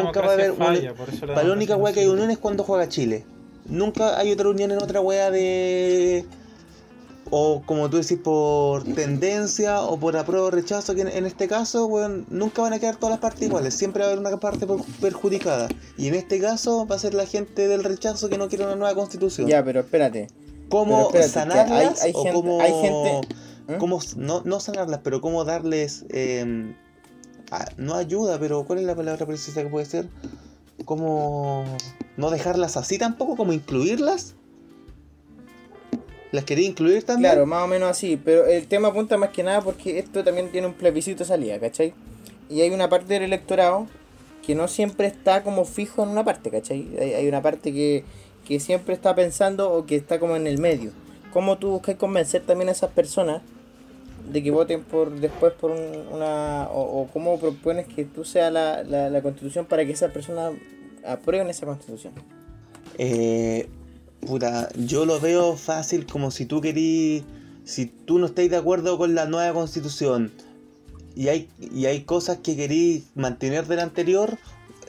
nunca 0.05 0.21
va 0.23 0.31
a 0.31 0.33
haber 0.33 0.53
una, 0.53 0.73
la 0.73 0.95
Para 1.35 1.43
la 1.49 1.53
única 1.53 1.77
weá 1.77 1.93
que 1.93 2.01
hay 2.01 2.07
unión 2.07 2.31
es 2.31 2.39
cuando 2.39 2.65
juega 2.65 2.89
Chile. 2.89 3.25
Nunca 3.67 4.19
hay 4.19 4.33
otra 4.33 4.49
unión 4.49 4.71
en 4.71 4.83
otra 4.83 5.01
weá 5.01 5.31
de. 5.31 6.25
O 7.33 7.63
como 7.65 7.89
tú 7.89 7.99
decís, 7.99 8.19
por 8.25 8.83
tendencia 8.83 9.83
o 9.83 9.99
por 10.01 10.17
apruebo 10.17 10.47
o 10.47 10.51
rechazo, 10.51 10.95
que 10.97 11.03
en, 11.03 11.09
en 11.09 11.27
este 11.27 11.47
caso, 11.47 11.87
weón, 11.87 12.27
nunca 12.29 12.63
van 12.63 12.73
a 12.73 12.81
quedar 12.81 12.97
todas 12.97 13.11
las 13.13 13.21
partes 13.21 13.43
iguales. 13.43 13.75
Siempre 13.75 14.01
va 14.03 14.09
a 14.09 14.13
haber 14.13 14.27
una 14.27 14.41
parte 14.41 14.67
per- 14.67 14.79
perjudicada. 15.01 15.69
Y 15.97 16.09
en 16.09 16.15
este 16.17 16.41
caso 16.41 16.87
va 16.91 16.97
a 16.97 16.99
ser 16.99 17.15
la 17.15 17.27
gente 17.27 17.69
del 17.69 17.85
rechazo 17.85 18.29
que 18.29 18.37
no 18.39 18.49
quiere 18.49 18.65
una 18.65 18.75
nueva 18.75 18.95
constitución. 18.97 19.47
Ya, 19.47 19.63
pero 19.65 19.81
espérate. 19.81 20.27
¿Cómo 20.71 21.11
pero 21.13 21.25
espérate, 21.25 21.51
que 21.51 21.57
sanarlas? 21.69 22.03
hay- 22.03 22.09
hay 22.09 22.13
o 22.17 22.23
gente- 22.25 22.33
cómo, 22.35 22.61
hay 22.61 22.73
gente- 22.73 23.29
cómo- 23.79 24.01
no, 24.17 24.43
no 24.45 24.59
sanarlas, 24.59 25.01
pero 25.05 25.21
cómo 25.21 25.45
darles. 25.45 26.05
eh, 26.09 26.75
no 27.77 27.95
ayuda, 27.95 28.39
pero 28.39 28.65
¿cuál 28.65 28.81
es 28.81 28.85
la 28.85 28.95
palabra 28.95 29.27
precisa 29.27 29.63
que 29.63 29.69
puede 29.69 29.87
ser? 29.87 30.09
¿Cómo 30.85 31.65
no 32.17 32.31
dejarlas 32.31 32.77
así 32.77 32.99
tampoco? 32.99 33.37
¿Cómo 33.37 33.53
incluirlas? 33.53 34.35
¿Las 36.33 36.45
quería 36.45 36.69
incluir 36.69 37.03
también? 37.03 37.33
Claro, 37.33 37.47
más 37.47 37.65
o 37.65 37.67
menos 37.67 37.91
así. 37.91 38.21
Pero 38.23 38.47
el 38.47 38.69
tema 38.69 38.89
apunta 38.89 39.17
más 39.17 39.31
que 39.31 39.43
nada 39.43 39.61
porque 39.63 39.99
esto 39.99 40.23
también 40.23 40.51
tiene 40.53 40.67
un 40.69 40.75
plebiscito 40.75 41.21
de 41.21 41.25
salida, 41.25 41.59
¿cachai? 41.59 41.93
Y 42.49 42.61
hay 42.61 42.71
una 42.71 42.89
parte 42.89 43.15
del 43.15 43.25
electorado 43.25 43.87
que 44.47 44.55
no 44.55 44.69
siempre 44.69 45.07
está 45.07 45.43
como 45.43 45.65
fijo 45.65 46.03
en 46.03 46.11
una 46.11 46.25
parte, 46.25 46.51
¿cachai? 46.51 46.89
Hay, 46.99 47.15
hay 47.15 47.29
una 47.29 47.43
parte 47.43 47.73
que, 47.73 48.05
que 48.45 48.61
siempre 48.61 48.95
está 48.95 49.15
pensando 49.15 49.73
o 49.73 49.87
que 49.87 49.97
está 49.97 50.21
como 50.21 50.37
en 50.37 50.47
el 50.47 50.59
medio. 50.59 50.93
¿Cómo 51.33 51.59
tú 51.59 51.71
buscas 51.71 51.97
convencer 51.97 52.43
también 52.43 52.69
a 52.69 52.73
esas 52.73 52.91
personas 52.91 53.43
de 54.33 54.43
que 54.43 54.51
voten 54.51 54.83
por 54.85 55.11
después 55.19 55.53
por 55.55 55.71
un- 55.73 56.07
una... 56.13 56.69
O, 56.71 57.03
o 57.03 57.07
cómo 57.13 57.39
propones 57.39 57.87
que 57.87 58.05
tú 58.05 58.25
seas 58.25 58.53
la, 58.53 58.83
la, 58.83 59.11
la 59.11 59.23
constitución 59.23 59.67
para 59.67 59.85
que 59.85 59.93
esas 59.93 60.13
personas 60.13 60.53
aprueben 61.05 61.49
esa 61.49 61.67
constitución? 61.67 62.13
Eh, 62.99 63.69
puta, 64.21 64.69
yo 64.77 65.07
lo 65.07 65.21
veo 65.21 65.57
fácil 65.57 66.07
como 66.07 66.31
si 66.31 66.45
tú 66.47 66.61
querís, 66.61 67.23
si 67.65 67.87
tú 67.87 68.19
no 68.19 68.27
estáis 68.27 68.51
de 68.51 68.57
acuerdo 68.57 68.99
con 68.99 69.15
la 69.15 69.27
nueva 69.27 69.53
constitución 69.55 70.31
y 71.17 71.29
hay, 71.29 71.49
y 71.75 71.87
hay 71.87 72.03
cosas 72.03 72.39
que 72.39 72.57
querís 72.57 73.05
mantener 73.15 73.67
de 73.67 73.77
la 73.77 73.83
anterior, 73.83 74.39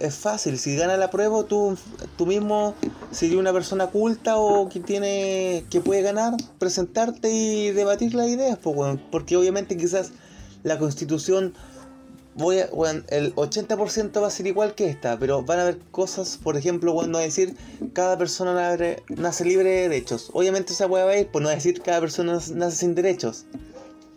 es 0.02 0.16
fácil. 0.16 0.58
Si 0.58 0.76
gana 0.76 0.98
la 0.98 1.10
prueba, 1.10 1.44
tú, 1.44 1.78
tú 2.18 2.26
mismo, 2.26 2.76
si 3.12 3.36
una 3.36 3.54
persona 3.54 3.88
culta 3.88 4.38
o 4.38 4.70
que 4.70 4.80
tiene 4.80 5.66
que 5.70 5.82
puede 5.82 6.02
ganar, 6.02 6.34
presentarte 6.60 7.32
y 7.32 7.72
debatir 7.72 8.14
las 8.14 8.28
ideas, 8.28 8.58
pues, 8.62 9.00
porque 9.12 9.38
obviamente 9.38 9.78
quizás 9.78 10.12
la 10.64 10.78
constitución 10.78 11.54
voy 12.36 12.60
a, 12.60 12.70
weón, 12.72 13.06
el 13.10 13.36
80% 13.36 14.22
va 14.22 14.28
a 14.28 14.32
ser 14.32 14.48
igual 14.48 14.76
que 14.76 14.88
esta, 14.88 15.18
pero 15.18 15.44
van 15.44 15.60
a 15.60 15.62
haber 15.64 15.80
cosas, 15.92 16.40
por 16.42 16.58
ejemplo, 16.58 16.94
cuando 16.94 17.20
decir 17.20 17.56
cada 17.94 18.18
persona 18.18 18.54
nace, 19.10 19.46
libre 19.46 19.70
de 19.70 19.90
derechos. 19.90 20.30
Obviamente 20.34 20.74
esa 20.74 20.86
a 20.86 21.18
ir, 21.18 21.28
por 21.28 21.42
no 21.42 21.50
decir 21.50 21.82
cada 21.82 22.00
persona 22.00 22.40
nace 22.54 22.78
sin 22.78 22.96
derechos. 22.96 23.46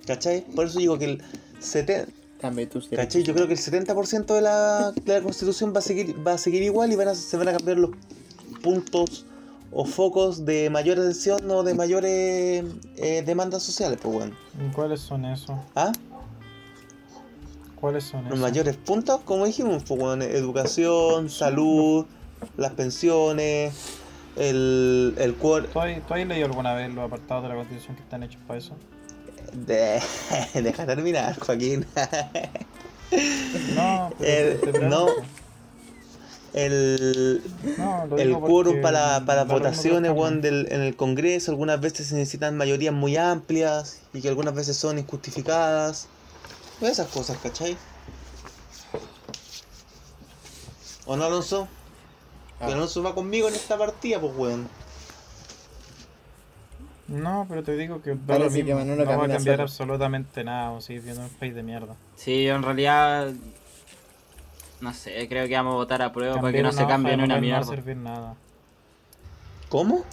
¿Cachai? 0.06 0.44
Por 0.54 0.66
eso 0.66 0.78
digo 0.78 0.98
que 0.98 1.06
el 1.06 1.22
70, 1.60 2.12
Cambie 2.44 2.66
tus 2.66 2.88
¿cachai? 2.88 3.22
Yo 3.22 3.32
creo 3.32 3.46
que 3.46 3.54
el 3.54 3.58
70% 3.58 4.34
de 4.34 4.42
la, 4.42 4.92
de 4.92 5.14
la 5.14 5.22
constitución 5.22 5.72
va 5.74 5.78
a 5.78 5.82
seguir, 5.82 6.14
va 6.26 6.32
a 6.32 6.38
seguir 6.38 6.62
igual 6.62 6.92
y 6.92 6.96
van 6.96 7.08
a, 7.08 7.14
se 7.14 7.38
van 7.38 7.48
a 7.48 7.52
cambiar 7.52 7.78
los 7.78 7.92
puntos 8.62 9.24
o 9.72 9.86
focos 9.86 10.44
de 10.44 10.68
mayor 10.68 10.98
atención 10.98 11.50
o 11.50 11.62
de 11.62 11.72
mayores 11.72 12.64
eh, 12.98 13.22
demandas 13.24 13.62
sociales, 13.62 13.98
pues 14.02 14.14
bueno. 14.14 14.36
¿Y 14.62 14.70
¿Cuáles 14.74 15.00
son 15.00 15.24
esos? 15.24 15.56
¿Ah? 15.74 15.90
¿Cuáles 17.80 18.04
son 18.04 18.24
Los 18.24 18.34
esos? 18.34 18.40
mayores 18.40 18.76
puntos, 18.76 19.22
como 19.24 19.46
dijimos, 19.46 19.82
pues, 19.88 19.98
weón, 19.98 20.20
educación, 20.20 21.30
salud, 21.30 22.04
las 22.58 22.72
pensiones, 22.72 23.72
el, 24.36 25.14
el 25.16 25.34
cuor... 25.36 25.66
¿Tú 25.68 25.80
has, 25.80 26.06
tú 26.06 26.12
has 26.12 26.26
leído 26.26 26.44
alguna 26.44 26.74
vez 26.74 26.92
los 26.92 27.06
apartados 27.06 27.44
de 27.44 27.48
la 27.48 27.54
constitución 27.54 27.96
que 27.96 28.02
están 28.02 28.22
hechos 28.22 28.42
para 28.46 28.58
eso? 28.58 28.74
De... 29.54 30.02
Deja 30.54 30.86
terminar, 30.86 31.38
Joaquín. 31.38 31.86
No, 33.74 34.12
El- 34.20 34.60
no. 34.88 35.06
El, 36.52 37.42
No, 37.78 38.16
el 38.16 38.38
quórum 38.38 38.80
para, 38.80 39.24
para 39.26 39.42
votaciones 39.42 40.14
del, 40.40 40.68
en 40.70 40.82
el 40.82 40.94
Congreso, 40.94 41.50
algunas 41.50 41.80
veces 41.80 42.06
se 42.06 42.14
necesitan 42.14 42.56
mayorías 42.56 42.94
muy 42.94 43.16
amplias 43.16 43.98
y 44.12 44.20
que 44.20 44.28
algunas 44.28 44.54
veces 44.54 44.76
son 44.76 44.98
injustificadas. 45.00 46.06
Todas 46.78 46.92
esas 46.92 47.08
cosas, 47.08 47.38
¿cachai? 47.42 47.76
¿O 51.06 51.16
no, 51.16 51.24
Alonso? 51.24 51.66
Ah. 52.60 52.66
Alonso 52.66 53.02
va 53.02 53.16
conmigo 53.16 53.48
en 53.48 53.54
esta 53.54 53.76
partida, 53.76 54.20
pues, 54.20 54.32
weón. 54.36 54.68
No, 57.06 57.44
pero 57.48 57.62
te 57.62 57.76
digo 57.76 58.00
que 58.00 58.14
lo 58.14 58.16
Manolo 58.76 59.04
no 59.04 59.18
va 59.18 59.24
a 59.26 59.28
cambiar 59.28 59.56
solo. 59.56 59.62
absolutamente 59.64 60.42
nada, 60.42 60.70
o 60.70 60.80
seguir 60.80 61.02
viendo 61.02 61.22
un 61.22 61.28
país 61.28 61.54
de 61.54 61.62
mierda. 61.62 61.94
Sí, 62.16 62.44
yo 62.44 62.54
en 62.54 62.62
realidad. 62.62 63.32
No 64.80 64.92
sé, 64.92 65.28
creo 65.28 65.46
que 65.46 65.54
vamos 65.54 65.72
a 65.72 65.76
votar 65.76 66.02
a 66.02 66.12
prueba 66.12 66.40
para 66.40 66.52
que 66.52 66.62
no 66.62 66.72
se 66.72 66.86
cambie 66.86 67.16
ni 67.16 67.24
una 67.24 67.34
papel 67.36 67.48
No 67.50 67.54
va 67.54 67.56
a 67.56 67.60
mierda. 67.60 67.64
servir 67.76 67.96
nada. 67.96 68.34
¿Cómo? 69.68 70.04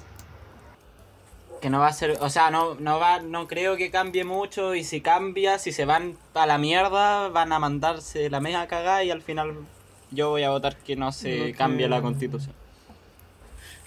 Que 1.61 1.69
no 1.69 1.79
va 1.79 1.87
a 1.87 1.93
ser. 1.93 2.17
O 2.21 2.29
sea, 2.29 2.51
no, 2.51 2.75
no, 2.75 2.99
va, 2.99 3.21
no 3.21 3.47
creo 3.47 3.77
que 3.77 3.89
cambie 3.91 4.23
mucho. 4.23 4.75
Y 4.75 4.83
si 4.83 5.01
cambia, 5.01 5.59
si 5.59 5.71
se 5.71 5.85
van 5.85 6.17
a 6.33 6.45
la 6.45 6.57
mierda, 6.57 7.29
van 7.29 7.53
a 7.53 7.59
mandarse 7.59 8.29
la 8.29 8.39
mega 8.39 8.67
cagada. 8.67 9.03
Y 9.03 9.11
al 9.11 9.21
final 9.21 9.55
yo 10.11 10.29
voy 10.29 10.43
a 10.43 10.49
votar 10.49 10.75
que 10.77 10.95
no 10.95 11.11
se 11.11 11.53
cambie 11.53 11.87
la 11.87 12.01
constitución. 12.01 12.53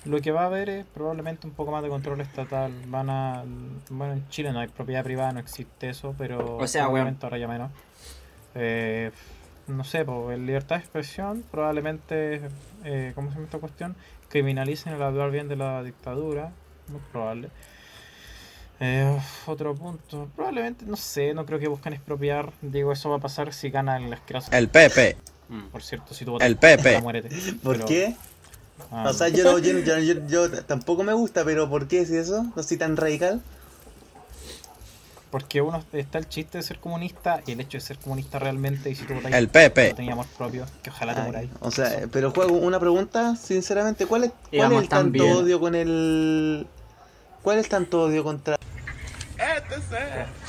Lo 0.05 0.20
que 0.20 0.32
va 0.32 0.42
a 0.42 0.46
haber 0.46 0.68
es 0.68 0.84
probablemente 0.84 1.46
un 1.46 1.55
poco 1.55 1.72
más 1.72 1.82
de 1.82 1.88
control 1.88 2.20
estatal. 2.20 2.72
Van 2.88 3.09
a. 3.09 3.44
Bueno, 3.88 4.12
en 4.14 4.28
Chile 4.28 4.52
no 4.52 4.61
hay 4.61 4.68
propiedad 4.68 5.02
privada, 5.02 5.32
no 5.32 5.40
existe 5.40 5.88
eso, 5.88 6.14
pero. 6.18 6.57
O 6.59 6.66
sea, 6.66 6.82
probablemente 6.84 7.24
ahora 7.24 7.38
ya 7.38 7.48
menos. 7.48 7.70
Eh, 8.55 9.11
no 9.66 9.82
sé, 9.84 10.05
pues 10.05 10.36
en 10.36 10.44
libertad 10.46 10.76
de 10.76 10.80
expresión, 10.82 11.42
probablemente. 11.50 12.42
Eh, 12.84 13.12
¿Cómo 13.14 13.28
se 13.30 13.34
llama 13.36 13.46
esta 13.46 13.59
cuestión? 13.59 13.96
Criminalicen 14.28 14.92
el 14.92 15.02
hablar 15.02 15.30
bien 15.30 15.48
de 15.48 15.57
la 15.57 15.82
dictadura. 15.82 16.52
Muy 16.88 17.00
probable. 17.11 17.48
Eh, 18.80 19.18
otro 19.46 19.74
punto. 19.74 20.28
Probablemente, 20.36 20.84
no 20.84 20.96
sé, 20.96 21.32
no 21.32 21.46
creo 21.46 21.59
que 21.59 21.68
busquen 21.68 21.94
expropiar. 21.94 22.52
Digo, 22.61 22.92
eso 22.92 23.09
va 23.09 23.16
a 23.16 23.20
pasar 23.20 23.52
si 23.55 23.70
gana 23.70 23.96
el 23.96 24.12
asqueroso. 24.12 24.50
El 24.52 24.68
PP. 24.68 25.16
Por 25.70 25.82
cierto, 25.82 26.12
si 26.14 26.24
tú 26.24 26.32
votas 26.32 26.46
El 26.48 26.57
PP. 26.57 27.00
muérete. 27.00 27.28
¿Por 27.62 27.76
Pero- 27.76 27.86
qué? 27.86 28.16
Ah, 28.91 29.09
O 29.11 29.12
sea, 29.12 29.29
yo, 29.29 29.45
no- 29.45 29.59
yo, 29.59 29.79
yo, 29.81 29.99
yo- 29.99 30.27
yo 30.27 30.51
tampoco 30.64 31.03
me 31.05 31.12
gusta, 31.12 31.45
pero 31.45 31.68
¿por 31.68 31.87
qué 31.89 32.01
es 32.01 32.11
eso? 32.11 32.47
No 32.57 32.62
soy 32.62 32.77
tan 32.77 32.97
radical. 32.97 33.41
Porque 35.31 35.61
uno 35.61 35.85
está 35.93 36.18
el 36.18 36.29
chiste 36.29 36.59
de 36.59 36.62
ser 36.62 36.79
comunista 36.79 37.43
y 37.45 37.53
el 37.53 37.61
hecho 37.61 37.79
de 37.79 37.81
ser 37.81 37.99
comunista 37.99 38.39
realmente 38.39 38.91
y 38.91 38.95
si 38.95 39.05
tú 39.05 39.14
El 39.33 39.49
PP. 39.49 39.89
no 39.91 39.95
tenía 39.97 40.12
amor 40.12 40.27
propio, 40.39 40.64
que 40.83 40.91
ojalá 40.91 41.14
te 41.14 41.22
muráis. 41.22 41.51
o 41.61 41.70
sea, 41.72 42.07
pero 42.12 42.31
juego 42.31 42.53
una 42.55 42.79
pregunta, 42.79 43.35
sinceramente, 43.35 44.07
¿cuál 44.07 44.25
es, 44.25 44.33
cuál 44.57 44.72
es 44.72 44.79
el 44.83 44.89
tanto 44.89 45.25
odio 45.39 45.59
con 45.59 45.75
el... 45.75 46.66
¿Cuál 47.43 47.59
es 47.59 47.64
el 47.64 47.68
tanto 47.70 48.03
odio 48.03 48.22
contra... 48.22 48.57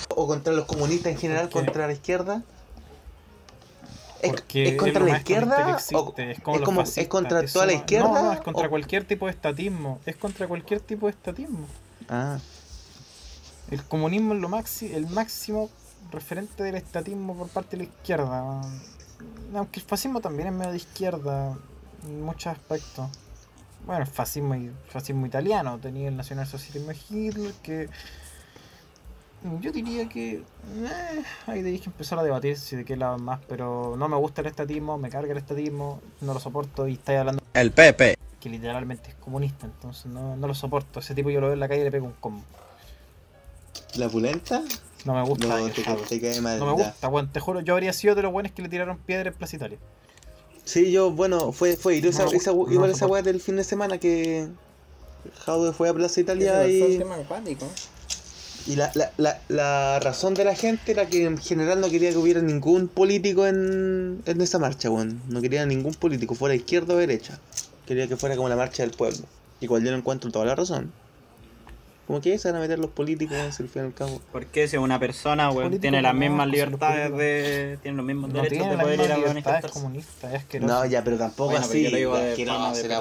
O 0.10 0.28
contra 0.28 0.54
los 0.54 0.66
comunistas 0.66 1.12
en 1.12 1.18
general, 1.18 1.50
contra 1.50 1.88
la 1.88 1.94
izquierda? 1.94 2.44
¿Es, 4.22 4.30
Porque 4.32 4.70
es 4.70 4.78
contra 4.78 5.04
la 5.04 5.18
izquierda? 5.18 5.72
existe, 5.72 6.32
es, 6.32 6.40
como 6.40 6.84
contra 7.10 7.46
toda 7.46 7.66
la 7.66 7.74
izquierda? 7.74 8.08
No, 8.08 8.24
no, 8.24 8.34
es 8.34 8.42
contra 8.42 8.68
o- 8.68 8.70
cualquier 8.70 9.06
tipo 9.06 9.26
de 9.26 9.32
estatismo. 9.32 10.00
Es 10.06 10.16
contra 10.16 10.48
cualquier 10.48 10.80
tipo 10.80 11.08
de 11.08 11.12
estatismo. 11.12 11.68
Ah, 12.10 12.40
El 13.70 13.84
comunismo 13.84 14.34
es 14.34 14.40
lo 14.40 14.50
maxi 14.50 14.94
el 14.94 15.08
máximo 15.08 15.70
referente 16.12 16.64
del 16.64 16.76
estatismo 16.76 17.36
por 17.36 17.48
parte 17.50 17.78
de 17.78 17.84
la 17.84 17.90
izquierda. 17.90 18.62
Aunque 19.56 19.80
el 19.80 19.86
fascismo 19.86 20.22
también 20.22 20.50
es 20.50 20.54
medio 20.54 20.72
de 20.72 20.78
izquierda 20.78 21.58
en 22.04 22.22
muchos 22.22 22.48
aspectos. 22.54 23.10
Bueno, 23.86 24.02
el 24.02 24.08
fascismo, 24.08 24.56
fascismo 24.90 25.26
italiano, 25.26 25.78
tenía 25.80 26.08
el 26.08 26.18
nacionalsocialismo 26.18 26.90
de 26.90 26.98
Hitler, 27.10 27.54
que 27.62 27.90
yo 29.62 29.72
diría 29.72 30.08
que 30.10 30.34
eh, 30.36 31.24
ahí 31.48 31.62
tenéis 31.62 31.82
que 31.82 31.90
empezar 31.90 32.20
a 32.20 32.24
debatir 32.24 32.58
si 32.58 32.76
de 32.76 32.86
qué 32.86 32.96
lado 32.96 33.18
más, 33.18 33.40
pero 33.48 33.96
no 33.98 34.08
me 34.08 34.16
gusta 34.18 34.42
el 34.42 34.48
estatismo, 34.48 34.98
me 34.98 35.10
carga 35.10 35.32
el 35.32 35.38
estatismo, 35.38 36.02
no 36.22 36.34
lo 36.34 36.40
soporto 36.40 36.88
y 36.88 36.94
estáis 36.94 37.20
hablando 37.20 37.42
El 37.54 37.72
PP. 37.72 38.18
que 38.40 38.50
literalmente 38.50 39.10
es 39.10 39.16
comunista, 39.16 39.66
entonces 39.66 40.08
no, 40.08 40.36
no 40.36 40.48
lo 40.48 40.54
soporto. 40.56 41.00
Ese 41.00 41.14
tipo 41.16 41.30
yo 41.30 41.40
lo 41.42 41.48
veo 41.48 41.54
en 41.54 41.60
la 41.60 41.68
calle 41.68 41.82
y 41.82 41.84
le 41.86 41.92
pego 41.92 42.06
un 42.06 42.14
combo. 42.14 42.44
¿la 43.96 44.10
pulenta? 44.10 44.62
No 45.06 45.14
me 45.14 45.22
gusta. 45.22 45.48
No, 45.48 45.70
te, 45.70 45.84
te 45.84 46.22
cae 46.22 46.42
mal. 46.42 46.60
No 46.60 46.66
me 46.66 46.72
gusta, 46.74 47.08
weón, 47.08 47.32
te 47.32 47.40
juro, 47.40 47.62
yo 47.62 47.74
habría 47.74 47.94
sido 47.94 48.16
de 48.16 48.24
los 48.24 48.32
buenos 48.32 48.52
que 48.52 48.62
le 48.62 48.70
tiraron 48.70 48.98
piedra 48.98 49.30
en 49.30 49.36
Plaza 49.36 49.56
Italia. 49.56 49.78
Sí, 50.64 50.92
yo, 50.92 51.12
bueno, 51.12 51.52
fue, 51.52 51.78
fue 51.78 51.96
ir 51.96 52.08
esa, 52.08 52.26
No, 52.26 52.32
esa- 52.32 52.52
no 52.52 52.72
igual 52.72 52.90
esa 52.90 53.06
weá 53.06 53.22
del 53.22 53.40
fin 53.40 53.56
de 53.56 53.64
semana 53.64 54.00
que 54.00 54.48
Jaude 55.46 55.72
fue 55.74 55.90
a 55.90 55.94
Plaza 55.94 56.20
Italia 56.20 56.54
fue 56.56 56.82
un 56.82 56.92
y, 56.92 56.98
tema. 56.98 57.18
Y 58.68 58.76
la, 58.76 58.92
la, 58.96 59.12
la, 59.18 59.40
la 59.48 60.00
razón 60.00 60.34
de 60.34 60.44
la 60.44 60.56
gente 60.56 60.92
era 60.92 61.06
que 61.08 61.26
en 61.26 61.38
general 61.38 61.82
no 61.82 61.90
quería 61.90 62.12
que 62.12 62.18
hubiera 62.18 62.42
ningún 62.42 62.88
político 62.88 63.46
en, 63.46 64.22
en 64.26 64.42
esa 64.42 64.60
marcha, 64.60 64.90
weón. 64.90 65.22
No 65.30 65.42
quería 65.42 65.66
ningún 65.66 65.94
político, 65.94 66.36
fuera 66.36 66.56
izquierda 66.56 66.96
o 66.96 66.98
derecha. 66.98 67.40
Quería 67.86 68.08
que 68.08 68.18
fuera 68.18 68.36
como 68.36 68.50
la 68.50 68.56
marcha 68.56 68.84
del 68.84 68.92
pueblo. 68.92 69.26
Y 69.60 69.68
cual 69.68 69.84
yo 69.84 69.92
no 69.92 69.98
encuentro 69.98 70.32
toda 70.32 70.46
la 70.46 70.56
razón. 70.56 70.92
Como 72.08 72.22
que 72.22 72.38
se 72.38 72.50
van 72.52 72.58
a 72.58 72.60
meter 72.60 72.78
los 72.80 72.92
políticos, 72.92 73.36
weón, 73.38 73.54
si 73.54 73.64
al 73.64 73.70
fin 73.70 73.82
y 73.84 73.86
al 73.86 73.94
cabo. 73.94 74.22
Porque 74.32 74.68
si 74.68 74.78
una 74.78 75.00
persona, 75.00 75.50
weón, 75.52 75.80
tiene 75.80 76.02
las 76.02 76.14
mismas 76.14 76.48
libertades 76.48 77.12
de. 77.16 77.80
Tiene 77.82 77.98
los 77.98 78.06
mismos 78.06 78.30
No 78.32 78.42
derechos 78.42 78.58
tiene 78.68 78.76
de 78.78 78.84
poder 78.84 79.00
ir 79.00 79.48
a 79.48 79.62
comunistas, 79.70 80.44
es. 80.52 80.62
No, 80.62 80.86
ya, 80.86 81.04
pero 81.04 81.18
tampoco 81.18 81.52
Bueno, 81.52 81.66
pero 81.72 81.88
así. 81.88 82.02
yo 82.02 82.12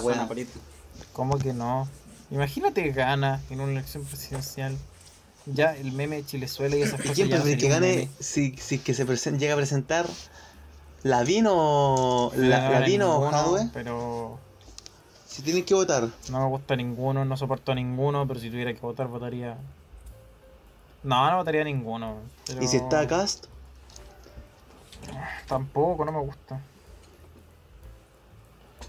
weá. 0.07 0.29
política. 0.29 0.59
¿Cómo 1.13 1.39
que 1.39 1.53
no? 1.53 1.89
Imagínate 2.31 2.83
que 2.83 2.93
gana 2.93 3.43
en 3.51 3.61
una 3.61 3.73
elección 3.73 4.05
presidencial. 4.05 4.75
Ya 5.47 5.75
el 5.77 5.93
meme 5.93 6.17
de 6.17 6.27
Chilezuela 6.27 6.77
y 6.77 6.83
esas 6.83 7.01
¿Y 7.01 7.03
cosas. 7.03 7.15
quién 7.17 7.29
no 7.31 7.37
prefiere 7.37 7.61
que 7.61 7.69
gane 7.69 8.09
si, 8.21 8.57
si 8.57 8.79
que 8.79 8.95
se 8.95 9.07
presen- 9.07 9.39
llega 9.39 9.53
a 9.55 9.57
presentar 9.57 10.07
Ladino 11.03 12.33
No 12.35 12.43
la, 12.43 12.59
gana 12.61 12.81
Ladino 12.81 13.17
o 13.19 13.31
Jadwe? 13.31 13.69
Pero 13.75 14.39
Si 15.27 15.43
tienen 15.43 15.65
que 15.65 15.75
votar. 15.75 16.09
no 16.31 16.41
me 16.41 16.47
gusta 16.49 16.77
ninguno, 16.77 17.25
no 17.27 17.37
soporto 17.37 17.73
a 17.73 17.75
ninguno, 17.75 18.27
pero 18.27 18.41
si 18.41 18.49
tuviera 18.51 18.73
que 18.73 18.81
votar, 18.81 19.09
votaría. 19.09 19.59
No, 21.03 21.31
no 21.31 21.37
votaría 21.37 21.61
a 21.61 21.65
ninguno. 21.65 22.17
pero- 22.47 22.63
Y 22.63 22.67
si 22.67 22.77
está 22.79 23.07
Cast, 23.07 23.47
Tampoco, 25.47 26.05
no 26.07 26.13
me 26.13 26.21
gusta. 26.21 26.61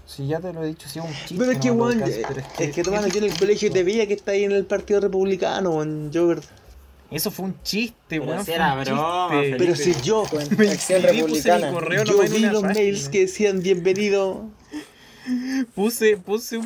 Si 0.06 0.26
ya 0.28 0.38
te 0.40 0.52
lo 0.52 0.62
he 0.62 0.68
dicho, 0.68 0.88
si 0.88 1.00
es 1.00 1.04
un 1.04 1.10
chiste. 1.12 1.34
Pero 1.36 1.50
es 1.50 1.58
que, 1.58 1.68
no 1.68 1.74
weón, 1.74 1.98
lo 2.00 2.06
eh, 2.06 2.22
pero 2.26 2.40
es 2.58 2.72
que, 2.74 2.80
hermano, 2.80 3.08
yo 3.08 3.18
en 3.18 3.24
el 3.24 3.36
colegio 3.38 3.72
te 3.72 3.82
veía 3.82 4.06
que 4.06 4.14
está 4.14 4.30
ahí 4.32 4.44
en 4.44 4.52
el 4.52 4.64
Partido 4.64 5.00
Republicano, 5.00 5.70
weón. 5.70 6.10
Yo, 6.12 6.34
Eso 7.10 7.30
fue 7.30 7.46
un 7.46 7.60
chiste, 7.62 8.20
Pero 8.20 8.24
weón. 8.26 8.44
era 8.48 8.74
broma. 8.84 9.28
Felipe. 9.30 9.56
Pero 9.58 9.74
si 9.76 9.94
yo, 10.02 10.24
Me 10.56 10.68
Acción 10.70 11.02
inscribí, 11.02 11.22
puse 11.24 11.50
mi 11.52 11.58
Republicana. 11.58 11.72
correo 11.72 12.04
yo 12.04 12.18
vi 12.20 12.38
los 12.40 12.62
página. 12.62 12.80
mails 12.80 13.08
que 13.08 13.20
decían 13.20 13.62
bienvenido. 13.62 14.44
Puse, 15.74 16.16
puse, 16.18 16.60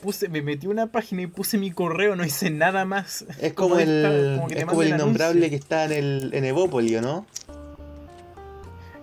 puse, 0.00 0.28
me 0.30 0.40
metí 0.40 0.66
una 0.66 0.86
página 0.86 1.20
y 1.22 1.26
puse 1.26 1.58
mi 1.58 1.70
correo, 1.70 2.16
no 2.16 2.24
hice 2.24 2.48
nada 2.48 2.86
más. 2.86 3.26
Es 3.38 3.52
como 3.52 3.78
el, 3.78 4.36
como 4.38 4.48
es 4.48 4.64
como 4.64 4.82
el 4.82 4.88
innombrable 4.88 5.46
anuncio. 5.46 5.50
que 5.50 5.56
está 5.56 5.84
en 5.84 5.92
el 5.92 6.30
en 6.32 6.44
Evópoli, 6.46 6.96
¿o 6.96 7.02
¿no? 7.02 7.26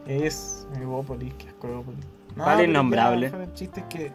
Es 0.07 0.65
Evópolis, 0.81 1.34
que 1.35 1.47
es 1.49 1.53
Evópolis. 1.63 2.03
No, 2.35 2.43
¿Cuál 2.43 2.57
pero 2.57 2.69
innombrable? 2.69 3.26
ya, 3.27 3.30
fuera 3.30 3.45
el 3.45 3.53
chiste 3.53 3.80
es 3.81 3.85
que 3.88 4.11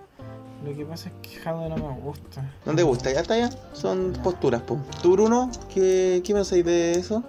lo 0.64 0.76
que 0.76 0.84
pasa 0.84 1.08
es 1.08 1.14
que 1.30 1.38
Jado 1.38 1.68
no 1.68 1.76
me 1.76 2.00
gusta. 2.00 2.52
¿No 2.66 2.74
te 2.74 2.82
gusta? 2.82 3.12
Ya 3.12 3.20
está 3.20 3.36
ya. 3.38 3.50
Son 3.74 4.12
posturas, 4.24 4.60
po. 4.62 4.78
¿Tú, 5.02 5.12
Bruno? 5.12 5.50
¿Qué, 5.72 6.20
qué 6.24 6.34
pensáis 6.34 6.64
de 6.64 6.92
eso? 6.92 7.22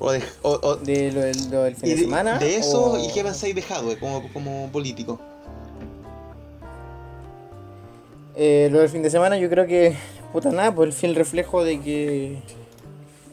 O 0.00 0.10
de, 0.10 0.22
o, 0.42 0.50
o- 0.50 0.76
De 0.76 1.12
lo 1.12 1.20
del, 1.20 1.50
lo 1.50 1.62
del 1.62 1.76
fin 1.76 1.88
de, 1.88 1.94
de, 1.94 2.02
semana. 2.02 2.38
de 2.38 2.56
eso, 2.56 2.92
o- 2.94 2.98
¿y 2.98 3.08
qué 3.12 3.22
pensáis 3.22 3.54
de 3.54 3.62
Jadwe 3.62 3.98
como, 3.98 4.28
como 4.32 4.68
político? 4.72 5.20
Eh, 8.36 8.68
lo 8.72 8.80
del 8.80 8.88
fin 8.88 9.02
de 9.02 9.10
semana 9.10 9.38
yo 9.38 9.48
creo 9.48 9.66
que, 9.66 9.96
puta 10.32 10.50
nada, 10.50 10.74
pues 10.74 10.88
el 10.88 10.92
fiel 10.92 11.14
reflejo 11.14 11.62
de 11.62 11.80
que 11.80 12.42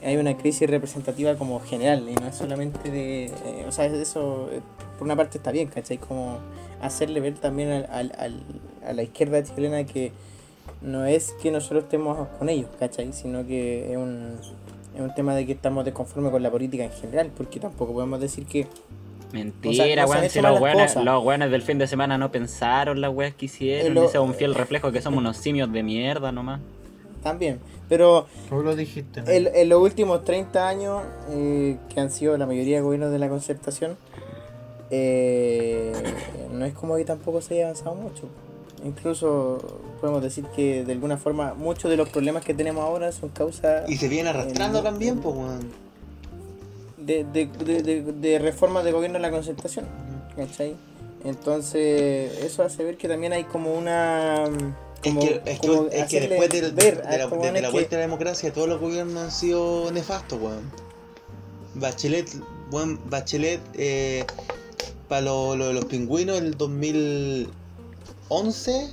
hay 0.04 0.18
una 0.18 0.36
crisis 0.38 0.70
representativa 0.70 1.36
como 1.36 1.60
general 1.60 2.08
y 2.10 2.16
no 2.16 2.28
es 2.28 2.36
solamente 2.36 2.90
de... 2.92 3.26
eh, 3.26 3.66
o 3.68 3.72
sea, 3.72 3.86
eso 3.86 4.50
eh, 4.52 4.60
por 4.98 5.06
una 5.06 5.16
parte 5.16 5.38
está 5.38 5.52
bien, 5.52 5.68
¿cachai? 5.68 5.98
Como 5.98 6.38
hacerle 6.82 7.20
ver 7.20 7.34
también 7.36 7.70
al, 7.72 7.86
al- 7.92 8.16
al- 8.18 8.44
a 8.88 8.94
la 8.94 9.04
izquierda 9.04 9.44
chilena 9.44 9.84
que 9.86 10.12
no 10.82 11.06
es 11.06 11.34
que 11.42 11.52
nosotros 11.52 11.84
estemos 11.84 12.28
con 12.40 12.50
ellos, 12.50 12.70
¿cachai? 12.80 13.14
Sino 13.14 13.46
que 13.46 13.92
es 13.92 13.98
un, 13.98 14.38
es 14.96 15.02
un 15.02 15.14
tema 15.14 15.36
de 15.36 15.46
que 15.46 15.52
estamos 15.52 15.86
desconformes 15.86 16.32
con 16.32 16.42
la 16.42 16.50
política 16.50 16.84
en 16.84 16.92
general, 16.92 17.30
porque 17.36 17.60
tampoco 17.60 17.94
podemos 17.94 18.20
decir 18.20 18.46
que... 18.46 18.68
Mentira, 19.34 20.04
O 20.04 20.08
sea, 20.10 20.18
weón. 20.18 20.30
Si 20.30 20.42
los 20.42 20.60
weones, 20.60 20.96
los 20.98 21.24
weones 21.24 21.52
del 21.52 21.62
fin 21.62 21.78
de 21.78 21.88
semana 21.88 22.18
no 22.18 22.32
pensaron 22.34 23.00
las 23.00 23.14
weas 23.14 23.34
que 23.34 23.46
hicieron. 23.46 23.92
Eh, 23.92 23.94
lo- 23.94 24.04
Ese 24.06 24.18
es 24.18 24.24
un 24.24 24.34
fiel 24.34 24.54
reflejo 24.56 24.92
que 24.92 25.02
somos 25.02 25.20
unos 25.20 25.38
simios 25.38 25.72
de 25.72 25.84
mierda 25.84 26.32
nomás. 26.34 26.60
También, 27.24 27.60
pero 27.88 28.26
Tú 28.50 28.62
lo 28.64 28.76
dijiste. 28.76 29.22
¿no? 29.22 29.28
El- 29.30 29.48
en 29.54 29.70
los 29.70 29.82
últimos 29.82 30.24
30 30.24 30.68
años, 30.68 31.04
eh, 31.30 31.78
que 31.94 32.00
han 32.00 32.10
sido 32.12 32.36
la 32.38 32.46
mayoría 32.48 32.78
de 32.78 32.82
gobiernos 32.82 33.12
de 33.12 33.20
la 33.20 33.30
concertación, 33.30 33.96
eh, 34.90 35.94
no 36.52 36.66
es 36.66 36.74
como 36.74 36.96
que 36.98 37.06
tampoco 37.06 37.42
se 37.42 37.56
haya 37.56 37.66
avanzado 37.66 37.96
mucho. 37.96 38.24
Incluso 38.84 39.80
podemos 40.00 40.22
decir 40.24 40.46
que 40.56 40.84
de 40.84 40.92
alguna 40.94 41.18
forma 41.18 41.54
muchos 41.54 41.90
de 41.92 41.98
los 41.98 42.10
problemas 42.10 42.44
que 42.44 42.54
tenemos 42.54 42.84
ahora 42.84 43.12
son 43.12 43.30
causa 43.30 43.84
Y 43.88 43.98
se 43.98 44.08
viene 44.08 44.30
arrastrando 44.30 44.80
el- 44.80 44.84
también, 44.84 45.20
pues, 45.20 45.36
weón. 45.36 45.70
de, 46.98 47.24
de, 47.24 47.46
de, 47.48 47.84
de, 47.84 48.02
de 48.14 48.40
reformas 48.40 48.84
de 48.84 48.92
gobierno 48.92 49.18
de 49.18 49.22
la 49.24 49.32
concertación. 49.32 49.86
¿Cachai? 50.36 50.76
Entonces, 51.24 52.44
eso 52.44 52.64
hace 52.64 52.84
ver 52.84 52.98
que 52.98 53.08
también 53.08 53.34
hay 53.34 53.44
como 53.44 53.74
una 53.74 54.46
como, 55.02 55.22
es 55.22 55.30
que, 55.30 55.42
es 55.52 55.60
que, 55.60 55.68
como 55.68 55.84
es 55.84 55.90
que 55.92 56.02
hacerle 56.02 56.30
después 56.30 56.50
del- 56.50 56.76
de, 56.76 56.84
ver 56.84 57.02
de 57.02 57.08
a 57.08 57.18
la, 57.18 57.28
desde 57.28 57.62
la 57.62 57.68
que- 57.68 57.72
vuelta 57.72 57.96
a 57.96 58.00
la 58.00 58.06
democracia, 58.06 58.54
todos 58.54 58.68
los 58.70 58.80
gobiernos 58.80 59.24
han 59.24 59.32
sido 59.32 59.92
nefastos, 59.92 60.40
weón. 60.42 60.72
Bachelet, 61.76 62.30
weón, 62.72 63.00
Bachelet, 63.10 63.62
eh, 63.76 64.26
para 65.08 65.22
lo, 65.22 65.56
lo 65.56 65.68
de 65.68 65.74
los 65.74 65.86
pingüinos, 65.86 66.38
el 66.38 66.58
2011, 66.58 68.90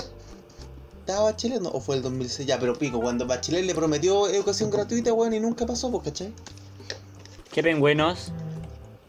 ¿estaba 1.01 1.23
Bachelet 1.25 1.61
no? 1.61 1.71
o 1.71 1.81
fue 1.81 1.97
el 1.97 2.03
2006? 2.03 2.47
Ya, 2.47 2.59
pero 2.59 2.75
pico, 2.75 3.01
cuando 3.01 3.27
Bachelet 3.27 3.65
le 3.65 3.75
prometió 3.75 4.29
educación 4.29 4.71
gratuita, 4.71 5.13
weón, 5.13 5.35
y 5.35 5.41
nunca 5.41 5.67
pasó, 5.67 5.91
pues, 5.91 6.05
¿cachai? 6.05 6.33
¿Qué 7.53 7.63
pingüinos? 7.63 8.33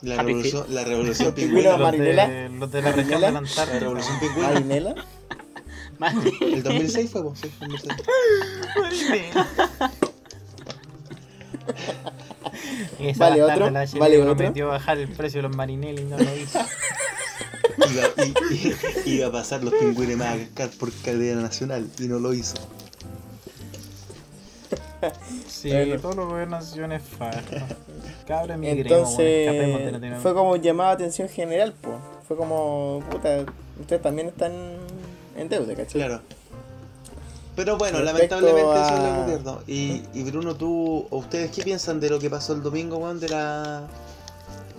La 0.01 0.23
revolución, 0.23 0.65
la 0.69 0.83
revolución 0.85 1.27
Los 1.27 1.35
pingüina. 1.35 1.77
Los 1.77 1.91
de, 1.91 2.49
los 2.57 2.71
de 2.71 2.81
la 2.81 2.91
región 2.93 3.19
de 3.21 3.27
la 3.27 3.31
La 3.31 3.39
Antártida. 3.39 3.79
revolución 3.79 4.17
pingüina. 4.19 4.95
El 6.41 6.63
2006 6.63 7.11
fue, 7.11 7.23
pues, 7.23 7.39
sí, 7.39 7.51
2006. 7.59 9.23
Esa 12.99 13.19
Vale, 13.29 13.43
otro, 13.43 13.69
la 13.69 13.85
vale, 13.97 14.21
otro. 14.21 14.35
prometió 14.35 14.67
bajar 14.69 14.97
el 14.97 15.09
precio 15.09 15.39
de 15.41 15.47
los 15.47 15.55
marineles 15.55 16.01
y 16.01 16.07
no 16.07 16.17
lo 16.17 16.35
hizo. 16.35 16.59
Iba, 17.91 18.25
i- 18.25 18.55
i- 18.55 19.09
iba 19.15 19.27
a 19.27 19.31
pasar 19.31 19.63
los 19.63 19.73
pingüinos 19.73 20.17
Madagascar 20.17 20.69
por 20.79 20.91
cadena 21.03 21.41
nacional 21.41 21.87
y 21.99 22.07
no 22.07 22.19
lo 22.19 22.33
hizo. 22.33 22.55
Sí, 25.47 25.69
Bueno. 25.69 25.99
todos 26.01 26.15
los 26.17 26.27
gobiernos 26.27 26.75
nefastos. 26.75 27.61
Cabra 28.27 28.57
bueno, 28.57 28.75
de 28.75 28.81
Entonces, 28.81 29.45
Latinoamérica. 29.47 30.19
fue 30.21 30.33
como 30.33 30.55
llamada 30.57 30.91
atención 30.91 31.29
general, 31.29 31.73
pues. 31.81 31.95
Fue 32.27 32.35
como, 32.37 33.01
puta, 33.09 33.45
ustedes 33.79 34.01
también 34.01 34.27
están 34.27 34.51
en 35.41 35.49
deuda, 35.49 35.75
¿cachai? 35.75 36.01
Claro. 36.01 36.21
Pero 37.55 37.77
bueno, 37.77 37.99
Respecto 37.99 38.39
lamentablemente 38.39 38.79
eso 38.79 38.95
es 38.95 38.99
a- 39.01 39.09
el 39.17 39.23
gobierno. 39.23 39.59
Y, 39.67 40.01
y 40.13 40.23
Bruno, 40.23 40.55
tú, 40.55 41.07
¿o 41.09 41.17
¿ustedes 41.17 41.51
qué 41.51 41.61
piensan 41.63 41.99
de 41.99 42.09
lo 42.09 42.19
que 42.19 42.29
pasó 42.29 42.53
el 42.53 42.63
domingo, 42.63 42.97
weón? 42.97 43.19
De 43.19 43.27
la, 43.29 43.87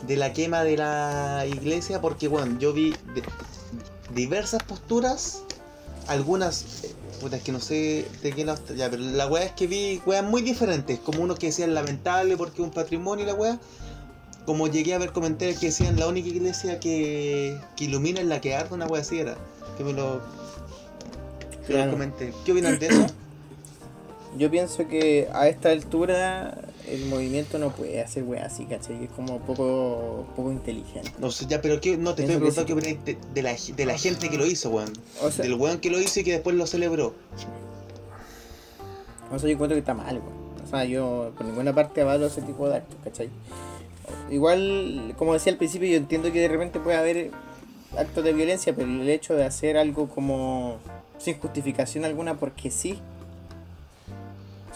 de 0.06 0.16
la 0.16 0.32
quema 0.32 0.64
de 0.64 0.76
la 0.78 1.44
iglesia, 1.46 2.00
porque, 2.00 2.26
bueno, 2.28 2.58
yo 2.58 2.72
vi 2.72 2.90
de- 3.14 3.22
diversas 4.14 4.62
posturas, 4.62 5.42
algunas, 6.06 6.84
eh, 6.84 6.94
puta, 7.20 7.36
es 7.36 7.42
que 7.42 7.52
no 7.52 7.60
sé 7.60 8.08
de 8.22 8.32
qué 8.32 8.42
está- 8.42 8.74
ya, 8.74 8.88
pero 8.90 9.02
la 9.02 9.26
weá 9.26 9.44
es 9.44 9.52
que 9.52 9.66
vi 9.66 10.00
weas 10.06 10.24
muy 10.24 10.40
diferentes, 10.40 10.98
como 11.00 11.22
unos 11.22 11.38
que 11.38 11.46
decían 11.48 11.74
lamentable 11.74 12.36
porque 12.38 12.62
es 12.62 12.68
un 12.68 12.70
patrimonio 12.72 13.24
y 13.24 13.26
la 13.26 13.34
weá. 13.34 13.58
Como 14.46 14.66
llegué 14.68 14.94
a 14.94 14.98
ver 14.98 15.12
comentarios 15.12 15.60
que 15.60 15.66
decían 15.66 15.98
la 15.98 16.06
única 16.08 16.28
iglesia 16.28 16.80
que, 16.80 17.60
que 17.76 17.84
ilumina 17.84 18.20
es 18.20 18.26
la 18.26 18.40
que 18.40 18.56
arde 18.56 18.74
una 18.74 18.86
wea 18.86 19.02
así 19.02 19.18
era. 19.18 19.36
Que 19.76 19.84
me 19.84 19.92
lo, 19.92 20.22
que 21.76 21.90
comenté. 21.90 22.32
¿Qué 22.44 22.52
opinan 22.52 22.78
de 22.78 22.86
eso? 22.86 23.06
Yo 24.38 24.50
pienso 24.50 24.86
que 24.86 25.28
a 25.32 25.48
esta 25.48 25.70
altura 25.70 26.56
el 26.88 27.06
movimiento 27.06 27.58
no 27.58 27.70
puede 27.70 28.00
hacer 28.00 28.22
weá 28.22 28.46
así, 28.46 28.64
¿cachai? 28.64 29.04
Es 29.04 29.10
como 29.10 29.38
poco, 29.40 30.26
poco 30.36 30.52
inteligente. 30.52 31.10
No 31.18 31.30
sé, 31.30 31.46
ya, 31.46 31.60
pero 31.60 31.80
¿qué, 31.80 31.96
no 31.96 32.14
te 32.14 32.22
estoy 32.22 32.38
Pienso 32.40 32.64
preguntando 32.64 32.66
qué 32.66 32.72
opináis 32.72 33.04
de, 33.04 33.18
de 33.34 33.42
la, 33.42 33.56
de 33.76 33.86
la 33.86 33.98
gente 33.98 34.28
que 34.28 34.36
lo 34.36 34.46
hizo, 34.46 34.70
weón. 34.70 34.92
O 35.20 35.30
sea, 35.30 35.42
Del 35.42 35.54
weón 35.54 35.78
que 35.78 35.90
lo 35.90 36.00
hizo 36.00 36.20
y 36.20 36.24
que 36.24 36.32
después 36.32 36.54
lo 36.54 36.66
celebró. 36.66 37.14
o 39.32 39.38
sea, 39.38 39.48
yo 39.48 39.54
encuentro 39.54 39.74
que 39.74 39.80
está 39.80 39.94
mal, 39.94 40.16
weón. 40.18 40.40
O 40.64 40.68
sea, 40.68 40.84
yo 40.84 41.32
por 41.36 41.46
ninguna 41.46 41.74
parte 41.74 42.00
avalo 42.00 42.26
ese 42.26 42.42
tipo 42.42 42.68
de 42.68 42.76
actos, 42.76 42.96
¿cachai? 43.02 43.30
Igual, 44.30 45.14
como 45.16 45.32
decía 45.32 45.52
al 45.52 45.58
principio, 45.58 45.88
yo 45.88 45.96
entiendo 45.96 46.32
que 46.32 46.40
de 46.40 46.48
repente 46.48 46.78
puede 46.78 46.96
haber 46.96 47.30
actos 47.96 48.22
de 48.22 48.32
violencia, 48.32 48.74
pero 48.74 48.88
el 48.88 49.08
hecho 49.08 49.34
de 49.34 49.44
hacer 49.44 49.76
algo 49.76 50.08
como 50.08 50.78
sin 51.22 51.38
justificación 51.38 52.04
alguna 52.04 52.38
porque 52.38 52.70
sí, 52.70 52.98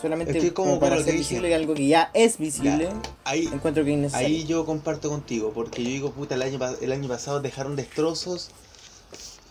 solamente 0.00 0.36
Es 0.36 0.44
que 0.44 0.52
como 0.52 0.70
como 0.70 0.80
para 0.80 0.96
dije. 0.98 1.12
visible 1.12 1.54
algo 1.54 1.74
que 1.74 1.86
ya 1.86 2.10
es 2.14 2.38
visible, 2.38 2.84
Ya, 2.84 3.02
ahí, 3.24 3.48
encuentro 3.52 3.84
que 3.84 3.90
es 3.92 3.96
innecesario. 3.98 4.26
ahí 4.28 4.44
yo 4.44 4.66
comparto 4.66 5.08
contigo, 5.08 5.52
porque 5.54 5.82
yo 5.82 5.88
digo, 5.88 6.10
puta, 6.12 6.34
el 6.34 6.42
año, 6.42 6.58
el 6.80 6.92
año 6.92 7.08
pasado 7.08 7.40
dejaron 7.40 7.76
destrozos 7.76 8.50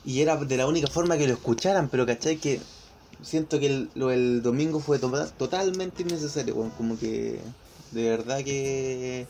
y 0.06 0.22
era 0.22 0.36
de 0.36 0.58
la 0.58 0.68
única 0.68 0.88
forma 0.88 1.18
que 1.18 1.28
lo 1.28 1.34
escucharan, 1.34 1.90
pero 1.90 2.06
¿cachai? 2.06 2.38
Que 2.38 2.60
siento 3.24 3.60
que 3.60 3.68
el, 3.68 3.90
lo 3.96 4.10
del 4.10 4.42
domingo 4.44 4.80
fue 4.82 5.00
to- 5.00 5.28
totalmente 5.38 6.04
innecesario, 6.04 6.56
weón. 6.56 6.72
Como 6.72 7.00
que, 7.00 7.40
de 7.92 8.10
verdad 8.10 8.44
que... 8.44 9.26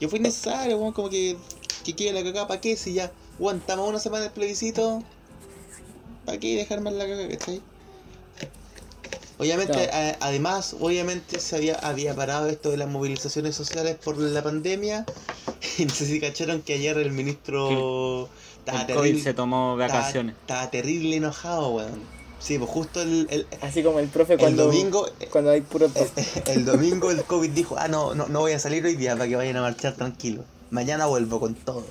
Que 0.00 0.08
fue 0.08 0.18
innecesario, 0.18 0.78
weón, 0.78 0.92
como 0.94 1.10
que... 1.10 1.36
Que 1.84 1.92
quede 1.92 2.14
la 2.14 2.22
cagada, 2.22 2.48
¿para 2.48 2.60
qué? 2.62 2.74
Si 2.76 2.94
ya 2.94 3.12
aguantamos 3.38 3.86
una 3.86 3.98
semana 3.98 4.24
el 4.24 4.30
plebiscito, 4.32 5.02
¿para 6.24 6.38
qué 6.38 6.56
dejar 6.56 6.80
más 6.80 6.92
la 6.94 7.04
cagada, 7.04 7.28
cachai? 7.28 7.60
Obviamente, 9.36 9.72
Claro. 9.72 9.90
a- 10.20 10.26
además, 10.28 10.76
obviamente 10.78 11.40
se 11.40 11.56
había, 11.56 11.74
había 11.76 12.14
parado 12.14 12.46
esto 12.48 12.70
de 12.70 12.76
las 12.76 12.88
movilizaciones 12.88 13.56
sociales 13.56 13.96
por 14.02 14.16
la 14.18 14.42
pandemia. 14.42 15.04
Y 15.78 15.86
no 15.86 15.94
sé 15.94 16.06
si 16.06 16.20
cacharon 16.20 16.62
que 16.62 16.74
ayer 16.74 16.96
el 16.98 17.10
ministro 17.10 18.28
estaba 18.58 18.82
El 18.82 18.94
COVID 18.94 19.22
se 19.22 19.34
tomó 19.34 19.76
vacaciones. 19.76 20.36
estaba 20.40 20.70
terrible 20.70 21.16
enojado, 21.16 21.70
weón. 21.70 22.00
Sí, 22.38 22.58
pues 22.58 22.70
justo 22.70 23.00
el, 23.02 23.26
el, 23.30 23.46
Así 23.62 23.82
como 23.82 23.98
el 23.98 24.06
profe 24.08 24.34
el 24.34 24.38
cuando, 24.38 24.66
domingo, 24.66 25.08
cuando 25.30 25.50
hay 25.50 25.62
puro 25.62 25.88
tos. 25.88 26.08
el 26.46 26.64
domingo 26.64 27.10
el 27.10 27.24
COVID 27.24 27.50
dijo, 27.50 27.76
ah, 27.78 27.88
no, 27.88 28.14
no, 28.14 28.28
no 28.28 28.40
voy 28.40 28.52
a 28.52 28.58
salir 28.60 28.84
hoy 28.84 28.94
día 28.96 29.14
para 29.16 29.26
que 29.28 29.34
vayan 29.36 29.56
a 29.56 29.62
marchar 29.62 29.94
tranquilo. 29.94 30.44
Mañana 30.70 31.06
vuelvo 31.06 31.40
con 31.40 31.54
todo. 31.54 31.84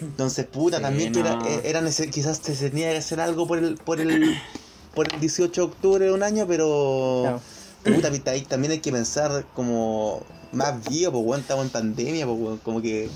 Entonces, 0.00 0.46
puta, 0.46 0.76
Sí, 0.78 0.82
también 0.82 1.12
que 1.12 1.20
era, 1.20 1.36
no. 1.36 1.46
eh, 1.46 1.60
era 1.64 1.80
nece- 1.80 2.10
quizás 2.10 2.38
se 2.38 2.70
tenía 2.70 2.90
que 2.92 2.98
hacer 2.98 3.20
algo 3.20 3.46
por 3.46 3.58
el, 3.58 3.74
por 3.76 4.00
el, 4.00 4.36
por 4.94 5.12
el 5.12 5.20
18 5.20 5.60
de 5.60 5.66
octubre 5.66 6.04
de 6.06 6.12
un 6.12 6.22
año, 6.22 6.46
pero 6.46 7.20
Claro. 7.22 7.96
puta, 7.96 8.10
pita, 8.10 8.30
ahí 8.32 8.42
también 8.42 8.72
hay 8.72 8.78
que 8.80 8.92
pensar 8.92 9.44
como 9.54 10.22
más 10.52 10.88
vivo, 10.88 11.12
pues 11.12 11.24
weón, 11.24 11.40
estamos 11.40 11.64
en 11.64 11.70
pandemia, 11.70 12.26
pues 12.26 12.60
como 12.62 12.80
que 12.80 13.08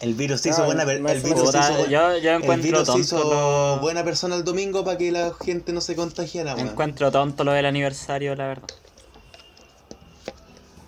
el 0.00 0.14
virus 0.14 0.40
se 0.40 0.48
hizo 0.50 0.64
buena, 0.64 0.84
per- 0.84 1.00
más 1.00 1.12
el 1.12 1.20
virus 1.20 1.50
hizo, 1.50 1.58
bu- 1.58 1.88
yo, 1.88 2.18
yo 2.18 2.30
el 2.30 2.42
encuentro 2.42 2.62
virus 2.62 2.80
se 2.80 2.84
tonto 2.86 3.00
hizo 3.00 3.30
lo- 3.30 3.80
buena 3.80 4.02
persona 4.02 4.34
el 4.36 4.44
domingo 4.44 4.84
para 4.84 4.98
que 4.98 5.12
la 5.12 5.32
gente 5.44 5.72
no 5.72 5.80
se 5.80 5.94
contagiara, 5.94 6.54
weón. 6.56 6.68
Encuentro 6.68 7.10
tonto 7.12 7.44
lo 7.44 7.52
del 7.52 7.66
aniversario, 7.66 8.34
la 8.34 8.46
verdad. 8.48 8.68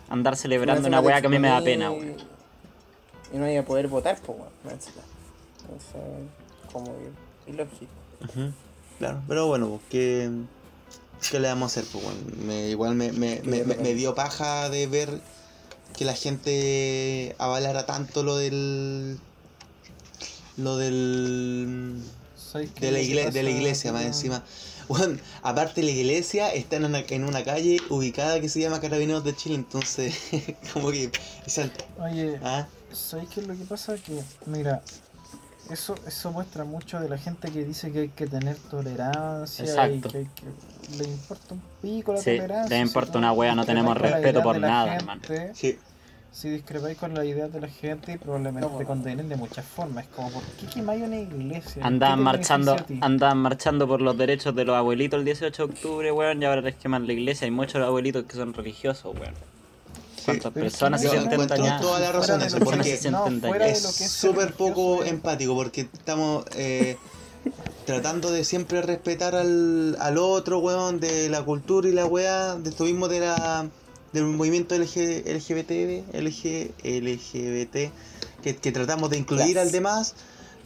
Andar 0.09 0.37
celebrando 0.37 0.89
Una 0.89 1.01
weá 1.01 1.21
que 1.21 1.27
a 1.27 1.31
mí 1.31 1.39
me 1.39 1.49
da 1.49 1.63
pena, 1.63 1.91
weón. 1.91 2.32
Y 3.33 3.37
no 3.37 3.51
iba 3.51 3.63
a 3.63 3.65
poder 3.65 3.89
votar, 3.89 4.21
pues, 4.21 4.39
encima. 4.71 5.03
Entonces, 5.63 6.31
como 6.73 6.93
que 6.97 7.51
ilógico. 7.51 7.93
Ujú, 8.25 8.53
Claro, 8.99 9.23
pero 9.27 9.47
bueno, 9.49 9.69
pues, 9.69 9.81
¿qué, 9.91 10.31
qué 11.31 11.41
le 11.41 11.49
vamos 11.49 11.77
a 11.77 11.81
hacer? 11.81 11.91
Pues, 11.93 12.05
bueno, 12.05 12.21
me- 12.47 12.69
igual 12.69 12.95
me, 12.95 13.11
me, 13.13 13.41
me, 13.45 13.65
me- 13.65 13.77
me 13.77 13.95
dio 13.95 14.15
paja 14.15 14.69
de 14.71 14.87
ver 14.87 15.21
que 15.97 16.05
la 16.05 16.15
gente 16.15 17.35
avalara 17.39 17.87
tanto 17.87 18.23
lo 18.23 18.37
del. 18.37 19.19
lo 20.57 20.77
del. 20.77 22.03
¿Sabes 22.37 22.71
qué 22.75 22.87
de 22.87 22.93
la, 22.93 22.99
es 22.99 23.09
lo 23.09 23.15
que 23.15 23.23
igle- 23.29 23.33
de 23.33 23.43
la 23.43 23.51
iglesia, 23.51 23.93
más 23.93 24.05
encima. 24.05 24.45
Bueno, 24.89 25.19
aparte 25.43 25.83
la 25.83 25.91
iglesia 25.91 26.53
está 26.53 26.77
en 26.77 26.85
una, 26.85 26.99
en 27.01 27.25
una 27.25 27.45
calle 27.45 27.81
ubicada 27.89 28.41
que 28.41 28.49
se 28.49 28.61
llama 28.61 28.81
Carabineros 28.81 29.25
de 29.25 29.35
Chile, 29.35 29.55
entonces, 29.55 30.15
como 30.75 30.91
que. 30.91 31.11
Oye, 31.99 32.39
ah, 32.43 32.69
¿sabes 32.95 33.29
qué 33.29 33.41
es 33.41 33.47
lo 33.47 33.55
que 33.57 33.65
pasa? 33.65 33.95
Que, 33.97 34.23
mira, 34.47 34.83
eso, 35.71 35.95
eso 36.07 36.31
muestra 36.33 36.65
mucho 36.65 37.01
de 37.01 37.09
la 37.09 37.19
gente 37.19 37.51
que 37.51 37.65
dice 37.65 37.93
que 37.93 38.01
hay 38.01 38.09
que 38.09 38.27
tener 38.27 38.57
tolerancia 38.57 39.65
Exacto. 39.65 40.09
y 40.09 40.11
que, 40.13 40.29
que- 40.35 40.99
le 40.99 41.05
importa 41.05 41.55
un 41.55 41.63
pico 41.81 42.13
la 42.13 42.19
Sí, 42.19 42.37
tolerancia. 42.37 42.69
le 42.69 42.83
si 42.83 42.89
importa 42.89 43.19
una 43.19 43.33
wea, 43.33 43.55
no 43.55 43.63
discrepáis 43.63 43.85
tenemos 43.95 44.13
respeto 44.13 44.43
por 44.43 44.55
de 44.55 44.61
la 44.61 44.69
nada, 44.69 44.99
gente, 44.99 45.35
hermano. 45.35 45.55
sí. 45.55 45.79
Si 46.35 46.49
discrepáis 46.49 46.97
con 46.97 47.13
la 47.13 47.27
idea 47.27 47.47
de 47.49 47.61
la 47.61 47.69
gente, 47.69 48.19
probablemente 48.19 48.63
No, 48.63 48.69
te 48.69 48.73
bueno. 48.77 48.89
condenen 48.89 49.29
de 49.29 49.37
muchas 49.37 49.67
formas. 49.67 50.05
Es 50.07 50.11
como, 50.13 50.31
¿por 50.31 50.43
qué 50.43 50.65
quemáis 50.67 51.03
una 51.03 51.19
iglesia? 51.19 51.85
Andaban 51.85 52.21
¿Qué 52.21 52.21
te 52.21 52.25
marchando, 52.25 52.77
andaban 53.03 53.37
marchando 53.37 53.87
por 53.87 54.01
los 54.01 54.17
derechos 54.17 54.55
de 54.55 54.65
los 54.65 54.75
abuelitos 54.75 55.19
el 55.19 55.27
18 55.27 55.67
de 55.67 55.73
octubre, 55.75 56.11
weón, 56.11 56.41
y 56.41 56.47
ahora 56.47 56.63
les 56.63 56.77
queman 56.77 57.07
la 57.07 57.13
iglesia. 57.13 57.45
Hay 57.45 57.51
muchos 57.51 57.83
abuelitos 57.87 58.25
que 58.25 58.35
son 58.37 58.55
religiosos, 58.55 59.15
weón. 59.15 59.35
¿Cuántas 60.25 60.53
personas 60.53 61.01
se 61.01 61.09
sienten 61.09 61.33
encuentro 61.33 61.57
dañadas? 61.59 61.81
toda 61.83 62.01
la 62.01 62.13
razón 62.13 62.41
Fuera 62.41 62.51
de 62.59 62.65
porque 62.65 62.85
se 62.85 62.97
sienten 62.99 63.41
no, 63.41 63.49
fuera 63.49 63.65
de 63.67 63.73
es 63.73 63.83
lo 63.83 63.93
que 63.93 64.05
es 64.05 64.11
súper 64.11 64.55
poco 64.55 65.05
empático 65.05 65.55
porque 65.55 65.83
estamos 65.93 66.45
eh, 66.57 66.97
tratando 67.87 68.31
de 68.31 68.45
siempre 68.45 68.83
respetar 68.83 69.35
al, 69.35 69.97
al 70.01 70.19
otro, 70.19 70.59
weón, 70.61 71.01
de 71.01 71.29
la 71.29 71.43
cultura 71.43 71.89
y 71.89 71.93
la 71.93 72.07
weá, 72.07 72.55
de 72.57 72.71
esto 72.71 72.85
mismo 72.85 73.09
de 73.09 73.21
la, 73.21 73.67
del 74.13 74.25
movimiento 74.25 74.77
LG, 74.77 75.25
LGBT, 75.27 76.15
LG, 76.15 76.71
LGBT, 76.85 77.93
que, 78.43 78.57
que 78.57 78.73
tratamos 78.73 79.11
de 79.11 79.19
incluir 79.19 79.47
Yes. 79.49 79.57
al 79.57 79.73
demás, 79.73 80.15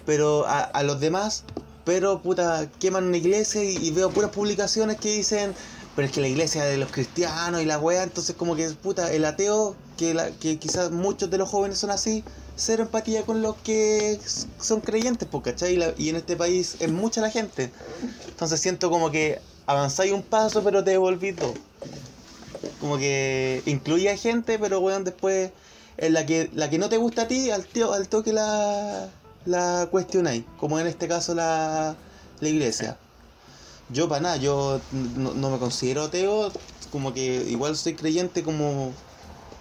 pero 0.04 0.46
a, 0.46 0.60
a 0.60 0.82
los 0.82 1.00
demás, 1.00 1.44
pero 1.84 2.20
puta, 2.20 2.68
queman 2.78 3.04
una 3.04 3.16
iglesia 3.16 3.64
y, 3.64 3.76
y 3.76 3.90
veo 3.92 4.10
puras 4.10 4.30
publicaciones 4.30 4.98
que 4.98 5.10
dicen 5.12 5.54
pero 5.96 6.06
es 6.06 6.12
que 6.12 6.22
la 6.22 6.28
iglesia 6.28 6.64
de 6.64 6.78
los 6.78 6.90
cristianos 6.90 7.62
y 7.62 7.66
la 7.66 7.78
wea, 7.80 8.04
entonces 8.04 8.36
como 8.36 8.56
que, 8.56 8.68
puta, 8.70 9.12
el 9.12 9.24
ateo, 9.26 9.80
que, 9.96 10.14
la, 10.14 10.32
que 10.38 10.60
quizás 10.60 10.92
muchos 10.92 11.30
de 11.30 11.38
los 11.38 11.48
jóvenes 11.50 11.78
son 11.80 11.90
así, 11.92 12.26
cero 12.56 12.84
empatía 12.84 13.26
con 13.26 13.42
los 13.42 13.58
que 13.58 14.20
son 14.60 14.82
creyentes, 14.82 15.28
pues, 15.30 15.44
¿cachai? 15.44 15.74
Y, 15.74 15.78
la- 15.78 15.94
y 15.98 16.10
en 16.10 16.16
este 16.16 16.36
país 16.36 16.76
es 16.80 16.90
mucha 16.90 17.20
la 17.22 17.30
gente. 17.30 17.72
Entonces 18.30 18.60
siento 18.60 18.90
como 18.90 19.10
que 19.12 19.42
avanzáis 19.66 20.12
un 20.12 20.24
paso, 20.24 20.64
pero 20.64 20.84
te 20.84 20.92
devolví 20.92 21.32
dos. 21.32 21.58
Como 22.78 22.98
que 22.98 23.62
incluye 23.66 24.10
a 24.10 24.16
gente, 24.16 24.58
pero 24.58 24.80
weón, 24.80 25.04
después 25.04 25.52
en 25.96 26.12
la 26.12 26.26
que 26.26 26.50
la 26.52 26.68
que 26.70 26.78
no 26.78 26.88
te 26.90 26.98
gusta 26.98 27.22
a 27.22 27.28
ti, 27.28 27.50
al, 27.50 27.66
tío, 27.68 27.92
al 27.92 28.08
toque 28.08 28.32
la, 28.32 29.14
la 29.44 29.88
cuestionáis. 29.90 30.46
Como 30.56 30.78
en 30.78 30.86
este 30.86 31.08
caso 31.08 31.34
la, 31.34 31.98
la 32.40 32.48
iglesia. 32.48 33.00
Yo 33.88 34.08
para 34.08 34.20
nada, 34.20 34.36
yo 34.36 34.80
no, 34.90 35.34
no 35.34 35.50
me 35.50 35.58
considero 35.58 36.02
ateo, 36.02 36.52
como 36.90 37.12
que 37.14 37.44
igual 37.48 37.76
soy 37.76 37.94
creyente 37.94 38.42
como 38.42 38.92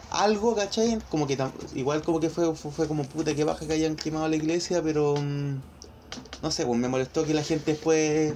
algo, 0.10 0.56
¿cachai? 0.56 1.00
Como 1.10 1.28
que 1.28 1.38
igual 1.76 2.04
como 2.04 2.20
que 2.20 2.30
fue, 2.30 2.56
fue, 2.56 2.72
fue 2.72 2.88
como 2.88 3.04
puta 3.10 3.36
que 3.36 3.44
baja 3.44 3.68
que 3.68 3.74
hayan 3.74 3.96
quemado 3.96 4.28
la 4.30 4.36
iglesia, 4.38 4.82
pero 4.84 5.16
mm, 5.22 5.56
no 6.44 6.52
sé, 6.52 6.66
pues 6.66 6.80
me 6.80 6.88
molestó 6.90 7.26
que 7.26 7.34
la 7.34 7.44
gente 7.44 7.74
después 7.74 8.36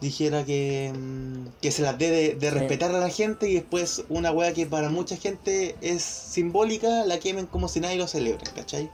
dijera 0.00 0.44
que, 0.44 0.92
mm, 0.94 1.46
que 1.60 1.70
se 1.72 1.82
las 1.82 1.98
dé 1.98 2.10
de, 2.10 2.34
de 2.36 2.50
Sí. 2.50 2.56
respetar 2.56 2.94
a 2.94 3.00
la 3.00 3.10
gente 3.10 3.48
y 3.48 3.54
después 3.54 4.04
una 4.08 4.32
wea 4.32 4.54
que 4.54 4.66
para 4.66 4.90
mucha 4.90 5.16
gente 5.16 5.76
es 5.80 6.02
simbólica, 6.04 7.04
la 7.06 7.18
quemen 7.20 7.46
como 7.46 7.68
si 7.68 7.80
nadie 7.80 7.96
lo 7.98 8.08
celebre, 8.08 8.46
¿cachai? 8.54 8.90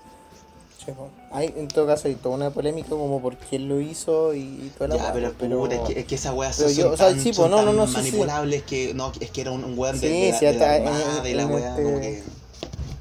Po. 0.92 1.08
Hay, 1.32 1.52
en 1.56 1.68
todo 1.68 1.86
caso 1.86 2.08
hay 2.08 2.14
toda 2.14 2.34
una 2.34 2.50
polémica 2.50 2.90
como 2.90 3.20
por 3.20 3.36
quién 3.36 3.68
lo 3.68 3.80
hizo 3.80 4.34
y, 4.34 4.40
y 4.40 4.72
toda 4.76 4.88
la 4.88 4.96
Ya, 4.96 5.12
pero, 5.12 5.32
pero- 5.38 5.58
puta, 5.58 5.74
es, 5.76 5.80
que, 5.82 6.00
es 6.00 6.06
que 6.06 6.14
esas 6.14 6.34
weas 6.34 6.56
son, 6.56 6.72
yo, 6.72 6.90
o 6.92 6.96
sea, 6.96 7.08
tan, 7.08 7.20
sí, 7.20 7.30
po, 7.30 7.42
son 7.42 7.50
no, 7.50 7.62
no, 7.62 7.72
no, 7.72 7.86
sí, 7.86 7.94
sí. 8.02 8.62
que 8.66 8.94
no, 8.94 9.12
es 9.20 9.30
que 9.30 9.40
era 9.40 9.50
un, 9.50 9.64
un 9.64 9.78
weón 9.78 9.98
de, 10.00 10.08
Sí, 10.08 10.20
de 10.20 10.30
la, 10.32 10.38
sí, 10.38 10.44
de 10.46 10.52
la 10.54 10.76
en- 10.76 10.86
armada 10.88 11.28
y 11.28 11.34
la 11.34 11.42
en 11.42 11.50
wea, 11.52 11.70
este- 11.70 11.82
como 11.82 12.00
que... 12.00 12.22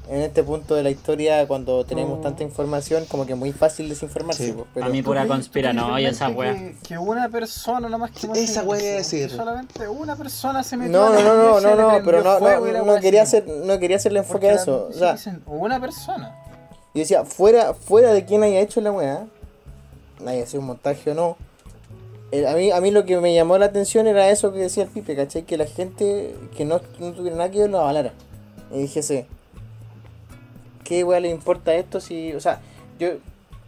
en 0.08 0.22
este 0.22 0.42
punto 0.42 0.74
de 0.74 0.82
la 0.82 0.90
historia, 0.90 1.46
cuando 1.46 1.84
tenemos 1.84 2.18
Oh. 2.18 2.22
tanta 2.22 2.42
información, 2.42 3.04
como 3.06 3.26
que 3.26 3.32
es 3.34 3.38
muy 3.38 3.52
fácil 3.52 3.88
desinformarse. 3.88 4.46
Sí. 4.46 4.52
po, 4.52 4.66
pero, 4.74 4.86
A 4.86 4.88
mí 4.88 5.02
pura 5.02 5.22
¿Tú 5.22 5.28
crees- 5.28 5.36
conspiranoia 5.38 6.08
esa 6.08 6.28
wea. 6.30 6.54
Que, 6.54 6.74
que 6.82 6.98
una 6.98 7.28
persona 7.28 7.88
nomás 7.88 8.10
que 8.10 8.26
Esa 8.34 8.64
wea 8.64 8.80
iba 8.82 8.94
a 8.94 8.96
decir. 8.96 9.30
Solamente 9.30 9.86
una 9.88 10.16
persona 10.16 10.64
se 10.64 10.76
metió 10.76 10.92
No, 10.98 11.10
no, 11.10 11.14
la 11.14 11.22
no, 11.22 11.34
no, 11.36 11.60
no, 11.76 11.98
no, 11.98 12.04
pero 12.04 12.22
no, 12.24 12.40
no, 12.40 12.44
wea 12.60 12.82
no 12.82 13.00
quería 13.00 13.22
hacer, 13.22 13.46
no 13.46 13.78
quería 13.78 13.98
hacerle 13.98 14.18
enfoque 14.20 14.48
Porque 14.48 14.50
a 14.50 14.54
eso. 14.62 14.88
O 14.90 14.92
sea, 14.92 15.12
dicen, 15.12 15.42
una 15.46 15.80
persona. 15.80 16.34
Yo 16.94 17.00
decía, 17.00 17.24
fuera, 17.24 17.74
fuera 17.74 18.12
de 18.12 18.24
quien 18.24 18.42
haya 18.42 18.60
hecho 18.60 18.80
la 18.80 18.92
weá, 18.92 19.26
haya 20.26 20.46
sido 20.46 20.60
un 20.60 20.66
montaje 20.66 21.10
o 21.10 21.14
no. 21.14 21.36
a, 22.46 22.54
mí, 22.54 22.70
a 22.70 22.80
mí 22.80 22.90
lo 22.90 23.04
que 23.04 23.18
me 23.18 23.34
llamó 23.34 23.58
la 23.58 23.66
atención 23.66 24.06
era 24.06 24.28
eso 24.30 24.52
que 24.52 24.58
decía 24.58 24.84
el 24.84 24.90
Pipe, 24.90 25.14
¿cachai? 25.16 25.42
Que 25.42 25.56
la 25.56 25.66
gente 25.66 26.34
que 26.56 26.64
no, 26.64 26.80
no 26.98 27.12
tuviera 27.12 27.36
nada 27.36 27.50
que 27.50 27.60
ver 27.60 27.70
lo 27.70 27.80
avalara. 27.80 28.12
Y 28.72 28.82
dije, 28.82 29.02
sí, 29.02 29.24
¿qué 30.84 31.04
weá 31.04 31.20
le 31.20 31.28
importa 31.28 31.74
esto 31.74 32.00
si, 32.00 32.32
o 32.34 32.40
sea, 32.40 32.60
yo 32.98 33.10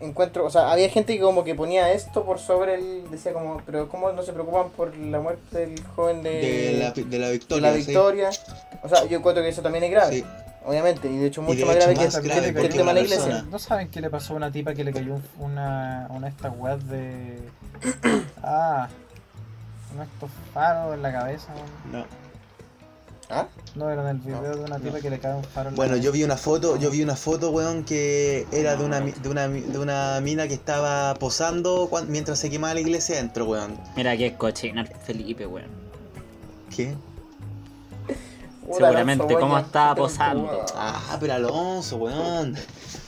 encuentro, 0.01 0.45
o 0.45 0.51
sea, 0.51 0.73
había 0.73 0.89
gente 0.89 1.15
que 1.15 1.23
como 1.23 1.45
que 1.45 1.55
ponía 1.55 1.93
esto 1.93 2.25
por 2.25 2.39
sobre 2.39 2.75
el, 2.75 3.11
decía 3.11 3.33
como, 3.33 3.63
pero 3.65 3.89
¿cómo 3.89 4.11
no 4.13 4.23
se 4.23 4.33
preocupan 4.33 4.71
por 4.71 4.97
la 4.97 5.21
muerte 5.21 5.59
del 5.59 5.83
joven 5.95 6.23
de, 6.23 6.31
De 6.31 6.73
la, 6.79 6.91
de 6.91 7.19
la 7.19 7.27
de 7.29 7.33
victoria, 7.33 7.71
la 7.71 7.77
sí. 7.77 7.87
victoria? 7.87 8.31
O 8.83 8.89
sea, 8.89 9.05
yo 9.07 9.19
encuentro 9.19 9.43
que 9.43 9.51
eso 9.51 9.63
también 9.63 9.85
es 9.85 9.91
grave, 9.91 10.17
Sí. 10.17 10.25
Obviamente, 10.67 11.11
y 11.11 11.17
de 11.19 11.27
hecho 11.27 11.43
mucho 11.43 11.59
de 11.61 11.65
más 11.67 11.77
hecho 11.77 11.87
grave 11.91 11.95
que, 12.23 12.29
grave 12.29 12.43
que 12.43 12.49
el 12.49 12.55
porque 12.55 12.69
tema 12.69 12.89
de 12.91 12.95
la 12.95 13.01
iglesia. 13.01 13.25
persona- 13.27 13.49
¿No 13.51 13.59
saben 13.59 13.89
qué 13.91 14.01
le 14.01 14.11
pasó 14.11 14.35
a 14.35 14.37
una 14.37 14.51
tipa 14.53 14.75
que 14.75 14.85
le 14.85 14.93
cayó 14.93 15.15
un- 15.15 15.23
una, 15.39 16.07
una 16.11 16.27
de 16.27 16.33
estas 16.33 16.53
weas 16.57 16.87
de. 16.89 17.39
Ah, 18.43 18.89
estos 20.03 20.31
faros 20.55 20.95
en 20.95 21.03
la 21.03 21.13
cabeza? 21.13 21.49
weón? 21.55 21.93
No. 22.01 22.23
¿Ah? 23.35 23.47
No, 23.77 23.89
era 23.89 24.03
en 24.03 24.09
el 24.09 24.19
video 24.19 24.57
de 24.57 24.65
una 24.65 24.79
tipa 24.79 25.01
que 25.01 25.09
le 25.09 25.19
cae 25.19 25.35
un 25.35 25.43
faro 25.45 25.71
en 25.71 25.75
la 25.75 25.77
Bueno, 25.77 25.97
yo 25.97 26.03
cabeza. 26.11 26.13
vi 26.19 26.25
una 26.25 26.37
foto, 26.37 26.77
yo 26.77 26.91
vi 26.91 27.03
una 27.03 27.17
foto, 27.17 27.51
weón, 27.51 27.83
que 27.85 28.47
era 28.53 28.77
de 28.77 28.85
una, 28.85 29.01
mi- 29.01 29.13
de 29.13 29.29
una, 29.31 29.49
mi- 29.49 29.61
de 29.63 29.79
una 29.79 30.21
mina 30.21 30.49
que 30.49 30.55
estaba 30.55 31.15
posando 31.15 31.89
mientras 32.09 32.39
se 32.39 32.51
quemaba 32.51 32.75
la 32.75 32.81
iglesia 32.81 33.15
adentro, 33.17 33.47
weón. 33.47 33.79
Mira 33.97 34.17
que 34.19 34.35
cochina 34.37 34.83
el 34.83 34.89
Felipe, 34.89 35.47
weón. 35.47 35.71
¿Qué? 36.75 36.95
Seguramente, 38.71 39.25
Alonso, 39.25 39.41
¿cómo 39.41 39.59
estaba 39.59 39.95
posando? 39.95 40.65
Ah, 40.75 41.17
pero 41.21 41.35
Alonso, 41.35 41.97
weón. 41.97 42.57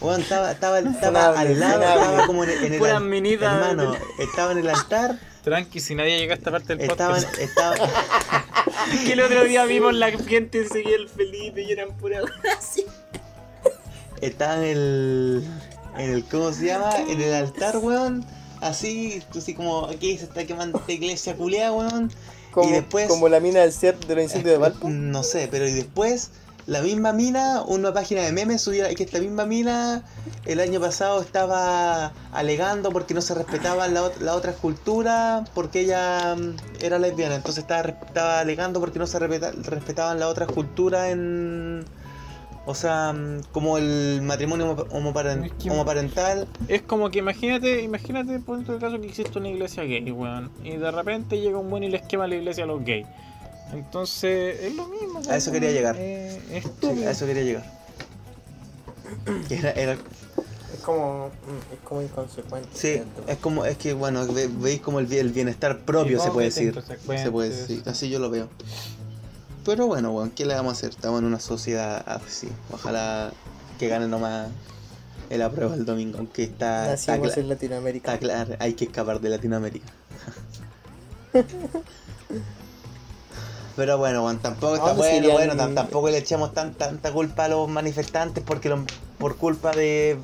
Weón, 0.01 0.20
estaba, 0.20 0.52
estaba, 0.52 0.78
estaba 0.81 1.39
al 1.40 1.59
lado, 1.60 1.82
estaba 1.82 2.26
como 2.26 2.44
en, 2.44 2.51
el- 2.51 2.64
en 2.64 2.72
el 2.74 2.78
Puras 2.78 2.97
al- 2.97 3.05
minitas. 3.05 3.55
Hermano, 3.55 3.94
estaba 4.18 4.52
en 4.52 4.59
el 4.59 4.68
altar, 4.68 5.18
Tranqui, 5.44 5.78
si 5.81 5.94
nadie 5.94 6.18
llega 6.18 6.35
a 6.35 6.36
esta 6.39 6.51
parte 6.51 6.74
del 6.74 6.90
estaban, 6.90 7.20
podcast. 7.22 7.39
estaba, 7.39 7.76
Que 9.06 9.12
el 9.12 9.20
otro 9.20 9.44
día 9.44 9.64
vimos 9.66 9.94
la 9.94 10.10
gente 10.10 10.62
y 10.64 10.66
seguía 10.68 10.97
el 10.97 11.09
Felipe 11.09 11.62
y 11.62 11.70
eran 11.72 11.93
pura 11.97 12.20
así. 12.59 12.85
estaba 14.20 14.56
en 14.56 14.62
el, 14.64 15.44
en 15.98 16.10
el, 16.10 16.24
¿cómo 16.24 16.52
se 16.52 16.66
llama? 16.66 16.90
En 17.09 17.20
el 17.20 17.32
altar, 17.35 17.76
weón. 17.78 18.24
Así, 18.60 19.22
así 19.36 19.55
como 19.55 19.86
aquí 19.86 20.16
se 20.16 20.24
está 20.24 20.44
quemando 20.47 20.78
esta 20.78 20.93
iglesia 20.93 21.36
culiada, 21.36 21.72
weón. 21.72 22.10
Como, 22.55 22.68
y 22.70 22.72
después, 22.72 23.09
como 23.09 23.28
la 23.28 23.40
mina 23.40 23.60
del 23.60 23.72
CERT 23.72 24.06
de 24.06 24.14
los 24.14 24.24
incendios 24.24 24.52
de 24.52 24.59
Valpo. 24.59 24.89
No 24.89 25.24
sé, 25.24 25.48
pero 25.51 25.66
y 25.66 25.72
después 25.72 26.31
la 26.66 26.81
misma 26.81 27.12
mina, 27.12 27.62
una 27.66 27.93
página 27.93 28.22
de 28.22 28.32
memes 28.32 28.62
subía 28.62 28.89
que 28.94 29.02
esta 29.02 29.18
misma 29.18 29.44
mina 29.44 30.02
el 30.47 30.60
año 30.60 30.81
pasado 30.81 31.20
estaba 31.20 32.12
alegando 32.32 32.90
porque 32.90 33.12
no 33.12 33.20
se 33.20 33.35
respetaban 33.35 33.93
la, 33.93 34.05
ot- 34.05 34.18
la 34.20 34.35
otra 34.35 34.52
escultura 34.52 35.44
porque 35.52 35.81
ella 35.81 36.36
mm, 36.36 36.56
era 36.81 36.98
lesbiana, 36.98 37.35
entonces 37.35 37.64
estaba, 37.64 37.89
estaba 37.90 38.39
alegando 38.40 38.81
porque 38.81 38.98
no 38.98 39.06
se 39.06 39.18
respeta- 39.18 39.52
respetaban 39.52 40.18
la 40.20 40.28
otra 40.28 40.47
escultura 40.47 41.10
en... 41.10 41.85
O 42.66 42.74
sea, 42.74 43.12
mm, 43.12 43.43
como 43.53 43.77
el 43.77 44.20
matrimonio 44.23 44.73
Es 44.89 45.53
que- 45.62 45.70
homoparental. 45.70 46.49
Es 46.69 46.82
como 46.82 47.11
que 47.11 47.19
imagínate, 47.19 47.82
imagínate 47.82 48.39
por 48.41 48.55
ejemplo, 48.57 48.74
el 48.77 48.81
caso 48.81 49.01
que 49.01 49.07
existe 49.07 49.39
una 49.39 49.49
iglesia 49.51 49.82
gay, 49.85 50.11
weón. 50.11 50.51
Y 50.65 50.77
de 50.77 50.91
repente 50.91 51.39
llega 51.41 51.59
un 51.59 51.69
buen 51.69 51.85
y 51.85 51.91
les 51.91 52.03
quema 52.03 52.27
la 52.27 52.36
iglesia 52.36 52.65
a 52.65 52.66
los 52.66 52.82
gays. 52.85 53.07
Entonces, 53.73 54.61
es 54.62 54.74
lo 54.77 54.86
mismo. 54.89 55.20
A 55.28 55.36
eso 55.36 55.53
quería 55.53 55.73
llegar. 55.73 55.97
Eh, 55.99 56.41
es 56.53 56.65
Sí, 56.81 57.05
a 57.05 57.11
eso 57.11 57.27
quería 57.27 57.43
llegar. 57.43 57.65
Era- 59.51 59.73
era, 59.73 59.93
Es 59.93 60.81
como, 60.81 61.28
mm, 61.28 61.73
es 61.74 61.81
como 61.85 62.03
inconsecuente. 62.03 62.69
Sí, 62.73 62.93
siento. 62.95 63.23
es 63.27 63.36
como, 63.39 63.65
es 63.65 63.77
que 63.78 63.93
bueno, 63.95 64.27
ve- 64.27 64.49
veis 64.51 64.81
como 64.81 64.99
el, 65.01 65.11
el 65.12 65.31
bienestar 65.32 65.81
propio 65.81 66.20
se 66.20 66.31
puede 66.31 66.47
decir. 66.49 66.74
Se 67.16 67.31
puede 67.31 67.49
decir, 67.51 67.82
así 67.86 68.11
yo 68.11 68.19
lo 68.19 68.28
veo. 68.31 68.49
Pero 69.65 69.86
bueno, 69.86 70.11
weón, 70.12 70.31
¿qué 70.31 70.45
le 70.45 70.55
vamos 70.55 70.74
a 70.74 70.77
hacer? 70.77 70.91
Estamos 70.91 71.20
en 71.20 71.27
una 71.27 71.41
sociedad 71.41 72.03
así. 72.07 72.49
Ojalá 72.70 73.32
que 73.78 73.89
gane 73.89 74.07
nomás 74.09 74.49
el 75.31 75.41
apruebo 75.43 75.74
el 75.74 75.85
domingo, 75.86 76.19
aunque 76.19 76.43
está, 76.45 76.86
Nacimos 76.89 77.36
en 77.36 77.49
Latinoamérica. 77.49 78.12
está 78.15 78.20
claro, 78.27 78.55
hay 78.59 78.74
que 78.74 78.85
escapar 78.85 79.20
de 79.20 79.31
Latinoamérica. 79.31 79.86
Pero 83.77 83.99
bueno, 83.99 84.23
tampoco 84.41 84.74
¿A 84.74 84.77
está 84.77 84.91
se 84.91 84.97
bueno, 84.99 85.32
bueno, 85.32 85.55
tam- 85.55 85.74
tampoco 85.74 86.09
le 86.09 86.19
echamos 86.19 86.55
tan, 86.55 86.74
tanta 86.74 87.11
culpa 87.12 87.47
a 87.47 87.49
los 87.49 87.69
manifestantes 87.69 88.45
porque 88.45 88.69
lo- 88.69 88.85
por 89.19 89.36
culpa 89.36 89.73
de 89.73 90.16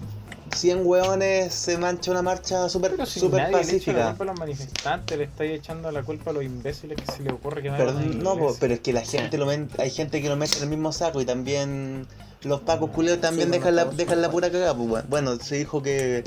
100 0.54 0.80
weones 0.84 1.54
se 1.54 1.78
mancha 1.78 2.10
una 2.10 2.22
marcha 2.22 2.68
súper 2.68 3.06
si 3.06 3.20
super 3.20 3.44
le 3.44 3.50
la 3.50 3.58
pacífica. 3.58 4.16
a 4.18 4.24
los 4.24 4.38
manifestantes, 4.38 5.16
le 5.16 5.24
estáis 5.24 5.52
echando 5.52 5.90
la 5.90 6.02
culpa 6.02 6.30
a 6.30 6.32
los 6.34 6.42
imbéciles 6.42 6.98
que 7.00 7.12
se 7.12 7.22
les 7.22 7.32
ocurre 7.32 7.62
quemar 7.62 7.78
Pero, 7.78 7.92
no, 7.92 8.36
po, 8.36 8.56
pero 8.58 8.74
es 8.74 8.80
que 8.80 8.92
la 8.92 9.02
gente 9.02 9.38
lo 9.38 9.48
hay 9.48 9.90
gente 9.90 10.20
que 10.20 10.28
lo 10.28 10.36
mete 10.36 10.56
en 10.58 10.64
el 10.64 10.68
mismo 10.68 10.92
saco 10.92 11.20
y 11.20 11.24
también 11.24 12.06
los 12.42 12.60
pacos 12.60 12.90
culeos 12.90 13.20
también 13.20 13.48
Sí, 13.48 13.58
dejan, 13.58 13.76
la, 13.76 13.84
bueno, 13.84 13.96
dejan 13.96 14.22
la 14.22 14.30
pura 14.30 14.50
cagada. 14.50 14.74
Pues, 14.74 15.08
bueno, 15.08 15.36
se 15.36 15.56
dijo 15.56 15.82
que 15.82 16.24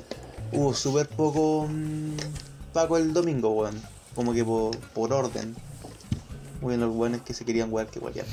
hubo 0.52 0.74
súper 0.74 1.08
poco 1.08 1.68
mm, 1.70 2.16
paco 2.72 2.98
el 2.98 3.14
domingo, 3.14 3.50
weón. 3.52 3.82
Como 4.16 4.34
que 4.34 4.44
por, 4.44 4.78
por 4.90 5.12
orden. 5.12 5.56
Bueno, 6.62 6.86
los 6.86 6.96
buenos 6.96 7.22
que 7.22 7.34
se 7.34 7.46
querían 7.46 7.74
wear 7.74 7.88
que 7.88 8.00
guayar. 8.00 8.26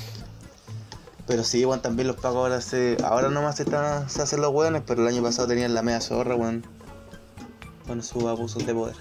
Pero 1.27 1.45
sí, 1.45 1.65
weón, 1.65 1.83
también 1.83 2.09
los 2.09 2.17
pacos 2.17 2.37
ahora 2.37 2.61
se. 2.61 2.97
Ahora 3.05 3.29
nomás 3.29 3.57
se, 3.57 3.65
están, 3.65 4.09
se 4.09 4.23
hacen 4.23 4.41
los 4.41 4.53
weones, 4.53 4.83
pero 4.87 5.03
el 5.03 5.09
año 5.09 5.23
pasado 5.23 5.49
tenían 5.49 5.75
la 5.75 5.83
media 5.83 6.01
zorra, 6.01 6.35
weón. 6.35 6.65
Con 7.87 8.03
sus 8.03 8.25
abusos 8.25 8.67
de 8.67 8.75
poder. 8.75 8.97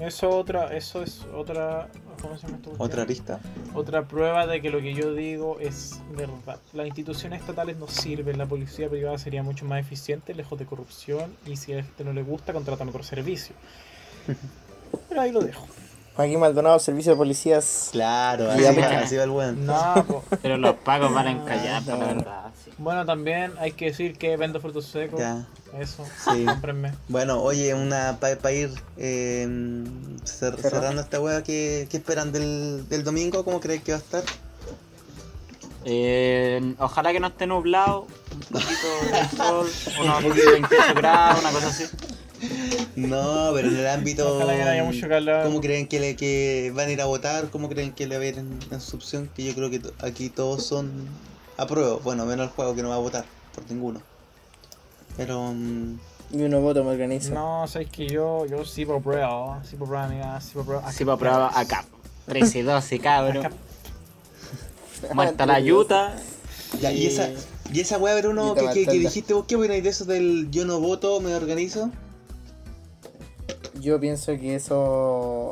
Eso 0.00 0.28
otra, 0.30 0.76
eso 0.76 1.02
es 1.02 1.22
otra, 1.34 1.88
¿cómo 2.22 2.36
se 2.36 2.46
llama 2.46 2.58
esto? 2.58 2.72
Otra 2.78 3.02
arista. 3.02 3.40
Otra 3.74 4.06
prueba 4.06 4.46
de 4.46 4.62
que 4.62 4.70
lo 4.70 4.80
que 4.80 4.94
yo 4.94 5.12
digo 5.12 5.58
es 5.58 5.98
verdad. 6.16 6.60
Las 6.72 6.86
instituciones 6.86 7.40
estatales 7.40 7.78
no 7.78 7.88
sirven, 7.88 8.38
la 8.38 8.46
policía 8.46 8.88
privada 8.88 9.18
sería 9.18 9.42
mucho 9.42 9.64
más 9.64 9.80
eficiente, 9.80 10.34
lejos 10.34 10.56
de 10.58 10.66
corrupción, 10.66 11.34
y 11.46 11.56
si 11.56 11.72
a 11.72 11.76
la 11.76 11.82
gente 11.82 12.04
no 12.04 12.12
le 12.12 12.22
gusta, 12.22 12.52
contrata 12.52 12.84
mejor 12.84 13.02
servicio. 13.02 13.56
Pero 15.08 15.20
ahí 15.20 15.32
lo 15.32 15.40
dejo. 15.40 15.66
Joaquín 16.18 16.40
Maldonado, 16.40 16.80
servicio 16.80 17.12
de 17.12 17.16
policías. 17.16 17.90
Claro, 17.92 18.50
así, 18.50 18.64
así 18.66 19.16
va 19.16 19.22
el 19.22 19.30
weón. 19.30 19.64
No, 19.64 20.04
po. 20.04 20.24
Pero 20.42 20.56
los 20.56 20.74
pagos 20.74 21.14
van 21.14 21.28
a 21.28 21.30
encallar, 21.30 21.80
la 21.84 21.94
verdad, 21.96 22.44
sí. 22.64 22.72
Bueno, 22.76 23.06
también 23.06 23.52
hay 23.60 23.70
que 23.70 23.84
decir 23.84 24.18
que 24.18 24.36
vendo 24.36 24.60
frutos 24.60 24.86
secos. 24.86 25.20
Ya. 25.20 25.46
Eso. 25.78 26.04
Sí. 26.24 26.44
Cómprenme. 26.44 26.92
Bueno, 27.06 27.40
oye, 27.40 27.72
una 27.72 28.18
para 28.20 28.50
ir 28.52 28.70
eh, 28.96 29.46
cer- 30.24 30.58
cerrando 30.60 31.02
esta 31.02 31.20
weá, 31.20 31.44
¿qué, 31.44 31.86
qué 31.88 31.98
esperan 31.98 32.32
del, 32.32 32.88
del 32.88 33.04
domingo? 33.04 33.44
¿Cómo 33.44 33.60
creen 33.60 33.80
que 33.82 33.92
va 33.92 33.98
a 33.98 34.00
estar? 34.00 34.24
Eh, 35.84 36.74
ojalá 36.80 37.12
que 37.12 37.20
no 37.20 37.28
esté 37.28 37.46
nublado, 37.46 38.08
un 38.34 38.40
poquito 38.40 38.88
de 39.12 39.28
sol, 39.36 39.66
unos 40.02 40.22
28 40.24 40.94
grados, 40.96 41.40
una 41.40 41.50
cosa 41.52 41.68
así. 41.68 41.84
No, 42.96 43.50
pero 43.54 43.68
en 43.68 43.76
el 43.76 43.86
ámbito. 43.88 44.36
Ojalá 44.36 44.56
que 44.56 44.64
no 44.64 44.70
haya 44.70 44.84
mucho 44.84 45.08
calor. 45.08 45.44
¿Cómo 45.44 45.60
creen 45.60 45.86
que, 45.88 46.00
le, 46.00 46.16
que 46.16 46.72
van 46.74 46.88
a 46.88 46.92
ir 46.92 47.00
a 47.00 47.06
votar? 47.06 47.50
¿Cómo 47.50 47.68
creen 47.68 47.92
que 47.92 48.06
le 48.06 48.16
va 48.16 48.22
a 48.24 48.26
ir 48.26 48.38
en, 48.38 48.58
en 48.70 48.80
su 48.80 48.96
opción? 48.96 49.28
Que 49.34 49.44
yo 49.44 49.54
creo 49.54 49.70
que 49.70 49.80
aquí 50.00 50.28
todos 50.30 50.64
son 50.64 50.90
a 51.56 51.66
prueba. 51.66 51.96
Bueno, 52.02 52.26
menos 52.26 52.46
el 52.48 52.52
juego 52.52 52.74
que 52.74 52.82
no 52.82 52.88
va 52.90 52.96
a 52.96 52.98
votar 52.98 53.24
por 53.54 53.68
ninguno. 53.70 54.00
Pero. 55.16 55.52
mm, 55.52 55.98
Y 56.32 56.42
uno 56.42 56.60
voto 56.60 56.84
me 56.84 56.90
organiza. 56.90 57.34
No, 57.34 57.66
sabes 57.66 57.88
que 57.90 58.06
yo, 58.08 58.46
yo 58.46 58.64
sí 58.64 58.84
por 58.86 59.02
prueba, 59.02 59.62
sí 59.68 59.76
por 59.76 59.88
prueba, 59.88 60.04
amiga, 60.06 60.40
sí 60.40 60.50
por 60.54 60.64
prueba. 60.64 60.82
Así 60.86 61.04
para 61.04 61.16
probar 61.16 61.50
acá. 61.54 61.84
13 62.26 62.62
12, 62.62 62.98
cabrón. 63.00 63.46
Acá. 63.46 63.56
Muerta 65.14 65.46
la 65.46 65.60
yuta. 65.60 66.14
ya, 66.80 66.92
y 66.92 67.06
esa, 67.06 67.30
y 67.72 67.80
esa 67.80 67.98
weá, 67.98 68.16
Bruno, 68.20 68.54
que, 68.54 68.68
que, 68.70 68.86
que 68.86 68.98
dijiste 68.98 69.32
vos, 69.34 69.44
¿qué 69.48 69.56
opináis 69.56 69.82
de 69.82 69.90
eso 69.90 70.04
del 70.04 70.48
yo 70.50 70.64
no 70.64 70.80
voto, 70.80 71.20
me 71.20 71.34
organizo? 71.34 71.90
Yo 73.80 74.00
pienso 74.00 74.32
que 74.38 74.54
eso, 74.56 74.76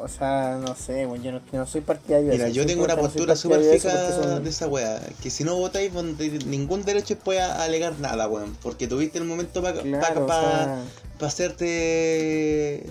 o 0.03 0.09
sea, 0.09 0.59
no 0.61 0.75
sé, 0.75 1.07
bueno, 1.07 1.23
yo 1.25 1.33
no, 1.33 1.41
yo 1.53 1.59
no 1.59 1.67
soy 1.67 1.81
partidario 1.81 2.27
de 2.29 2.33
Mira, 2.33 2.47
eso. 2.47 2.55
yo 2.57 2.63
Soy 2.63 2.73
tengo 2.73 2.85
una 2.85 2.97
postura 2.97 3.37
súper 3.37 3.61
de 3.61 3.77
eso 3.77 3.89
fija 3.89 4.13
son- 4.13 4.43
de 4.45 4.51
esa 4.51 4.67
weá. 4.69 5.01
Que 5.23 5.31
si 5.31 5.45
no 5.45 5.57
votáis, 5.57 5.93
no 5.93 6.03
ningún 6.03 6.85
derecho 6.85 7.17
puede 7.19 7.41
alegar 7.41 7.99
nada, 8.01 8.29
weón. 8.29 8.57
Porque 8.63 8.89
tuviste 8.89 9.19
el 9.19 9.25
momento 9.25 9.63
para 9.63 9.81
Claro, 9.81 10.25
o 10.25 10.29
sea, 10.29 10.83
hacerte. 11.21 12.85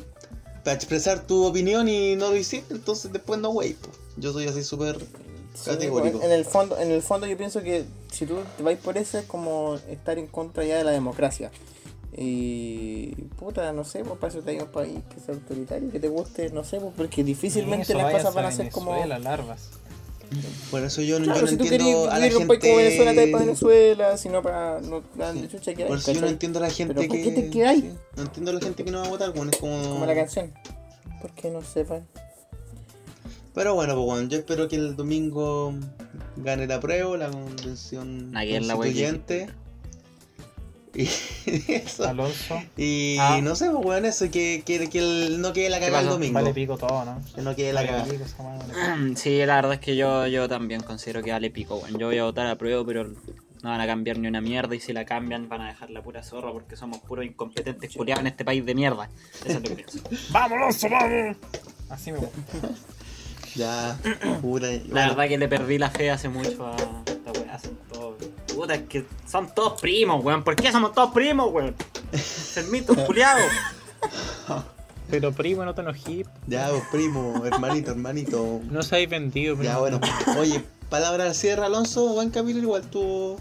para 0.63 0.75
expresar 0.75 1.25
tu 1.27 1.45
opinión 1.45 1.87
y 1.87 2.15
no 2.15 2.29
lo 2.31 2.35
hiciste, 2.37 2.73
entonces 2.73 3.11
después 3.11 3.39
no, 3.39 3.49
wey. 3.49 3.73
po. 3.73 3.89
Yo 4.17 4.31
soy 4.33 4.47
así 4.47 4.63
súper 4.63 4.97
sí, 5.53 5.65
categórico. 5.69 6.21
en 6.23 6.31
el 6.31 6.45
fondo, 6.45 6.77
en 6.79 6.89
el 6.91 7.01
fondo 7.01 7.27
yo 7.27 7.37
pienso 7.37 7.61
que 7.61 7.83
si 8.11 8.25
tú 8.25 8.37
te 8.57 8.63
vais 8.63 8.79
por 8.79 8.97
eso 8.97 9.19
es 9.19 9.25
como 9.25 9.75
estar 9.89 10.17
en 10.17 10.27
contra 10.27 10.63
ya 10.63 10.77
de 10.77 10.83
la 10.83 10.91
democracia. 10.91 11.51
Y 12.13 13.07
puta, 13.37 13.71
no 13.73 13.83
sé, 13.83 14.03
pues 14.03 14.17
para 14.19 14.31
eso 14.33 14.41
te 14.41 14.51
hay 14.51 14.59
un 14.59 14.67
país 14.67 14.99
que 15.13 15.19
sea 15.19 15.33
autoritario, 15.35 15.91
que 15.91 15.99
te 15.99 16.07
guste, 16.07 16.49
no 16.51 16.63
sé, 16.63 16.79
pues 16.79 16.93
porque 16.95 17.23
difícilmente 17.23 17.93
las 17.93 18.11
cosas 18.13 18.33
van 18.33 18.45
a 18.45 18.51
ser 18.51 18.69
como. 18.71 18.91
Venezuela, 18.91 19.19
larvas. 19.19 19.69
Por 20.71 20.81
eso 20.83 21.01
yo, 21.01 21.19
no- 21.19 21.25
Claro, 21.25 21.39
yo 21.41 21.45
no 21.45 21.51
si 21.51 21.57
tú 21.57 21.63
entiendo 21.65 22.01
a 22.09 22.13
la 22.15 22.19
país 22.19 22.37
gente. 22.37 22.59
como 22.59 22.75
Venezuela, 22.77 23.11
te 23.13 23.19
vas 23.21 23.29
para 23.31 23.45
Venezuela, 23.45 24.17
si 24.17 24.29
no 24.29 24.41
para. 24.41 24.81
No, 24.81 25.03
la 25.17 25.33
Sí. 25.33 25.47
chucha 25.51 25.73
que 25.73 25.83
hay, 25.83 25.89
Por 25.89 25.97
eso 25.99 26.11
yo 26.13 26.21
no 26.21 26.27
entiendo 26.27 26.59
a 26.59 26.61
la 26.63 26.69
gente 26.71 26.93
Pero 26.95 27.07
¿por 27.07 27.17
que. 27.17 27.23
qué 27.23 27.31
te 27.31 27.49
quedáis? 27.49 27.83
sí, 27.83 27.91
no 28.15 28.23
entiendo 28.23 28.51
a 28.51 28.53
la 28.55 28.59
gente 28.61 28.83
que 28.83 28.91
no 28.91 29.01
va 29.01 29.05
a 29.05 29.09
votar, 29.09 29.29
weón. 29.31 29.49
Es 29.49 29.57
como. 29.57 29.81
Como 29.83 30.05
la 30.05 30.15
canción. 30.15 30.51
¿Por 31.21 31.31
qué 31.31 31.49
no 31.51 31.61
sepan? 31.61 32.07
Pero 33.53 33.75
bueno, 33.75 33.93
pues 33.95 34.05
bueno, 34.05 34.27
yo 34.29 34.37
espero 34.39 34.67
que 34.67 34.75
el 34.75 34.95
domingo 34.95 35.73
gane 36.37 36.67
la 36.67 36.79
prueba, 36.79 37.15
la 37.17 37.29
convención 37.29 38.31
la 38.33 38.41
constituyente. 38.75 39.47
Y 41.45 41.71
eso. 41.73 42.07
Alonso. 42.07 42.61
Y 42.77 43.17
Ah. 43.19 43.39
no 43.43 43.55
sé, 43.55 43.69
pues 43.69 43.85
weón, 43.85 44.05
eso, 44.05 44.29
que, 44.31 44.63
que, 44.65 44.89
que 44.89 44.99
el- 44.99 45.41
no 45.41 45.51
quede 45.53 45.69
la 45.69 45.79
cagada 45.79 46.01
el 46.01 46.07
domingo. 46.09 46.33
Vale 46.33 46.53
pico 46.53 46.77
todo, 46.77 47.03
¿no? 47.05 47.21
Que 47.35 47.41
no 47.41 47.55
quede 47.55 47.73
la 47.73 47.81
Vale 47.81 47.89
cagada. 47.91 48.11
pico 48.11 48.25
vale. 48.43 49.15
Sí, 49.17 49.45
la 49.45 49.55
verdad 49.55 49.73
es 49.73 49.79
que 49.79 49.95
yo, 49.95 50.25
yo 50.27 50.47
también 50.47 50.81
considero 50.81 51.21
que 51.21 51.31
vale 51.31 51.49
pico, 51.51 51.75
weón. 51.77 51.97
Yo 51.99 52.07
voy 52.07 52.17
a 52.17 52.23
votar 52.23 52.47
a 52.47 52.55
prueba, 52.57 52.83
pero 52.85 53.03
no 53.05 53.69
van 53.71 53.81
a 53.81 53.87
cambiar 53.87 54.17
ni 54.19 54.27
una 54.27 54.41
mierda 54.41 54.75
y 54.75 54.79
si 54.79 54.93
la 54.93 55.05
cambian 55.05 55.49
van 55.49 55.61
a 55.61 55.67
dejar 55.67 55.89
la 55.89 56.01
pura 56.01 56.21
zorra 56.23 56.51
porque 56.51 56.75
somos 56.75 56.99
puros 56.99 57.25
incompetentes 57.25 57.93
culiados 57.95 58.21
en 58.21 58.27
este 58.27 58.45
país 58.45 58.65
de 58.65 58.75
mierda. 58.75 59.09
Eso 59.43 59.57
es 59.57 59.69
lo 59.69 59.75
que 59.75 59.75
pienso. 59.83 59.99
¡Vamos, 60.29 60.51
Alonso, 60.57 60.87
vamos! 60.89 61.37
Así 61.89 62.11
me 62.11 62.19
gusta. 62.19 62.37
Ya, 63.55 63.97
puta. 64.41 64.67
La 64.67 64.77
bueno, 64.79 64.93
verdad 65.09 65.27
que 65.29 65.37
le 65.37 65.47
perdí 65.47 65.77
la 65.77 65.89
fe 65.89 66.11
hace 66.11 66.27
mucho 66.29 66.67
a 66.67 66.75
esta 67.05 67.31
weá. 67.31 67.57
Son 67.59 67.77
todos. 67.91 68.15
Puta, 68.55 68.75
es 68.75 68.81
que 68.83 69.05
son 69.29 69.53
todos 69.53 69.79
primos, 69.81 70.23
weón. 70.23 70.43
¿Por 70.43 70.55
qué 70.55 70.71
somos 70.71 70.93
todos 70.93 71.11
primos, 71.11 71.51
weón? 71.51 71.75
Enfermitos, 72.11 72.97
culiados. 72.99 73.43
Pero 75.09 75.31
primo, 75.31 75.63
no 75.65 75.75
te 75.75 75.81
enojí. 75.81 76.25
Ya, 76.47 76.69
pues 76.69 76.83
primo, 76.91 77.43
hermanito, 77.45 77.91
hermanito. 77.91 78.61
No 78.71 78.81
se 78.81 78.95
habéis 78.95 79.09
vendido, 79.09 79.61
Ya, 79.61 79.77
bueno. 79.77 79.99
Oye, 80.39 80.63
palabra 80.89 81.25
al 81.25 81.35
cierre, 81.35 81.63
Alonso. 81.63 82.07
Buen 82.13 82.31
capítulo, 82.31 82.63
igual 82.63 82.81
tuvo 82.83 83.37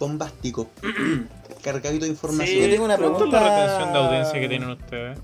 bombástico. 0.00 0.68
Cargadito 1.62 2.04
de 2.04 2.10
información. 2.10 2.62
Yo 2.64 2.70
tengo 2.70 2.84
una 2.84 2.96
¿Cuánto 2.96 3.12
es 3.12 3.30
pregunta. 3.30 3.40
la 3.40 3.66
retención 3.66 3.92
de 3.92 3.98
audiencia 3.98 4.40
que 4.40 4.48
tienen 4.48 4.70
ustedes? 4.70 5.18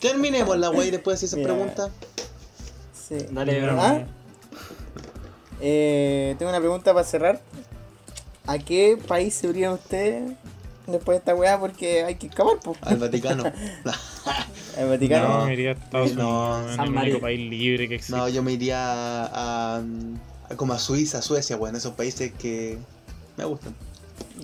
Terminemos 0.00 0.58
la 0.58 0.70
wey 0.70 0.90
después 0.90 1.20
de 1.20 1.26
esas 1.26 1.38
Mira. 1.38 1.52
preguntas. 1.52 1.90
Sí. 2.94 3.18
Dale, 3.30 3.60
bro. 3.60 3.80
¿Ah? 3.80 4.00
Eh, 5.60 6.34
tengo 6.38 6.50
una 6.50 6.58
pregunta 6.60 6.92
para 6.94 7.06
cerrar. 7.06 7.40
¿A 8.46 8.58
qué 8.58 8.98
país 9.06 9.34
se 9.34 9.48
irían 9.48 9.72
ustedes 9.74 10.32
después 10.86 11.14
de 11.16 11.18
esta 11.18 11.34
weá? 11.34 11.58
Porque 11.58 12.02
hay 12.04 12.16
que 12.16 12.26
escapar, 12.26 12.56
pues. 12.62 12.78
Al 12.82 12.96
Vaticano. 12.98 13.44
El 14.78 14.88
Vaticano. 14.88 15.38
No, 15.40 15.46
me 15.46 15.52
iría 15.52 15.70
a 15.70 15.72
Estados 15.74 16.14
No, 16.14 16.56
Unidos, 16.56 16.76
San 16.76 16.86
el 16.88 16.94
único 16.96 17.20
país 17.20 17.50
libre 17.50 17.88
que 17.88 17.96
existe. 17.96 18.16
No, 18.16 18.28
yo 18.28 18.42
me 18.42 18.52
iría 18.52 18.78
a, 18.82 19.76
a- 19.76 19.82
a 20.50 20.56
como 20.56 20.72
a 20.72 20.78
Suiza, 20.78 21.22
Suecia, 21.22 21.56
weón. 21.56 21.76
Esos 21.76 21.92
países 21.94 22.32
que 22.38 22.78
me 23.36 23.44
gustan. 23.44 23.74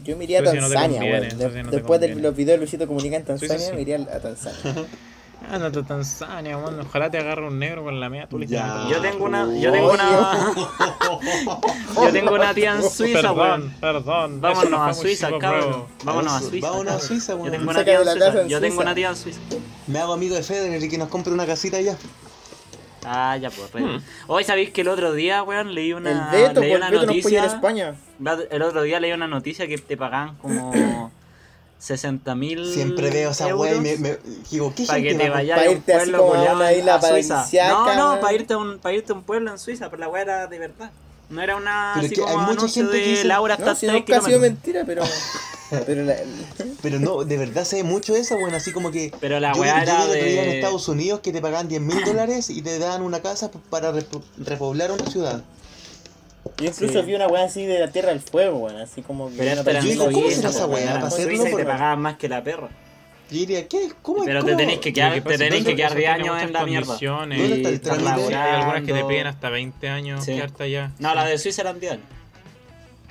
Yo 0.04 0.16
me 0.16 0.24
iría 0.24 0.38
a 0.38 0.42
no 0.42 0.52
Tanzania, 0.52 1.00
conviene, 1.00 1.62
no 1.64 1.70
Después 1.70 2.00
de 2.00 2.14
los 2.14 2.36
videos 2.36 2.54
de 2.54 2.58
Luisito 2.58 2.86
Comunica 2.86 3.16
en 3.16 3.24
Tanzania, 3.24 3.56
Suiza 3.56 3.70
sí. 3.70 3.74
me 3.74 3.82
iría 3.82 3.96
a 3.96 4.20
Tanzania. 4.20 4.86
Ándate 5.50 5.78
a 5.78 5.82
Tanzania, 5.82 6.58
weón. 6.58 6.80
Ojalá 6.80 7.10
te 7.10 7.18
agarre 7.18 7.46
un 7.46 7.58
negro 7.58 7.82
con 7.84 7.98
la 7.98 8.08
media 8.10 8.28
tú 8.28 8.38
Ya. 8.40 8.86
Yo 8.90 9.00
tengo 9.00 9.24
una. 9.24 9.46
Yo 9.58 9.72
tengo 9.72 9.92
una. 9.92 10.52
Yo 11.94 12.12
tengo 12.12 12.34
una 12.34 12.54
tía 12.54 12.74
en 12.76 12.82
Suiza, 12.90 13.20
Perdón, 13.20 13.38
weón. 13.38 13.74
perdón. 13.80 14.40
Vámonos 14.40 14.80
a 14.80 14.94
Suiza, 14.94 15.26
chico, 15.28 15.38
cabrón. 15.38 15.84
Vámonos 16.04 16.32
a 16.32 16.40
Suiza. 16.40 16.70
vámonos 16.70 16.92
a. 16.94 17.00
Suiza, 17.00 17.32
Yo 17.32 17.38
weón. 17.38 17.52
tengo 17.52 17.70
una 17.70 17.84
tía 17.84 17.98
en 18.00 18.04
Suiza. 18.04 18.46
Yo 18.46 18.60
tengo 18.60 18.80
una 18.80 18.94
tía 18.94 19.08
en 19.08 19.16
Suiza. 19.16 19.40
Me 19.86 19.98
hago 19.98 20.12
amigo 20.12 20.34
de 20.34 20.42
Federer 20.42 20.82
y 20.82 20.88
que 20.88 20.98
nos 20.98 21.08
compre 21.08 21.32
una 21.32 21.46
casita 21.46 21.78
allá. 21.78 21.96
Ah, 23.06 23.36
ya 23.38 23.48
pues. 23.50 23.72
re- 23.72 24.00
Hoy 24.26 24.44
sabéis 24.44 24.70
que 24.70 24.82
el 24.82 24.88
otro 24.88 25.12
día, 25.12 25.42
weón, 25.42 25.74
leí 25.74 25.92
una. 25.94 26.10
el 26.10 26.18
Beto, 26.30 26.60
leí 26.60 26.70
pues 26.72 26.76
una 26.76 26.86
el 26.88 26.92
Beto 26.92 27.06
nos 27.06 27.16
puede 27.22 27.34
ir 27.34 27.38
a 27.38 27.42
noticia. 27.42 27.56
España. 27.56 27.94
El 28.50 28.62
otro 28.62 28.82
día 28.82 29.00
leí 29.00 29.12
una 29.12 29.28
noticia 29.28 29.66
que 29.66 29.78
te 29.78 29.96
pagaban 29.96 30.36
como 30.36 30.72
60 31.78 32.34
mil. 32.34 32.66
Siempre 32.72 33.10
veo 33.10 33.30
esa 33.30 33.54
weá 33.54 33.74
y 33.74 33.80
me, 33.80 33.96
me- 33.98 34.18
digo, 34.50 34.72
¿qué 34.74 34.84
Para 34.84 35.00
que 35.00 35.14
te 35.14 35.28
vayas 35.30 35.58
a 35.58 35.62
un 35.70 35.76
irte 35.76 35.92
así 35.94 36.10
pueblo 36.10 36.18
como 36.26 36.34
a 36.34 36.52
una 36.54 36.72
isla 36.72 36.94
a 36.96 37.02
Suiza. 37.02 37.46
No, 37.68 37.94
no, 37.94 38.20
para 38.20 38.32
irte, 38.34 38.54
a 38.54 38.58
un, 38.58 38.78
para 38.78 38.94
irte 38.94 39.12
a 39.12 39.14
un 39.14 39.22
pueblo 39.22 39.50
en 39.52 39.58
Suiza, 39.58 39.88
pero 39.90 40.00
la 40.00 40.08
weá 40.08 40.22
era 40.22 40.46
de 40.46 40.58
verdad. 40.58 40.90
No 41.30 41.42
era 41.42 41.56
una 41.56 41.92
Pero 41.94 42.06
así 42.06 42.14
que 42.14 42.20
hay 42.22 42.26
como 42.26 42.38
mucha 42.46 42.52
anuncio 42.60 42.82
gente 42.84 42.98
que 42.98 43.04
de 43.04 43.10
dice- 43.10 43.24
Laura 43.24 43.56
No, 43.58 43.74
si 43.74 43.86
3 43.86 43.92
nunca 43.92 44.16
ha 44.16 44.22
sido 44.22 44.40
mentira, 44.40 44.82
pero. 44.86 45.02
pero 45.86 46.02
la- 46.02 46.16
Pero 46.80 46.98
no, 46.98 47.22
de 47.24 47.36
verdad 47.36 47.64
se 47.64 47.76
ve 47.76 47.82
mucho 47.84 48.16
eso, 48.16 48.38
bueno, 48.38 48.56
así 48.56 48.72
como 48.72 48.90
que. 48.90 49.12
Pero 49.20 49.38
la 49.38 49.52
yo, 49.52 49.60
weá 49.60 49.84
yo 49.84 49.92
era 49.92 50.06
día 50.06 50.18
en 50.18 50.24
de. 50.46 50.56
Estados 50.56 50.88
Unidos 50.88 51.20
que 51.20 51.30
te 51.32 51.40
pagaban 51.42 51.68
10 51.68 51.82
mil 51.82 52.02
dólares 52.04 52.48
y 52.48 52.62
te 52.62 52.78
daban 52.78 53.02
una 53.02 53.20
casa 53.20 53.50
para 53.70 53.92
repo- 53.92 54.22
repoblar 54.38 54.90
una 54.90 55.04
ciudad. 55.06 55.42
Yo 56.58 56.64
incluso 56.66 57.00
Sí. 57.00 57.06
vi 57.06 57.14
una 57.14 57.26
weá 57.26 57.44
así 57.44 57.66
de 57.66 57.78
la 57.80 57.90
Tierra 57.90 58.08
del 58.10 58.20
Fuego, 58.20 58.58
weón. 58.58 58.76
Así 58.78 59.02
como 59.02 59.28
que. 59.30 59.36
Pero 59.36 59.50
en 59.60 59.64
Yo 59.64 59.82
digo, 59.82 60.10
¿cómo 60.12 60.30
será 60.30 60.48
esa 60.50 60.66
weá? 60.66 60.94
Para 60.94 61.06
hacerlo, 61.08 61.32
y 61.32 61.54
te 61.56 61.64
pagaban 61.64 62.00
más 62.00 62.16
que 62.16 62.28
la 62.28 62.42
perra. 62.42 62.68
Yo 63.30 63.36
diría, 63.40 63.68
¿qué? 63.68 63.90
¿Cómo 64.00 64.24
Pero 64.24 64.40
cómo? 64.40 64.50
te 64.52 64.56
tenés 64.56 64.78
que 64.78 64.90
quedar, 64.92 65.12
que 65.12 65.20
te 65.20 65.36
tenés 65.36 65.62
que 65.64 65.76
quedar 65.76 65.90
eso 65.90 65.98
10 65.98 66.14
tiene 66.16 66.30
años 66.30 66.42
en 66.42 66.52
la 66.54 66.64
mierda. 66.64 66.96
¿Dónde 66.98 67.36
Y 67.36 67.72
está 67.74 67.94
el? 67.94 68.06
Hay 68.06 68.34
algunas 68.62 68.82
que 68.84 68.92
te 68.94 69.04
piden 69.04 69.26
hasta 69.26 69.50
20 69.50 69.88
años 69.90 70.24
Sí. 70.24 70.34
quedarte 70.34 70.62
allá. 70.64 70.92
No, 70.98 71.14
la 71.14 71.26
de 71.26 71.36
Suiza 71.36 71.60
eran 71.62 71.78
10 71.78 71.92
años. 71.92 72.04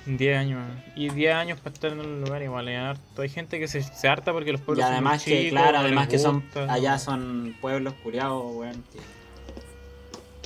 10 0.08 0.38
años. 0.38 0.62
Y 0.96 1.10
10 1.10 1.36
años 1.36 1.60
para 1.60 1.74
estar 1.74 1.92
en 1.92 2.00
un 2.00 2.22
lugar 2.22 2.42
igual 2.42 2.68
es 2.70 2.80
harto. 2.80 3.22
Hay 3.22 3.30
gente 3.30 3.60
que 3.60 3.68
se, 3.68 3.84
se 3.84 4.08
harta 4.08 4.32
porque 4.32 4.52
los 4.54 4.62
Y 4.62 4.64
pueblos 4.64 4.86
además 4.86 5.22
son 5.22 5.30
muy 5.34 5.38
que, 5.38 5.44
chicos, 5.50 5.60
claro, 5.60 5.78
no 5.80 5.84
además 5.86 6.08
que 6.08 6.18
son 6.20 6.44
allá 6.70 6.92
no. 6.94 7.00
son 7.00 7.56
pueblos 7.62 7.94
curiados, 8.02 8.44
weón. 8.56 8.84
que- 8.92 9.17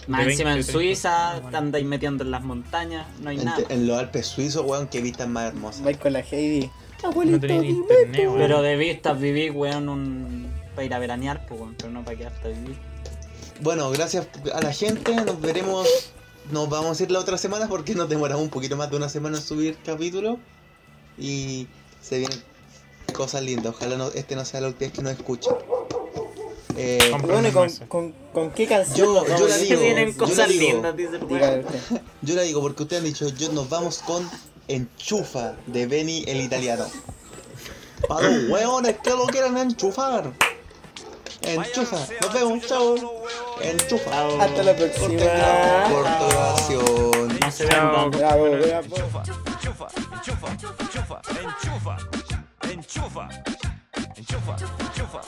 Más 0.07 0.25
20, 0.25 0.31
encima 0.31 0.49
en 0.51 0.61
30, 0.63 0.71
Suiza, 0.71 1.33
bueno. 1.33 1.49
te 1.49 1.57
andáis 1.57 1.85
metiendo 1.85 2.23
en 2.23 2.31
las 2.31 2.43
montañas, 2.43 3.07
no 3.19 3.29
hay 3.29 3.39
En, 3.39 3.45
nada. 3.45 3.63
en 3.69 3.87
los 3.87 3.97
Alpes 3.99 4.27
suizos, 4.27 4.65
weón, 4.65 4.87
que 4.87 5.01
vistas 5.01 5.27
más 5.27 5.45
hermosas. 5.49 5.83
Vais 5.83 5.97
con 5.97 6.13
la 6.13 6.19
Heidi. 6.21 6.69
No 7.03 7.09
Abuelito, 7.09 7.47
dime 7.47 7.67
internet. 7.67 8.29
Pero 8.37 8.61
de 8.61 8.75
vistas 8.77 9.19
vivir, 9.19 9.51
weón, 9.51 9.89
un... 9.89 10.51
para 10.75 10.85
ir 10.85 10.93
a 10.93 10.99
veranear, 10.99 11.45
pues, 11.47 11.59
weón, 11.61 11.75
pero 11.77 11.91
no 11.91 12.03
para 12.03 12.17
quedarte 12.17 12.47
a 12.47 12.51
vivir. 12.51 12.75
Bueno, 13.61 13.89
gracias 13.91 14.27
a 14.53 14.61
la 14.61 14.73
gente. 14.73 15.13
Nos 15.15 15.39
veremos. 15.39 15.87
Nos 16.51 16.67
vamos 16.67 16.99
a 16.99 17.03
ir 17.03 17.11
la 17.11 17.19
otra 17.19 17.37
semana 17.37 17.67
porque 17.67 17.93
nos 17.93 18.09
demoramos 18.09 18.43
un 18.43 18.49
poquito 18.49 18.75
más 18.75 18.89
de 18.89 18.97
una 18.97 19.07
semana 19.07 19.37
en 19.37 19.43
subir 19.43 19.77
capítulo. 19.85 20.39
Y 21.17 21.67
se 22.01 22.17
vienen 22.19 22.39
cosas 23.13 23.43
lindas. 23.43 23.73
Ojalá 23.75 23.97
no, 23.97 24.07
este 24.07 24.35
no 24.35 24.43
sea 24.45 24.61
la 24.61 24.67
última 24.67 24.87
vez 24.87 24.93
que 24.93 25.01
nos 25.03 25.11
escuchen. 25.13 25.53
Eh, 26.83 26.97
Y 27.07 27.11
Compra 27.11 27.33
bueno, 27.33 27.47
¿y 27.47 27.51
unos 27.51 27.53
con, 27.53 27.63
meses. 27.63 27.87
con, 27.87 28.11
con 28.33 28.51
qué 28.51 28.65
canción 28.67 28.97
Yo- 29.07 29.13
nos 29.13 29.27
yo 29.27 29.33
vamos 29.33 29.49
la 29.49 29.57
digo, 29.57 29.79
vienen 29.81 30.15
yo 30.17 30.25
la 30.35 30.47
digo. 30.47 30.61
lindas, 30.73 30.95
dice 30.97 31.15
el 31.17 31.65
yo 32.23 32.35
la 32.35 32.41
digo 32.41 32.61
porque 32.61 32.83
ustedes 32.83 33.01
han 33.01 33.05
dicho, 33.07 33.29
yo 33.29 33.51
nos 33.51 33.69
vamos 33.69 33.99
con 33.99 34.27
Enchufa 34.67 35.53
de 35.67 35.85
Benny 35.85 36.23
el 36.27 36.41
italiano. 36.41 36.85
Para 38.07 38.29
los 38.29 38.49
hueones 38.49 38.95
que 39.03 39.09
lo 39.11 39.27
quieran 39.27 39.57
enchufar. 39.57 40.31
Enchufa. 41.41 41.97
Nos 42.21 42.33
vemos, 42.33 42.65
chao. 42.67 42.95
Enchufa. 43.61 44.43
Hasta 44.43 44.63
la 44.63 44.75
próxima. 44.75 45.07
Corta 45.89 46.27
grabación. 46.29 47.39
No 47.41 47.51
se. 47.51 47.65
Bravo, 47.65 48.07
enchufa, 48.07 49.23
enchufa, 49.45 49.87
enchufa, 50.13 50.47
enchufa, 50.51 51.21
enchufa, 51.41 51.97
enchufa, 52.71 52.71
enchufa, 52.71 53.29
enchufa, 54.17 54.55
enchufa, 54.87 55.21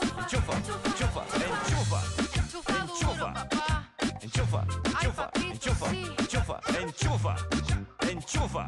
enchufa, 6.93 7.35
enchufa, 8.01 8.11
enchufa. 8.11 8.67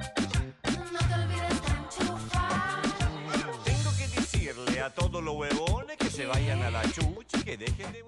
Tengo 3.64 3.92
que 3.98 4.08
decirle 4.20 4.82
a 4.82 4.90
todos 4.90 5.24
los 5.24 5.36
huevones 5.36 5.98
que 5.98 6.10
se 6.10 6.26
vayan 6.26 6.62
a 6.64 6.72
la 6.72 6.82
chucha 6.92 7.38
y 7.40 7.44
que 7.44 7.58
dejen 7.58 7.92
de 7.92 8.04